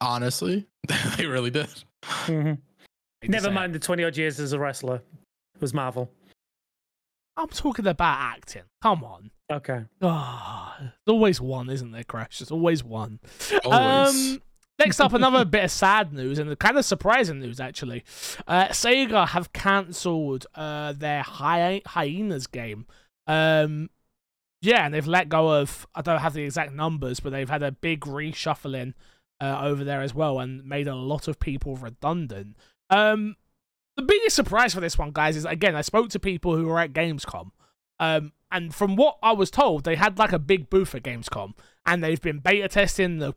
Honestly, 0.00 0.66
they 1.16 1.26
really 1.26 1.50
did. 1.50 1.68
Mhm. 2.02 2.58
Never 3.26 3.44
say 3.44 3.50
it. 3.50 3.54
mind 3.54 3.74
the 3.74 3.78
20 3.78 4.04
odd 4.04 4.16
years 4.16 4.38
as 4.38 4.52
a 4.52 4.58
wrestler. 4.58 4.96
It 5.54 5.60
was 5.60 5.72
Marvel. 5.72 6.10
I'm 7.36 7.48
talking 7.48 7.86
about 7.86 8.18
acting. 8.18 8.62
Come 8.82 9.02
on. 9.02 9.30
Okay. 9.50 9.84
Ah, 10.02 10.76
there's 10.78 10.90
always 11.14 11.40
one, 11.40 11.68
isn't 11.70 11.90
there, 11.90 12.04
Crash? 12.04 12.38
There's 12.38 12.50
always 12.50 12.84
one. 12.84 13.18
Always. 13.64 14.34
Um, 14.36 14.42
next 14.78 15.00
up, 15.00 15.12
another 15.14 15.44
bit 15.44 15.64
of 15.64 15.70
sad 15.70 16.12
news 16.12 16.38
and 16.38 16.56
kind 16.58 16.76
of 16.78 16.84
surprising 16.84 17.40
news, 17.40 17.60
actually. 17.60 18.04
Uh, 18.46 18.66
Sega 18.68 19.28
have 19.28 19.52
cancelled 19.52 20.46
uh, 20.54 20.92
their 20.92 21.22
Hy- 21.22 21.82
Hyenas 21.86 22.46
game. 22.46 22.86
Um, 23.26 23.90
yeah, 24.62 24.84
and 24.84 24.94
they've 24.94 25.06
let 25.06 25.28
go 25.28 25.60
of, 25.60 25.86
I 25.94 26.02
don't 26.02 26.20
have 26.20 26.34
the 26.34 26.42
exact 26.44 26.72
numbers, 26.72 27.20
but 27.20 27.30
they've 27.32 27.50
had 27.50 27.62
a 27.62 27.72
big 27.72 28.00
reshuffling 28.02 28.94
uh, 29.40 29.60
over 29.62 29.84
there 29.84 30.00
as 30.00 30.14
well 30.14 30.38
and 30.40 30.64
made 30.64 30.86
a 30.88 30.94
lot 30.94 31.28
of 31.28 31.38
people 31.40 31.76
redundant. 31.76 32.56
Um, 32.90 33.36
the 33.96 34.02
biggest 34.02 34.36
surprise 34.36 34.74
for 34.74 34.80
this 34.80 34.98
one, 34.98 35.12
guys, 35.12 35.36
is 35.36 35.44
again, 35.44 35.74
I 35.76 35.82
spoke 35.82 36.10
to 36.10 36.18
people 36.18 36.56
who 36.56 36.66
were 36.66 36.80
at 36.80 36.92
Gamescom. 36.92 37.50
Um, 38.00 38.32
and 38.50 38.74
from 38.74 38.96
what 38.96 39.18
I 39.22 39.32
was 39.32 39.50
told, 39.50 39.84
they 39.84 39.96
had 39.96 40.18
like 40.18 40.32
a 40.32 40.38
big 40.38 40.70
booth 40.70 40.94
at 40.94 41.02
Gamescom, 41.02 41.54
and 41.86 42.02
they've 42.02 42.20
been 42.20 42.38
beta 42.38 42.68
testing 42.68 43.18
the 43.18 43.34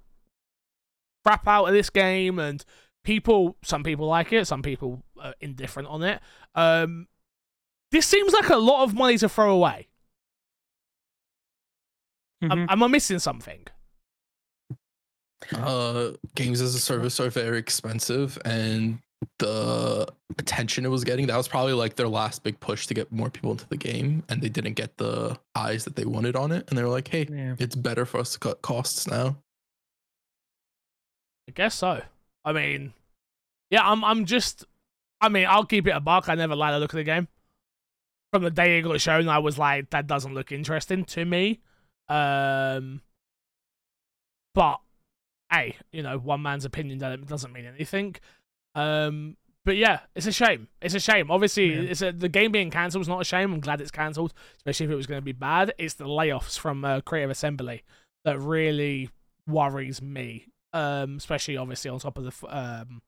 crap 1.25 1.47
out 1.47 1.65
of 1.65 1.73
this 1.73 1.89
game, 1.89 2.39
and 2.39 2.63
people, 3.03 3.57
some 3.63 3.83
people 3.83 4.07
like 4.07 4.31
it, 4.33 4.47
some 4.47 4.61
people 4.61 5.03
are 5.21 5.33
indifferent 5.41 5.89
on 5.89 6.03
it. 6.03 6.19
Um, 6.55 7.07
this 7.91 8.05
seems 8.05 8.33
like 8.33 8.49
a 8.49 8.57
lot 8.57 8.83
of 8.83 8.93
money 8.93 9.17
to 9.17 9.29
throw 9.29 9.51
away. 9.53 9.87
Am, 12.41 12.49
Mhm. 12.49 12.65
am 12.69 12.83
I 12.83 12.87
missing 12.87 13.19
something? 13.19 13.65
Uh, 15.53 16.11
games 16.35 16.61
as 16.61 16.75
a 16.75 16.79
service 16.79 17.19
are 17.19 17.29
very 17.29 17.57
expensive, 17.59 18.37
and 18.45 18.99
the 19.39 20.07
attention 20.37 20.85
it 20.85 20.89
was 20.89 21.03
getting 21.03 21.25
that 21.27 21.37
was 21.37 21.47
probably 21.47 21.73
like 21.73 21.95
their 21.95 22.07
last 22.07 22.43
big 22.43 22.59
push 22.59 22.85
to 22.87 22.93
get 22.93 23.11
more 23.11 23.29
people 23.29 23.51
into 23.51 23.67
the 23.67 23.77
game, 23.77 24.23
and 24.29 24.41
they 24.41 24.49
didn't 24.49 24.73
get 24.73 24.97
the 24.97 25.37
eyes 25.55 25.85
that 25.85 25.95
they 25.95 26.05
wanted 26.05 26.35
on 26.35 26.51
it, 26.51 26.65
and 26.69 26.77
they 26.77 26.83
were 26.83 26.89
like, 26.89 27.07
"Hey, 27.07 27.27
Yeah. 27.29 27.55
it's 27.59 27.75
better 27.75 28.05
for 28.05 28.19
us 28.19 28.33
to 28.33 28.39
cut 28.39 28.61
costs 28.61 29.07
now." 29.07 29.37
I 31.47 31.53
guess 31.53 31.75
so. 31.75 32.01
I 32.43 32.53
mean, 32.53 32.93
yeah, 33.69 33.89
I'm 33.89 34.03
I'm 34.03 34.25
just 34.25 34.65
I 35.21 35.29
mean, 35.29 35.47
I'll 35.49 35.65
keep 35.65 35.87
it 35.87 35.91
a 35.91 35.99
buck. 35.99 36.29
I 36.29 36.35
never 36.35 36.55
like 36.55 36.73
the 36.73 36.79
look 36.79 36.93
of 36.93 36.97
the 36.97 37.03
game. 37.03 37.27
From 38.33 38.43
the 38.43 38.51
day 38.51 38.77
it 38.77 38.81
got 38.81 38.99
shown, 38.99 39.29
I 39.29 39.39
was 39.39 39.57
like, 39.57 39.89
that 39.91 40.05
doesn't 40.05 40.33
look 40.33 40.51
interesting 40.51 41.05
to 41.05 41.25
me. 41.25 41.61
Um 42.09 43.01
but 44.53 44.79
hey, 45.51 45.75
you 45.91 46.03
know, 46.03 46.17
one 46.17 46.41
man's 46.41 46.65
opinion 46.65 46.97
doesn't 47.25 47.53
mean 47.53 47.65
anything. 47.65 48.15
Um 48.75 49.37
but 49.65 49.75
yeah, 49.75 49.99
it's 50.15 50.25
a 50.27 50.31
shame. 50.31 50.69
It's 50.81 50.93
a 50.95 50.99
shame. 50.99 51.29
Obviously, 51.29 51.73
Yeah. 51.73 51.81
it's 51.91 52.01
a, 52.01 52.13
the 52.13 52.29
game 52.29 52.53
being 52.53 52.71
cancelled 52.71 53.01
is 53.01 53.09
not 53.09 53.19
a 53.19 53.25
shame. 53.25 53.51
I'm 53.51 53.59
glad 53.59 53.81
it's 53.81 53.91
cancelled, 53.91 54.33
especially 54.59 54.85
if 54.85 54.91
it 54.93 54.95
was 54.95 55.07
going 55.07 55.19
to 55.19 55.25
be 55.25 55.33
bad. 55.33 55.73
It's 55.77 55.95
the 55.95 56.05
layoffs 56.05 56.57
from 56.57 56.85
uh, 56.85 57.01
Creative 57.01 57.29
Assembly 57.31 57.83
that 58.23 58.39
really 58.39 59.09
worries 59.45 60.01
me. 60.01 60.45
Um, 60.71 61.17
especially 61.17 61.57
obviously 61.57 61.89
on 61.91 61.99
top 61.99 62.17
of 62.17 62.23
the 62.23 62.57
um, 62.57 63.01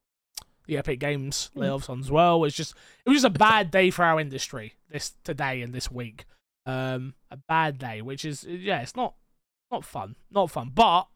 the 0.68 0.78
Epic 0.78 1.00
Games 1.00 1.50
Mm. 1.56 1.62
layoffs 1.62 1.90
on 1.90 2.00
as 2.02 2.12
well. 2.12 2.44
It's 2.44 2.58
just 2.58 2.74
it 3.06 3.10
was 3.10 3.22
just 3.22 3.36
a 3.36 3.40
bad 3.40 3.72
day 3.72 3.90
for 3.90 4.04
our 4.04 4.20
industry 4.20 4.74
this 4.90 5.14
today 5.24 5.62
and 5.62 5.72
this 5.74 5.90
week. 5.90 6.26
Um, 6.66 7.14
a 7.32 7.38
bad 7.38 7.78
day, 7.78 8.02
which 8.02 8.26
is 8.26 8.44
yeah, 8.44 8.82
it's 8.82 8.98
not 8.98 9.14
not 9.72 9.86
fun, 9.86 10.18
not 10.30 10.52
fun. 10.52 10.72
But 10.76 11.08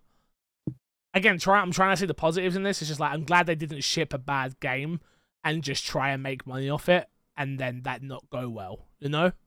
again, 1.14 1.38
try 1.40 1.60
I'm 1.60 1.72
trying 1.72 1.94
to 1.94 1.98
see 2.00 2.06
the 2.06 2.14
positives 2.14 2.56
in 2.56 2.64
this. 2.64 2.82
It's 2.82 2.90
just 2.90 3.00
like 3.00 3.12
I'm 3.14 3.24
glad 3.24 3.46
they 3.48 3.56
didn't 3.56 3.82
ship 3.82 4.14
a 4.14 4.18
bad 4.18 4.60
game 4.60 5.00
and 5.44 5.64
just 5.64 5.86
try 5.86 6.12
and 6.12 6.24
make 6.24 6.46
money 6.48 6.70
off 6.70 6.88
it, 6.90 7.08
and 7.38 7.60
then 7.60 7.82
that 7.84 8.02
not 8.04 8.24
go 8.30 8.50
well. 8.50 8.86
You 9.00 9.10
know? 9.10 9.32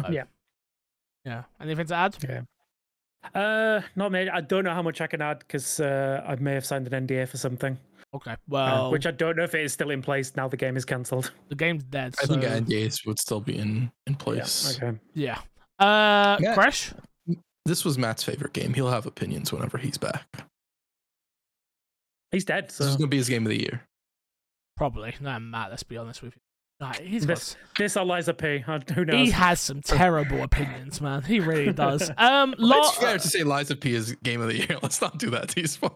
So, 0.00 0.10
Yeah. 0.10 0.24
Yeah. 1.24 1.44
Anything 1.60 1.86
to 1.86 1.94
add? 1.94 2.16
Yeah. 2.28 2.42
Uh, 3.34 3.80
not 3.96 4.12
me. 4.12 4.28
I 4.28 4.42
don't 4.42 4.62
know 4.64 4.74
how 4.74 4.82
much 4.82 5.00
I 5.00 5.06
can 5.06 5.22
add 5.22 5.38
because 5.38 5.80
uh, 5.80 6.22
I 6.26 6.36
may 6.36 6.52
have 6.52 6.66
signed 6.66 6.86
an 6.92 7.06
NDA 7.06 7.26
for 7.28 7.38
something, 7.38 7.78
Okay. 8.14 8.32
uh, 8.32 8.36
Well, 8.46 8.90
which 8.92 9.06
I 9.06 9.10
don't 9.10 9.36
know 9.38 9.42
if 9.44 9.54
it 9.54 9.62
is 9.62 9.72
still 9.72 9.90
in 9.90 10.02
place 10.02 10.36
now. 10.36 10.48
The 10.48 10.56
game 10.58 10.76
is 10.76 10.84
cancelled. 10.84 11.32
the 11.48 11.54
game's 11.56 11.82
dead. 11.84 12.14
I 12.22 12.26
think 12.26 12.42
NDAs 12.42 13.06
would 13.06 13.18
still 13.18 13.40
be 13.40 13.56
in 13.56 13.90
in 14.06 14.14
place. 14.16 14.76
Okay. 14.80 14.96
Yeah. 15.14 15.38
Uh, 15.78 16.36
Yeah. 16.40 16.52
Crash. 16.54 16.92
This 17.66 17.84
was 17.84 17.98
Matt's 17.98 18.22
favorite 18.22 18.52
game. 18.52 18.74
He'll 18.74 18.90
have 18.90 19.06
opinions 19.06 19.52
whenever 19.52 19.76
he's 19.78 19.98
back. 19.98 20.26
He's 22.30 22.44
dead. 22.44 22.70
So. 22.70 22.84
This 22.84 22.92
is 22.92 22.96
gonna 22.96 23.08
be 23.08 23.16
his 23.16 23.28
game 23.28 23.44
of 23.44 23.50
the 23.50 23.60
year. 23.60 23.82
Probably. 24.76 25.14
No, 25.20 25.38
Matt. 25.38 25.70
Let's 25.70 25.82
be 25.82 25.96
honest 25.96 26.22
with 26.22 26.34
you. 26.34 26.40
Nah, 26.78 26.92
he's 26.92 27.24
got 27.24 27.36
this 27.36 27.56
this 27.78 27.96
or 27.96 28.04
Lies 28.04 28.28
of 28.28 28.36
P. 28.36 28.58
Who 28.58 29.04
knows? 29.04 29.14
He 29.14 29.30
has 29.30 29.60
some 29.60 29.80
terrible 29.80 30.42
opinions, 30.42 31.00
man. 31.00 31.22
He 31.22 31.40
really 31.40 31.72
does. 31.72 32.10
Um, 32.18 32.54
lot, 32.58 32.78
it's 32.88 32.96
fair 32.98 33.18
to 33.18 33.28
say 33.28 33.42
Lies 33.44 33.70
of 33.70 33.80
P 33.80 33.94
is 33.94 34.14
game 34.22 34.40
of 34.42 34.48
the 34.48 34.56
year. 34.58 34.78
Let's 34.82 35.00
not 35.00 35.18
do 35.18 35.30
that. 35.30 35.54
He's 35.54 35.76
fun. 35.76 35.90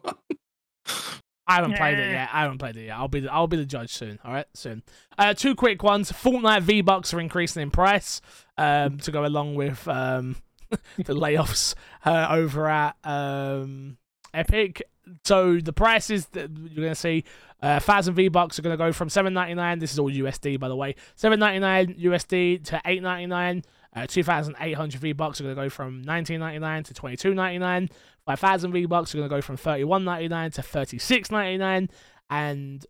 I 1.46 1.54
haven't 1.56 1.76
played 1.76 1.98
it 1.98 2.06
Yeah. 2.06 2.12
yet. 2.22 2.28
I 2.32 2.42
haven't 2.42 2.58
played 2.58 2.76
it 2.76 2.86
yet. 2.86 2.96
I'll 2.96 3.08
be 3.08 3.20
the, 3.20 3.32
I'll 3.32 3.46
be 3.48 3.56
the 3.58 3.66
judge 3.66 3.92
soon. 3.92 4.18
All 4.24 4.32
right, 4.32 4.46
soon. 4.54 4.82
Uh, 5.18 5.34
two 5.34 5.54
quick 5.54 5.82
ones. 5.82 6.10
Fortnite 6.12 6.62
V 6.62 6.80
Bucks 6.80 7.12
are 7.12 7.20
increasing 7.20 7.60
in 7.62 7.70
price 7.70 8.20
um, 8.56 8.98
to 8.98 9.10
go 9.12 9.26
along 9.26 9.56
with 9.56 9.86
um, 9.88 10.36
the 10.96 11.14
layoffs 11.14 11.74
uh, 12.04 12.28
over 12.30 12.68
at 12.68 12.96
um, 13.04 13.96
Epic. 14.32 14.82
So 15.24 15.58
the 15.58 15.72
prices 15.72 16.26
that 16.32 16.50
you're 16.50 16.84
gonna 16.84 16.94
see, 16.94 17.24
uh, 17.60 17.80
thousand 17.80 18.14
V 18.14 18.28
Bucks 18.28 18.58
are 18.58 18.62
gonna 18.62 18.76
go 18.76 18.92
from 18.92 19.08
seven 19.08 19.34
ninety 19.34 19.54
nine. 19.54 19.78
This 19.78 19.92
is 19.92 19.98
all 19.98 20.10
USD, 20.10 20.60
by 20.60 20.68
the 20.68 20.76
way. 20.76 20.94
Seven 21.16 21.40
ninety 21.40 21.58
nine 21.58 21.94
USD 21.94 22.64
to 22.66 22.80
eight 22.84 23.02
ninety 23.02 23.26
nine. 23.26 23.64
Uh, 23.94 24.06
2,800 24.06 25.00
V 25.00 25.12
bucks 25.14 25.40
are 25.40 25.44
going 25.44 25.56
to 25.56 25.62
go 25.62 25.68
from 25.68 26.04
19.99 26.04 26.84
to 26.84 26.94
22.99. 26.94 27.90
5,000 28.24 28.72
V 28.72 28.86
bucks 28.86 29.12
are 29.12 29.18
going 29.18 29.28
to 29.28 29.34
go 29.34 29.40
from 29.40 29.56
31.99 29.56 30.54
to 30.54 30.62
36.99, 30.62 31.90
and 32.30 32.86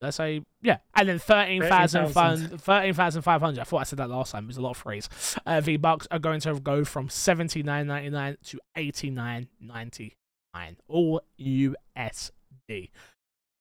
let's 0.00 0.16
say 0.16 0.42
yeah, 0.62 0.78
and 0.94 1.08
then 1.08 1.18
13,000 1.18 2.12
fun- 2.12 2.58
13,500. 2.58 3.60
I 3.60 3.64
thought 3.64 3.78
I 3.78 3.82
said 3.84 3.98
that 3.98 4.10
last 4.10 4.32
time. 4.32 4.44
It 4.44 4.48
was 4.48 4.56
a 4.56 4.60
lot 4.62 4.70
of 4.70 4.76
phrase. 4.76 5.08
Uh, 5.46 5.60
V 5.60 5.76
bucks 5.76 6.06
are 6.10 6.18
going 6.18 6.40
to 6.40 6.54
go 6.60 6.84
from 6.84 7.08
79.99 7.08 8.36
to 8.46 8.60
89.99, 8.76 10.12
all 10.88 11.20
USD. 11.40 12.90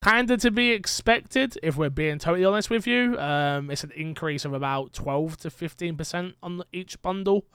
Kinda 0.03 0.38
to 0.38 0.51
be 0.51 0.71
expected, 0.71 1.57
if 1.63 1.75
we're 1.75 1.89
being 1.89 2.19
totally 2.19 2.45
honest 2.45 2.69
with 2.69 2.85
you. 2.85 3.17
Um, 3.19 3.71
it's 3.71 3.83
an 3.83 3.91
increase 3.95 4.45
of 4.45 4.53
about 4.53 4.93
12 4.93 5.38
to 5.38 5.49
15% 5.49 6.33
on 6.43 6.61
each 6.71 7.01
bundle. 7.01 7.45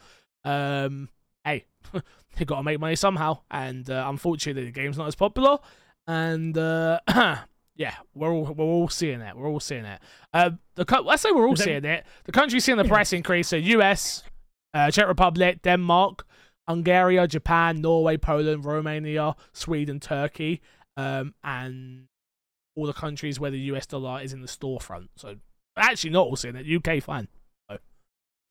Um, 0.45 1.09
hey, 1.45 1.66
you 1.95 2.45
got 2.45 2.57
to 2.57 2.62
make 2.64 2.80
money 2.80 2.97
somehow, 2.97 3.39
and 3.51 3.89
uh, 3.89 4.07
unfortunately, 4.09 4.64
the 4.64 4.72
game's 4.72 4.99
not 4.99 5.07
as 5.07 5.14
popular. 5.14 5.59
And 6.07 6.59
uh, 6.59 6.99
yeah, 7.77 7.95
we're 8.14 8.31
all 8.33 8.45
we're 8.45 8.64
all 8.64 8.89
seeing 8.89 9.20
it. 9.20 9.37
We're 9.37 9.49
all 9.49 9.61
seeing 9.61 9.85
it. 9.85 10.01
Uh, 10.33 10.51
the 10.75 10.85
co- 10.85 11.03
let's 11.03 11.23
say 11.23 11.31
we're 11.33 11.47
all 11.47 11.55
Is 11.55 11.62
seeing 11.62 11.85
it. 11.85 12.05
The 12.25 12.33
countries 12.33 12.64
seeing 12.64 12.79
the 12.79 12.85
price 12.85 13.12
increase: 13.12 13.49
so 13.49 13.57
U.S., 13.57 14.23
uh, 14.75 14.91
Czech 14.91 15.07
Republic, 15.09 15.62
Denmark, 15.62 16.27
Hungary, 16.68 17.27
Japan, 17.29 17.81
Norway, 17.81 18.16
Poland, 18.16 18.64
Romania, 18.64 19.35
Sweden, 19.53 20.01
Turkey, 20.01 20.61
um, 20.97 21.35
and 21.43 22.07
all 22.77 22.87
the 22.87 22.93
countries 22.93 23.39
where 23.39 23.51
the 23.51 23.61
US 23.61 23.87
dollar 23.87 24.20
is 24.23 24.33
in 24.33 24.41
the 24.41 24.49
storefront. 24.49 25.09
So 25.16 25.37
actually, 25.77 26.11
not 26.11 26.27
all 26.27 26.37
seeing 26.37 26.57
it. 26.57 26.66
UK, 26.66 27.03
fine 27.03 27.29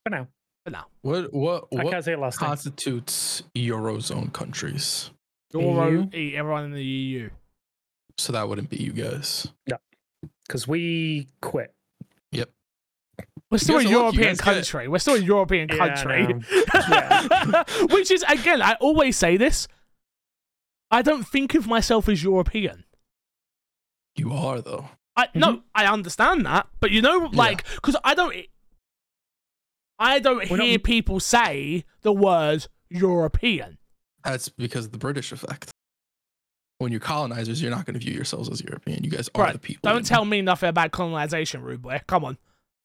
for 0.04 0.10
now. 0.10 0.28
for 0.66 0.72
now. 0.72 0.86
What 1.02 1.34
what 1.34 1.68
I 1.78 1.84
what 1.84 1.92
can't 1.92 2.06
say 2.06 2.14
it 2.14 2.20
last 2.20 2.40
time. 2.40 2.50
constitutes 2.50 3.44
eurozone 3.56 4.34
countries? 4.34 5.12
Euro, 5.54 5.92
EU? 5.92 6.10
e- 6.14 6.36
everyone 6.36 6.66
in 6.66 6.72
the 6.72 6.84
EU. 6.84 7.30
So 8.18 8.34
that 8.34 8.48
wouldn't 8.48 8.70
be 8.70 8.78
you 8.78 8.92
guys. 8.92 9.48
No, 9.68 9.78
because 10.48 10.68
we 10.68 11.28
quit. 11.42 11.74
Yep. 12.32 12.50
We're 13.50 13.58
still 13.58 13.78
a 13.78 13.84
guys 13.84 13.92
are 13.92 13.96
lucky. 14.00 14.18
You 14.18 14.24
European 14.24 14.36
country. 14.38 14.88
We're 14.88 15.00
still 15.00 15.16
a 15.16 15.20
European 15.20 15.70
Yeah, 15.70 15.78
country. 15.78 16.28
know. 16.28 17.64
Which 17.96 18.12
is 18.12 18.24
again, 18.28 18.62
I 18.62 18.76
always 18.80 19.18
say 19.18 19.38
this. 19.38 19.68
I 20.90 21.02
don't 21.02 21.24
think 21.28 21.56
of 21.56 21.68
myself 21.68 22.10
as 22.10 22.24
European. 22.24 22.84
You 24.16 24.34
are 24.34 24.62
though. 24.62 24.90
I 25.16 25.28
no, 25.34 25.48
mm-hmm. 25.48 25.60
I 25.76 25.86
understand 25.88 26.46
that, 26.46 26.68
but 26.80 26.92
you 26.92 27.02
know, 27.02 27.30
like, 27.34 27.66
because 27.76 27.96
I 28.04 28.14
don't, 28.14 28.36
I 30.00 30.20
don't 30.20 30.50
We're 30.50 30.58
hear 30.58 30.74
not- 30.74 30.84
people 30.84 31.20
say 31.20 31.86
the 32.02 32.14
word 32.14 32.68
European. 32.90 33.78
That's 34.24 34.50
because 34.50 34.86
of 34.86 34.92
the 34.92 34.98
British 34.98 35.32
effect. 35.32 35.72
When 36.82 36.92
you're 36.92 37.00
colonizers, 37.00 37.62
you're 37.62 37.70
not 37.72 37.86
going 37.86 37.94
to 37.94 38.00
view 38.04 38.14
yourselves 38.14 38.50
as 38.50 38.62
European. 38.64 39.04
You 39.04 39.12
guys 39.12 39.30
are 39.36 39.44
Right. 39.44 39.54
the 39.54 39.60
people. 39.60 39.90
Don't 39.92 40.06
tell 40.06 40.26
me 40.26 40.42
nothing 40.42 40.68
about 40.70 40.92
colonization, 40.92 41.62
boy. 41.78 42.02
Come 42.08 42.26
on, 42.26 42.38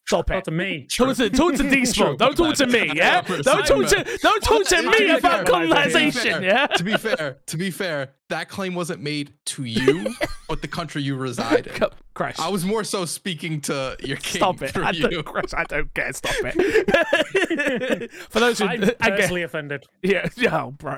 stop 0.07 0.30
Not 0.30 0.44
to 0.44 0.50
me. 0.50 0.86
Talk 0.96 1.16
to, 1.16 1.30
talk 1.30 1.52
to 1.54 1.59
True. 1.62 1.70
D-Small. 1.70 2.16
Don't 2.16 2.36
talk 2.36 2.54
to 2.57 2.66
me, 2.66 2.92
yeah? 2.94 3.22
Fair, 3.22 3.38
Don't 3.42 3.66
talk 3.66 3.88
fair. 3.88 4.04
to, 4.04 4.18
don't 4.18 4.42
talk 4.42 4.64
to 4.66 4.82
me 4.82 5.11
about 5.11 5.20
fair, 5.20 5.38
to 5.38 5.44
be 5.44 5.50
colonization, 5.50 6.42
yeah? 6.42 6.66
to 6.68 6.84
be 6.84 6.96
fair, 6.96 7.38
to 7.46 7.57
be 7.57 7.70
fair, 7.70 8.12
that 8.28 8.48
claim 8.48 8.74
wasn't 8.74 9.02
made 9.02 9.32
to 9.47 9.64
you, 9.64 10.14
but 10.48 10.62
the 10.62 10.68
country 10.68 11.02
you 11.02 11.16
reside 11.16 11.66
in. 11.66 11.74
Co- 11.74 11.90
Crash. 12.14 12.39
I 12.39 12.48
was 12.48 12.64
more 12.64 12.82
so 12.82 13.05
speaking 13.05 13.60
to 13.62 13.97
your 14.01 14.16
king 14.16 14.40
Stop 14.40 14.62
it. 14.62 14.76
I 14.76 14.90
you. 14.93 15.09
don't, 15.10 15.26
Crash, 15.26 15.52
I 15.55 15.64
don't 15.64 15.93
care. 15.93 16.12
Stop 16.12 16.35
it. 16.43 18.10
For 18.31 18.40
those 18.40 18.59
who, 18.59 18.64
I'm 18.66 18.82
again, 18.82 18.94
personally 19.01 19.43
offended. 19.43 19.85
Yeah, 20.02 20.26
yeah, 20.36 20.62
oh, 20.64 20.70
bro. 20.70 20.97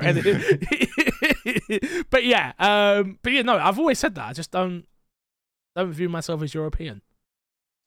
But 2.11 2.25
yeah, 2.25 2.53
um, 2.59 3.19
but 3.23 3.33
yeah, 3.33 3.43
no, 3.43 3.59
I've 3.59 3.79
always 3.79 3.99
said 3.99 4.15
that. 4.15 4.27
I 4.29 4.33
just 4.33 4.51
don't 4.53 4.85
don't 5.75 5.93
view 5.93 6.09
myself 6.09 6.43
as 6.43 6.55
European. 6.55 7.03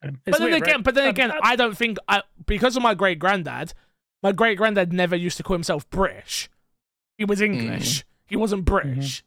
It's 0.04 0.14
but 0.26 0.40
then 0.40 0.52
weird, 0.52 0.62
again, 0.64 0.76
right? 0.78 0.84
but 0.84 0.96
then 0.96 1.08
again, 1.08 1.32
I 1.44 1.56
don't 1.56 1.78
think 1.78 1.98
I 2.08 2.24
because 2.46 2.76
of 2.76 2.82
my 2.84 2.94
great 2.94 3.20
granddad. 3.20 3.74
My 4.24 4.32
great 4.32 4.58
granddad 4.58 4.94
never 4.94 5.16
used 5.16 5.38
to 5.38 5.44
call 5.44 5.56
himself 5.56 5.90
British. 5.90 6.50
He 7.18 7.26
was 7.26 7.42
English. 7.42 8.04
He 8.28 8.36
wasn't 8.36 8.66
British. 8.66 9.24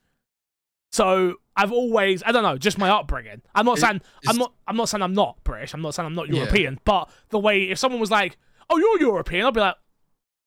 So 0.92 1.34
I've 1.56 1.72
always, 1.72 2.22
I 2.24 2.32
don't 2.32 2.42
know, 2.44 2.56
just 2.56 2.78
my 2.78 2.88
upbringing. 2.90 3.42
I'm 3.54 3.66
not 3.66 3.78
It- 3.78 3.80
saying 3.82 4.00
I'm 4.28 4.36
not 4.36 4.54
I'm 4.66 4.76
not 4.76 4.88
saying 4.88 5.02
I'm 5.02 5.12
not 5.14 5.42
British. 5.44 5.74
I'm 5.74 5.82
not 5.82 5.94
saying 5.94 6.06
I'm 6.06 6.14
not 6.14 6.28
Yeah. 6.28 6.36
European. 6.36 6.78
But 6.84 7.10
the 7.30 7.38
way 7.38 7.70
if 7.70 7.78
someone 7.78 8.00
was 8.00 8.10
like, 8.10 8.36
"Oh, 8.70 8.78
you're 8.78 9.00
European," 9.00 9.44
I'll 9.44 9.52
be 9.52 9.60
like, 9.60 9.76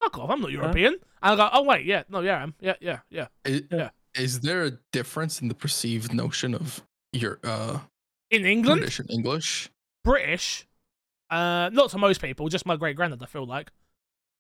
"Fuck 0.01 0.17
off! 0.19 0.29
I'm 0.29 0.41
not 0.41 0.51
European." 0.51 0.93
And 1.21 1.33
I 1.33 1.35
go, 1.35 1.49
"Oh 1.53 1.63
wait, 1.63 1.85
yeah, 1.85 2.03
no, 2.09 2.21
yeah, 2.21 2.39
I 2.39 2.43
am. 2.43 2.53
Yeah, 2.59 2.75
yeah, 2.79 2.99
yeah." 3.09 3.27
Is, 3.45 3.61
Yeah. 3.71 3.89
is 4.15 4.39
there 4.41 4.63
a 4.65 4.71
difference 4.91 5.41
in 5.41 5.47
the 5.47 5.55
perceived 5.55 6.13
notion 6.13 6.53
of 6.55 6.83
your 7.11 7.39
uh 7.43 7.79
In 8.29 8.45
England, 8.45 8.79
British 8.79 8.99
and 8.99 9.09
English? 9.11 9.69
British, 10.07 10.67
uh, 11.29 11.69
not 11.73 11.89
to 11.91 11.97
most 11.97 12.21
people, 12.21 12.47
just 12.49 12.65
my 12.65 12.75
great 12.75 12.95
granddad. 12.95 13.21
I 13.21 13.25
feel 13.25 13.45
like 13.45 13.71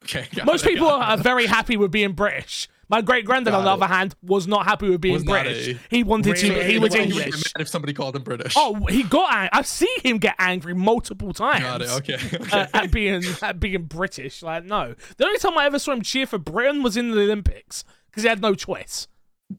Okay. 0.03 0.27
most 0.45 0.63
it, 0.65 0.69
people 0.69 0.87
are 0.87 1.15
it. 1.17 1.21
very 1.21 1.45
happy 1.47 1.75
with 1.77 1.91
being 1.91 2.13
British. 2.13 2.67
My 2.89 3.01
great 3.01 3.25
granddad, 3.25 3.53
on 3.53 3.65
the 3.65 3.69
other 3.71 3.87
hand, 3.87 4.15
was 4.21 4.47
not 4.47 4.65
happy 4.65 4.87
with 4.89 5.01
being 5.01 5.15
Was 5.15 5.25
British. 5.25 5.67
a- 5.75 5.79
He 5.89 6.03
wanted 6.03 6.37
to. 6.37 6.49
Really? 6.49 6.71
He 6.71 6.79
was 6.79 6.91
Well, 6.93 7.01
English. 7.01 7.25
get 7.25 7.33
mad 7.33 7.61
if 7.61 7.67
somebody 7.67 7.91
called 7.93 8.15
him 8.15 8.21
British. 8.23 8.53
Oh, 8.55 8.85
he 8.85 9.03
got. 9.03 9.33
Ang- 9.35 9.49
I've 9.51 9.67
seen 9.67 9.99
him 10.03 10.19
get 10.19 10.35
angry 10.39 10.73
multiple 10.73 11.33
times. 11.33 11.59
got 11.63 11.81
it. 11.81 11.89
Okay. 11.89 12.13
okay. 12.33 12.59
uh, 12.61 12.67
at 12.73 12.91
being 12.91 13.23
at 13.41 13.59
being 13.59 13.83
British. 13.83 14.41
Like, 14.41 14.63
no. 14.63 14.95
The 15.17 15.25
only 15.25 15.37
time 15.39 15.57
I 15.57 15.65
ever 15.65 15.79
saw 15.79 15.91
him 15.91 16.01
cheer 16.01 16.25
for 16.25 16.37
Britain 16.37 16.81
was 16.81 16.95
in 16.95 17.11
the 17.11 17.19
Olympics 17.23 17.83
because 18.09 18.23
he 18.23 18.29
had 18.29 18.41
no 18.41 18.55
choice. 18.55 19.09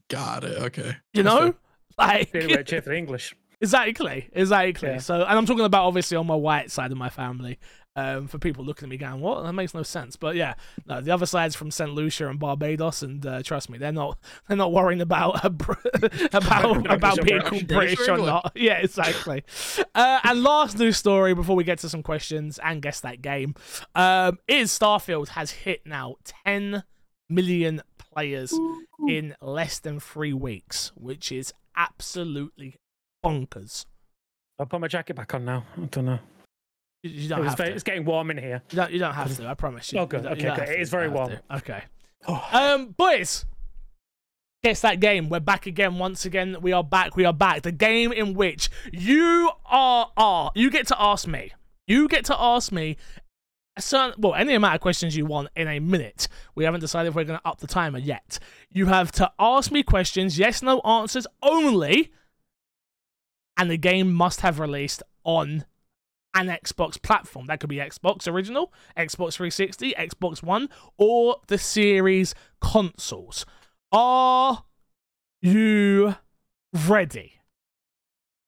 Got 0.07 0.43
it. 0.43 0.57
Okay. 0.63 0.95
You 1.13 1.21
That's 1.21 1.35
know, 1.35 1.41
fair. 1.99 2.07
like 2.07 2.31
The 2.31 2.41
only 2.41 2.55
way 2.55 2.63
cheer 2.63 2.81
for 2.83 2.89
the 2.89 2.97
English. 2.97 3.35
Exactly, 3.61 4.29
exactly. 4.33 4.89
Yeah. 4.89 4.97
So, 4.99 5.15
and 5.15 5.37
I'm 5.37 5.45
talking 5.45 5.65
about 5.65 5.85
obviously 5.85 6.17
on 6.17 6.27
my 6.27 6.35
white 6.35 6.71
side 6.71 6.91
of 6.91 6.97
my 6.97 7.09
family. 7.09 7.59
Um, 7.95 8.27
for 8.27 8.37
people 8.37 8.63
looking 8.63 8.85
at 8.85 8.89
me 8.89 8.97
going, 8.97 9.19
"What? 9.19 9.43
That 9.43 9.51
makes 9.51 9.73
no 9.73 9.83
sense." 9.83 10.15
But 10.15 10.35
yeah, 10.35 10.53
no, 10.85 11.01
the 11.01 11.11
other 11.11 11.25
side's 11.25 11.55
from 11.55 11.69
Saint 11.69 11.95
Lucia 11.95 12.29
and 12.29 12.39
Barbados, 12.39 13.01
and 13.01 13.25
uh, 13.25 13.43
trust 13.43 13.69
me, 13.69 13.77
they're 13.77 13.91
not 13.91 14.17
they're 14.47 14.55
not 14.55 14.71
worrying 14.71 15.01
about 15.01 15.43
a 15.43 15.49
br- 15.49 15.73
about 16.31 16.89
about 16.89 17.25
being 17.25 17.41
called 17.41 17.67
British 17.67 18.07
or 18.07 18.17
not. 18.17 18.53
Yeah, 18.55 18.77
exactly. 18.77 19.43
uh, 19.95 20.19
and 20.23 20.43
last 20.43 20.77
news 20.77 20.97
story 20.97 21.33
before 21.33 21.55
we 21.57 21.63
get 21.65 21.79
to 21.79 21.89
some 21.89 22.03
questions 22.03 22.59
and 22.63 22.81
guess 22.81 23.01
that 23.01 23.21
game 23.21 23.55
um, 23.95 24.37
is 24.47 24.69
Starfield 24.71 25.29
has 25.29 25.51
hit 25.51 25.81
now 25.85 26.15
10 26.45 26.83
million 27.29 27.81
players 27.97 28.53
in 29.07 29.35
less 29.41 29.79
than 29.79 29.99
three 29.99 30.33
weeks, 30.33 30.91
which 30.95 31.31
is 31.31 31.53
absolutely 31.75 32.75
bonkers. 33.23 33.85
I'll 34.59 34.65
put 34.65 34.81
my 34.81 34.87
jacket 34.87 35.15
back 35.15 35.33
on 35.33 35.45
now. 35.45 35.65
I 35.77 35.85
don't 35.85 36.05
know. 36.05 36.19
You, 37.03 37.11
you 37.11 37.29
don't 37.29 37.39
was 37.39 37.49
have 37.49 37.57
very- 37.57 37.69
to. 37.69 37.75
it's 37.75 37.83
getting 37.83 38.05
warm 38.05 38.29
in 38.31 38.37
here. 38.37 38.61
You 38.71 38.75
don't, 38.75 38.91
you 38.91 38.99
don't 38.99 39.13
have 39.13 39.35
to. 39.37 39.47
I 39.47 39.53
promise 39.53 39.91
you. 39.93 39.99
Oh, 39.99 40.05
good. 40.05 40.23
You 40.23 40.29
don't- 40.29 40.37
Okay, 40.51 40.65
good. 40.65 40.69
It 40.75 40.81
is 40.81 40.89
very 40.89 41.07
warm. 41.09 41.29
to. 41.29 41.41
Okay. 41.57 41.83
Um, 42.51 42.87
boys, 42.97 43.45
guess 44.63 44.81
that 44.81 44.99
game. 44.99 45.29
We're 45.29 45.39
back 45.39 45.65
again. 45.65 45.97
Once 45.97 46.25
again, 46.25 46.57
we 46.61 46.73
are 46.73 46.83
back. 46.83 47.15
We 47.15 47.23
are 47.23 47.31
back. 47.33 47.61
The 47.61 47.71
game 47.71 48.11
in 48.11 48.33
which 48.33 48.69
you 48.91 49.49
are 49.65 50.11
are 50.17 50.51
you 50.55 50.69
get 50.69 50.87
to 50.87 51.01
ask 51.01 51.25
me. 51.27 51.51
You 51.87 52.09
get 52.09 52.25
to 52.25 52.35
ask 52.39 52.71
me 52.73 52.97
a 53.77 53.81
certain 53.81 54.15
well 54.21 54.33
any 54.35 54.53
amount 54.53 54.75
of 54.75 54.81
questions 54.81 55.15
you 55.15 55.25
want 55.25 55.47
in 55.55 55.69
a 55.69 55.79
minute. 55.79 56.27
We 56.55 56.65
haven't 56.65 56.81
decided 56.81 57.07
if 57.09 57.15
we're 57.15 57.23
going 57.23 57.39
to 57.39 57.47
up 57.47 57.59
the 57.61 57.67
timer 57.67 57.99
yet. 57.99 58.37
You 58.69 58.87
have 58.87 59.13
to 59.13 59.31
ask 59.39 59.71
me 59.71 59.81
questions. 59.83 60.37
Yes, 60.37 60.61
no 60.61 60.81
answers 60.81 61.25
only. 61.41 62.11
And 63.59 63.69
the 63.69 63.77
game 63.77 64.13
must 64.13 64.39
have 64.41 64.57
released 64.57 65.03
on 65.25 65.65
an 66.33 66.47
Xbox 66.47 67.01
platform. 67.01 67.47
That 67.47 67.59
could 67.59 67.69
be 67.69 67.75
Xbox 67.77 68.27
original, 68.27 68.73
Xbox 68.97 69.33
360, 69.33 69.93
Xbox 69.93 70.41
One, 70.41 70.69
or 70.97 71.37
the 71.47 71.57
series 71.57 72.33
consoles. 72.61 73.45
Are 73.91 74.63
you 75.41 76.15
ready? 76.87 77.33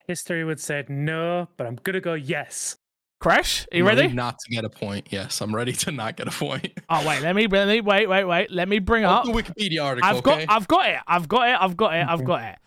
History 0.06 0.44
would 0.44 0.60
say 0.60 0.84
no, 0.88 1.48
but 1.56 1.66
I'm 1.66 1.76
gonna 1.76 2.00
go 2.00 2.14
yes. 2.14 2.78
Crash, 3.20 3.66
are 3.72 3.76
you 3.76 3.88
I'm 3.88 3.96
ready? 3.96 4.08
Not 4.14 4.38
to 4.40 4.50
get 4.50 4.64
a 4.64 4.68
point. 4.70 5.08
Yes, 5.10 5.40
I'm 5.40 5.54
ready 5.54 5.72
to 5.72 5.92
not 5.92 6.16
get 6.16 6.26
a 6.26 6.32
point. 6.32 6.72
Oh 6.88 7.06
wait, 7.06 7.22
let 7.22 7.36
me 7.36 7.46
let 7.46 7.68
me 7.68 7.80
wait, 7.80 8.08
wait, 8.08 8.24
wait. 8.24 8.50
Let 8.50 8.68
me 8.68 8.78
bring 8.78 9.04
up. 9.04 9.24
the 9.24 9.30
Wikipedia 9.30 9.84
article. 9.84 10.08
I've 10.08 10.16
okay? 10.16 10.46
got 10.46 10.56
I've 10.56 10.68
got 10.68 10.88
it. 10.88 10.98
I've 11.06 11.28
got 11.28 11.48
it. 11.48 11.56
I've 11.60 11.76
got 11.76 11.94
it. 11.94 12.06
I've 12.08 12.24
got 12.24 12.42
it. 12.42 12.58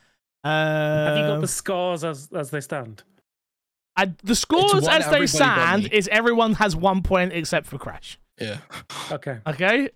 Have 0.46 1.18
you 1.18 1.24
got 1.24 1.32
Um, 1.36 1.42
the 1.42 1.48
scores 1.48 2.04
as 2.04 2.30
as 2.36 2.52
they 2.52 2.62
stand? 2.62 3.04
I, 3.98 4.12
the 4.24 4.36
scores 4.36 4.88
as 4.88 5.10
they 5.10 5.26
stand 5.26 5.84
me. 5.86 5.90
is 5.92 6.08
everyone 6.10 6.54
has 6.56 6.76
one 6.76 7.02
point 7.02 7.32
except 7.34 7.66
for 7.66 7.78
Crash. 7.78 8.20
yeah. 8.40 8.58
Okay. 9.12 9.40
Okay. 9.48 9.90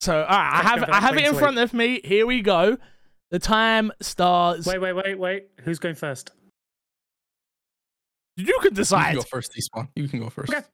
So 0.00 0.14
all 0.14 0.22
right, 0.28 0.60
I 0.62 0.68
have 0.68 0.84
I 0.90 1.00
have 1.00 1.16
it 1.16 1.24
in 1.26 1.34
front 1.34 1.58
of 1.58 1.72
me. 1.72 2.00
Here 2.04 2.26
we 2.26 2.42
go. 2.42 2.76
The 3.30 3.38
time 3.38 3.90
starts. 4.00 4.66
Wait, 4.66 4.78
wait, 4.78 4.92
wait, 4.92 5.18
wait. 5.18 5.46
Who's 5.62 5.78
going 5.78 5.94
first? 5.96 6.30
You 8.36 8.44
can 8.44 8.52
You 8.54 8.60
can 8.60 8.74
decide 8.74 9.16
go 9.16 9.22
first, 9.22 9.52
Despawn. 9.54 9.88
You 9.96 10.06
can 10.08 10.20
go 10.20 10.28
first. 10.28 10.52
Okay. 10.52 10.64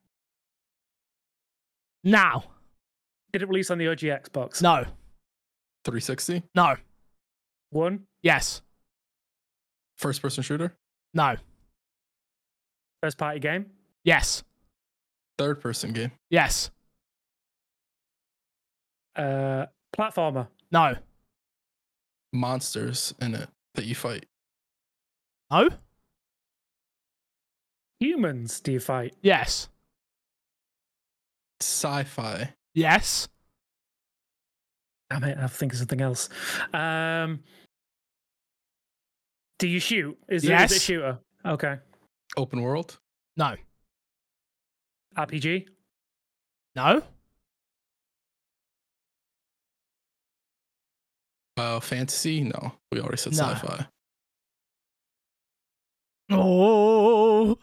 now. 2.04 2.44
Did 3.32 3.42
it 3.42 3.48
release 3.48 3.70
on 3.70 3.78
the 3.78 3.88
OG 3.88 4.00
Xbox? 4.00 4.60
No. 4.60 4.84
360. 5.84 6.42
No. 6.54 6.76
One. 7.70 8.02
Yes. 8.22 8.60
First 10.02 10.20
person 10.20 10.42
shooter. 10.42 10.74
No. 11.14 11.36
First 13.00 13.16
party 13.18 13.38
game. 13.38 13.66
Yes. 14.02 14.42
Third 15.38 15.60
person 15.60 15.92
game. 15.92 16.10
Yes. 16.28 16.72
Uh, 19.14 19.66
platformer. 19.96 20.48
No. 20.72 20.96
Monsters 22.32 23.14
in 23.22 23.36
it 23.36 23.48
that 23.76 23.84
you 23.84 23.94
fight. 23.94 24.26
No. 25.52 25.70
Humans. 28.00 28.60
Do 28.60 28.72
you 28.72 28.80
fight? 28.80 29.14
Yes. 29.22 29.68
Sci-fi. 31.60 32.52
Yes. 32.74 33.28
Damn 35.10 35.22
it! 35.24 35.38
I 35.38 35.42
have 35.42 35.52
to 35.52 35.56
think 35.56 35.72
of 35.74 35.78
something 35.78 36.00
else. 36.00 36.28
Um, 36.72 37.40
do 39.62 39.68
you 39.68 39.78
shoot? 39.78 40.18
Is, 40.28 40.42
it, 40.42 40.50
is 40.50 40.72
it 40.72 40.76
a 40.76 40.80
shooter? 40.80 41.18
Okay. 41.46 41.76
Open 42.36 42.62
world. 42.62 42.98
No. 43.36 43.54
RPG. 45.16 45.66
No. 46.74 47.00
Uh, 51.56 51.78
fantasy. 51.78 52.40
No, 52.42 52.72
we 52.90 52.98
already 52.98 53.18
said 53.18 53.36
No. 53.36 53.44
sci-fi. 53.44 53.86
Oh. 56.30 57.56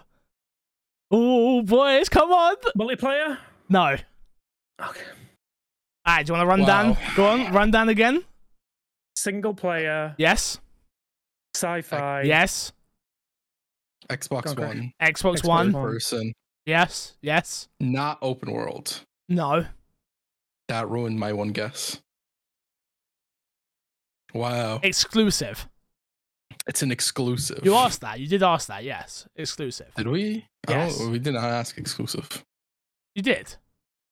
Oh, 1.12 1.62
boys, 1.64 2.08
come 2.08 2.32
on. 2.32 2.56
Multiplayer. 2.78 3.40
No. 3.68 3.88
Okay. 3.88 4.04
All 4.80 6.16
right, 6.16 6.26
do 6.26 6.32
you 6.32 6.38
want 6.38 6.46
to 6.46 6.50
run 6.50 6.66
down? 6.66 6.98
Go 7.18 7.26
on, 7.28 7.52
run 7.52 7.72
down 7.72 7.90
again. 7.90 8.24
Single 9.18 9.54
player. 9.54 10.16
Yes. 10.18 10.60
Sci-fi. 11.56 12.24
Yes. 12.24 12.72
Xbox 14.10 14.48
Okay. 14.48 14.66
One. 14.66 14.94
Xbox 15.02 15.38
Xbox 15.38 15.48
One. 15.48 15.72
One. 15.72 15.84
Person. 15.84 16.34
Yes. 16.66 17.16
Yes. 17.22 17.68
Not 17.80 18.18
open 18.22 18.52
world. 18.52 19.02
No. 19.28 19.66
That 20.68 20.90
ruined 20.90 21.20
my 21.20 21.34
one 21.34 21.50
guess. 21.50 22.00
Wow. 24.34 24.80
Exclusive. 24.84 25.68
It's 26.68 26.84
an 26.84 26.92
exclusive. 26.92 27.62
You 27.64 27.74
asked 27.74 28.02
that. 28.02 28.20
You 28.20 28.28
did 28.28 28.44
ask 28.44 28.68
that. 28.68 28.84
Yes. 28.84 29.28
Exclusive. 29.36 29.92
Did 29.96 30.08
we? 30.08 30.46
Yes. 30.68 30.98
don't, 30.98 31.12
we 31.12 31.20
did 31.20 31.34
not 31.34 31.46
ask 31.46 31.78
exclusive. 31.78 32.44
You 33.16 33.24
did. 33.24 33.56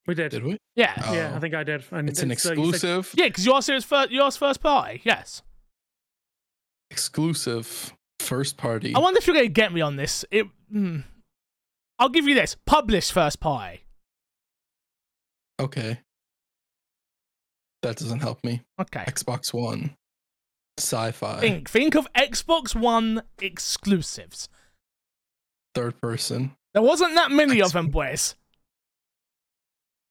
We 0.08 0.16
did. 0.16 0.32
Did 0.32 0.44
we? 0.44 0.58
Yeah. 0.76 0.94
Oh. 1.06 1.14
Yeah, 1.14 1.34
I 1.34 1.36
oh. 1.36 1.40
think 1.40 1.54
I 1.54 1.64
did. 1.64 1.84
And 1.92 2.10
It's 2.10 2.24
an 2.24 2.36
so 2.36 2.54
you 2.54 2.70
exclusive. 2.70 3.12
Yeah, 3.16 3.26
because 3.26 3.46
you 3.46 3.54
asked 3.54 3.70
it 3.70 3.74
was 3.74 3.86
first. 3.86 4.10
You 4.10 4.24
asked 4.24 4.40
first 4.40 4.62
party. 4.62 5.02
Yes. 5.04 5.44
Exclusive 6.92 7.94
first 8.20 8.58
party. 8.58 8.94
I 8.96 9.00
wonder 9.00 9.18
if 9.18 9.28
you're 9.28 9.36
going 9.36 9.46
to 9.46 9.52
get 9.52 9.74
me 9.74 9.82
on 9.82 9.96
this. 9.96 10.26
It. 10.32 10.48
Hmm. 10.72 11.00
I'll 12.00 12.10
give 12.10 12.28
you 12.28 12.36
this. 12.36 12.56
Published 12.66 13.12
first 13.12 13.40
party. 13.40 13.82
Okay. 15.60 16.00
That 17.84 17.98
doesn't 17.98 18.20
help 18.20 18.44
me. 18.44 18.62
Okay. 18.80 19.04
Xbox 19.08 19.54
One. 19.54 19.96
Sci-fi. 20.78 21.40
Think. 21.40 21.70
Think 21.70 21.96
of 21.96 22.08
Xbox 22.14 22.76
One 22.76 23.24
exclusives. 23.40 24.50
Third 25.74 26.00
person. 26.02 26.56
There 26.74 26.84
wasn't 26.84 27.16
that 27.16 27.32
many 27.32 27.62
of 27.62 27.72
them, 27.72 27.88
boys. 27.92 28.36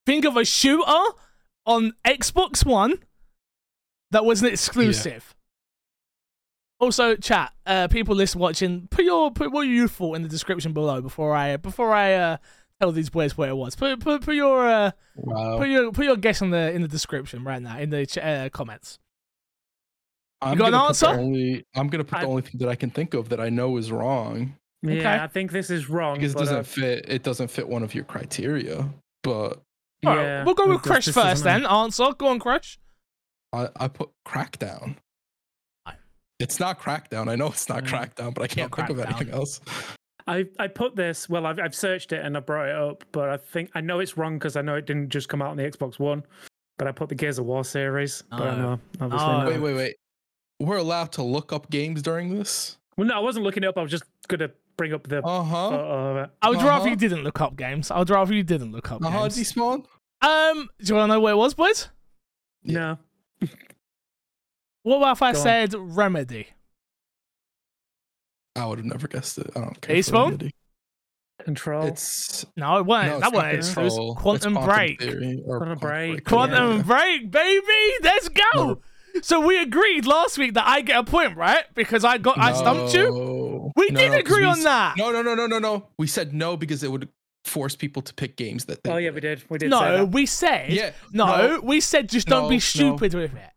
Think 0.04 0.24
of 0.24 0.36
a 0.36 0.44
shooter 0.44 0.84
on 1.64 1.92
Xbox 2.04 2.64
One 2.64 2.98
that 4.10 4.24
was 4.24 4.42
an 4.42 4.48
exclusive. 4.48 5.35
Also, 6.78 7.16
chat, 7.16 7.52
uh, 7.64 7.88
people 7.88 8.14
list 8.14 8.36
watching, 8.36 8.86
put 8.90 9.04
your 9.04 9.30
put 9.30 9.50
what 9.50 9.62
you 9.62 9.88
thought 9.88 10.14
in 10.16 10.22
the 10.22 10.28
description 10.28 10.72
below 10.72 11.00
before 11.00 11.34
I 11.34 11.56
before 11.56 11.94
I 11.94 12.12
uh, 12.14 12.36
tell 12.80 12.92
these 12.92 13.08
boys 13.08 13.36
what 13.36 13.48
it 13.48 13.56
was. 13.56 13.74
Put 13.74 13.98
put 14.00 14.22
put 14.22 14.34
your 14.34 14.66
uh, 14.68 14.90
Wow. 15.16 15.56
put 15.58 15.68
your 15.68 15.90
put 15.92 16.04
your 16.04 16.16
guess 16.16 16.42
in 16.42 16.50
the 16.50 16.70
in 16.72 16.82
the 16.82 16.88
description 16.88 17.44
right 17.44 17.62
now 17.62 17.78
in 17.78 17.88
the 17.90 18.04
ch- 18.04 18.18
uh, 18.18 18.50
comments. 18.50 18.98
I'm 20.42 20.58
got 20.58 20.66
an 20.66 20.72
gonna 20.72 20.82
put 20.84 20.88
answer? 20.88 21.06
Only, 21.06 21.64
I'm 21.74 21.88
gonna 21.88 22.04
put 22.04 22.18
I- 22.18 22.22
the 22.22 22.28
only 22.28 22.42
thing 22.42 22.58
that 22.58 22.68
I 22.68 22.74
can 22.74 22.90
think 22.90 23.14
of 23.14 23.30
that 23.30 23.40
I 23.40 23.48
know 23.48 23.78
is 23.78 23.90
wrong 23.90 24.54
Yeah, 24.82 24.92
Okay. 24.98 25.14
I 25.16 25.26
think 25.28 25.52
this 25.52 25.70
is 25.70 25.88
wrong. 25.88 26.16
because 26.18 26.32
it 26.34 26.38
doesn't 26.38 26.56
uh, 26.58 26.62
fit. 26.62 27.06
It 27.08 27.22
doesn't 27.22 27.48
fit 27.48 27.66
one 27.66 27.82
of 27.84 27.94
your 27.94 28.04
criteria. 28.04 28.86
But 29.22 29.62
All 30.04 30.14
right, 30.14 30.22
yeah, 30.22 30.44
we'll 30.44 30.54
go 30.54 30.68
with 30.68 30.82
this- 30.82 30.90
Crash 30.92 31.06
this 31.06 31.14
first 31.14 31.42
then. 31.42 31.64
Answer. 31.64 32.12
Go 32.18 32.28
on, 32.28 32.38
Crash. 32.38 32.78
I, 33.54 33.70
I 33.76 33.88
put 33.88 34.10
Crackdown. 34.28 34.96
Fine. 36.38 36.44
It's 36.44 36.60
not 36.60 36.80
Crackdown. 36.80 37.28
I 37.28 37.36
know 37.36 37.46
it's 37.48 37.68
not 37.68 37.84
Mm. 37.84 37.88
Crackdown, 37.88 38.34
but 38.34 38.42
I 38.42 38.46
can't 38.46 38.74
think 38.74 38.90
of 38.90 38.98
anything 39.00 39.30
else. 39.30 39.60
I, 40.28 40.46
I 40.58 40.66
put 40.66 40.96
this 40.96 41.28
well 41.28 41.46
I've, 41.46 41.60
I've 41.60 41.74
searched 41.74 42.10
it 42.12 42.24
and 42.24 42.36
I 42.36 42.40
brought 42.40 42.68
it 42.68 42.74
up 42.74 43.04
but 43.12 43.28
I 43.28 43.36
think 43.36 43.70
I 43.76 43.80
know 43.80 44.00
it's 44.00 44.16
wrong 44.16 44.38
because 44.40 44.56
I 44.56 44.60
know 44.60 44.74
it 44.74 44.84
didn't 44.84 45.10
just 45.10 45.28
come 45.28 45.40
out 45.40 45.50
on 45.50 45.56
the 45.56 45.62
Xbox 45.62 46.00
One 46.00 46.24
but 46.78 46.88
I 46.88 46.90
put 46.92 47.08
the 47.08 47.14
Gears 47.14 47.38
of 47.38 47.44
War 47.46 47.64
series 47.64 48.24
but 48.28 48.40
I 48.42 48.56
No. 48.56 48.56
know 48.56 48.80
obviously 49.00 49.28
No. 49.28 49.46
Wait, 49.46 49.58
wait, 49.60 49.74
wait. 49.76 49.96
We're 50.58 50.78
allowed 50.78 51.12
to 51.12 51.22
look 51.22 51.52
up 51.52 51.70
games 51.70 52.02
during 52.02 52.36
this? 52.36 52.76
well 52.96 53.06
no 53.06 53.14
I 53.14 53.20
wasn't 53.20 53.44
looking 53.44 53.62
it 53.62 53.68
up 53.68 53.78
I 53.78 53.82
was 53.82 53.90
just 53.92 54.02
gonna 54.26 54.50
bring 54.76 54.92
up 54.92 55.06
the 55.06 55.24
Uh 55.24 55.44
huh. 55.44 55.70
photo 55.70 56.10
of 56.10 56.16
it 56.24 56.30
I 56.42 56.48
would 56.48 56.58
rather 56.58 56.70
Uh-huh. 56.72 56.88
you 56.90 56.96
didn't 56.96 57.22
look 57.22 57.40
up 57.40 57.54
games. 57.54 57.92
I 57.92 57.98
would 58.00 58.10
rather 58.10 58.34
you 58.34 58.42
didn't 58.42 58.72
look 58.72 58.90
up 58.90 59.04
Uh 59.04 59.08
huh. 59.10 59.20
games. 59.28 59.36
Despawn. 59.38 59.84
Um, 60.22 60.68
do 60.80 60.86
you 60.88 60.94
want 60.96 61.08
to 61.08 61.14
know 61.14 61.20
where 61.20 61.34
it 61.34 61.36
was, 61.36 61.54
boys? 61.54 61.88
Yeah. 62.64 62.96
no 63.42 63.48
What 64.86 64.98
about 64.98 65.16
if 65.16 65.22
I 65.22 65.32
Go 65.32 65.38
on. 65.40 65.42
said 65.42 65.74
remedy? 65.76 66.46
I 68.54 68.66
would 68.66 68.78
have 68.78 68.86
never 68.86 69.08
guessed 69.08 69.36
it. 69.36 69.50
I 69.56 69.60
don't 69.60 69.80
care. 69.80 69.96
Ace 69.96 70.08
for 70.08 70.12
Phone? 70.30 70.50
Control. 71.44 71.86
It's 71.88 72.46
No, 72.56 72.78
it 72.78 72.86
wasn't. 72.86 73.20
no, 73.20 73.30
that 73.30 73.54
it's 73.56 73.74
not 73.74 73.84
wasn't. 73.84 74.02
It 74.04 74.06
was 74.06 74.16
quantum, 74.16 74.54
break. 74.54 75.00
Theory 75.02 75.42
Quantum 75.44 75.78
Break. 75.80 76.24
Quantum 76.24 76.76
yeah. 76.76 76.82
break, 76.82 77.30
baby. 77.32 77.94
Let's 78.00 78.28
go. 78.28 78.42
No. 78.54 78.80
So 79.22 79.40
we 79.44 79.60
agreed 79.60 80.06
last 80.06 80.38
week 80.38 80.54
that 80.54 80.68
I 80.68 80.82
get 80.82 80.98
a 81.00 81.02
point, 81.02 81.36
right? 81.36 81.64
Because 81.74 82.04
I 82.04 82.18
got 82.18 82.38
I 82.38 82.52
stumped 82.52 82.94
you. 82.94 83.72
We 83.74 83.88
No, 83.90 83.98
did 84.00 84.12
no, 84.12 84.18
'cause 84.18 84.20
agree 84.20 84.40
we 84.42 84.46
on 84.46 84.62
that. 84.62 84.96
No, 84.96 85.10
no, 85.10 85.20
no, 85.22 85.34
no, 85.34 85.48
no, 85.48 85.58
no. 85.58 85.88
We 85.98 86.06
said 86.06 86.32
no 86.32 86.56
because 86.56 86.84
it 86.84 86.92
would 86.92 87.08
force 87.44 87.74
people 87.74 88.02
to 88.02 88.14
pick 88.14 88.36
games 88.36 88.66
that. 88.66 88.84
They 88.84 88.90
oh 88.92 88.98
yeah, 88.98 89.10
we 89.10 89.20
did. 89.20 89.42
We 89.50 89.58
did. 89.58 89.72
say 89.72 89.78
No, 89.80 89.96
that. 89.96 90.06
we 90.12 90.26
said 90.26 90.70
Yeah. 90.70 90.92
no, 91.12 91.26
no. 91.26 91.60
We 91.60 91.80
said 91.80 92.08
just 92.08 92.28
don't 92.28 92.44
No, 92.44 92.48
be 92.50 92.56
no. 92.56 92.60
stupid 92.60 93.14
with 93.14 93.34
it. 93.34 93.50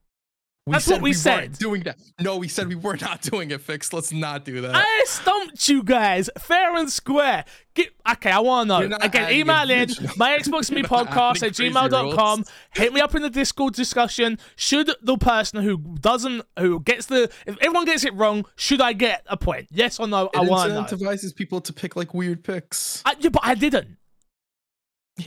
We 0.68 0.74
That's 0.74 0.88
what 0.88 1.02
we 1.02 1.10
weren't 1.10 1.18
said. 1.18 1.54
Doing 1.54 1.82
that. 1.84 1.98
No, 2.20 2.38
we 2.38 2.48
said 2.48 2.68
we 2.68 2.76
were 2.76 2.98
not 2.98 3.22
doing 3.24 3.50
it. 3.50 3.62
Fix. 3.62 3.92
Let's 3.92 4.12
not 4.12 4.46
do 4.46 4.62
that. 4.62 4.76
I 4.76 5.04
stumped 5.08 5.68
you 5.68 5.82
guys 5.82 6.30
fair 6.38 6.76
and 6.76 6.92
square. 6.92 7.46
Get, 7.74 7.90
okay, 8.12 8.30
I 8.30 8.40
want 8.40 8.70
to 8.70 8.88
know. 8.88 8.98
Again, 9.02 9.32
email 9.32 9.70
in 9.72 9.90
my 10.18 10.38
Xbox 10.38 10.70
Me 10.76 10.84
podcast 10.84 11.38
at 11.38 11.44
adding 11.44 11.74
crazy 11.74 11.74
gmail.com. 11.74 12.46
Hit 12.76 12.94
me 12.94 13.02
up 13.02 13.16
in 13.16 13.24
the 13.24 13.32
Discord 13.32 13.74
discussion. 13.74 14.38
Should 14.58 14.92
the 15.02 15.18
person 15.18 15.64
who 15.64 15.78
doesn't, 15.78 16.44
who 16.60 16.82
gets 16.82 17.08
the, 17.08 17.32
if 17.48 17.58
everyone 17.62 17.86
gets 17.86 18.06
it 18.06 18.14
wrong, 18.14 18.46
should 18.56 18.82
I 18.82 18.94
get 18.94 19.24
a 19.28 19.38
point? 19.38 19.70
Yes 19.72 20.00
or 20.00 20.08
no? 20.08 20.30
I 20.36 20.42
want 20.42 20.70
to 20.70 20.76
know. 20.76 20.84
incentivizes 20.84 21.36
people 21.36 21.62
to 21.62 21.74
pick 21.74 21.96
like 21.96 22.14
weird 22.14 22.44
picks. 22.44 23.02
I, 23.06 23.16
yeah, 23.20 23.30
but 23.30 23.42
I 23.44 23.56
didn't. 23.56 23.98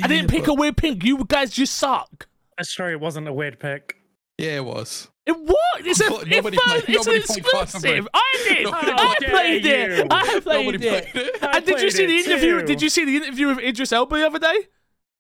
I 0.00 0.06
didn't 0.06 0.30
pick 0.30 0.46
a 0.46 0.54
weird 0.54 0.76
pick. 0.76 1.02
You 1.02 1.24
guys 1.24 1.50
just 1.50 1.74
suck. 1.74 2.28
I'm 2.58 2.64
true. 2.64 2.92
It 2.92 3.00
wasn't 3.00 3.26
a 3.28 3.32
weird 3.32 3.58
pick. 3.58 3.96
Yeah, 4.38 4.56
it 4.56 4.64
was. 4.64 5.08
It 5.24 5.32
what? 5.38 5.56
It's 5.86 6.00
a 6.00 6.06
it 6.06 6.28
nobody 6.28 6.56
felt- 6.56 6.68
played- 6.84 6.96
it's 6.96 7.06
an 7.06 7.12
nobody 7.12 7.20
played 7.22 7.44
Quantum 7.44 7.62
exclusive. 7.62 8.08
I 8.12 8.44
did. 8.48 8.64
Nobody 8.64 8.92
I 8.92 9.14
played 9.30 9.66
it. 9.66 9.90
it. 10.00 10.06
I 10.10 10.40
played 10.40 10.66
Nobody 10.66 10.86
it. 10.88 11.12
played 11.12 11.26
it. 11.26 11.42
I 11.42 11.56
And 11.58 11.66
did 11.66 11.80
you 11.80 11.90
see 11.90 12.06
the 12.06 12.16
interview? 12.16 12.60
too. 12.60 12.66
Did 12.66 12.82
you 12.82 12.88
see 12.88 13.04
the 13.04 13.16
interview 13.16 13.46
with 13.48 13.58
Idris 13.60 13.92
Elba 13.92 14.16
the 14.16 14.26
other 14.26 14.38
day? 14.40 14.66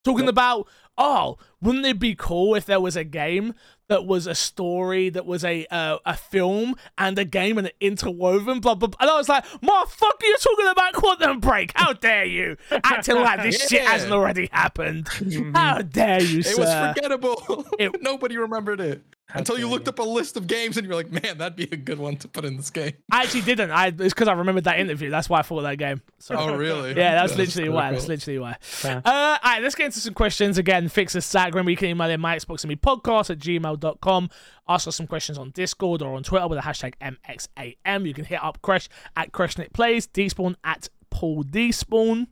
Talking 0.04 0.26
about, 0.26 0.66
oh, 0.98 1.38
wouldn't 1.60 1.86
it 1.86 2.00
be 2.00 2.16
cool 2.16 2.56
if 2.56 2.66
there 2.66 2.80
was 2.80 2.96
a 2.96 3.04
game 3.04 3.54
that 3.88 4.04
was 4.04 4.26
a 4.26 4.34
story, 4.34 5.08
that 5.10 5.24
was 5.26 5.44
a 5.44 5.64
uh, 5.70 5.98
a 6.04 6.16
film 6.16 6.74
and 6.98 7.16
a 7.16 7.24
game 7.24 7.56
and 7.56 7.68
it 7.68 7.76
interwoven, 7.80 8.58
blah 8.58 8.74
blah. 8.74 8.88
blah. 8.88 8.96
And 8.98 9.08
I 9.08 9.16
was 9.16 9.28
like, 9.28 9.44
motherfucker, 9.60 10.22
you're 10.24 10.36
talking 10.38 10.66
about 10.68 10.94
Quantum 10.94 11.38
Break? 11.38 11.70
How 11.76 11.92
dare 11.92 12.24
you 12.24 12.56
acting 12.72 13.14
like 13.16 13.42
this 13.44 13.64
shit 13.68 13.82
hasn't 13.82 14.12
already 14.12 14.48
happened? 14.50 15.08
How 15.54 15.78
dare 15.82 16.20
you, 16.20 16.40
It 16.40 16.46
sir? 16.46 16.60
was 16.62 16.94
forgettable. 16.96 17.66
It- 17.78 17.96
Nobody 18.02 18.36
remembered 18.36 18.80
it 18.80 19.02
How 19.32 19.38
until 19.38 19.58
you 19.58 19.66
looked 19.66 19.88
up 19.88 19.98
a 19.98 20.02
list 20.02 20.36
of 20.36 20.46
games 20.46 20.76
and 20.76 20.86
you're 20.86 20.94
like, 20.94 21.10
man, 21.10 21.38
that'd 21.38 21.56
be 21.56 21.64
a 21.64 21.76
good 21.76 21.98
one 21.98 22.16
to 22.16 22.28
put 22.28 22.44
in 22.44 22.58
this 22.58 22.68
game. 22.68 22.92
I 23.10 23.22
actually 23.22 23.40
didn't. 23.40 23.70
I 23.70 23.86
it's 23.86 24.12
because 24.12 24.28
I 24.28 24.34
remembered 24.34 24.64
that 24.64 24.78
interview. 24.78 25.08
That's 25.08 25.30
why 25.30 25.38
I 25.38 25.42
thought 25.42 25.58
of 25.58 25.64
that 25.64 25.78
game. 25.78 26.02
So. 26.18 26.34
Oh, 26.36 26.54
really? 26.54 26.90
Yeah, 26.90 27.14
that's, 27.14 27.34
That's 27.34 27.56
literally 27.56 27.68
so 27.68 27.72
why. 27.72 27.92
That's 27.92 28.08
literally 28.08 28.38
why. 28.38 28.56
Fair. 28.60 29.00
Uh, 29.02 29.10
all 29.10 29.38
right, 29.42 29.62
let's 29.62 29.74
get 29.74 29.86
into 29.86 30.00
some 30.00 30.12
questions 30.12 30.58
again. 30.58 30.90
Fixers 30.90 31.24
Sack. 31.24 31.54
Remember, 31.54 31.70
you 31.70 31.78
can 31.78 31.88
email 31.88 32.10
in 32.10 32.20
my 32.20 32.36
Xbox 32.36 32.62
and 32.62 32.68
me 32.68 32.76
podcast 32.76 33.30
at 33.30 33.38
gmail.com. 33.38 34.28
Ask 34.68 34.86
us 34.86 34.96
some 34.96 35.06
questions 35.06 35.38
on 35.38 35.50
Discord 35.52 36.02
or 36.02 36.14
on 36.14 36.22
Twitter 36.22 36.46
with 36.46 36.58
the 36.58 36.62
hashtag 36.62 36.92
MXAM. 37.00 38.06
You 38.06 38.12
can 38.12 38.26
hit 38.26 38.44
up 38.44 38.60
Crash 38.60 38.90
at 39.16 39.32
CrashNet 39.32 39.72
Plays, 39.72 40.06
Despawn 40.06 40.56
at 40.62 40.90
Paul 41.08 41.42
Despawn, 41.42 42.26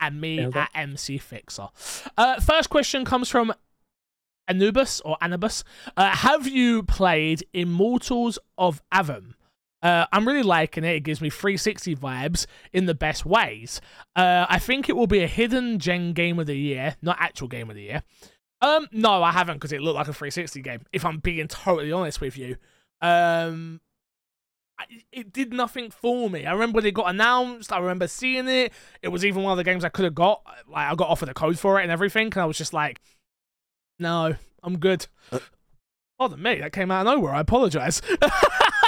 and 0.00 0.20
me 0.20 0.36
Nailed 0.36 0.56
at 0.56 0.70
MC 0.74 1.18
Fixer. 1.18 1.68
Uh, 2.16 2.40
first 2.40 2.70
question 2.70 3.04
comes 3.04 3.28
from 3.28 3.52
Anubis 4.52 5.00
or 5.00 5.16
Anubis. 5.20 5.64
Uh, 5.96 6.10
have 6.10 6.46
you 6.46 6.82
played 6.82 7.44
Immortals 7.52 8.38
of 8.58 8.82
Aveum? 8.92 9.34
Uh, 9.82 10.06
I'm 10.12 10.26
really 10.26 10.42
liking 10.44 10.84
it. 10.84 10.94
It 10.94 11.00
gives 11.00 11.20
me 11.20 11.28
360 11.28 11.96
vibes 11.96 12.46
in 12.72 12.86
the 12.86 12.94
best 12.94 13.26
ways. 13.26 13.80
Uh, 14.14 14.46
I 14.48 14.58
think 14.58 14.88
it 14.88 14.96
will 14.96 15.08
be 15.08 15.22
a 15.22 15.26
hidden 15.26 15.78
gen 15.78 16.12
game 16.12 16.38
of 16.38 16.46
the 16.46 16.56
year, 16.56 16.96
not 17.02 17.16
actual 17.18 17.48
game 17.48 17.68
of 17.68 17.76
the 17.76 17.82
year. 17.82 18.02
Um, 18.60 18.86
no, 18.92 19.22
I 19.24 19.32
haven't 19.32 19.56
because 19.56 19.72
it 19.72 19.80
looked 19.80 19.96
like 19.96 20.06
a 20.06 20.12
360 20.12 20.62
game. 20.62 20.82
If 20.92 21.04
I'm 21.04 21.18
being 21.18 21.48
totally 21.48 21.90
honest 21.90 22.20
with 22.20 22.38
you, 22.38 22.56
um, 23.00 23.80
I, 24.78 24.84
it 25.10 25.32
did 25.32 25.52
nothing 25.52 25.90
for 25.90 26.30
me. 26.30 26.46
I 26.46 26.52
remember 26.52 26.76
when 26.76 26.86
it 26.86 26.94
got 26.94 27.10
announced. 27.10 27.72
I 27.72 27.78
remember 27.78 28.06
seeing 28.06 28.46
it. 28.46 28.72
It 29.02 29.08
was 29.08 29.24
even 29.24 29.42
one 29.42 29.50
of 29.50 29.58
the 29.58 29.64
games 29.64 29.84
I 29.84 29.88
could 29.88 30.04
have 30.04 30.14
got. 30.14 30.42
Like 30.68 30.92
I 30.92 30.94
got 30.94 31.08
offered 31.08 31.28
a 31.28 31.34
code 31.34 31.58
for 31.58 31.80
it 31.80 31.82
and 31.82 31.90
everything, 31.90 32.26
and 32.26 32.36
I 32.36 32.44
was 32.44 32.56
just 32.56 32.72
like, 32.72 33.00
no, 34.02 34.34
I'm 34.62 34.78
good. 34.78 35.06
Pardon 36.18 36.42
me, 36.42 36.56
that 36.60 36.72
came 36.72 36.90
out 36.90 37.06
of 37.06 37.14
nowhere. 37.14 37.34
I 37.34 37.40
apologize. 37.40 38.02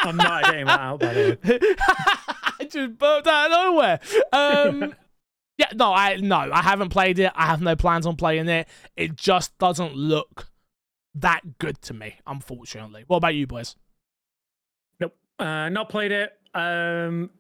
I'm 0.03 0.17
not 0.17 0.45
getting 0.45 0.67
that 0.67 0.81
out, 0.81 1.01
by 1.01 1.15
the 1.15 1.39
way. 1.43 1.59
I 2.61 2.65
just 2.69 2.99
burped 2.99 3.27
out 3.27 3.47
of 3.47 3.51
nowhere. 3.53 4.01
Um, 4.33 4.95
yeah, 5.59 5.69
no, 5.75 5.93
I 5.93 6.17
no, 6.17 6.37
I 6.53 6.63
haven't 6.63 6.91
played 6.91 7.19
it. 7.19 7.33
I 7.35 7.47
have 7.47 7.61
no 7.63 7.75
plans 7.75 8.07
on 8.07 8.17
playing 8.17 8.49
it. 8.49 8.69
It 8.97 9.17
just 9.17 9.57
doesn't 9.59 9.95
look 9.97 10.49
that 11.15 11.59
good 11.59 11.81
to 11.83 11.95
me, 11.95 12.17
unfortunately. 12.27 13.05
What 13.07 13.17
about 13.19 13.35
you, 13.35 13.47
boys? 13.47 13.77
Nope. 15.01 15.17
Uh, 15.39 15.69
not 15.71 15.89
played 15.89 16.13
it. 16.13 16.33
Um, 16.55 17.31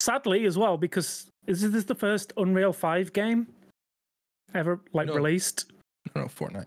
sadly, 0.00 0.46
as 0.46 0.56
well, 0.56 0.78
because 0.78 1.26
is 1.46 1.70
this 1.72 1.84
the 1.84 1.94
first 1.94 2.32
Unreal 2.36 2.72
Five 2.72 3.12
game 3.12 3.48
ever 4.54 4.80
like 4.94 5.08
No. 5.08 5.14
released? 5.14 5.70
No, 6.14 6.24
Fortnite. 6.24 6.66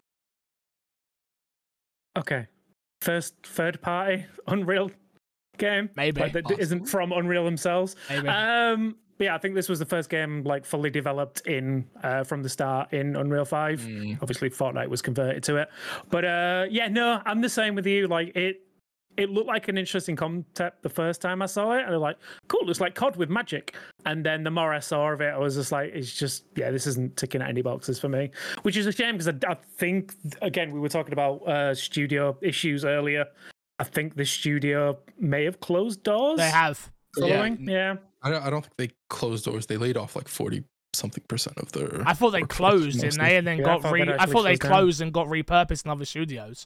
Okay, 2.18 2.48
first 3.02 3.36
third 3.44 3.82
party 3.82 4.26
Unreal 4.48 4.92
game. 5.58 5.90
Maybe. 5.96 6.22
like, 6.22 6.34
that 6.34 6.60
isn't 6.60 6.86
from 6.86 7.12
Unreal 7.12 7.46
themselves. 7.46 7.96
Maybe. 8.10 8.28
Um, 8.28 8.96
but 9.18 9.26
yeah, 9.26 9.36
I 9.36 9.38
think 9.38 9.56
this 9.56 9.70
was 9.70 9.80
the 9.80 9.86
first 9.86 10.10
game 10.10 10.44
like 10.44 10.66
fully 10.66 10.90
developed 10.90 11.48
in 11.48 11.88
uh, 12.04 12.24
from 12.24 12.44
the 12.44 12.50
start 12.50 12.92
in 12.92 13.16
Unreal 13.16 13.46
Five. 13.46 13.82
Mm. 13.82 14.18
Obviously, 14.22 14.50
Fortnite 14.50 14.90
was 14.90 15.02
converted 15.02 15.44
to 15.44 15.58
it, 15.58 15.70
but 16.10 16.26
uh, 16.26 16.66
yeah, 16.70 16.88
no, 16.90 17.22
I'm 17.26 17.42
the 17.42 17.50
same 17.50 17.76
with 17.76 17.88
you. 17.88 18.08
Like 18.08 18.36
it, 18.36 18.62
it 19.18 19.30
looked 19.30 19.48
like 19.48 19.68
an 19.68 19.78
interesting 19.78 20.16
concept 20.16 20.84
the 20.84 20.90
first 20.90 21.22
time 21.22 21.42
I 21.42 21.46
saw 21.46 21.72
it, 21.74 21.82
and 21.82 21.88
I 21.88 21.92
was 21.92 22.02
like, 22.02 22.18
cool, 22.48 22.70
it's 22.70 22.82
like 22.82 22.96
COD 22.96 23.16
with 23.16 23.30
magic. 23.30 23.76
And 24.06 24.26
then 24.26 24.44
the 24.44 24.52
more 24.52 24.74
I 24.74 24.80
saw 24.80 25.12
of 25.12 25.22
it, 25.22 25.34
I 25.34 25.38
was 25.38 25.56
just 25.56 25.72
like, 25.72 25.92
it's 25.94 26.14
just 26.14 26.46
yeah, 26.56 26.72
this 26.72 26.88
isn't 26.88 27.18
ticking 27.18 27.42
any 27.42 27.62
boxes 27.62 28.00
for 28.00 28.10
me, 28.10 28.32
which 28.64 28.78
is 28.78 28.86
a 28.88 28.92
shame 28.92 29.18
because 29.18 29.28
I, 29.28 29.52
I 29.52 29.56
think 29.78 30.14
again 30.42 30.72
we 30.72 30.80
were 30.80 30.90
talking 30.90 31.14
about 31.14 31.48
uh, 31.48 31.74
studio 31.76 32.38
issues 32.42 32.86
earlier. 32.86 33.26
I 33.80 33.84
think 33.84 34.16
the 34.16 34.26
studio 34.26 34.98
may 35.20 35.44
have 35.44 35.60
closed 35.60 36.04
doors. 36.04 36.38
they 36.38 36.50
have. 36.50 36.92
following, 37.18 37.68
yeah. 37.68 37.96
I 38.22 38.32
don't, 38.32 38.44
I 38.44 38.50
don't 38.50 38.62
think 38.62 38.78
they 38.78 38.90
closed 39.10 39.46
doors. 39.46 39.66
They 39.66 39.78
laid 39.78 39.98
off 39.98 40.16
like 40.16 40.28
40 40.28 40.64
something 40.94 41.24
percent 41.28 41.58
of 41.58 41.72
their. 41.74 42.02
I 42.08 42.14
thought 42.14 42.32
they 42.32 42.42
closed, 42.42 43.02
didn't 43.02 43.20
they? 43.20 43.38
And 43.38 43.46
then 43.46 43.58
Yeah, 43.60 43.64
I 43.64 43.68
got 43.68 43.82
thought 43.84 43.92
re. 43.92 44.14
I 44.18 44.26
thought 44.26 44.44
they 44.44 44.58
closed 44.58 44.62
down. 44.62 44.72
closed 44.72 45.02
and 45.02 45.14
got 45.14 45.28
repurposed 45.28 45.86
in 45.86 45.92
other 45.92 46.06
studios. 46.06 46.66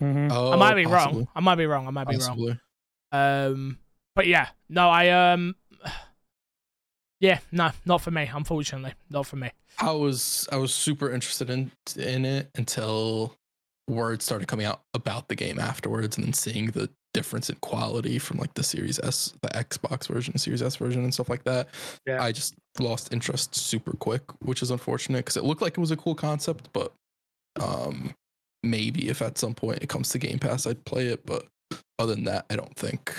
Mhm. 0.00 0.30
Oh, 0.30 0.52
I 0.52 0.56
might 0.56 0.74
be 0.74 0.84
possibly, 0.84 1.18
wrong. 1.18 1.28
I 1.34 1.40
might 1.40 1.54
be 1.56 1.66
wrong. 1.66 1.86
I 1.86 1.90
might 1.90 2.08
be 2.08 2.16
wrong. 2.16 2.58
Um, 3.12 3.78
but 4.14 4.26
yeah, 4.26 4.48
no, 4.68 4.88
I 4.88 5.32
um, 5.32 5.54
yeah, 7.20 7.38
no, 7.52 7.70
not 7.86 8.02
for 8.02 8.10
me. 8.10 8.28
Unfortunately, 8.32 8.94
not 9.08 9.26
for 9.26 9.36
me. 9.36 9.50
I 9.78 9.92
was 9.92 10.48
I 10.52 10.56
was 10.56 10.74
super 10.74 11.10
interested 11.10 11.50
in 11.50 11.70
in 11.96 12.24
it 12.24 12.50
until 12.54 13.36
words 13.88 14.24
started 14.24 14.48
coming 14.48 14.66
out 14.66 14.82
about 14.94 15.28
the 15.28 15.34
game 15.34 15.58
afterwards, 15.58 16.16
and 16.16 16.26
then 16.26 16.32
seeing 16.32 16.66
the 16.72 16.90
difference 17.12 17.48
in 17.48 17.56
quality 17.56 18.18
from 18.18 18.38
like 18.38 18.52
the 18.54 18.62
Series 18.62 18.98
S, 18.98 19.32
the 19.40 19.48
Xbox 19.50 20.08
version, 20.08 20.36
Series 20.36 20.62
S 20.62 20.76
version, 20.76 21.04
and 21.04 21.14
stuff 21.14 21.28
like 21.28 21.44
that. 21.44 21.68
Yeah. 22.06 22.22
I 22.22 22.32
just 22.32 22.54
lost 22.80 23.12
interest 23.12 23.54
super 23.54 23.92
quick, 23.92 24.22
which 24.42 24.62
is 24.62 24.70
unfortunate 24.70 25.18
because 25.18 25.36
it 25.36 25.44
looked 25.44 25.62
like 25.62 25.78
it 25.78 25.80
was 25.80 25.92
a 25.92 25.96
cool 25.96 26.14
concept, 26.14 26.68
but 26.72 26.92
um, 27.60 28.14
maybe 28.64 29.08
if 29.08 29.22
at 29.22 29.38
some 29.38 29.54
point 29.54 29.82
it 29.82 29.88
comes 29.88 30.08
to 30.10 30.18
Game 30.18 30.38
Pass, 30.38 30.66
I'd 30.66 30.84
play 30.84 31.08
it. 31.08 31.24
But 31.26 31.46
other 31.98 32.14
than 32.14 32.24
that, 32.24 32.46
I 32.50 32.56
don't 32.56 32.74
think 32.76 33.14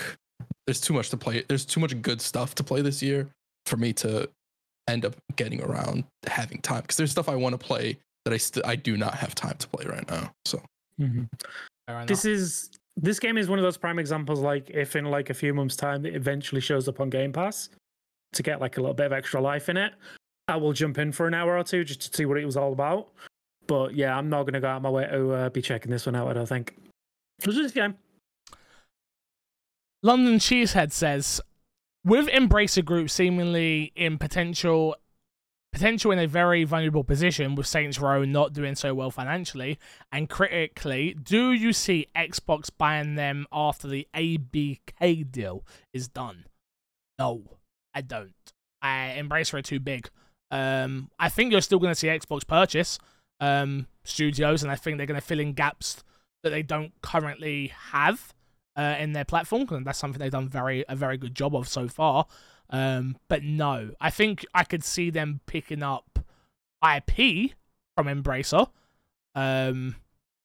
there's 0.68 0.82
too 0.82 0.94
much 0.94 1.10
to 1.12 1.18
play. 1.18 1.44
There's 1.48 1.66
too 1.66 1.80
much 1.80 2.00
good 2.02 2.22
stuff 2.22 2.56
to 2.56 2.64
play 2.64 2.82
this 2.82 3.02
year 3.02 3.28
for 3.66 3.78
me 3.78 3.94
to 3.94 4.30
end 4.88 5.06
up 5.06 5.16
getting 5.36 5.62
around 5.62 6.04
having 6.28 6.62
time 6.62 6.82
because 6.82 6.98
there's 6.98 7.12
stuff 7.12 7.28
I 7.28 7.36
want 7.36 7.54
to 7.54 7.58
play 7.58 7.98
that 8.24 8.34
I 8.34 8.38
still 8.38 8.64
I 8.66 8.76
do 8.76 8.98
not 8.98 9.16
have 9.16 9.34
time 9.34 9.58
to 9.58 9.68
play 9.68 9.86
right 9.86 10.08
now. 10.10 10.32
So 10.46 10.62
Mhm. 11.00 11.28
This 12.08 12.26
is 12.26 12.70
this 12.98 13.20
game 13.20 13.38
is 13.38 13.50
one 13.50 13.60
of 13.60 13.64
those 13.64 13.78
prime 13.78 14.00
examples. 14.00 14.40
Like 14.40 14.70
if 14.70 14.96
in 14.96 15.06
like 15.06 15.30
a 15.30 15.34
few 15.34 15.54
months' 15.54 15.76
time 15.76 16.06
it 16.06 16.16
eventually 16.16 16.62
shows 16.62 16.88
up 16.88 17.00
on 17.00 17.10
Game 17.10 17.34
Pass 17.34 17.70
to 18.34 18.44
get 18.44 18.62
like 18.62 18.78
a 18.78 18.82
little 18.82 18.94
bit 18.94 19.08
of 19.08 19.14
extra 19.14 19.42
life 19.42 19.70
in 19.70 19.78
it, 19.78 19.94
I 20.48 20.56
will 20.56 20.74
jump 20.74 20.98
in 20.98 21.12
for 21.12 21.28
an 21.28 21.34
hour 21.34 21.58
or 21.58 21.64
two 21.64 21.84
just 21.84 22.02
to 22.02 22.18
see 22.18 22.26
what 22.26 22.38
it 22.38 22.46
was 22.46 22.58
all 22.58 22.74
about. 22.74 23.10
But 23.68 23.96
yeah, 23.96 24.18
I'm 24.18 24.30
not 24.30 24.44
gonna 24.44 24.62
go 24.62 24.68
out 24.68 24.78
of 24.78 24.84
my 24.84 24.90
way 24.90 25.08
to 25.08 25.32
uh, 25.32 25.50
be 25.50 25.62
checking 25.62 25.92
this 25.92 26.06
one 26.06 26.16
out. 26.16 26.28
I 26.28 26.34
don't 26.34 26.48
think. 26.48 26.76
Just 27.42 27.72
a 27.72 27.74
game. 27.74 27.96
London 30.04 30.36
Cheesehead 30.36 30.92
says, 30.92 31.42
with 32.04 32.28
Embracer 32.28 32.86
Group 32.86 33.10
seemingly 33.10 33.92
in 33.96 34.18
potential 34.20 34.96
potential 35.74 36.12
in 36.12 36.20
a 36.20 36.28
very 36.28 36.64
vulnerable 36.64 37.04
position 37.04 37.54
with 37.54 37.68
Saints 37.68 38.00
Row 38.00 38.24
not 38.24 38.54
doing 38.54 38.76
so 38.76 38.94
well 38.94 39.12
financially 39.12 39.78
and 40.10 40.30
critically. 40.30 41.14
Do 41.22 41.52
you 41.52 41.74
see 41.74 42.08
Xbox 42.16 42.70
buying 42.78 43.16
them 43.16 43.46
after 43.52 43.90
the 43.90 44.08
ABK 44.16 45.30
deal 45.30 45.66
is 45.92 46.08
done? 46.08 46.46
No, 47.20 47.44
I 47.94 48.00
don't. 48.02 48.34
I 48.82 49.18
Embracer 49.18 49.56
are 49.56 49.62
too 49.62 49.82
big. 49.82 50.08
Um, 50.50 51.10
I 51.20 51.28
think 51.28 51.52
you're 51.52 51.60
still 51.60 51.80
going 51.80 51.92
to 51.92 52.00
see 52.00 52.08
Xbox 52.08 52.48
purchase 52.48 52.98
um, 53.40 53.88
studios, 54.04 54.64
and 54.64 54.72
I 54.72 54.76
think 54.76 54.98
they're 54.98 55.06
going 55.06 55.20
to 55.20 55.26
fill 55.26 55.40
in 55.40 55.54
gaps 55.54 56.04
that 56.44 56.52
they 56.52 56.64
don't 56.64 56.94
currently 57.02 57.74
have 57.92 58.34
uh, 58.76 58.96
in 59.00 59.14
their 59.14 59.26
platform, 59.26 59.68
and 59.70 59.86
that's 59.86 60.00
something 60.00 60.20
they've 60.20 60.32
done 60.32 60.50
very 60.50 60.86
a 60.88 60.96
very 60.96 61.18
good 61.18 61.36
job 61.36 61.56
of 61.56 61.68
so 61.68 61.88
far. 61.88 62.28
Um, 62.70 63.18
but 63.28 63.44
no, 63.44 63.92
I 64.02 64.10
think 64.10 64.46
I 64.54 64.64
could 64.64 64.84
see 64.84 65.10
them 65.10 65.42
picking 65.46 65.84
up 65.84 66.20
IP 66.84 67.52
from 67.96 68.08
Embracer, 68.08 68.68
um, 69.34 69.96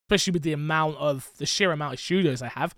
especially 0.06 0.32
with 0.32 0.42
the 0.42 0.52
amount 0.52 0.96
of 0.98 1.30
the 1.38 1.46
sheer 1.46 1.72
amount 1.72 1.94
of 1.94 2.00
studios 2.00 2.40
they 2.40 2.48
have. 2.48 2.74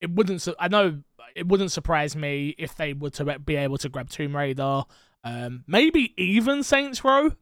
It 0.00 0.10
wouldn't. 0.10 0.42
Su- 0.42 0.56
I 0.58 0.68
know 0.68 1.02
it 1.34 1.46
wouldn't 1.48 1.72
surprise 1.72 2.14
me 2.14 2.54
if 2.58 2.76
they 2.76 2.92
were 2.92 3.10
to 3.10 3.38
be 3.38 3.56
able 3.56 3.78
to 3.78 3.88
grab 3.88 4.10
Tomb 4.10 4.36
Raider, 4.36 4.84
um, 5.24 5.64
maybe 5.66 6.12
even 6.16 6.62
Saints 6.62 7.04
Row, 7.04 7.32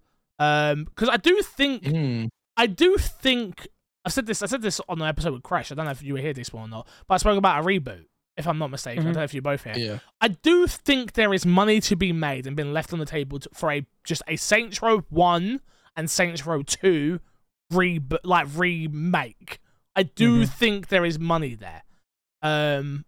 because 0.41 1.09
um, 1.09 1.11
I 1.11 1.17
do 1.19 1.43
think 1.43 1.83
Mm. 1.85 2.29
I 2.57 2.67
do 2.67 2.97
think 2.97 3.69
I 4.05 4.09
said 4.09 4.25
this. 4.27 4.43
I 4.43 4.47
said 4.47 4.63
this 4.63 4.81
on 4.89 4.99
the 4.99 5.05
episode 5.05 5.35
with 5.35 5.43
Crash. 5.43 5.71
I 5.71 5.75
don't 5.75 5.85
know 5.85 5.91
if 5.91 6.03
you 6.03 6.15
were 6.15 6.21
here 6.21 6.33
this 6.33 6.53
one 6.53 6.65
or 6.65 6.69
not, 6.69 6.89
but 7.07 7.15
I 7.15 7.19
spoke 7.19 7.37
about 7.37 7.63
a 7.63 7.67
reboot. 7.67 8.05
If 8.39 8.47
I'm 8.49 8.57
not 8.59 8.71
mistaken, 8.71 9.01
I 9.01 9.03
Mhm. 9.03 9.07
don't 9.13 9.17
know 9.17 9.25
if 9.25 9.35
you're 9.35 9.43
both 9.43 9.65
here. 9.65 9.75
Yeah. 9.77 9.99
I 10.23 10.29
do 10.29 10.67
think 10.67 11.13
there 11.13 11.35
is 11.35 11.45
money 11.45 11.81
to 11.83 11.97
be 11.97 12.13
made 12.13 12.47
and 12.47 12.57
been 12.57 12.73
left 12.73 12.93
on 12.95 12.99
the 12.99 13.05
table 13.05 13.39
to, 13.41 13.51
for 13.53 13.71
a 13.71 13.87
just 14.05 14.23
a 14.27 14.37
Saints 14.37 14.81
Row 14.81 15.01
one 15.11 15.61
and 15.95 16.11
Saints 16.11 16.47
Row 16.47 16.63
two 16.63 17.21
re 17.71 18.01
like 18.25 18.47
remake. 18.55 19.59
I 19.95 20.05
do 20.05 20.45
Mhm. 20.45 20.49
think 20.49 20.89
there 20.89 21.05
is 21.05 21.19
money 21.19 21.55
there. 21.55 21.83
Um, 22.41 23.05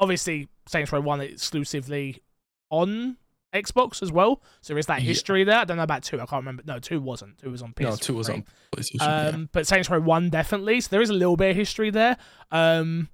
obviously 0.00 0.48
Saints 0.66 0.90
Row 0.92 1.00
one 1.00 1.20
exclusively 1.20 2.22
on 2.70 3.18
Xbox 3.54 4.02
as 4.02 4.12
well, 4.12 4.42
so 4.60 4.72
there 4.74 4.78
is 4.78 4.86
that 4.86 5.00
Yeah. 5.02 5.06
history 5.08 5.44
there. 5.44 5.58
I 5.60 5.64
don't 5.64 5.76
know 5.76 5.82
about 5.84 6.02
two. 6.02 6.16
I 6.16 6.26
can't 6.26 6.40
remember. 6.42 6.62
No, 6.66 6.78
two 6.78 7.00
wasn't. 7.00 7.38
Two 7.38 7.50
was 7.50 7.62
on 7.62 7.72
PS. 7.72 7.80
No, 7.82 7.96
two 7.96 8.14
was 8.14 8.28
on 8.28 8.44
PlayStation. 8.72 8.96
yeah. 9.00 9.28
Um, 9.28 9.48
but 9.52 9.66
Saints 9.66 9.88
Row 9.88 10.00
One 10.00 10.28
definitely. 10.30 10.80
So 10.80 10.88
there 10.90 11.00
is 11.02 11.10
a 11.10 11.14
little 11.14 11.36
bit 11.36 11.50
of 11.50 11.56
history 11.56 11.90
there. 11.90 12.16
Um, 12.50 13.08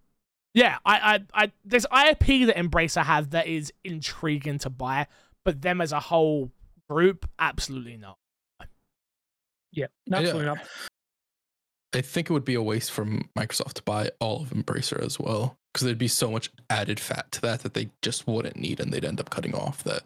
yeah, 0.55 0.79
I, 0.85 1.15
I, 1.35 1.45
I, 1.45 1.53
there's 1.65 1.85
IP 1.85 2.47
that 2.49 2.57
Embracer 2.57 3.05
have 3.05 3.31
that 3.31 3.47
is 3.47 3.73
intriguing 3.85 4.59
to 4.61 4.71
buy, 4.71 5.07
but 5.45 5.63
them 5.63 5.81
as 5.81 5.93
a 5.93 6.01
whole 6.01 6.51
group, 6.89 7.29
absolutely 7.39 7.97
not. 7.97 8.19
Yeah, 9.73 9.87
absolutely 10.13 10.47
not. 10.47 10.59
I 11.95 12.01
think 12.01 12.31
it 12.31 12.33
would 12.33 12.45
be 12.45 12.55
a 12.55 12.63
waste 12.63 12.91
from 12.93 13.29
Microsoft 13.37 13.75
to 13.75 13.83
buy 13.83 14.11
all 14.21 14.43
of 14.43 14.51
Embracer 14.51 15.01
as 15.05 15.19
well, 15.19 15.59
because 15.73 15.85
there'd 15.85 15.99
be 15.99 16.09
so 16.09 16.31
much 16.31 16.51
added 16.69 16.99
fat 17.01 17.31
to 17.33 17.41
that 17.43 17.61
that 17.61 17.75
they 17.75 17.91
just 18.03 18.27
wouldn't 18.27 18.57
need, 18.57 18.81
and 18.81 18.93
they'd 18.93 19.05
end 19.05 19.21
up 19.21 19.31
cutting 19.31 19.55
off. 19.55 19.83
That 19.85 20.03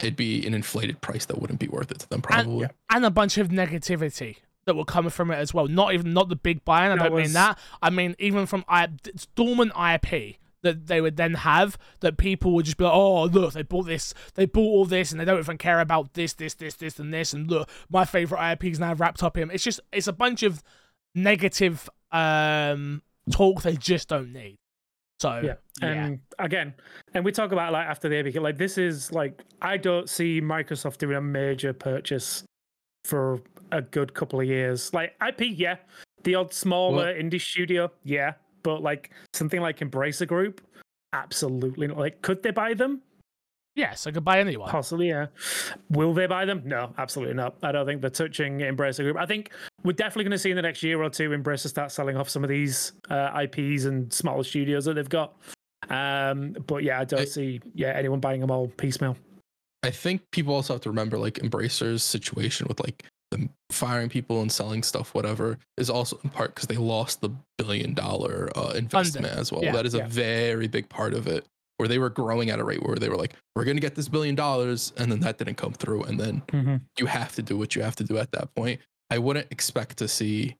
it'd 0.00 0.16
be 0.16 0.46
an 0.46 0.54
inflated 0.54 1.00
price 1.00 1.26
that 1.26 1.40
wouldn't 1.40 1.58
be 1.58 1.68
worth 1.68 1.90
it 1.90 1.98
to 2.00 2.08
them, 2.08 2.22
probably. 2.22 2.62
yeah. 2.62 2.68
And 2.90 3.04
a 3.04 3.10
bunch 3.10 3.38
of 3.38 3.48
negativity 3.48 4.36
that 4.64 4.74
will 4.74 4.84
come 4.84 5.08
from 5.10 5.30
it 5.30 5.36
as 5.36 5.52
well. 5.54 5.66
Not 5.66 5.94
even 5.94 6.12
not 6.12 6.28
the 6.28 6.36
big 6.36 6.64
buying. 6.64 6.92
I 6.92 6.96
That 6.96 7.08
don't 7.08 7.16
mean 7.16 7.32
that. 7.32 7.58
I 7.82 7.90
mean 7.90 8.14
even 8.18 8.46
from 8.46 8.64
I, 8.68 8.88
it's 9.06 9.26
dormant 9.34 9.72
IP 9.76 10.36
that 10.62 10.86
they 10.88 11.00
would 11.00 11.16
then 11.16 11.34
have 11.34 11.78
that 12.00 12.16
people 12.16 12.52
would 12.52 12.64
just 12.64 12.76
be 12.76 12.84
like, 12.84 12.92
oh 12.92 13.24
look, 13.24 13.54
they 13.54 13.62
bought 13.62 13.86
this, 13.86 14.12
they 14.34 14.44
bought 14.44 14.60
all 14.60 14.84
this, 14.84 15.10
and 15.10 15.20
they 15.20 15.24
don't 15.24 15.38
even 15.38 15.58
care 15.58 15.80
about 15.80 16.14
this, 16.14 16.34
this, 16.34 16.54
this, 16.54 16.74
this, 16.74 16.98
and 16.98 17.14
this, 17.14 17.32
and 17.32 17.48
look, 17.48 17.68
my 17.88 18.04
favorite 18.04 18.52
IP 18.52 18.64
is 18.64 18.80
now 18.80 18.94
wrapped 18.94 19.22
up 19.22 19.38
in. 19.38 19.50
It's 19.50 19.64
just 19.64 19.80
it's 19.92 20.08
a 20.08 20.12
bunch 20.12 20.42
of 20.42 20.62
negative 21.14 21.88
um 22.12 23.02
talk 23.30 23.62
they 23.62 23.76
just 23.76 24.08
don't 24.08 24.32
need. 24.32 24.58
So 25.20 25.40
Yeah. 25.42 25.54
And 25.80 26.20
again, 26.38 26.74
and 27.14 27.24
we 27.24 27.32
talk 27.32 27.52
about 27.52 27.72
like 27.72 27.86
after 27.86 28.08
the 28.08 28.16
ABK, 28.16 28.40
like 28.40 28.58
this 28.58 28.78
is 28.78 29.12
like 29.12 29.42
I 29.62 29.76
don't 29.76 30.08
see 30.08 30.40
Microsoft 30.40 30.98
doing 30.98 31.16
a 31.16 31.20
major 31.20 31.72
purchase 31.72 32.44
for 33.04 33.40
a 33.72 33.82
good 33.82 34.14
couple 34.14 34.40
of 34.40 34.46
years. 34.46 34.92
Like 34.92 35.14
IP, 35.26 35.58
yeah, 35.58 35.76
the 36.24 36.34
odd 36.34 36.52
smaller 36.52 37.14
indie 37.14 37.40
studio, 37.40 37.90
yeah, 38.04 38.34
but 38.62 38.82
like 38.82 39.10
something 39.32 39.60
like 39.60 39.78
Embracer 39.78 40.26
Group, 40.26 40.60
absolutely 41.12 41.86
not. 41.86 41.98
Like, 41.98 42.22
could 42.22 42.42
they 42.42 42.50
buy 42.50 42.74
them? 42.74 43.02
Yes, 43.76 44.06
I 44.06 44.10
could 44.10 44.24
buy 44.24 44.40
anyone. 44.40 44.68
Possibly, 44.70 45.08
yeah. 45.08 45.26
Will 45.90 46.14
they 46.14 46.26
buy 46.26 46.44
them? 46.44 46.62
No, 46.64 46.92
absolutely 46.98 47.34
not. 47.34 47.56
I 47.62 47.72
don't 47.72 47.86
think 47.86 48.00
they're 48.00 48.10
touching 48.10 48.58
Embracer 48.58 48.98
Group. 49.04 49.16
I 49.16 49.26
think 49.26 49.52
we're 49.84 49.92
definitely 49.92 50.24
going 50.24 50.32
to 50.32 50.38
see 50.38 50.50
in 50.50 50.56
the 50.56 50.62
next 50.62 50.82
year 50.82 51.02
or 51.02 51.10
two 51.10 51.30
Embracer 51.30 51.68
start 51.68 51.92
selling 51.92 52.16
off 52.16 52.28
some 52.28 52.42
of 52.44 52.50
these 52.50 52.92
uh, 53.10 53.44
IPs 53.44 53.84
and 53.84 54.12
smaller 54.12 54.44
studios 54.44 54.84
that 54.86 54.94
they've 54.94 55.08
got. 55.08 55.34
Um, 55.90 56.56
but 56.66 56.82
yeah, 56.82 57.00
I 57.00 57.04
don't 57.04 57.20
I- 57.20 57.24
see 57.24 57.60
yeah 57.74 57.92
anyone 57.94 58.20
buying 58.20 58.40
them 58.40 58.50
all 58.50 58.68
piecemeal. 58.68 59.16
I 59.84 59.90
think 59.90 60.22
people 60.32 60.54
also 60.54 60.74
have 60.74 60.80
to 60.82 60.90
remember 60.90 61.18
like 61.18 61.34
Embracer's 61.34 62.02
situation 62.02 62.66
with 62.68 62.80
like 62.80 63.04
them 63.30 63.48
firing 63.70 64.08
people 64.08 64.40
and 64.42 64.50
selling 64.50 64.82
stuff, 64.82 65.14
whatever, 65.14 65.56
is 65.76 65.88
also 65.88 66.18
in 66.24 66.30
part 66.30 66.54
because 66.54 66.66
they 66.66 66.76
lost 66.76 67.20
the 67.20 67.30
billion 67.58 67.94
dollar 67.94 68.50
uh, 68.56 68.72
investment 68.74 69.26
as 69.26 69.52
well. 69.52 69.62
Yeah, 69.62 69.72
that 69.72 69.86
is 69.86 69.94
a 69.94 70.02
very 70.04 70.66
big 70.66 70.88
part 70.88 71.14
of 71.14 71.28
it, 71.28 71.44
where 71.78 71.88
they 71.88 71.98
were 71.98 72.10
growing 72.10 72.50
at 72.50 72.58
a 72.58 72.64
rate 72.64 72.82
where 72.82 72.96
they 72.96 73.08
were 73.08 73.16
like, 73.16 73.34
we're 73.56 73.64
going 73.64 73.76
to 73.76 73.80
get 73.80 73.94
this 73.94 74.08
billion 74.08 74.34
dollars. 74.34 74.92
And 74.96 75.10
then 75.10 75.20
that 75.20 75.38
didn't 75.38 75.54
come 75.54 75.72
through. 75.72 76.02
And 76.02 76.20
then 76.20 76.42
you 76.98 77.06
have 77.06 77.34
to 77.36 77.42
do 77.42 77.56
what 77.56 77.74
you 77.74 77.82
have 77.82 77.96
to 77.96 78.04
do 78.04 78.18
at 78.18 78.30
that 78.32 78.54
point. 78.54 78.80
I 79.10 79.18
wouldn't 79.18 79.50
expect 79.50 79.96
to 79.98 80.08
see, 80.08 80.56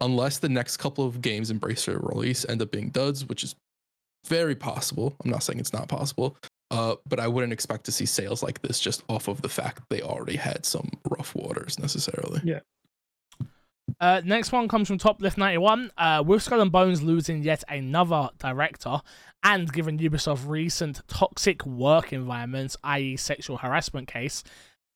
unless 0.00 0.38
the 0.38 0.48
next 0.48 0.78
couple 0.78 1.04
of 1.04 1.20
games 1.20 1.52
Embracer 1.52 2.02
release 2.08 2.46
end 2.48 2.62
up 2.62 2.70
being 2.70 2.90
duds, 2.90 3.26
which 3.26 3.44
is 3.44 3.54
very 4.26 4.54
possible. 4.54 5.14
I'm 5.22 5.30
not 5.30 5.42
saying 5.42 5.58
it's 5.58 5.72
not 5.72 5.88
possible. 5.88 6.36
Uh, 6.70 6.96
but 7.08 7.18
I 7.18 7.26
wouldn't 7.26 7.52
expect 7.52 7.84
to 7.84 7.92
see 7.92 8.04
sales 8.06 8.42
like 8.42 8.60
this 8.60 8.78
just 8.78 9.02
off 9.08 9.26
of 9.28 9.40
the 9.42 9.48
fact 9.48 9.82
they 9.88 10.02
already 10.02 10.36
had 10.36 10.66
some 10.66 10.90
rough 11.10 11.34
waters 11.34 11.78
necessarily. 11.78 12.42
Uh, 14.00 14.20
next 14.24 14.52
one 14.52 14.68
comes 14.68 14.86
from 14.86 14.98
Top 14.98 15.20
Lift 15.22 15.38
91. 15.38 15.90
Uh, 15.96 16.22
with 16.24 16.42
Skull 16.42 16.60
and 16.60 16.70
Bones 16.70 17.02
losing 17.02 17.42
yet 17.42 17.64
another 17.68 18.28
director 18.38 19.00
and 19.42 19.72
given 19.72 19.98
Ubisoft's 19.98 20.44
recent 20.44 21.00
toxic 21.08 21.64
work 21.64 22.12
environments, 22.12 22.76
i.e., 22.84 23.16
sexual 23.16 23.58
harassment 23.58 24.08
case, 24.08 24.42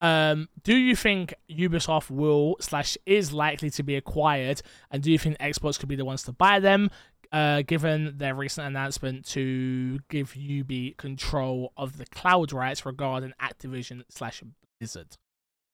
um, 0.03 0.49
do 0.65 0.77
you 0.77 0.97
think 0.97 1.33
Ubisoft 1.49 2.11
will 2.11 2.57
slash 2.61 2.99
is 3.07 3.33
likely 3.33 3.71
to 3.71 3.83
be 3.85 3.95
acquired? 3.95 4.61
And 4.91 5.03
do 5.03 5.13
you 5.13 5.19
think 5.19 5.39
Xbox 5.39 5.79
could 5.79 5.89
be 5.89 5.97
the 5.97 6.05
ones 6.05 6.25
to 6.25 6.33
buy 6.33 6.59
them? 6.59 6.91
Uh, 7.31 7.63
given 7.63 8.13
their 8.19 8.35
recent 8.35 8.67
announcement 8.67 9.25
to 9.25 9.99
give 10.11 10.37
UB 10.37 10.97
control 10.99 11.73
of 11.79 11.97
the 11.97 12.05
cloud 12.07 12.53
rights 12.53 12.85
regarding 12.85 13.33
Activision 13.41 14.03
slash 14.11 14.43
Blizzard. 14.79 15.17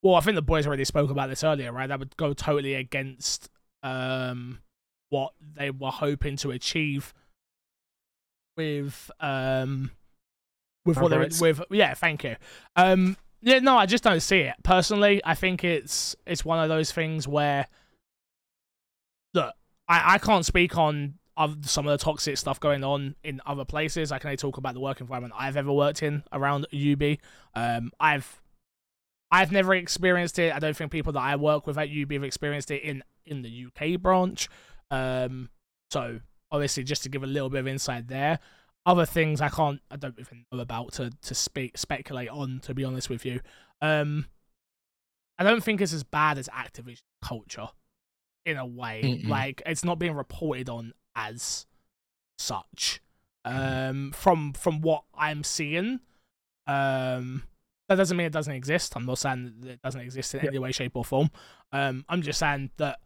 Well, 0.00 0.14
I 0.14 0.20
think 0.20 0.36
the 0.36 0.42
boys 0.42 0.68
already 0.68 0.84
spoke 0.84 1.10
about 1.10 1.28
this 1.28 1.42
earlier, 1.42 1.72
right? 1.72 1.88
That 1.88 1.98
would 1.98 2.16
go 2.16 2.32
totally 2.32 2.74
against 2.74 3.50
um, 3.82 4.60
what 5.08 5.32
they 5.56 5.70
were 5.70 5.90
hoping 5.90 6.36
to 6.36 6.52
achieve 6.52 7.12
with 8.58 9.10
um, 9.20 9.92
with 10.84 11.00
what 11.00 11.08
they 11.08 11.16
were, 11.16 11.22
Rights. 11.22 11.40
with. 11.40 11.62
Yeah, 11.70 11.94
thank 11.94 12.24
you. 12.24 12.36
Um, 12.76 13.16
yeah, 13.40 13.60
no, 13.60 13.78
I 13.78 13.86
just 13.86 14.04
don't 14.04 14.20
see 14.20 14.40
it 14.40 14.56
personally. 14.64 15.22
I 15.24 15.34
think 15.34 15.64
it's 15.64 16.16
it's 16.26 16.44
one 16.44 16.58
of 16.62 16.68
those 16.68 16.92
things 16.92 17.26
where 17.26 17.66
look, 19.32 19.54
I, 19.88 20.14
I 20.14 20.18
can't 20.18 20.44
speak 20.44 20.76
on 20.76 21.14
of 21.36 21.70
some 21.70 21.86
of 21.86 21.96
the 21.96 22.04
toxic 22.04 22.36
stuff 22.36 22.58
going 22.58 22.82
on 22.82 23.14
in 23.22 23.40
other 23.46 23.64
places. 23.64 24.10
I 24.10 24.18
can 24.18 24.28
only 24.28 24.36
talk 24.36 24.56
about 24.56 24.74
the 24.74 24.80
work 24.80 25.00
environment 25.00 25.34
I've 25.38 25.56
ever 25.56 25.72
worked 25.72 26.02
in 26.02 26.24
around 26.32 26.66
UB. 26.74 27.18
Um, 27.54 27.92
I've 28.00 28.42
I've 29.30 29.52
never 29.52 29.74
experienced 29.74 30.38
it. 30.40 30.52
I 30.52 30.58
don't 30.58 30.76
think 30.76 30.90
people 30.90 31.12
that 31.12 31.22
I 31.22 31.36
work 31.36 31.66
with 31.66 31.78
at 31.78 31.88
UB 31.88 32.10
have 32.12 32.24
experienced 32.24 32.72
it 32.72 32.82
in 32.82 33.04
in 33.24 33.42
the 33.42 33.66
UK 33.66 34.00
branch. 34.00 34.48
Um, 34.90 35.50
so 35.90 36.20
obviously, 36.50 36.84
just 36.84 37.02
to 37.04 37.08
give 37.08 37.22
a 37.22 37.26
little 37.26 37.50
bit 37.50 37.60
of 37.60 37.68
insight 37.68 38.08
there. 38.08 38.38
Other 38.86 39.04
things 39.04 39.40
I 39.40 39.48
can't, 39.50 39.80
I 39.90 39.96
don't 39.96 40.18
even 40.18 40.44
know 40.50 40.60
about 40.60 40.92
to 40.94 41.10
to 41.10 41.34
speak 41.34 41.76
speculate 41.76 42.28
on. 42.30 42.60
To 42.60 42.74
be 42.74 42.84
honest 42.84 43.10
with 43.10 43.26
you, 43.26 43.40
um, 43.82 44.26
I 45.38 45.44
don't 45.44 45.62
think 45.62 45.80
it's 45.80 45.92
as 45.92 46.04
bad 46.04 46.38
as 46.38 46.48
Activision 46.48 47.02
culture, 47.22 47.68
in 48.46 48.56
a 48.56 48.64
way. 48.66 49.02
Mm-mm. 49.04 49.28
Like 49.28 49.62
it's 49.66 49.84
not 49.84 49.98
being 49.98 50.14
reported 50.14 50.68
on 50.68 50.92
as 51.14 51.66
such. 52.38 53.00
Um, 53.44 54.12
from 54.12 54.52
from 54.52 54.80
what 54.80 55.04
I'm 55.14 55.42
seeing, 55.44 56.00
um, 56.66 57.42
that 57.88 57.96
doesn't 57.96 58.16
mean 58.16 58.26
it 58.26 58.32
doesn't 58.32 58.52
exist. 58.54 58.94
I'm 58.96 59.06
not 59.06 59.18
saying 59.18 59.54
that 59.60 59.70
it 59.70 59.82
doesn't 59.82 60.00
exist 60.00 60.34
in 60.34 60.40
Yep. 60.40 60.48
any 60.48 60.58
way, 60.58 60.72
shape, 60.72 60.96
or 60.96 61.04
form. 61.04 61.30
Um, 61.72 62.04
I'm 62.08 62.22
just 62.22 62.38
saying 62.38 62.70
that 62.78 63.00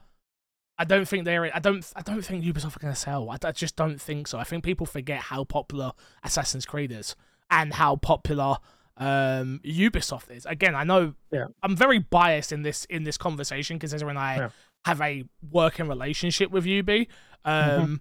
I 0.82 0.84
don't 0.84 1.06
think 1.06 1.24
they're. 1.24 1.44
I 1.54 1.58
don't. 1.60 1.84
I 1.94 2.02
don't 2.02 2.24
think 2.24 2.44
Ubisoft 2.44 2.76
are 2.76 2.80
going 2.80 2.92
to 2.92 2.98
sell. 2.98 3.30
I, 3.30 3.36
I 3.44 3.52
just 3.52 3.76
don't 3.76 4.00
think 4.00 4.26
so. 4.26 4.38
I 4.38 4.44
think 4.44 4.64
people 4.64 4.86
forget 4.86 5.20
how 5.20 5.44
popular 5.44 5.92
Assassin's 6.24 6.66
Creed 6.66 6.90
is 6.92 7.14
and 7.50 7.72
how 7.74 7.96
popular 7.96 8.56
um, 8.96 9.60
Ubisoft 9.64 10.30
is. 10.30 10.44
Again, 10.46 10.74
I 10.74 10.84
know 10.84 11.14
Yeah. 11.30 11.46
I'm 11.62 11.76
very 11.76 11.98
biased 12.00 12.50
in 12.52 12.62
this 12.62 12.84
in 12.86 13.04
this 13.04 13.16
conversation 13.16 13.76
because 13.76 13.94
Ezra 13.94 14.08
and 14.08 14.18
I 14.18 14.36
Yeah. 14.36 14.48
have 14.84 15.00
a 15.00 15.24
working 15.50 15.86
relationship 15.88 16.50
with 16.50 16.66
UB. 16.66 16.90
Um, 16.90 17.06
Mm-hmm. 17.44 17.94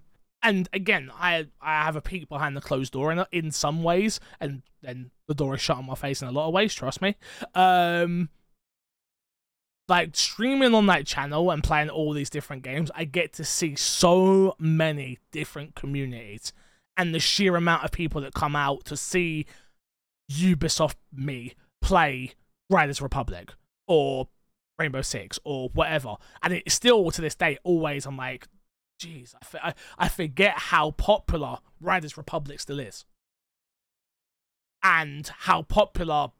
And 0.44 0.68
again, 0.72 1.08
I 1.14 1.46
I 1.60 1.84
have 1.84 1.94
a 1.94 2.00
peek 2.00 2.28
behind 2.28 2.56
the 2.56 2.60
closed 2.60 2.92
door 2.94 3.12
in 3.12 3.24
in 3.30 3.52
some 3.52 3.84
ways, 3.84 4.18
and 4.40 4.62
then 4.82 5.12
the 5.28 5.34
door 5.34 5.54
is 5.54 5.60
shut 5.60 5.76
on 5.76 5.86
my 5.86 5.94
face 5.94 6.20
in 6.20 6.26
a 6.26 6.32
lot 6.32 6.48
of 6.48 6.52
ways. 6.52 6.74
Trust 6.74 7.00
me. 7.00 7.14
Um, 7.54 8.28
like 9.92 10.16
streaming 10.16 10.74
on 10.74 10.86
that 10.86 11.04
channel 11.04 11.50
and 11.50 11.62
playing 11.62 11.90
all 11.90 12.14
these 12.14 12.30
different 12.30 12.62
games, 12.62 12.90
I 12.94 13.04
get 13.04 13.34
to 13.34 13.44
see 13.44 13.76
so 13.76 14.56
many 14.58 15.18
different 15.32 15.74
communities 15.74 16.54
and 16.96 17.14
the 17.14 17.20
sheer 17.20 17.56
amount 17.56 17.84
of 17.84 17.92
people 17.92 18.22
that 18.22 18.32
come 18.32 18.56
out 18.56 18.86
to 18.86 18.96
see 18.96 19.44
Ubisoft 20.32 20.94
me 21.12 21.52
play 21.82 22.32
Riders 22.70 23.02
Republic 23.02 23.52
or 23.86 24.28
Rainbow 24.78 25.02
Six 25.02 25.38
or 25.44 25.68
whatever. 25.74 26.14
And 26.42 26.54
it's 26.54 26.74
still 26.74 27.10
to 27.10 27.20
this 27.20 27.34
day 27.34 27.58
always 27.62 28.06
I'm 28.06 28.16
like, 28.16 28.48
jeez, 28.98 29.34
I, 29.34 29.38
f- 29.42 29.62
I, 29.62 29.74
I 30.06 30.08
forget 30.08 30.54
how 30.56 30.92
popular 30.92 31.58
Riders 31.82 32.16
Republic 32.16 32.60
still 32.60 32.80
is. 32.80 33.04
And 34.82 35.30
how 35.40 35.60
popular 35.60 36.30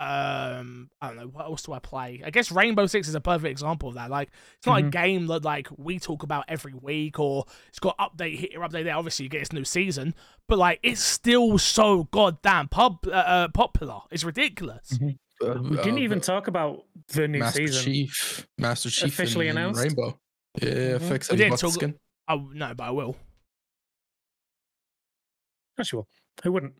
um 0.00 0.88
I 1.02 1.08
don't 1.08 1.16
know 1.18 1.26
what 1.26 1.44
else 1.44 1.62
do 1.62 1.72
I 1.74 1.78
play? 1.78 2.22
I 2.24 2.30
guess 2.30 2.50
Rainbow 2.50 2.86
Six 2.86 3.06
is 3.06 3.14
a 3.14 3.20
perfect 3.20 3.50
example 3.50 3.90
of 3.90 3.96
that. 3.96 4.10
Like 4.10 4.30
it's 4.56 4.66
not 4.66 4.80
a 4.80 4.84
Mhm. 4.84 4.90
game 4.90 5.26
that 5.26 5.44
like 5.44 5.68
we 5.76 5.98
talk 5.98 6.22
about 6.22 6.46
every 6.48 6.72
week 6.74 7.18
or 7.20 7.44
it's 7.68 7.78
got 7.78 7.98
update 7.98 8.38
here, 8.38 8.60
update 8.60 8.84
there. 8.84 8.96
Obviously, 8.96 9.24
you 9.24 9.28
get 9.28 9.42
its 9.42 9.52
new 9.52 9.64
season, 9.64 10.14
but 10.48 10.58
like 10.58 10.80
it's 10.82 11.02
still 11.02 11.58
so 11.58 12.04
goddamn 12.04 12.68
pub 12.68 12.98
uh, 13.06 13.10
uh, 13.10 13.48
popular. 13.48 14.00
It's 14.10 14.24
ridiculous. 14.24 14.98
Uh, 15.42 15.54
We 15.62 15.76
didn't 15.76 15.94
uh, 15.98 15.98
even 15.98 16.20
talk 16.20 16.48
about 16.48 16.84
the 17.08 17.28
new 17.28 17.38
Master 17.40 17.66
season. 17.66 17.84
Chief, 17.84 18.48
Master 18.58 18.88
Chief, 18.90 19.12
Officially 19.12 19.48
in 19.48 19.56
announced? 19.58 19.82
Rainbow. 19.82 20.18
Yeah, 20.60 20.68
Mhm. 20.98 21.08
fix 21.08 21.30
it. 21.30 21.36
didn't 21.36 21.58
talk- 21.58 21.72
skin. 21.72 21.98
Oh 22.28 22.50
no, 22.54 22.74
but 22.74 22.84
I 22.84 22.90
will. 22.90 23.16
Oh, 25.78 25.82
sure. 25.82 26.06
Who 26.44 26.52
wouldn't? 26.52 26.74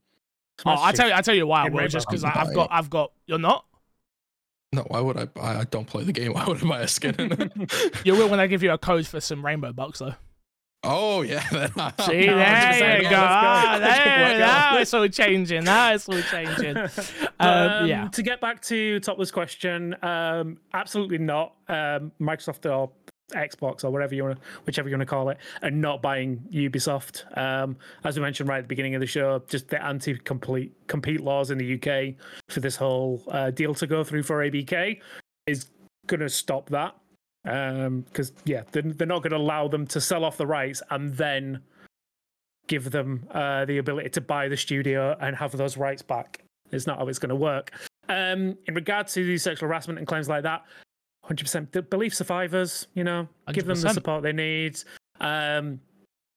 Oh, 0.67 0.77
I 0.83 0.93
tell 0.93 1.09
you, 1.09 1.15
I 1.15 1.21
tell 1.23 1.35
you 1.35 1.47
why 1.47 1.67
I 1.67 1.69
will. 1.69 1.89
Just 1.89 2.09
because 2.09 2.25
I've 2.25 2.55
got. 2.55 2.69
I've 2.71 2.91
got. 2.91 3.13
You're 3.27 3.39
not. 3.39 3.65
No, 4.73 4.83
why 4.83 5.01
would 5.01 5.17
I 5.17 5.25
buy? 5.25 5.57
I 5.57 5.65
don't 5.65 5.87
play 5.87 6.05
the 6.05 6.13
game. 6.13 6.33
Why 6.35 6.45
would 6.47 6.63
I 6.65 6.69
buy 6.69 6.81
a 6.83 6.87
skin? 6.89 7.17
in 7.19 7.33
it? 7.33 8.07
You 8.07 8.15
will 8.15 8.29
when 8.29 8.39
I 8.39 8.47
give 8.47 8.63
you 8.63 8.71
a 8.71 8.79
code 8.79 9.05
for 9.05 9.19
some 9.21 9.45
rainbow 9.45 9.73
bucks 9.73 9.99
though. 9.99 10.15
oh 10.85 11.23
yeah. 11.23 11.41
See, 11.49 11.57
No, 11.57 12.37
there 12.37 12.99
you 12.99 13.03
yeah, 13.03 13.11
go. 13.11 13.17
Ah, 13.19 13.79
there, 13.81 14.39
now 14.39 14.79
it's 14.79 14.95
all 14.95 15.09
changing. 15.09 15.65
Now 15.65 15.93
it's 15.95 16.09
all 16.09 16.23
changing. 16.23 16.77
Um, 16.77 16.89
Um, 17.41 17.87
yeah. 17.89 18.09
To 18.13 18.23
get 18.23 18.41
back 18.41 18.63
to 18.63 19.01
topless 19.01 19.33
question, 19.33 19.97
um, 20.05 20.59
absolutely 20.73 21.19
not. 21.19 21.55
Um, 21.69 22.13
Microsoft 22.21 22.71
or 22.71 22.93
Xbox 23.33 23.85
or 23.85 23.91
whatever 23.91 24.15
you 24.15 24.25
want, 24.25 24.39
whichever 24.65 24.89
you 24.89 24.97
want 24.97 25.03
to 25.03 25.07
call 25.07 25.29
it, 25.29 25.39
and 25.63 25.81
not 25.81 26.03
buying 26.03 26.39
Ubisoft. 26.53 27.37
Um, 27.37 27.77
as 28.05 28.17
we 28.17 28.23
mentioned 28.23 28.49
right 28.49 28.59
at 28.59 28.65
the 28.65 28.69
beginning 28.69 28.95
of 28.95 29.01
the 29.01 29.07
show, 29.07 29.43
just 29.49 29.69
the 29.69 29.83
anti-complete 29.83 30.73
compete 30.87 31.21
laws 31.21 31.51
in 31.51 31.59
the 31.59 31.75
UK 31.75 32.15
for 32.49 32.61
this 32.61 32.77
whole 32.77 33.23
uh, 33.29 33.51
deal 33.51 33.75
to 33.75 33.87
go 33.87 34.05
through 34.05 34.23
for 34.23 34.39
ABK 34.39 35.01
is 35.47 35.67
going 36.07 36.21
to 36.21 36.29
stop 36.29 36.69
that. 36.71 36.95
Because 37.43 38.33
yeah, 38.45 38.63
they're, 38.73 38.83
they're 38.83 39.07
not 39.07 39.23
going 39.23 39.31
to 39.31 39.39
allow 39.39 39.67
them 39.67 39.87
to 39.89 40.01
sell 40.01 40.25
off 40.25 40.37
the 40.37 40.47
rights 40.47 40.83
and 40.91 41.15
then 41.17 41.63
give 42.67 42.91
them 42.91 43.27
uh, 43.33 43.65
the 43.65 43.79
ability 43.79 44.11
to 44.11 44.21
buy 44.21 44.47
the 44.47 44.57
studio 44.57 45.17
and 45.21 45.35
have 45.37 45.53
those 45.53 45.77
rights 45.77 46.03
back. 46.03 46.45
It's 46.71 46.87
not 46.87 46.99
how 46.99 47.09
it's 47.09 47.19
going 47.19 47.31
to 47.31 47.37
work. 47.37 47.73
Um, 48.09 48.57
in 48.67 48.75
regard 48.75 49.09
to 49.09 49.25
the 49.25 49.39
sexual 49.39 49.69
harassment 49.69 49.99
and 49.99 50.07
claims 50.07 50.29
like 50.29 50.43
that, 50.45 50.63
100% 51.29 51.91
believe 51.91 52.15
survivors, 52.15 52.87
you 52.95 53.05
know, 53.05 53.29
give 53.53 53.67
them 53.67 53.81
the 53.81 53.89
support 53.95 54.23
they 54.23 54.33
need. 54.33 54.79
Um, 55.21 55.81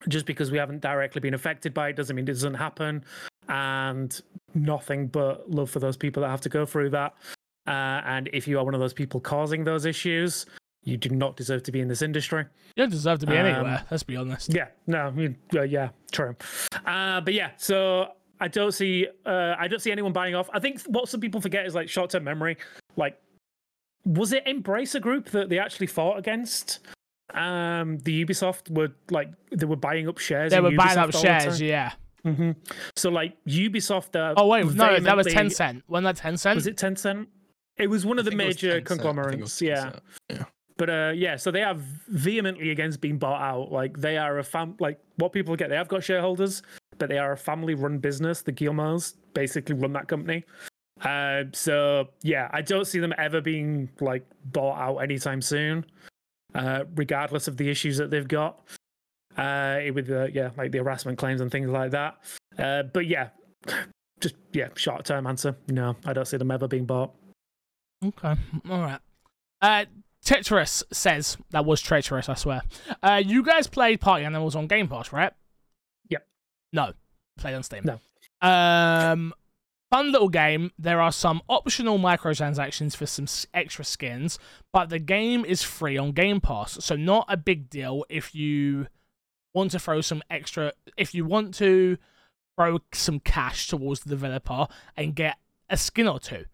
just 0.09 0.25
because 0.25 0.51
we 0.51 0.57
haven't 0.57 0.81
directly 0.81 1.21
been 1.21 1.33
affected 1.33 1.73
by 1.73 1.89
it 1.89 1.95
doesn't 1.95 2.15
mean 2.15 2.23
it 2.27 2.33
doesn't 2.33 2.55
happen. 2.55 3.03
And 3.47 4.19
nothing 4.53 5.07
but 5.07 5.49
love 5.49 5.69
for 5.69 5.79
those 5.79 5.95
people 5.97 6.21
that 6.23 6.29
have 6.29 6.41
to 6.41 6.49
go 6.49 6.65
through 6.65 6.89
that. 6.91 7.13
Uh, 7.65 8.01
and 8.05 8.29
if 8.33 8.47
you 8.47 8.59
are 8.59 8.65
one 8.65 8.73
of 8.73 8.81
those 8.81 8.93
people 8.93 9.19
causing 9.21 9.63
those 9.63 9.85
issues, 9.85 10.45
you 10.83 10.97
do 10.97 11.09
not 11.09 11.37
deserve 11.37 11.63
to 11.63 11.71
be 11.71 11.79
in 11.79 11.87
this 11.87 12.01
industry. 12.01 12.41
You 12.75 12.83
don't 12.83 12.89
deserve 12.89 13.19
to 13.19 13.25
be 13.25 13.37
Um, 13.37 13.45
anywhere. 13.45 13.85
Let's 13.89 14.03
be 14.03 14.17
honest. 14.17 14.53
Yeah, 14.53 14.67
no, 14.87 15.13
you- 15.15 15.35
uh, 15.55 15.61
yeah, 15.61 15.89
true. 16.11 16.35
Uh, 16.85 17.21
but 17.21 17.33
yeah, 17.33 17.51
so 17.55 18.09
I 18.41 18.49
don't 18.49 18.73
see, 18.73 19.07
uh, 19.25 19.55
I 19.57 19.69
don't 19.69 19.79
see 19.79 19.93
anyone 19.93 20.11
buying 20.11 20.35
off. 20.35 20.49
I 20.53 20.59
think 20.59 20.81
what 20.83 21.07
some 21.07 21.21
people 21.21 21.39
forget 21.39 21.65
is 21.65 21.73
like 21.73 21.87
short-term 21.87 22.25
memory. 22.25 22.57
Like, 22.97 23.17
was 24.05 24.33
it 24.33 24.45
Embracer 24.45 25.01
Group 25.01 25.29
that 25.31 25.49
they 25.49 25.59
actually 25.59 25.87
fought 25.87 26.17
against? 26.17 26.79
Um, 27.33 27.97
the 27.99 28.23
Ubisoft 28.25 28.69
were 28.69 28.89
like 29.09 29.29
they 29.51 29.65
were 29.65 29.75
buying 29.75 30.07
up 30.07 30.17
shares. 30.19 30.51
They 30.51 30.57
in 30.57 30.63
were 30.63 30.71
buying 30.71 30.97
up 30.97 31.11
shares. 31.13 31.57
time. 31.59 31.67
Yeah. 31.67 31.91
hmm 32.23 32.51
So 32.95 33.09
like 33.09 33.35
Ubisoft. 33.45 34.15
Uh, 34.15 34.33
Oh 34.37 34.47
wait, 34.47 34.65
no, 34.65 34.99
that 34.99 35.15
was 35.17 35.25
vehemently- 35.27 35.33
Tencent. 35.33 35.81
Wasn't 35.87 36.15
that 36.15 36.23
Tencent? 36.23 36.55
Was 36.55 36.67
it 36.67 36.77
Tencent? 36.77 37.27
It 37.77 37.87
was 37.87 38.05
one 38.05 38.19
of 38.19 38.23
I 38.27 38.29
the 38.29 38.37
think 38.37 38.41
it 38.41 38.45
was 38.47 38.55
major 38.55 38.81
10 38.81 38.85
cent. 38.85 38.85
I 38.85 38.93
think 38.95 39.01
it 39.01 39.03
conglomerates. 39.03 39.41
was 39.41 39.61
Yeah. 39.61 39.93
But 40.77 40.89
uh, 40.89 41.11
yeah, 41.15 41.35
so 41.37 41.49
they 41.51 41.63
are 41.63 41.75
vehemently 42.07 42.71
against 42.71 42.99
being 43.01 43.17
bought 43.17 43.41
out. 43.41 43.71
Like 43.71 43.97
they 43.99 44.17
are 44.17 44.37
a 44.39 44.43
fam, 44.43 44.75
like 44.79 44.99
what 45.17 45.31
people 45.31 45.55
get. 45.55 45.69
They 45.69 45.75
have 45.75 45.87
got 45.87 46.03
shareholders, 46.03 46.61
but 46.97 47.09
they 47.09 47.17
are 47.19 47.31
a 47.31 47.37
family-run 47.37 47.99
business. 47.99 48.41
The 48.41 48.51
Guillemets 48.51 49.15
basically 49.33 49.75
run 49.75 49.93
that 49.93 50.07
company. 50.07 50.43
Uh, 51.03 51.43
so 51.51 52.07
yeah, 52.21 52.49
I 52.51 52.61
don't 52.61 52.85
see 52.85 52.99
them 52.99 53.13
ever 53.17 53.41
being 53.41 53.89
like 53.99 54.25
bought 54.45 54.79
out 54.79 54.97
anytime 54.97 55.41
soon, 55.41 55.85
uh, 56.55 56.85
regardless 56.95 57.47
of 57.47 57.57
the 57.57 57.69
issues 57.69 57.97
that 57.97 58.09
they've 58.09 58.27
got. 58.27 58.59
Uh, 59.37 59.79
with 59.93 60.07
the 60.07 60.29
yeah, 60.33 60.51
like 60.57 60.71
the 60.71 60.77
harassment 60.77 61.17
claims 61.17 61.41
and 61.41 61.51
things 61.51 61.69
like 61.69 61.91
that. 61.91 62.17
Uh, 62.57 62.83
but 62.83 63.07
yeah, 63.07 63.29
just 64.21 64.35
yeah, 64.53 64.69
short-term 64.75 65.27
answer. 65.27 65.55
No, 65.67 65.95
I 66.05 66.13
don't 66.13 66.27
see 66.27 66.37
them 66.37 66.51
ever 66.51 66.67
being 66.67 66.85
bought. 66.85 67.11
Okay. 68.05 68.35
All 68.69 68.79
right. 68.79 68.99
Uh, 69.61 69.85
Tetris 70.23 70.83
says 70.91 71.37
that 71.51 71.65
was 71.65 71.81
treacherous. 71.81 72.29
I 72.29 72.35
swear. 72.35 72.61
Uh, 73.01 73.21
you 73.25 73.43
guys 73.43 73.67
played 73.67 73.99
Party 73.99 74.23
Animals 74.23 74.55
on 74.55 74.67
Game 74.67 74.87
Pass, 74.87 75.11
right? 75.11 75.33
Yep. 76.09 76.25
No, 76.71 76.93
played 77.37 77.55
on 77.55 77.63
Steam. 77.63 77.83
No. 77.85 77.99
Um, 78.47 79.33
fun 79.93 80.11
little 80.11 80.29
game. 80.29 80.71
There 80.79 80.99
are 80.99 81.11
some 81.11 81.43
optional 81.47 81.99
microtransactions 81.99 82.95
for 82.95 83.05
some 83.05 83.27
extra 83.53 83.85
skins, 83.85 84.39
but 84.71 84.89
the 84.89 84.97
game 84.97 85.45
is 85.45 85.61
free 85.61 85.99
on 85.99 86.13
Game 86.13 86.41
Pass, 86.41 86.83
so 86.83 86.95
not 86.95 87.25
a 87.29 87.37
big 87.37 87.69
deal 87.69 88.03
if 88.09 88.33
you 88.33 88.87
want 89.53 89.69
to 89.71 89.79
throw 89.79 90.01
some 90.01 90.23
extra. 90.31 90.73
If 90.97 91.13
you 91.13 91.25
want 91.25 91.53
to 91.55 91.97
throw 92.57 92.79
some 92.91 93.19
cash 93.19 93.67
towards 93.67 93.99
the 93.99 94.09
developer 94.09 94.65
and 94.97 95.13
get 95.13 95.37
a 95.69 95.77
skin 95.77 96.07
or 96.07 96.19
two 96.19 96.45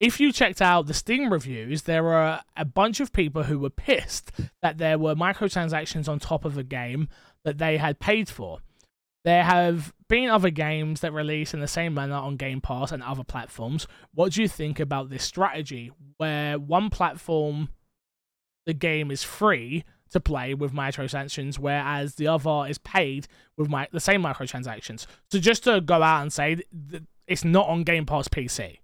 if 0.00 0.20
you 0.20 0.32
checked 0.32 0.60
out 0.60 0.86
the 0.86 0.92
Steam 0.92 1.32
reviews, 1.32 1.82
there 1.82 2.02
were 2.02 2.40
a 2.56 2.64
bunch 2.64 3.00
of 3.00 3.12
people 3.12 3.44
who 3.44 3.58
were 3.58 3.70
pissed 3.70 4.32
that 4.60 4.76
there 4.76 4.98
were 4.98 5.14
microtransactions 5.14 6.08
on 6.08 6.18
top 6.18 6.44
of 6.44 6.58
a 6.58 6.62
game 6.62 7.08
that 7.44 7.58
they 7.58 7.76
had 7.78 8.00
paid 8.00 8.28
for. 8.28 8.58
There 9.24 9.42
have 9.44 9.94
been 10.08 10.28
other 10.28 10.50
games 10.50 11.00
that 11.00 11.12
release 11.12 11.54
in 11.54 11.60
the 11.60 11.66
same 11.68 11.94
manner 11.94 12.14
on 12.16 12.36
Game 12.36 12.60
Pass 12.60 12.92
and 12.92 13.02
other 13.02 13.24
platforms. 13.24 13.86
What 14.12 14.32
do 14.32 14.42
you 14.42 14.48
think 14.48 14.78
about 14.80 15.08
this 15.08 15.24
strategy 15.24 15.90
where 16.18 16.58
one 16.58 16.90
platform, 16.90 17.70
the 18.66 18.74
game 18.74 19.10
is 19.10 19.22
free 19.22 19.84
to 20.10 20.20
play 20.20 20.52
with 20.54 20.72
microtransactions, 20.72 21.58
whereas 21.58 22.16
the 22.16 22.26
other 22.28 22.66
is 22.68 22.76
paid 22.78 23.26
with 23.56 23.68
my, 23.70 23.88
the 23.92 24.00
same 24.00 24.22
microtransactions? 24.22 25.06
So 25.30 25.38
just 25.38 25.64
to 25.64 25.80
go 25.80 26.02
out 26.02 26.20
and 26.20 26.32
say, 26.32 26.58
it's 27.26 27.44
not 27.44 27.66
on 27.68 27.82
Game 27.84 28.04
Pass 28.06 28.28
PC 28.28 28.78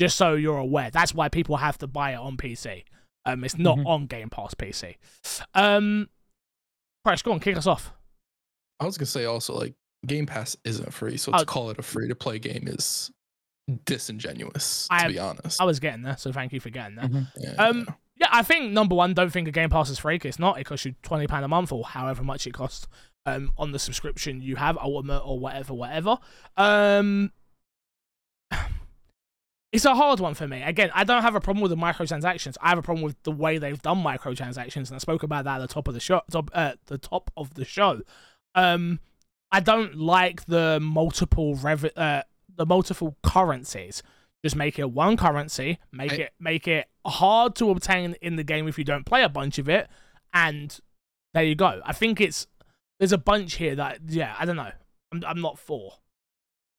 just 0.00 0.16
so 0.16 0.34
you're 0.34 0.58
aware. 0.58 0.90
That's 0.90 1.14
why 1.14 1.28
people 1.28 1.56
have 1.58 1.78
to 1.78 1.86
buy 1.86 2.12
it 2.12 2.16
on 2.16 2.36
PC. 2.36 2.84
Um, 3.24 3.44
it's 3.44 3.58
not 3.58 3.78
Mhm. 3.78 3.86
on 3.86 4.06
Game 4.06 4.30
Pass 4.30 4.54
PC. 4.54 4.96
Um, 5.54 6.08
Crash, 7.04 7.22
go 7.22 7.32
on, 7.32 7.40
kick 7.40 7.56
us 7.56 7.66
off. 7.66 7.92
I 8.82 8.86
was 8.86 8.98
gonna 8.98 9.06
say 9.06 9.24
also 9.24 9.54
like 9.54 9.74
Game 10.06 10.26
Pass 10.26 10.56
isn't 10.64 10.92
free, 10.92 11.16
so 11.16 11.32
to 11.32 11.38
Oh. 11.40 11.44
call 11.44 11.70
it 11.70 11.78
a 11.78 11.82
free 11.82 12.08
to 12.08 12.14
play 12.14 12.38
game 12.38 12.64
is 12.66 13.10
disingenuous. 13.84 14.88
I- 14.90 15.06
to 15.06 15.12
be 15.12 15.18
honest. 15.18 15.60
I 15.60 15.64
was 15.64 15.78
getting 15.80 16.02
there, 16.02 16.16
so 16.16 16.32
thank 16.32 16.52
you 16.52 16.60
for 16.60 16.70
getting 16.70 16.96
there. 16.96 17.28
Yeah, 17.36 17.50
Um, 17.64 17.84
yeah. 17.88 17.94
Yeah, 18.16 18.28
I 18.30 18.42
think 18.42 18.72
number 18.72 18.94
one, 18.94 19.14
don't 19.14 19.30
think 19.32 19.48
a 19.48 19.50
Game 19.52 19.70
Pass 19.70 19.88
is 19.90 19.98
free. 19.98 20.18
'cause 20.18 20.28
It's 20.30 20.38
not. 20.38 20.58
It 20.58 20.64
costs 20.64 20.84
you 20.84 20.94
twenty 21.02 21.26
pound 21.26 21.44
a 21.44 21.48
month 21.48 21.72
or 21.72 21.84
however 21.84 22.22
much 22.22 22.46
it 22.46 22.52
costs 22.52 22.86
um, 23.26 23.52
on 23.56 23.70
the 23.72 23.78
subscription 23.78 24.40
you 24.42 24.56
have, 24.56 24.76
Ultimate 24.78 25.20
or 25.20 25.38
whatever, 25.38 25.74
whatever. 25.74 26.18
Um, 26.56 27.32
it's 29.72 29.84
a 29.84 29.94
hard 29.94 30.20
one 30.20 30.34
for 30.34 30.46
me. 30.46 30.62
Again, 30.62 30.90
I 30.94 31.04
don't 31.04 31.22
have 31.22 31.34
a 31.34 31.40
problem 31.40 31.62
with 31.62 31.70
the 31.70 31.76
microtransactions. 31.76 32.56
I 32.60 32.68
have 32.70 32.78
a 32.78 32.82
problem 32.82 33.02
with 33.02 33.20
the 33.22 33.30
way 33.32 33.58
they've 33.58 33.80
done 33.80 34.02
microtransactions, 34.02 34.88
and 34.88 34.94
I 34.94 34.98
spoke 34.98 35.22
about 35.22 35.44
that 35.44 35.60
at 35.60 35.68
the 35.68 35.72
top 35.72 35.88
of 35.88 35.94
the 35.94 36.00
show. 36.00 36.20
Top, 36.30 36.50
uh, 36.52 36.72
the 36.86 36.98
top 36.98 37.30
of 37.36 37.54
the 37.54 37.64
show. 37.64 38.02
Um, 38.54 39.00
I 39.50 39.60
don't 39.60 39.96
like 39.96 40.46
the 40.46 40.78
multiple 40.80 41.54
rev- 41.56 41.90
uh, 41.96 42.22
the 42.56 42.66
multiple 42.66 43.16
currencies. 43.22 44.02
Just 44.44 44.56
make 44.56 44.78
it 44.78 44.90
one 44.90 45.16
currency. 45.16 45.78
Make 45.92 46.12
I- 46.12 46.16
it 46.16 46.32
make 46.40 46.66
it 46.68 46.88
hard 47.06 47.54
to 47.56 47.70
obtain 47.70 48.14
in 48.22 48.36
the 48.36 48.44
game 48.44 48.66
if 48.68 48.78
you 48.78 48.84
don't 48.84 49.04
play 49.06 49.22
a 49.22 49.28
bunch 49.28 49.58
of 49.58 49.68
it, 49.68 49.88
and 50.32 50.78
there 51.34 51.44
you 51.44 51.54
go. 51.54 51.80
I 51.84 51.92
think 51.92 52.20
it's 52.20 52.46
there's 52.98 53.12
a 53.12 53.18
bunch 53.18 53.54
here 53.54 53.74
that 53.76 53.98
yeah 54.08 54.34
I 54.38 54.44
don't 54.44 54.56
know. 54.56 54.72
I'm 55.12 55.22
I'm 55.26 55.40
not 55.40 55.58
for. 55.58 55.94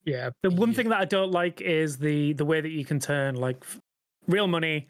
Yeah. 0.05 0.31
The 0.41 0.49
one 0.49 0.69
Yeah. 0.71 0.75
thing 0.75 0.89
that 0.89 0.99
I 0.99 1.05
don't 1.05 1.31
like 1.31 1.61
is 1.61 1.97
the 1.97 2.33
the 2.33 2.45
way 2.45 2.59
that 2.61 2.69
you 2.71 2.83
can 2.85 2.99
turn 2.99 3.35
like 3.35 3.57
f- 3.61 3.79
real 4.27 4.47
money 4.47 4.87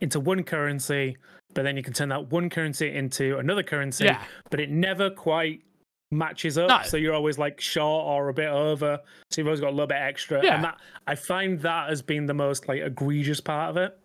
into 0.00 0.20
one 0.20 0.44
currency, 0.44 1.16
but 1.54 1.62
then 1.62 1.76
you 1.76 1.82
can 1.82 1.92
turn 1.92 2.08
that 2.10 2.30
one 2.30 2.48
currency 2.50 2.92
into 2.94 3.38
another 3.38 3.62
currency, 3.62 4.04
Yeah, 4.04 4.22
but 4.50 4.60
it 4.60 4.70
never 4.70 5.10
quite 5.10 5.62
matches 6.12 6.56
up. 6.58 6.68
No. 6.68 6.80
So 6.84 6.96
you're 6.96 7.14
always 7.14 7.38
like 7.38 7.60
short 7.60 8.06
or 8.06 8.28
a 8.28 8.34
bit 8.34 8.48
over. 8.48 9.00
So 9.30 9.40
you've 9.40 9.48
always 9.48 9.60
got 9.60 9.68
a 9.68 9.70
little 9.76 9.86
bit 9.86 9.98
extra. 10.00 10.44
Yeah. 10.44 10.54
And 10.56 10.64
that 10.64 10.78
I 11.06 11.14
find 11.14 11.58
that 11.62 11.90
as 11.90 12.02
being 12.02 12.26
the 12.26 12.34
most 12.34 12.68
like 12.68 12.80
egregious 12.82 13.40
part 13.40 13.70
of 13.70 13.76
it. 13.76 13.98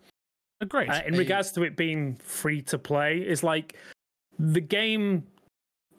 agreed. 0.61 0.89
Uh, 0.89 1.01
in 1.05 1.15
regards 1.17 1.51
to 1.51 1.63
it 1.63 1.75
being 1.77 2.15
free 2.15 2.61
to 2.63 2.77
play, 2.79 3.19
is 3.19 3.43
like 3.43 3.75
the 4.39 4.61
game 4.61 5.23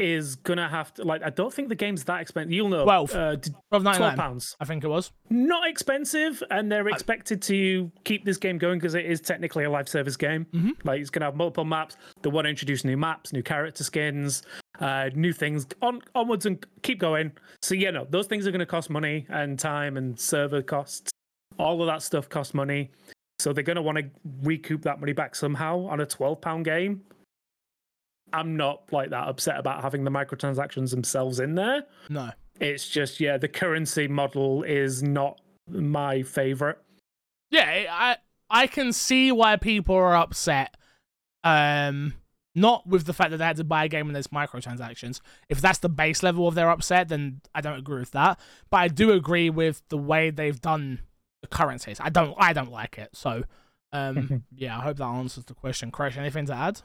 is 0.00 0.36
gonna 0.36 0.68
have 0.68 0.94
to 0.94 1.02
like 1.02 1.24
I 1.24 1.30
don't 1.30 1.52
think 1.52 1.68
the 1.68 1.74
game's 1.74 2.04
that 2.04 2.20
expensive. 2.20 2.52
You'll 2.52 2.68
know. 2.68 2.84
12. 2.84 3.10
Uh, 3.10 3.36
Twelve 3.70 3.82
ninety 3.82 3.98
Twelve 3.98 4.00
nine. 4.12 4.16
pounds. 4.16 4.56
I 4.60 4.64
think 4.64 4.84
it 4.84 4.86
was. 4.88 5.10
Not 5.28 5.68
expensive, 5.68 6.40
and 6.52 6.70
they're 6.70 6.86
expected 6.88 7.42
to 7.42 7.90
keep 8.04 8.24
this 8.24 8.36
game 8.36 8.58
going 8.58 8.78
because 8.78 8.94
it 8.94 9.06
is 9.06 9.20
technically 9.20 9.64
a 9.64 9.70
live 9.70 9.88
service 9.88 10.16
game. 10.16 10.46
Mhm. 10.54 10.84
Like 10.84 11.00
it's 11.00 11.10
gonna 11.10 11.26
have 11.26 11.34
multiple 11.34 11.64
maps. 11.64 11.96
They 12.22 12.30
want 12.30 12.44
to 12.44 12.48
introduce 12.50 12.84
new 12.84 12.96
maps, 12.96 13.32
new 13.32 13.42
character 13.42 13.82
skins, 13.82 14.42
uh, 14.80 15.10
new 15.14 15.32
things 15.32 15.66
on 15.82 16.00
onwards 16.14 16.46
and 16.46 16.64
keep 16.82 16.98
going. 16.98 17.32
So 17.62 17.74
yeah, 17.74 17.90
no, 17.90 18.06
those 18.08 18.26
things 18.26 18.46
are 18.46 18.50
gonna 18.50 18.66
cost 18.66 18.90
money 18.90 19.26
and 19.28 19.58
time 19.58 19.96
and 19.96 20.18
server 20.18 20.62
costs. 20.62 21.10
All 21.58 21.80
of 21.82 21.86
that 21.88 22.02
stuff 22.02 22.28
costs 22.28 22.54
money. 22.54 22.90
So 23.38 23.52
they're 23.52 23.64
gonna 23.64 23.82
want 23.82 23.98
to 23.98 24.04
recoup 24.42 24.82
that 24.82 25.00
money 25.00 25.12
back 25.12 25.34
somehow 25.34 25.86
on 25.86 26.00
a 26.00 26.06
twelve 26.06 26.40
pound 26.40 26.64
game. 26.64 27.02
I'm 28.32 28.56
not 28.56 28.92
like 28.92 29.10
that 29.10 29.28
upset 29.28 29.58
about 29.58 29.82
having 29.82 30.04
the 30.04 30.10
microtransactions 30.10 30.90
themselves 30.90 31.40
in 31.40 31.54
there. 31.54 31.84
No. 32.08 32.30
It's 32.60 32.88
just 32.88 33.20
yeah, 33.20 33.38
the 33.38 33.48
currency 33.48 34.08
model 34.08 34.62
is 34.64 35.02
not 35.02 35.40
my 35.68 36.22
favorite. 36.22 36.78
Yeah, 37.50 37.86
I 37.90 38.16
I 38.50 38.66
can 38.66 38.92
see 38.92 39.32
why 39.32 39.56
people 39.56 39.94
are 39.94 40.16
upset. 40.16 40.76
Um, 41.44 42.14
not 42.60 42.86
with 42.86 43.06
the 43.06 43.12
fact 43.12 43.30
that 43.30 43.38
they 43.38 43.44
had 43.44 43.56
to 43.56 43.64
buy 43.64 43.84
a 43.84 43.88
game 43.88 44.06
and 44.06 44.14
there's 44.14 44.28
microtransactions. 44.28 45.20
If 45.48 45.60
that's 45.60 45.78
the 45.78 45.88
base 45.88 46.22
level 46.22 46.48
of 46.48 46.54
their 46.54 46.70
upset, 46.70 47.08
then 47.08 47.40
I 47.54 47.60
don't 47.60 47.78
agree 47.78 48.00
with 48.00 48.12
that. 48.12 48.38
But 48.70 48.78
I 48.78 48.88
do 48.88 49.12
agree 49.12 49.50
with 49.50 49.82
the 49.88 49.98
way 49.98 50.30
they've 50.30 50.60
done 50.60 51.00
the 51.42 51.48
currencies. 51.48 51.98
I 52.00 52.10
don't 52.10 52.34
I 52.38 52.52
don't 52.52 52.70
like 52.70 52.98
it. 52.98 53.10
So, 53.14 53.44
um, 53.92 54.44
yeah, 54.54 54.78
I 54.78 54.82
hope 54.82 54.98
that 54.98 55.04
answers 55.04 55.44
the 55.44 55.54
question. 55.54 55.90
Crash, 55.90 56.16
anything 56.16 56.46
to 56.46 56.54
add? 56.54 56.82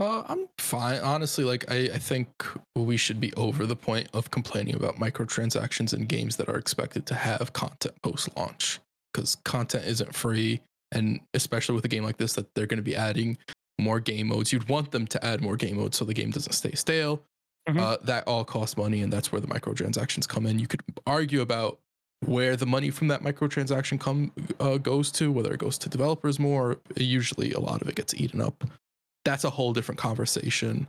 Uh, 0.00 0.24
I'm 0.26 0.48
fine. 0.58 1.00
Honestly, 1.00 1.44
like 1.44 1.70
I, 1.70 1.90
I 1.94 1.98
think 1.98 2.28
we 2.74 2.96
should 2.96 3.20
be 3.20 3.32
over 3.34 3.66
the 3.66 3.76
point 3.76 4.08
of 4.12 4.30
complaining 4.30 4.74
about 4.74 4.96
microtransactions 4.96 5.94
in 5.94 6.06
games 6.06 6.36
that 6.36 6.48
are 6.48 6.56
expected 6.56 7.06
to 7.06 7.14
have 7.14 7.52
content 7.52 7.94
post 8.02 8.28
launch. 8.36 8.80
Because 9.12 9.36
content 9.44 9.84
isn't 9.84 10.14
free, 10.14 10.62
and 10.90 11.20
especially 11.34 11.74
with 11.74 11.84
a 11.84 11.88
game 11.88 12.02
like 12.02 12.16
this, 12.16 12.32
that 12.32 12.52
they're 12.54 12.66
going 12.66 12.78
to 12.78 12.82
be 12.82 12.96
adding 12.96 13.36
more 13.82 14.00
game 14.00 14.28
modes. 14.28 14.52
You'd 14.52 14.68
want 14.68 14.90
them 14.90 15.06
to 15.08 15.24
add 15.24 15.40
more 15.40 15.56
game 15.56 15.76
modes 15.76 15.96
so 15.96 16.04
the 16.04 16.14
game 16.14 16.30
doesn't 16.30 16.52
stay 16.52 16.72
stale. 16.72 17.22
Mhm. 17.68 17.78
Uh, 17.78 17.96
that 18.02 18.26
all 18.26 18.44
costs 18.44 18.76
money, 18.76 19.02
and 19.02 19.12
that's 19.12 19.30
where 19.30 19.40
the 19.40 19.46
microtransactions 19.46 20.26
come 20.26 20.46
in. 20.46 20.58
You 20.58 20.66
could 20.66 20.82
argue 21.06 21.40
about 21.42 21.78
where 22.24 22.56
the 22.56 22.66
money 22.66 22.90
from 22.90 23.08
that 23.08 23.22
microtransaction 23.22 24.00
come 24.00 24.32
uh, 24.58 24.78
goes 24.78 25.12
to, 25.12 25.30
whether 25.30 25.52
it 25.52 25.58
goes 25.58 25.78
to 25.78 25.88
developers 25.88 26.38
more. 26.40 26.78
Usually, 26.96 27.52
a 27.52 27.60
lot 27.60 27.80
of 27.82 27.88
it 27.88 27.94
gets 27.94 28.14
eaten 28.14 28.40
up 28.40 28.64
that's 29.24 29.44
a 29.44 29.50
whole 29.50 29.72
different 29.72 29.98
conversation. 29.98 30.86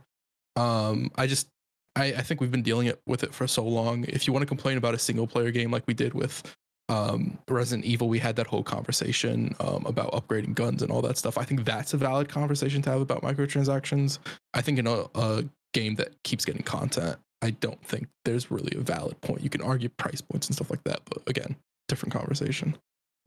Um, 0.56 1.10
I 1.16 1.26
just 1.26 1.48
I, 1.96 2.06
I 2.06 2.22
think 2.22 2.40
we've 2.40 2.50
been 2.50 2.62
dealing 2.62 2.86
it 2.88 3.00
with 3.06 3.22
it 3.22 3.32
for 3.34 3.46
so 3.46 3.64
long. 3.64 4.04
If 4.04 4.26
you 4.26 4.32
want 4.32 4.42
to 4.42 4.46
complain 4.48 4.76
about 4.76 4.94
a 4.94 4.98
single 4.98 5.26
player 5.26 5.50
game 5.50 5.70
like 5.70 5.84
we 5.86 5.94
did 5.94 6.14
with 6.14 6.42
um, 6.88 7.38
Resident 7.48 7.84
Evil, 7.84 8.08
we 8.08 8.18
had 8.18 8.36
that 8.36 8.46
whole 8.46 8.62
conversation 8.62 9.54
um, 9.60 9.84
about 9.86 10.12
upgrading 10.12 10.54
guns 10.54 10.82
and 10.82 10.90
all 10.90 11.02
that 11.02 11.16
stuff. 11.16 11.38
I 11.38 11.44
think 11.44 11.64
that's 11.64 11.94
a 11.94 11.96
valid 11.96 12.28
conversation 12.28 12.82
to 12.82 12.90
have 12.90 13.00
about 13.00 13.22
microtransactions. 13.22 14.18
I 14.52 14.60
think 14.60 14.78
in 14.78 14.86
a, 14.86 15.06
a 15.14 15.44
game 15.72 15.94
that 15.96 16.22
keeps 16.24 16.44
getting 16.44 16.62
content, 16.62 17.16
I 17.42 17.50
don't 17.50 17.82
think 17.84 18.08
there's 18.24 18.50
really 18.50 18.76
a 18.76 18.80
valid 18.80 19.20
point. 19.20 19.42
You 19.42 19.50
can 19.50 19.62
argue 19.62 19.88
price 19.88 20.20
points 20.20 20.48
and 20.48 20.54
stuff 20.54 20.70
like 20.70 20.84
that, 20.84 21.00
but 21.06 21.22
again, 21.26 21.56
different 21.88 22.12
conversation. 22.12 22.76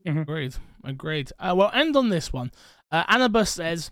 Agreed. 0.06 0.54
Agreed. 0.84 1.32
Uh, 1.38 1.54
well, 1.56 1.70
end 1.74 1.96
on 1.96 2.08
this 2.08 2.32
one. 2.32 2.52
Uh, 2.90 3.04
Annabus 3.04 3.48
says, 3.48 3.90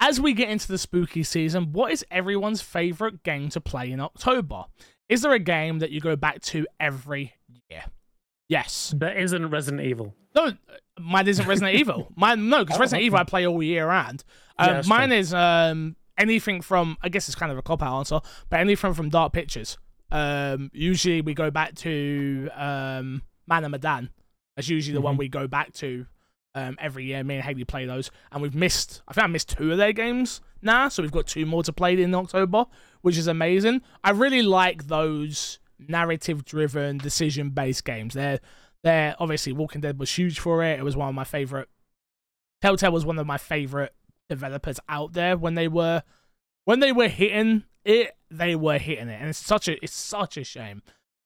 as 0.00 0.20
we 0.20 0.32
get 0.32 0.50
into 0.50 0.68
the 0.68 0.78
spooky 0.78 1.22
season, 1.22 1.72
what 1.72 1.92
is 1.92 2.04
everyone's 2.10 2.60
favorite 2.60 3.22
game 3.22 3.48
to 3.50 3.60
play 3.60 3.90
in 3.90 4.00
October? 4.00 4.64
Is 5.08 5.22
there 5.22 5.32
a 5.32 5.38
game 5.38 5.78
that 5.78 5.90
you 5.90 6.00
go 6.00 6.16
back 6.16 6.40
to 6.42 6.66
every 6.80 7.34
year? 7.70 7.84
Yes. 8.48 8.94
That 8.98 9.16
isn't 9.16 9.50
Resident 9.50 9.82
Evil. 9.86 10.14
No, 10.34 10.52
mine 11.00 11.28
isn't 11.28 11.46
Resident 11.46 11.74
Evil. 11.80 12.08
Mine 12.16 12.48
no, 12.48 12.64
because 12.64 12.76
Oh, 12.78 12.80
Resident 12.80 13.04
Evil 13.04 13.18
I 13.18 13.24
play 13.24 13.46
all 13.46 13.62
year 13.62 13.86
round. 13.88 14.24
Um, 14.58 14.68
that's 14.68 14.88
mine 14.88 15.08
true. 15.08 15.18
is 15.18 15.32
um 15.34 15.96
anything 16.18 16.60
from 16.60 16.96
I 17.02 17.08
guess 17.08 17.28
it's 17.28 17.34
kind 17.36 17.50
of 17.52 17.58
a 17.58 17.62
cop 17.62 17.82
out 17.82 17.98
answer, 17.98 18.20
but 18.50 18.60
anything 18.60 18.94
from 18.94 19.08
Dark 19.08 19.32
Pictures. 19.32 19.78
Um, 20.12 20.70
usually 20.72 21.22
we 21.22 21.34
go 21.34 21.50
back 21.50 21.74
to 21.76 22.48
um 22.54 23.22
Man 23.48 23.64
of 23.64 23.70
Medan. 23.70 24.10
That's 24.56 24.68
usually 24.68 24.94
the 24.94 25.00
one 25.00 25.16
Mhm. 25.16 25.18
we 25.18 25.28
go 25.28 25.46
back 25.48 25.72
to 25.74 26.06
um 26.54 26.76
every 26.80 27.04
year. 27.06 27.24
Me 27.24 27.36
and 27.36 27.44
Haley 27.44 27.64
play 27.64 27.86
those, 27.86 28.10
and 28.30 28.42
we've 28.42 28.54
missed. 28.54 29.02
I 29.08 29.12
think 29.14 29.24
I 29.24 29.26
missed 29.28 29.56
two 29.56 29.72
of 29.72 29.78
their 29.78 29.92
games 29.92 30.40
now, 30.62 30.88
so 30.88 31.02
we've 31.02 31.10
got 31.10 31.26
two 31.26 31.46
more 31.46 31.62
to 31.64 31.72
play 31.72 32.00
in 32.00 32.14
October, 32.14 32.66
which 33.00 33.16
is 33.16 33.26
amazing. 33.26 33.80
I 34.04 34.10
really 34.10 34.42
like 34.42 34.86
those 34.86 35.58
narrative-driven, 35.78 36.98
decision-based 36.98 37.84
games. 37.84 38.14
They're 38.14 38.40
they're 38.82 39.16
obviously 39.18 39.52
Walking 39.52 39.80
Dead 39.80 39.98
was 39.98 40.14
huge 40.16 40.38
for 40.38 40.62
it. 40.62 40.78
It 40.78 40.82
was 40.82 40.96
one 40.96 41.08
of 41.08 41.14
my 41.14 41.24
favorite. 41.24 41.68
Telltale 42.60 42.92
was 42.92 43.04
one 43.06 43.18
of 43.18 43.26
my 43.26 43.38
favorite 43.38 43.94
developers 44.28 44.78
out 44.88 45.12
there 45.12 45.36
when 45.36 45.54
they 45.54 45.68
were 45.68 46.02
when 46.64 46.80
they 46.80 46.92
were 46.92 47.08
hitting 47.08 47.64
it. 47.84 48.16
They 48.30 48.56
were 48.56 48.78
hitting 48.78 49.08
it, 49.08 49.18
and 49.20 49.28
it's 49.30 49.38
such 49.38 49.68
a 49.68 49.82
it's 49.82 49.94
such 49.94 50.36
a 50.36 50.44
shame 50.44 50.82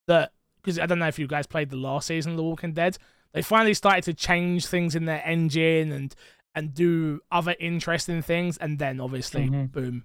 that 0.06 0.32
because 0.62 0.78
I 0.78 0.86
don't 0.86 0.98
know 0.98 1.08
if 1.08 1.18
you 1.18 1.26
guys 1.26 1.46
played 1.46 1.70
the 1.70 1.76
last 1.76 2.08
season 2.08 2.32
of 2.32 2.36
The 2.38 2.42
Walking 2.44 2.72
Dead. 2.72 2.98
They 3.32 3.42
finally 3.42 3.74
started 3.74 4.04
to 4.04 4.14
change 4.14 4.66
things 4.66 4.94
in 4.94 5.04
their 5.04 5.22
engine 5.24 5.92
and 5.92 6.14
and 6.54 6.74
do 6.74 7.20
other 7.30 7.54
interesting 7.60 8.20
things, 8.22 8.56
and 8.58 8.78
then 8.78 9.00
obviously, 9.00 9.48
Mhm. 9.48 9.70
boom, 9.70 10.04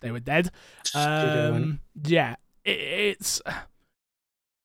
they 0.00 0.10
were 0.10 0.20
dead. 0.20 0.50
Um, 0.94 1.80
yeah, 2.04 2.36
it, 2.64 2.78
it's 2.78 3.40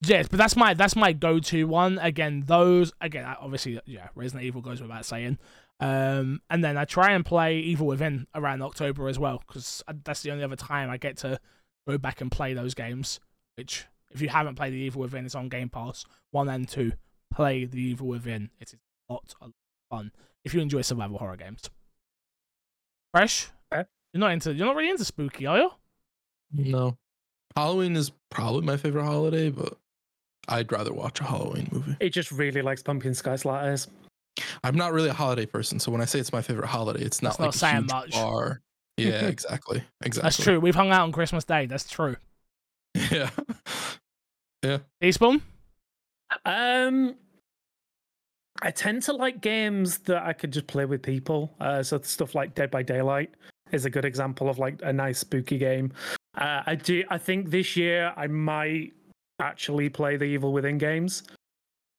yes, 0.01 0.27
but 0.27 0.37
that's 0.37 0.55
my 0.55 0.73
that's 0.73 0.95
my 0.95 1.13
go-to 1.13 1.65
one. 1.67 1.97
Again, 1.99 2.43
those 2.45 2.91
again, 3.01 3.25
obviously, 3.39 3.79
yeah, 3.85 4.09
Resident 4.15 4.45
Evil 4.45 4.61
goes 4.61 4.81
without 4.81 5.05
saying. 5.05 5.37
Um, 5.81 6.41
and 6.49 6.61
then 6.63 6.77
I 6.77 6.83
try 6.83 7.11
and 7.11 7.25
play 7.25 7.59
Evil 7.59 7.87
Within 7.87 8.27
around 8.35 8.61
October 8.61 9.07
as 9.07 9.17
well 9.17 9.41
because 9.47 9.81
that's 10.03 10.21
the 10.23 10.31
only 10.31 10.43
other 10.43 10.57
time 10.57 10.89
I 10.89 10.97
get 10.97 11.15
to 11.19 11.39
go 11.87 11.97
back 11.97 12.19
and 12.19 12.29
play 12.29 12.53
those 12.53 12.73
games. 12.73 13.19
Which, 13.55 13.85
if 14.11 14.21
you 14.21 14.27
haven't 14.27 14.55
played 14.55 14.73
the 14.73 14.77
Evil 14.77 15.01
Within, 15.01 15.25
it's 15.25 15.35
on 15.35 15.47
Game 15.49 15.69
Pass 15.69 16.05
one 16.31 16.49
and 16.49 16.67
two. 16.67 16.91
Play 17.33 17.65
the 17.65 17.79
Evil 17.81 18.07
Within; 18.07 18.49
it 18.59 18.69
is 18.73 18.79
a 19.09 19.13
lot 19.13 19.33
of 19.41 19.53
fun 19.89 20.11
if 20.43 20.53
you 20.53 20.59
enjoy 20.61 20.81
survival 20.81 21.17
horror 21.17 21.37
games. 21.37 21.69
Fresh, 23.13 23.49
Okay. 23.73 23.87
you're 24.13 24.19
not 24.19 24.31
into 24.31 24.53
you're 24.53 24.67
not 24.67 24.75
really 24.75 24.89
into 24.89 25.05
spooky, 25.05 25.45
are 25.45 25.57
you? 25.57 25.71
No. 26.51 26.97
Halloween 27.55 27.95
is 27.95 28.11
probably 28.29 28.61
my 28.61 28.77
favorite 28.77 29.03
holiday, 29.05 29.49
but 29.49 29.77
I'd 30.49 30.71
rather 30.71 30.91
watch 30.93 31.21
a 31.21 31.23
Halloween 31.23 31.69
movie. 31.71 31.95
It 31.99 32.09
just 32.09 32.31
really 32.31 32.61
likes 32.61 32.83
pumpkin 32.83 33.13
sky 33.13 33.35
splatters. 33.35 33.87
I'm 34.63 34.75
not 34.75 34.93
really 34.93 35.09
a 35.09 35.13
holiday 35.13 35.45
person, 35.45 35.79
so 35.79 35.91
when 35.91 36.01
I 36.01 36.05
say 36.05 36.19
it's 36.19 36.31
my 36.33 36.41
favorite 36.41 36.67
holiday, 36.67 37.01
it's 37.01 37.21
not 37.21 37.37
That's 37.37 37.39
not 37.39 37.45
like 37.47 37.55
a 37.55 37.57
saying 37.57 37.75
huge 37.83 37.91
much. 37.91 38.11
bar. 38.11 38.61
Yeah, 38.97 39.27
exactly. 39.27 39.81
Exactly. 40.03 40.25
That's 40.27 40.43
true. 40.43 40.59
We've 40.59 40.75
hung 40.75 40.91
out 40.91 41.03
on 41.03 41.13
Christmas 41.13 41.45
Day. 41.45 41.67
That's 41.67 41.89
true. 41.89 42.17
Yeah. 44.61 44.79
Teaspoon? 45.01 45.41
Um, 46.43 47.15
I 48.61 48.71
tend 48.71 49.03
to 49.03 49.13
like 49.13 49.39
games 49.39 49.99
that 49.99 50.23
I 50.23 50.33
could 50.33 50.51
just 50.51 50.67
play 50.67 50.83
with 50.83 51.01
people. 51.01 51.55
Uh, 51.61 51.81
so 51.81 51.99
stuff 52.01 52.35
like 52.35 52.55
Dead 52.55 52.69
by 52.69 52.83
Daylight 52.83 53.31
is 53.71 53.85
a 53.85 53.89
good 53.89 54.03
example 54.03 54.49
of 54.49 54.59
like 54.59 54.81
a 54.83 54.91
nice 54.91 55.19
spooky 55.19 55.57
game. 55.57 55.93
Uh, 56.37 56.63
I 56.65 56.75
do. 56.75 57.03
I 57.09 57.17
think 57.17 57.51
this 57.51 57.77
year 57.77 58.13
I 58.17 58.27
might 58.27 58.91
actually 59.39 59.89
play 59.89 60.17
the 60.17 60.25
Evil 60.25 60.51
Within 60.53 60.77
games. 60.77 61.23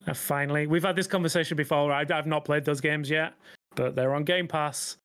Uh, 0.07 0.15
finally, 0.15 0.67
we've 0.67 0.83
had 0.85 0.97
this 0.97 1.07
conversation 1.07 1.57
before. 1.57 1.93
I've, 1.93 2.11
I've 2.11 2.27
not 2.27 2.45
played 2.45 2.65
those 2.65 2.81
games 2.81 3.11
yet, 3.11 3.35
but 3.75 3.95
they're 3.95 4.15
on 4.15 4.25
Game 4.25 4.49
Pass, 4.49 4.97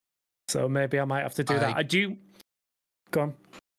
so 0.48 0.68
maybe 0.68 0.98
I 0.98 1.04
might 1.04 1.22
have 1.22 1.34
to 1.34 1.44
do 1.44 1.54
that. 1.58 1.76
I- 1.76 1.80
I 1.80 1.82
do. 1.82 2.16
Go 3.10 3.20
on. 3.22 3.34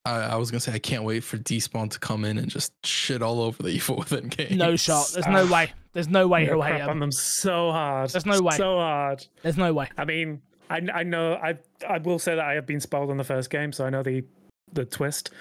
I, 0.05 0.19
I 0.21 0.35
was 0.35 0.51
gonna 0.51 0.61
say 0.61 0.71
I 0.71 0.79
can't 0.79 1.03
wait 1.03 1.21
for 1.23 1.37
Despawn 1.37 1.89
to 1.91 1.99
come 1.99 2.23
in 2.23 2.37
and 2.37 2.47
just 2.49 2.71
shit 2.85 3.21
all 3.21 3.41
over 3.41 3.61
the 3.61 3.69
Evil 3.75 3.97
Within 3.97 4.27
game. 4.29 4.57
No 4.57 4.75
shot. 4.77 5.09
There's 5.13 5.27
no 5.27 5.45
Ah. 5.47 5.51
way. 5.51 5.71
There's 5.93 6.07
no 6.07 6.27
way 6.27 6.41
I'm 6.41 6.45
he'll 6.45 6.59
gonna 6.59 6.73
hate 6.75 6.81
on 6.81 6.87
them. 6.87 6.99
them 6.99 7.11
so 7.11 7.71
hard. 7.71 8.09
There's 8.11 8.25
no 8.25 8.39
way. 8.41 8.55
So 8.55 8.77
hard. 8.77 9.25
There's 9.41 9.57
no 9.57 9.73
way. 9.73 9.89
I 9.97 10.05
mean, 10.05 10.41
I 10.69 10.81
I 10.93 11.03
know 11.03 11.33
I 11.33 11.57
I 11.89 11.97
will 11.97 12.19
say 12.19 12.35
that 12.35 12.45
I 12.45 12.53
have 12.53 12.65
been 12.65 12.79
spoiled 12.79 13.09
on 13.09 13.17
the 13.17 13.23
first 13.25 13.49
game, 13.49 13.71
so 13.73 13.85
I 13.85 13.89
know 13.89 14.01
the 14.03 14.23
the 14.71 14.85
twist. 14.85 15.31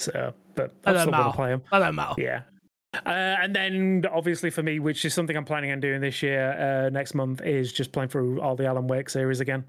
So, 0.00 0.34
but 0.54 0.74
That 0.82 0.90
I'm 0.90 0.94
don't 0.94 1.02
still 1.02 1.12
gonna 1.12 1.32
play 1.32 1.50
them. 1.50 1.62
That 1.70 1.78
don't 1.80 1.94
matter. 1.94 2.14
Yeah. 2.20 2.42
Uh, 2.94 3.08
and 3.08 3.54
then 3.56 4.04
obviously 4.12 4.50
for 4.50 4.62
me, 4.62 4.78
which 4.78 5.04
is 5.04 5.12
something 5.14 5.36
I'm 5.36 5.44
planning 5.44 5.72
on 5.72 5.80
doing 5.80 6.00
this 6.00 6.22
year, 6.22 6.52
uh, 6.86 6.90
next 6.90 7.14
month, 7.14 7.40
is 7.42 7.72
just 7.72 7.90
playing 7.92 8.08
through 8.10 8.40
all 8.40 8.54
the 8.56 8.66
Alan 8.66 8.86
Wake 8.86 9.10
series 9.10 9.40
again. 9.40 9.64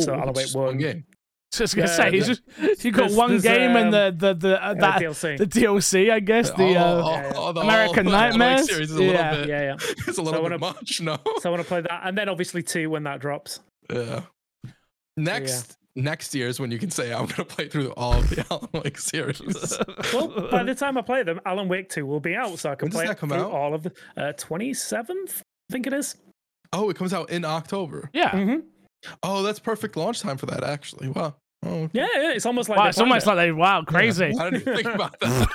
so 0.00 0.12
Alan 0.14 0.28
Wake 0.34 0.44
Just 0.44 0.56
one 0.56 0.64
one, 0.66 0.78
game. 0.78 1.04
Just 1.52 1.76
gonna 1.76 1.86
Yeah, 1.88 1.96
say, 1.96 2.10
he's 2.12 2.26
the- 2.28 2.34
just 2.66 2.84
you 2.84 2.92
got 2.92 3.00
there's- 3.08 3.14
one 3.16 3.30
there's, 3.30 3.42
game 3.42 3.76
and 3.76 3.86
um, 3.86 3.90
the 3.90 4.14
the 4.18 4.34
the 4.48 4.64
uh, 4.64 4.68
uh, 4.70 4.74
that 4.74 5.00
DLC. 5.02 5.36
the 5.36 5.46
DLC, 5.46 6.10
I 6.10 6.18
guess. 6.20 6.50
The 6.50 6.76
uh, 6.76 6.84
all- 7.02 7.10
yeah, 7.10 7.22
yeah. 7.46 7.52
the 7.52 7.60
American 7.60 8.06
whole 8.06 8.14
Alan 8.14 8.38
Nightmares? 8.38 8.68
series 8.70 8.90
is 8.90 8.98
a 8.98 9.04
Yeah. 9.04 9.10
little 9.30 9.40
bit. 9.44 9.48
yeah, 9.50 9.60
yeah. 9.62 9.76
It's 10.08 10.16
a 10.16 10.22
little 10.22 10.28
I 10.40 10.48
bit 10.48 10.60
wanna- 10.60 10.74
much. 10.74 11.00
No. 11.02 11.18
So 11.40 11.50
I 11.50 11.52
want 11.52 11.62
to 11.62 11.68
play 11.68 11.82
that, 11.82 12.00
and 12.04 12.16
then 12.16 12.30
obviously 12.30 12.62
two 12.62 12.88
when 12.88 13.02
that 13.02 13.20
drops. 13.20 13.60
Yeah. 13.92 14.22
Next 15.18 15.76
next 15.96 16.34
year 16.34 16.48
is 16.48 16.58
when 16.60 16.70
you 16.70 16.78
can 16.78 16.90
say 16.90 17.12
I'm 17.12 17.26
gonna 17.26 17.44
play 17.44 17.68
through 17.68 17.90
all 17.92 18.14
of 18.14 18.28
the 18.30 18.44
Alan 18.50 18.68
Wake 18.84 18.98
series. 18.98 19.78
Well, 20.12 20.48
by 20.50 20.62
the 20.62 20.74
time 20.74 20.96
I 20.98 21.02
play 21.02 21.22
them, 21.22 21.40
Alan 21.46 21.68
Wake 21.68 21.88
two 21.88 22.06
will 22.06 22.20
be 22.20 22.34
out, 22.34 22.58
so 22.58 22.70
I 22.70 22.74
can 22.74 22.86
When 22.86 22.92
play 22.92 23.04
it 23.06 23.18
come 23.18 23.28
through 23.30 23.38
out? 23.40 23.50
all 23.52 23.74
of 23.74 23.82
the 23.84 23.92
uh, 24.16 24.32
twenty 24.32 24.74
seventh. 24.74 25.42
I 25.70 25.72
think 25.72 25.86
it 25.86 25.92
is. 25.92 26.16
oh, 26.72 26.90
it 26.90 26.96
comes 26.96 27.12
out 27.14 27.30
in 27.30 27.44
October. 27.44 28.10
yeah. 28.12 28.30
hmm 28.30 28.56
Oh, 29.22 29.42
that's 29.42 29.58
perfect 29.58 29.96
launch 29.96 30.20
time 30.20 30.36
for 30.36 30.46
that. 30.46 30.62
Actually, 30.62 31.08
wow. 31.08 31.34
Oh, 31.64 31.88
Yeah, 31.92 32.06
yeah, 32.14 32.32
it's 32.32 32.46
almost 32.46 32.68
like 32.68 32.78
Wow, 32.78 32.86
it's 32.88 32.98
almost 32.98 33.24
planned 33.24 33.36
like 33.38 33.46
they 33.48 33.52
wow, 33.52 33.82
crazy. 33.82 34.26
I 34.26 34.50
didn't 34.50 34.60
even 34.62 34.74
think 34.76 34.86
about 34.94 35.18
that. 35.20 35.48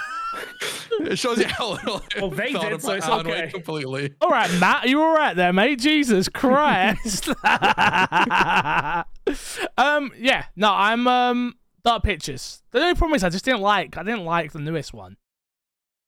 It 1.07 1.17
shows 1.17 1.39
you 1.39 1.45
how 1.47 1.71
little. 1.71 2.01
Well, 2.19 2.29
they 2.29 2.51
thought 2.53 2.69
did, 2.69 2.81
so 2.81 2.91
it's 2.93 3.07
okay. 3.07 3.49
Completely. 3.51 4.13
All 4.21 4.29
right, 4.29 4.51
Matt, 4.59 4.85
are 4.85 4.87
you 4.87 5.01
all 5.01 5.15
right 5.15 5.35
there, 5.35 5.51
mate? 5.53 5.79
Jesus 5.79 6.27
Christ. 6.33 7.29
um, 9.77 10.11
yeah, 10.17 10.45
no, 10.55 10.71
I'm 10.71 11.07
um 11.07 11.55
Dark 11.83 12.03
Pictures. 12.03 12.61
The 12.71 12.79
only 12.81 12.95
problem 12.95 13.15
is 13.15 13.23
I 13.23 13.29
just 13.29 13.45
didn't 13.45 13.61
like. 13.61 13.97
I 13.97 14.03
didn't 14.03 14.25
like 14.25 14.51
the 14.51 14.59
newest 14.59 14.93
one. 14.93 15.17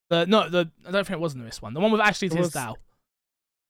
The 0.09 0.25
no, 0.25 0.49
the 0.49 0.69
I 0.87 0.91
don't 0.91 1.05
think 1.05 1.17
it 1.17 1.21
was 1.21 1.33
the 1.33 1.39
newest 1.41 1.61
one. 1.61 1.73
The 1.73 1.79
one 1.79 1.91
with 1.91 2.01
Ashley 2.01 2.29
Tisdale. 2.29 2.77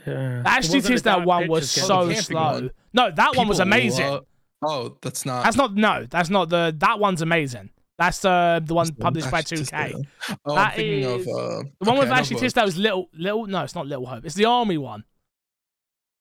Yeah. 0.07 0.43
Ashley 0.45 0.77
It 0.79 0.83
wasn't 0.83 0.85
a 0.85 0.87
Tisdale 0.93 1.25
one 1.25 1.47
was 1.49 1.73
Pictures 1.73 1.75
game. 1.75 1.87
so 1.87 2.05
the 2.05 2.13
camping 2.13 2.23
slow. 2.23 2.41
one. 2.53 2.71
No, 2.93 3.11
that 3.11 3.35
one 3.35 3.47
was 3.47 3.59
amazing. 3.59 4.07
love- 4.07 4.25
oh, 4.65 4.97
that's 5.01 5.25
not. 5.25 5.43
That's 5.43 5.57
not 5.57 5.75
no, 5.75 6.05
that's 6.09 6.29
not 6.29 6.49
the 6.49 6.73
that 6.79 6.99
one's 6.99 7.21
amazing. 7.21 7.69
That's 7.99 8.23
uh, 8.25 8.59
the 8.63 8.73
one 8.73 8.87
that's 8.87 8.97
published 8.97 9.29
by 9.29 9.41
2K. 9.41 9.57
Tisdale. 9.57 10.01
Oh, 10.45 10.55
That 10.55 10.69
I'm 10.71 10.75
thinking 10.75 10.99
is- 11.03 11.27
of 11.27 11.33
uh, 11.35 11.63
The 11.63 11.67
one 11.81 11.89
okay, 11.89 11.99
with 11.99 12.07
I 12.07 12.15
know 12.15 12.19
Ashley. 12.21 12.37
Tisdale 12.37 12.65
is 12.67 12.77
little 12.77 13.09
little 13.13 13.45
no, 13.45 13.63
it's 13.63 13.75
not 13.75 13.85
Little 13.87 14.05
Hope. 14.07 14.25
It's 14.25 14.35
the 14.35 14.45
army 14.45 14.77
one. 14.77 15.03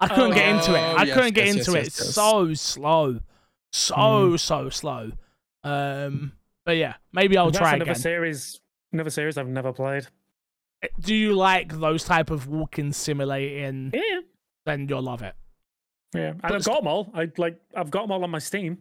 I 0.01 0.09
couldn't 0.09 0.33
Oh, 0.33 0.35
get 0.35 0.49
into 0.49 0.75
it. 0.75 0.81
Oh, 0.81 0.97
I 0.97 1.03
yes, 1.05 1.15
couldn't 1.17 1.35
get 1.35 1.47
yes, 1.47 1.57
into 1.57 1.71
yes, 1.73 1.81
it. 1.81 1.85
yes, 1.85 2.01
It's 2.01 2.15
so 2.15 2.53
slow. 2.55 3.21
So 3.73 3.95
Mm. 3.95 4.41
so 4.41 4.69
slow. 4.71 5.13
Um 5.65 6.33
but 6.67 6.77
yeah, 6.77 6.95
maybe 7.13 7.37
I'll 7.39 7.47
That's 7.47 7.59
try 7.59 7.75
another 7.75 7.93
again. 7.93 8.03
series. 8.03 8.61
Another 8.93 9.11
series 9.11 9.39
I've 9.39 9.49
never 9.49 9.73
played. 9.73 10.07
Do 11.01 11.15
you 11.15 11.35
like 11.35 11.79
those 11.81 12.05
type 12.05 12.31
of 12.31 12.47
walking 12.49 12.93
simulating? 12.93 13.91
Yeah, 13.95 14.21
Then 14.67 14.87
you'll 14.89 15.03
love 15.03 15.23
it. 15.23 15.35
yeah. 16.15 16.35
I've 16.43 16.65
got 16.65 16.79
them 16.81 16.87
all. 16.87 17.11
I 17.15 17.31
like. 17.37 17.61
I've 17.75 17.91
got 17.91 18.03
them 18.03 18.13
all 18.13 18.23
on 18.25 18.31
my 18.31 18.39
Steam. 18.39 18.79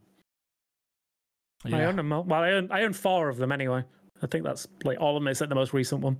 I 1.66 1.84
own 1.84 1.96
them 1.96 2.12
all. 2.14 2.24
Well, 2.24 2.42
I 2.42 2.52
own. 2.52 2.72
I 2.72 2.84
own 2.84 2.94
four 2.94 3.30
of 3.30 3.38
them 3.38 3.52
anyway. 3.52 3.84
I 4.22 4.28
think 4.28 4.44
that's 4.44 4.68
like 4.84 5.00
all 5.00 5.16
of 5.18 5.22
them 5.22 5.28
except 5.28 5.50
the 5.50 5.56
most 5.56 5.74
recent 5.74 6.02
one. 6.02 6.18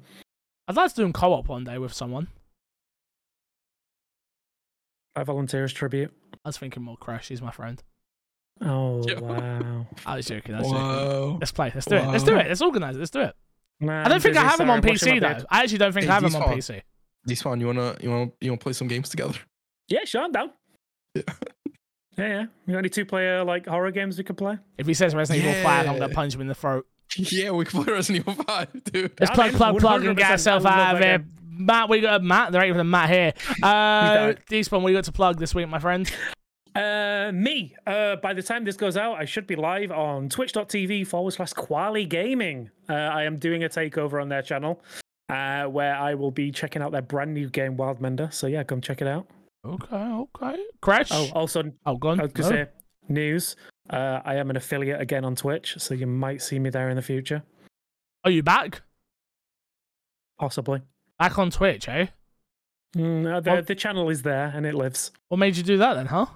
I'd 0.68 0.76
like 0.76 0.90
to 0.94 0.96
do 0.96 1.08
a 1.08 1.14
co-op 1.14 1.48
one 1.48 1.64
day 1.64 1.78
with 1.78 1.94
someone. 1.94 2.28
I 5.16 5.24
volunteer 5.24 5.64
as 5.64 5.74
tribute. 5.74 6.14
I 6.46 6.50
was 6.50 6.58
thinking 6.58 6.84
more 6.84 6.98
Crash. 6.98 7.28
He's 7.30 7.42
my 7.42 7.52
friend. 7.52 7.82
Oh 8.62 9.04
wow! 9.22 9.88
I 10.06 10.16
was 10.18 10.26
joking. 10.26 10.56
I 10.56 10.60
was 10.60 10.72
joking. 10.72 11.40
Let's 11.40 11.52
play. 11.52 11.72
Let's 11.74 11.86
do 11.88 11.96
it. 11.96 12.08
Let's 12.08 12.24
do 12.24 12.38
it. 12.38 12.48
Let's 12.48 12.62
organize 12.62 12.96
it. 12.96 13.00
Let's 13.00 13.12
do 13.12 13.22
it. 13.22 13.36
Nah, 13.80 14.06
I 14.06 14.10
don't 14.10 14.22
think 14.22 14.36
I 14.38 14.44
have 14.44 14.60
him 14.60 14.70
on 14.70 14.82
PC 14.82 15.20
though. 15.22 15.46
I 15.50 15.64
actually 15.64 15.78
don't 15.78 15.94
think 15.94 16.06
Hey, 16.06 16.12
I 16.12 16.14
have 16.16 16.24
him 16.24 16.36
on 16.36 16.42
Despawn. 16.42 16.58
PC. 16.58 16.82
Despawn, 17.28 17.60
you 17.60 17.68
wanna 17.68 17.96
you 18.02 18.10
wanna 18.10 18.32
you 18.42 18.52
wanna 18.52 18.60
play 18.60 18.74
some 18.74 18.88
games 18.88 19.10
together? 19.10 19.38
Yeah, 19.88 20.04
sure, 20.06 20.24
I'm 20.24 20.32
down. 20.32 20.52
Yeah. 21.14 21.22
Yeah, 22.18 22.28
yeah. 22.28 22.46
You 22.66 22.74
got 22.74 22.80
any 22.80 22.90
two-player 22.90 23.44
like 23.44 23.68
horror 23.68 23.92
games 23.92 24.18
we 24.18 24.24
could 24.24 24.38
play? 24.38 24.58
If 24.78 24.88
he 24.88 24.94
says 24.94 25.14
Resident 25.14 25.46
Evil 25.46 25.62
5, 25.64 25.88
I'm 25.88 26.00
gonna 26.00 26.14
punch 26.14 26.34
him 26.34 26.42
in 26.42 26.48
the 26.48 26.56
throat. 26.56 26.88
yeah, 27.16 27.52
we 27.52 27.66
can 27.66 27.84
play 27.84 27.94
Resident 27.94 28.28
Evil 28.28 28.44
Five, 28.44 28.70
dude. 28.84 29.14
Let's 29.20 29.32
I'm 29.32 29.36
plug, 29.36 29.50
in, 29.52 29.56
plug, 29.56 29.80
plug, 29.80 30.06
and 30.06 30.18
get 30.18 30.28
100%. 30.28 30.32
ourselves 30.32 30.66
out 30.66 30.96
of 30.96 31.02
here. 31.02 31.26
Matt, 31.50 31.90
we 31.90 32.02
got 32.02 32.24
Matt. 32.24 32.52
There 32.52 32.62
ain't 32.62 32.70
even 32.70 32.82
a 32.82 32.84
Matt 32.84 33.10
here. 33.10 33.34
Uh, 33.64 34.34
died. 34.34 34.40
Despawn, 34.50 34.84
we 34.84 34.94
got 34.94 35.06
to 35.06 35.12
plug 35.12 35.40
this 35.40 35.56
week, 35.56 35.68
my 35.68 35.80
friend. 35.80 36.12
Uh, 36.76 37.32
me. 37.34 37.76
Uh, 37.88 38.18
by 38.18 38.34
the 38.34 38.44
time 38.44 38.64
this 38.64 38.78
goes 38.78 38.98
out, 38.98 39.16
I 39.16 39.26
should 39.26 39.48
be 39.48 39.56
live 39.56 39.92
on 39.92 40.30
twitch.tv 40.30 41.08
forward 41.08 41.32
slash 41.32 41.54
Quali 41.54 42.06
Gaming. 42.06 42.70
Uh, 42.88 42.94
I 42.94 43.24
am 43.24 43.38
doing 43.38 43.64
a 43.64 43.70
takeover 43.70 44.22
on 44.22 44.30
their 44.30 44.44
channel 44.44 44.84
uh, 45.30 45.66
where 45.66 45.96
I 45.96 46.14
will 46.14 46.30
be 46.30 46.52
checking 46.52 46.82
out 46.84 46.92
their 46.92 47.02
brand 47.02 47.34
new 47.34 47.50
game, 47.50 47.78
Wildmender. 47.78 48.32
So 48.32 48.46
yeah, 48.46 48.64
come 48.64 48.82
check 48.82 49.02
it 49.02 49.08
out. 49.08 49.28
Okay, 49.68 49.96
okay. 49.96 50.64
Crash. 50.82 51.10
Oh, 51.12 51.30
Oh, 51.34 51.40
also, 51.40 51.64
gone. 51.64 51.74
I 51.86 51.92
was 51.92 52.00
going 52.00 52.30
to 52.30 52.44
say 52.44 52.68
news. 53.10 53.56
Uh, 53.90 54.22
I 54.24 54.36
am 54.36 54.50
an 54.50 54.58
affiliate 54.58 55.00
again 55.02 55.26
on 55.26 55.36
Twitch, 55.36 55.76
so 55.78 55.94
you 55.94 56.08
might 56.08 56.42
see 56.42 56.60
me 56.60 56.70
there 56.70 56.90
in 56.90 56.96
the 56.96 57.02
future, 57.02 57.44
Are 58.24 58.32
you 58.32 58.44
back? 58.44 58.82
possibly. 60.40 60.82
Back 61.18 61.40
on 61.40 61.50
Twitch, 61.50 61.90
eh? 61.90 62.08
Mm, 62.96 63.26
uh, 63.26 63.40
the, 63.40 63.52
What- 63.52 63.68
the 63.68 63.76
channel 63.76 64.10
is 64.10 64.22
there 64.22 64.52
and 64.54 64.66
it 64.66 64.76
lives. 64.76 65.12
What 65.30 65.38
made 65.38 65.58
you 65.58 65.64
do 65.64 65.78
that 65.78 65.96
then, 65.96 66.06
huh? 66.06 66.28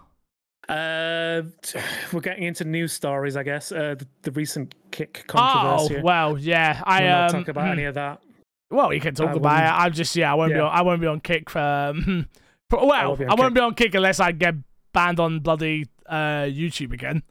Uh, 0.67 1.43
we're 2.13 2.21
getting 2.21 2.43
into 2.43 2.63
news 2.63 2.93
stories, 2.93 3.35
I 3.35 3.43
guess. 3.43 3.71
Uh, 3.71 3.95
the, 3.97 4.07
the 4.23 4.31
recent 4.31 4.75
kick 4.91 5.25
controversy. 5.27 5.97
Oh, 5.97 6.01
well, 6.01 6.37
yeah. 6.37 6.81
I 6.83 7.01
we'll 7.01 7.09
not 7.09 7.33
um, 7.35 7.41
talk 7.41 7.47
about 7.49 7.65
hmm. 7.65 7.71
any 7.73 7.83
of 7.85 7.95
that. 7.95 8.21
Well, 8.69 8.93
you 8.93 9.01
can 9.01 9.13
talk 9.13 9.29
I 9.29 9.33
about 9.33 9.63
it. 9.63 9.83
I'm 9.85 9.93
just 9.93 10.15
yeah. 10.15 10.31
I 10.31 10.35
won't 10.35 10.53
be. 10.53 10.59
On, 10.59 10.71
I 10.71 10.81
won't 10.81 11.01
be 11.01 11.07
on 11.07 11.19
kick 11.19 11.49
for. 11.49 11.59
Um, 11.59 12.27
well, 12.72 12.91
I, 12.91 13.06
won't 13.07 13.19
be 13.19 13.26
on 13.26 13.38
won't 13.38 13.53
be 13.56 13.61
on 13.61 13.73
kick 13.76 13.95
unless 13.95 14.19
I 14.19 14.31
get 14.31 14.56
banned 14.93 15.19
on 15.19 15.39
bloody 15.39 15.88
uh, 16.07 16.43
YouTube 16.48 16.93
again. 16.93 17.23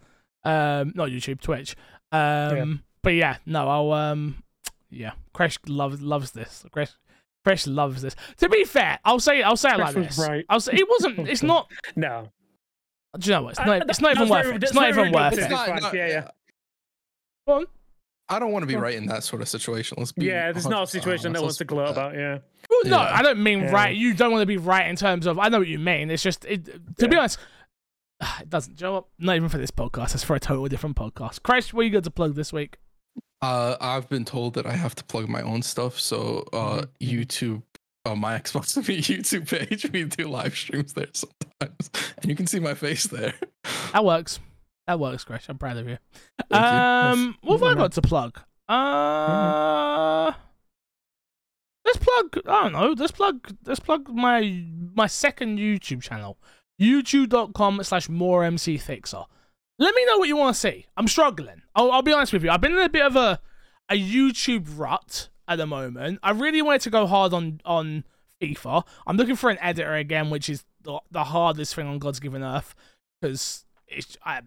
Um, 0.45 0.93
not 0.95 1.09
YouTube, 1.11 1.41
Twitch. 1.41 1.77
Um, 2.13 2.83
but 3.03 3.11
yeah, 3.15 3.37
no, 3.47 3.69
I'll 3.69 3.93
um, 3.93 4.43
yeah. 4.91 5.13
Crash 5.33 5.59
loves 5.67 6.01
loves 6.01 6.33
this. 6.33 6.65
Crash, 6.73 6.91
Crash 7.45 7.67
loves 7.67 8.03
this. 8.03 8.17
To 8.39 8.49
be 8.49 8.65
fair, 8.65 8.99
I'll 9.05 9.21
say 9.21 9.43
I'll 9.43 9.57
say 9.57 9.71
it 9.71 9.77
Crash 9.77 9.95
like 9.95 10.09
this. 10.09 10.19
right. 10.19 10.45
I'll 10.49 10.61
say 10.61 10.73
it 10.75 10.89
wasn't. 10.89 11.19
It's 11.29 11.43
not. 11.43 11.71
No. 11.97 12.29
Do 13.19 13.27
you 13.29 13.35
know 13.37 13.43
what? 13.43 13.51
It's 13.51 13.59
Uh, 13.61 13.65
not. 13.65 13.79
that- 13.81 13.91
It's 13.91 14.01
not 14.01 14.11
even 14.13 14.29
that's 14.29 14.47
worth 14.47 14.55
it. 14.57 14.63
It's 14.63 14.75
not 14.75 14.89
even 14.89 15.13
worth 15.13 15.33
it. 15.33 15.39
It's 15.41 15.51
not- 15.51 15.67
fine, 15.69 15.83
not- 15.83 15.95
yeah, 15.95 16.07
yeah. 16.09 16.29
Go 17.47 17.53
on. 17.55 17.67
I 18.31 18.39
don't 18.39 18.53
want 18.53 18.63
to 18.63 18.67
be 18.67 18.77
right 18.77 18.95
in 18.95 19.07
that 19.07 19.25
sort 19.25 19.43
of 19.43 19.49
situation. 19.49 19.97
Let's 19.99 20.13
be. 20.13 20.27
Yeah, 20.27 20.53
there's 20.53 20.67
not 20.69 20.85
a 20.85 20.87
situation 20.87 21.33
that 21.33 21.43
wants 21.43 21.57
to 21.59 21.65
Let's 21.65 21.69
gloat 21.69 21.89
about. 21.91 22.15
Yeah. 22.15 22.39
Well, 22.71 22.81
no, 22.85 23.01
Yeah. 23.03 23.15
I 23.15 23.23
don't 23.23 23.43
mean 23.43 23.61
Yeah. 23.61 23.73
right. 23.73 23.95
You 23.97 24.15
don't 24.15 24.31
want 24.31 24.43
to 24.43 24.47
be 24.47 24.57
right 24.57 24.87
in 24.87 24.97
terms 24.97 25.27
of. 25.27 25.39
I 25.39 25.49
know 25.49 25.59
what 25.59 25.69
you 25.69 25.79
mean. 25.79 26.11
It's 26.11 26.23
just 26.23 26.45
it, 26.45 26.65
to 26.99 27.09
be 27.09 27.17
honest. 27.17 27.39
It 28.41 28.51
doesn't. 28.51 28.77
Do 28.77 28.85
you 28.85 28.91
know? 28.91 29.07
Not 29.19 29.37
even 29.37 29.49
for 29.49 29.59
this 29.59 29.71
podcast. 29.71 30.15
It's 30.15 30.23
for 30.25 30.37
a 30.37 30.41
totally 30.41 30.69
different 30.69 30.95
podcast. 30.97 31.43
Christ, 31.43 31.73
what 31.75 31.83
you 31.87 31.91
got 31.91 32.05
to 32.05 32.11
plug 32.11 32.35
this 32.35 32.53
week? 32.53 32.77
Uh, 33.43 33.77
I've 33.81 34.09
been 34.11 34.27
told 34.27 34.55
that 34.55 34.67
I 34.67 34.73
have 34.73 34.95
to 34.97 35.05
plug 35.05 35.27
my 35.29 35.41
own 35.41 35.63
stuff. 35.63 35.99
So, 35.99 36.47
uh, 36.53 36.83
Mhm. 36.83 36.87
YouTube, 37.01 37.63
uh, 38.05 38.15
my 38.15 38.39
Xbox 38.39 38.79
TV 38.79 38.99
YouTube 38.99 39.49
page, 39.49 39.91
we 39.93 40.05
do 40.05 40.29
live 40.29 40.55
streams 40.55 40.93
there 40.93 41.07
sometimes, 41.15 41.91
and 42.21 42.27
you 42.31 42.37
can 42.37 42.47
see 42.47 42.61
my 42.61 42.75
face 42.75 43.05
there. 43.07 43.33
That 43.95 44.05
works. 44.05 44.39
That 44.91 44.99
works, 44.99 45.23
Chris. 45.23 45.49
I'm 45.49 45.57
proud 45.57 45.77
of 45.77 45.89
you. 45.89 45.99
Thank 46.51 46.51
you. 46.51 46.59
Um, 46.59 47.37
what 47.43 47.61
have 47.61 47.63
I 47.63 47.75
got 47.81 47.93
to 47.93 48.03
plug? 48.03 48.41
Uh, 48.69 50.33
let's 51.85 51.99
plug. 51.99 52.43
I 52.45 52.63
don't 52.65 52.73
know. 52.73 52.93
Let's 52.99 53.13
plug. 53.13 53.57
Let's 53.65 53.79
plug 53.79 54.09
my 54.09 54.65
my 54.93 55.07
second 55.07 55.61
YouTube 55.61 56.03
channel. 56.03 56.39
YouTube.com 56.81 57.85
slash 57.85 58.09
more 58.09 58.43
MC 58.43 58.79
Fixer. 58.79 59.27
Let 59.79 59.95
me 59.95 60.05
know 60.07 60.19
what 60.19 60.27
you 60.27 60.37
want 60.37 60.57
to 60.57 60.61
see. 60.61 60.87
I'm 60.97 61.07
struggling. 61.07 61.63
I'll, 61.77 61.93
I'll 61.93 62.03
be 62.03 62.13
honest 62.13 62.33
with 62.33 62.43
you. 62.43 62.51
I've 62.51 62.61
been 62.61 62.73
in 62.73 62.79
a 62.81 62.89
bit 62.89 63.07
of 63.07 63.15
a 63.15 63.39
a 63.89 63.95
YouTube 63.95 64.77
rut 64.77 65.29
at 65.47 65.59
the 65.59 65.69
moment. 65.69 66.19
I 66.25 66.33
really 66.33 66.63
wanted 66.63 66.81
to 66.81 66.91
go 66.91 67.07
hard 67.07 67.33
on 67.33 67.61
on 67.65 68.03
FIFA. 68.43 68.83
I'm 69.07 69.17
looking 69.17 69.37
for 69.37 69.51
an 69.51 69.59
editor 69.61 69.95
again, 69.95 70.31
which 70.31 70.49
is 70.49 70.65
the, 70.83 70.99
the 71.13 71.23
hardest 71.23 71.77
thing 71.77 71.87
on 71.87 72.01
God's 72.01 72.19
given 72.19 72.43
earth 72.43 72.75
because 73.21 73.67
it's 73.87 74.17
I 74.25 74.41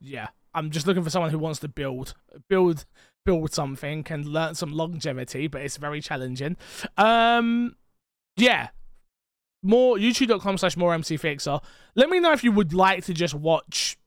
yeah. 0.00 0.28
I'm 0.54 0.70
just 0.70 0.86
looking 0.86 1.02
for 1.02 1.10
someone 1.10 1.30
who 1.30 1.38
wants 1.38 1.60
to 1.60 1.68
build 1.68 2.14
build 2.48 2.86
build 3.24 3.52
something 3.52 4.06
and 4.08 4.24
learn 4.24 4.54
some 4.54 4.72
longevity, 4.72 5.48
but 5.48 5.60
it's 5.60 5.76
very 5.76 6.00
challenging. 6.00 6.56
Um, 6.96 7.76
yeah. 8.36 8.68
More 9.62 9.96
youtube.com 9.96 10.58
slash 10.58 10.76
more 10.76 10.94
MC 10.94 11.16
Fixer. 11.16 11.58
Let 11.94 12.08
me 12.08 12.20
know 12.20 12.32
if 12.32 12.44
you 12.44 12.52
would 12.52 12.72
like 12.72 13.04
to 13.06 13.14
just 13.14 13.34
watch. 13.34 13.98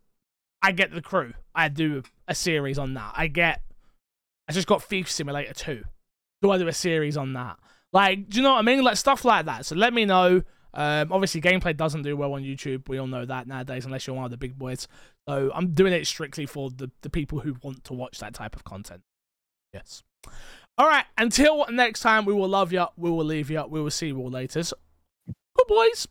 I 0.61 0.71
get 0.71 0.91
the 0.91 1.01
crew. 1.01 1.33
I 1.53 1.67
do 1.67 2.03
a 2.27 2.33
series 2.33 2.77
on 2.77 2.93
that. 2.95 3.13
I 3.15 3.27
get. 3.27 3.61
I 4.47 4.53
just 4.53 4.67
got 4.67 4.81
Thief 4.81 5.11
Simulator 5.11 5.53
2. 5.53 5.83
Do 6.41 6.51
I 6.51 6.57
do 6.57 6.67
a 6.67 6.73
series 6.73 7.17
on 7.17 7.33
that? 7.33 7.57
Like, 7.91 8.29
do 8.29 8.37
you 8.37 8.43
know 8.43 8.53
what 8.53 8.59
I 8.59 8.61
mean? 8.63 8.83
Like 8.83 8.97
stuff 8.97 9.25
like 9.25 9.45
that. 9.45 9.65
So 9.65 9.75
let 9.75 9.93
me 9.93 10.05
know. 10.05 10.43
Um, 10.73 11.11
obviously, 11.11 11.41
gameplay 11.41 11.75
doesn't 11.75 12.03
do 12.03 12.15
well 12.15 12.33
on 12.33 12.43
YouTube. 12.43 12.87
We 12.87 12.99
all 12.99 13.07
know 13.07 13.25
that 13.25 13.47
nowadays, 13.47 13.85
unless 13.85 14.05
you're 14.05 14.15
one 14.15 14.25
of 14.25 14.31
the 14.31 14.37
big 14.37 14.57
boys. 14.57 14.87
So 15.27 15.51
I'm 15.53 15.73
doing 15.73 15.93
it 15.93 16.05
strictly 16.05 16.45
for 16.45 16.69
the, 16.69 16.91
the 17.01 17.09
people 17.09 17.39
who 17.39 17.55
want 17.63 17.83
to 17.85 17.93
watch 17.93 18.19
that 18.19 18.33
type 18.33 18.55
of 18.55 18.63
content. 18.63 19.01
Yes. 19.73 20.03
All 20.77 20.87
right. 20.87 21.05
Until 21.17 21.65
next 21.71 22.01
time, 22.01 22.25
we 22.25 22.33
will 22.33 22.49
love 22.49 22.71
you. 22.71 22.85
We 22.97 23.09
will 23.09 23.25
leave 23.25 23.49
you. 23.49 23.65
We 23.67 23.81
will 23.81 23.91
see 23.91 24.07
you 24.07 24.17
all 24.17 24.29
later. 24.29 24.61
Good 24.61 25.67
boys. 25.67 26.07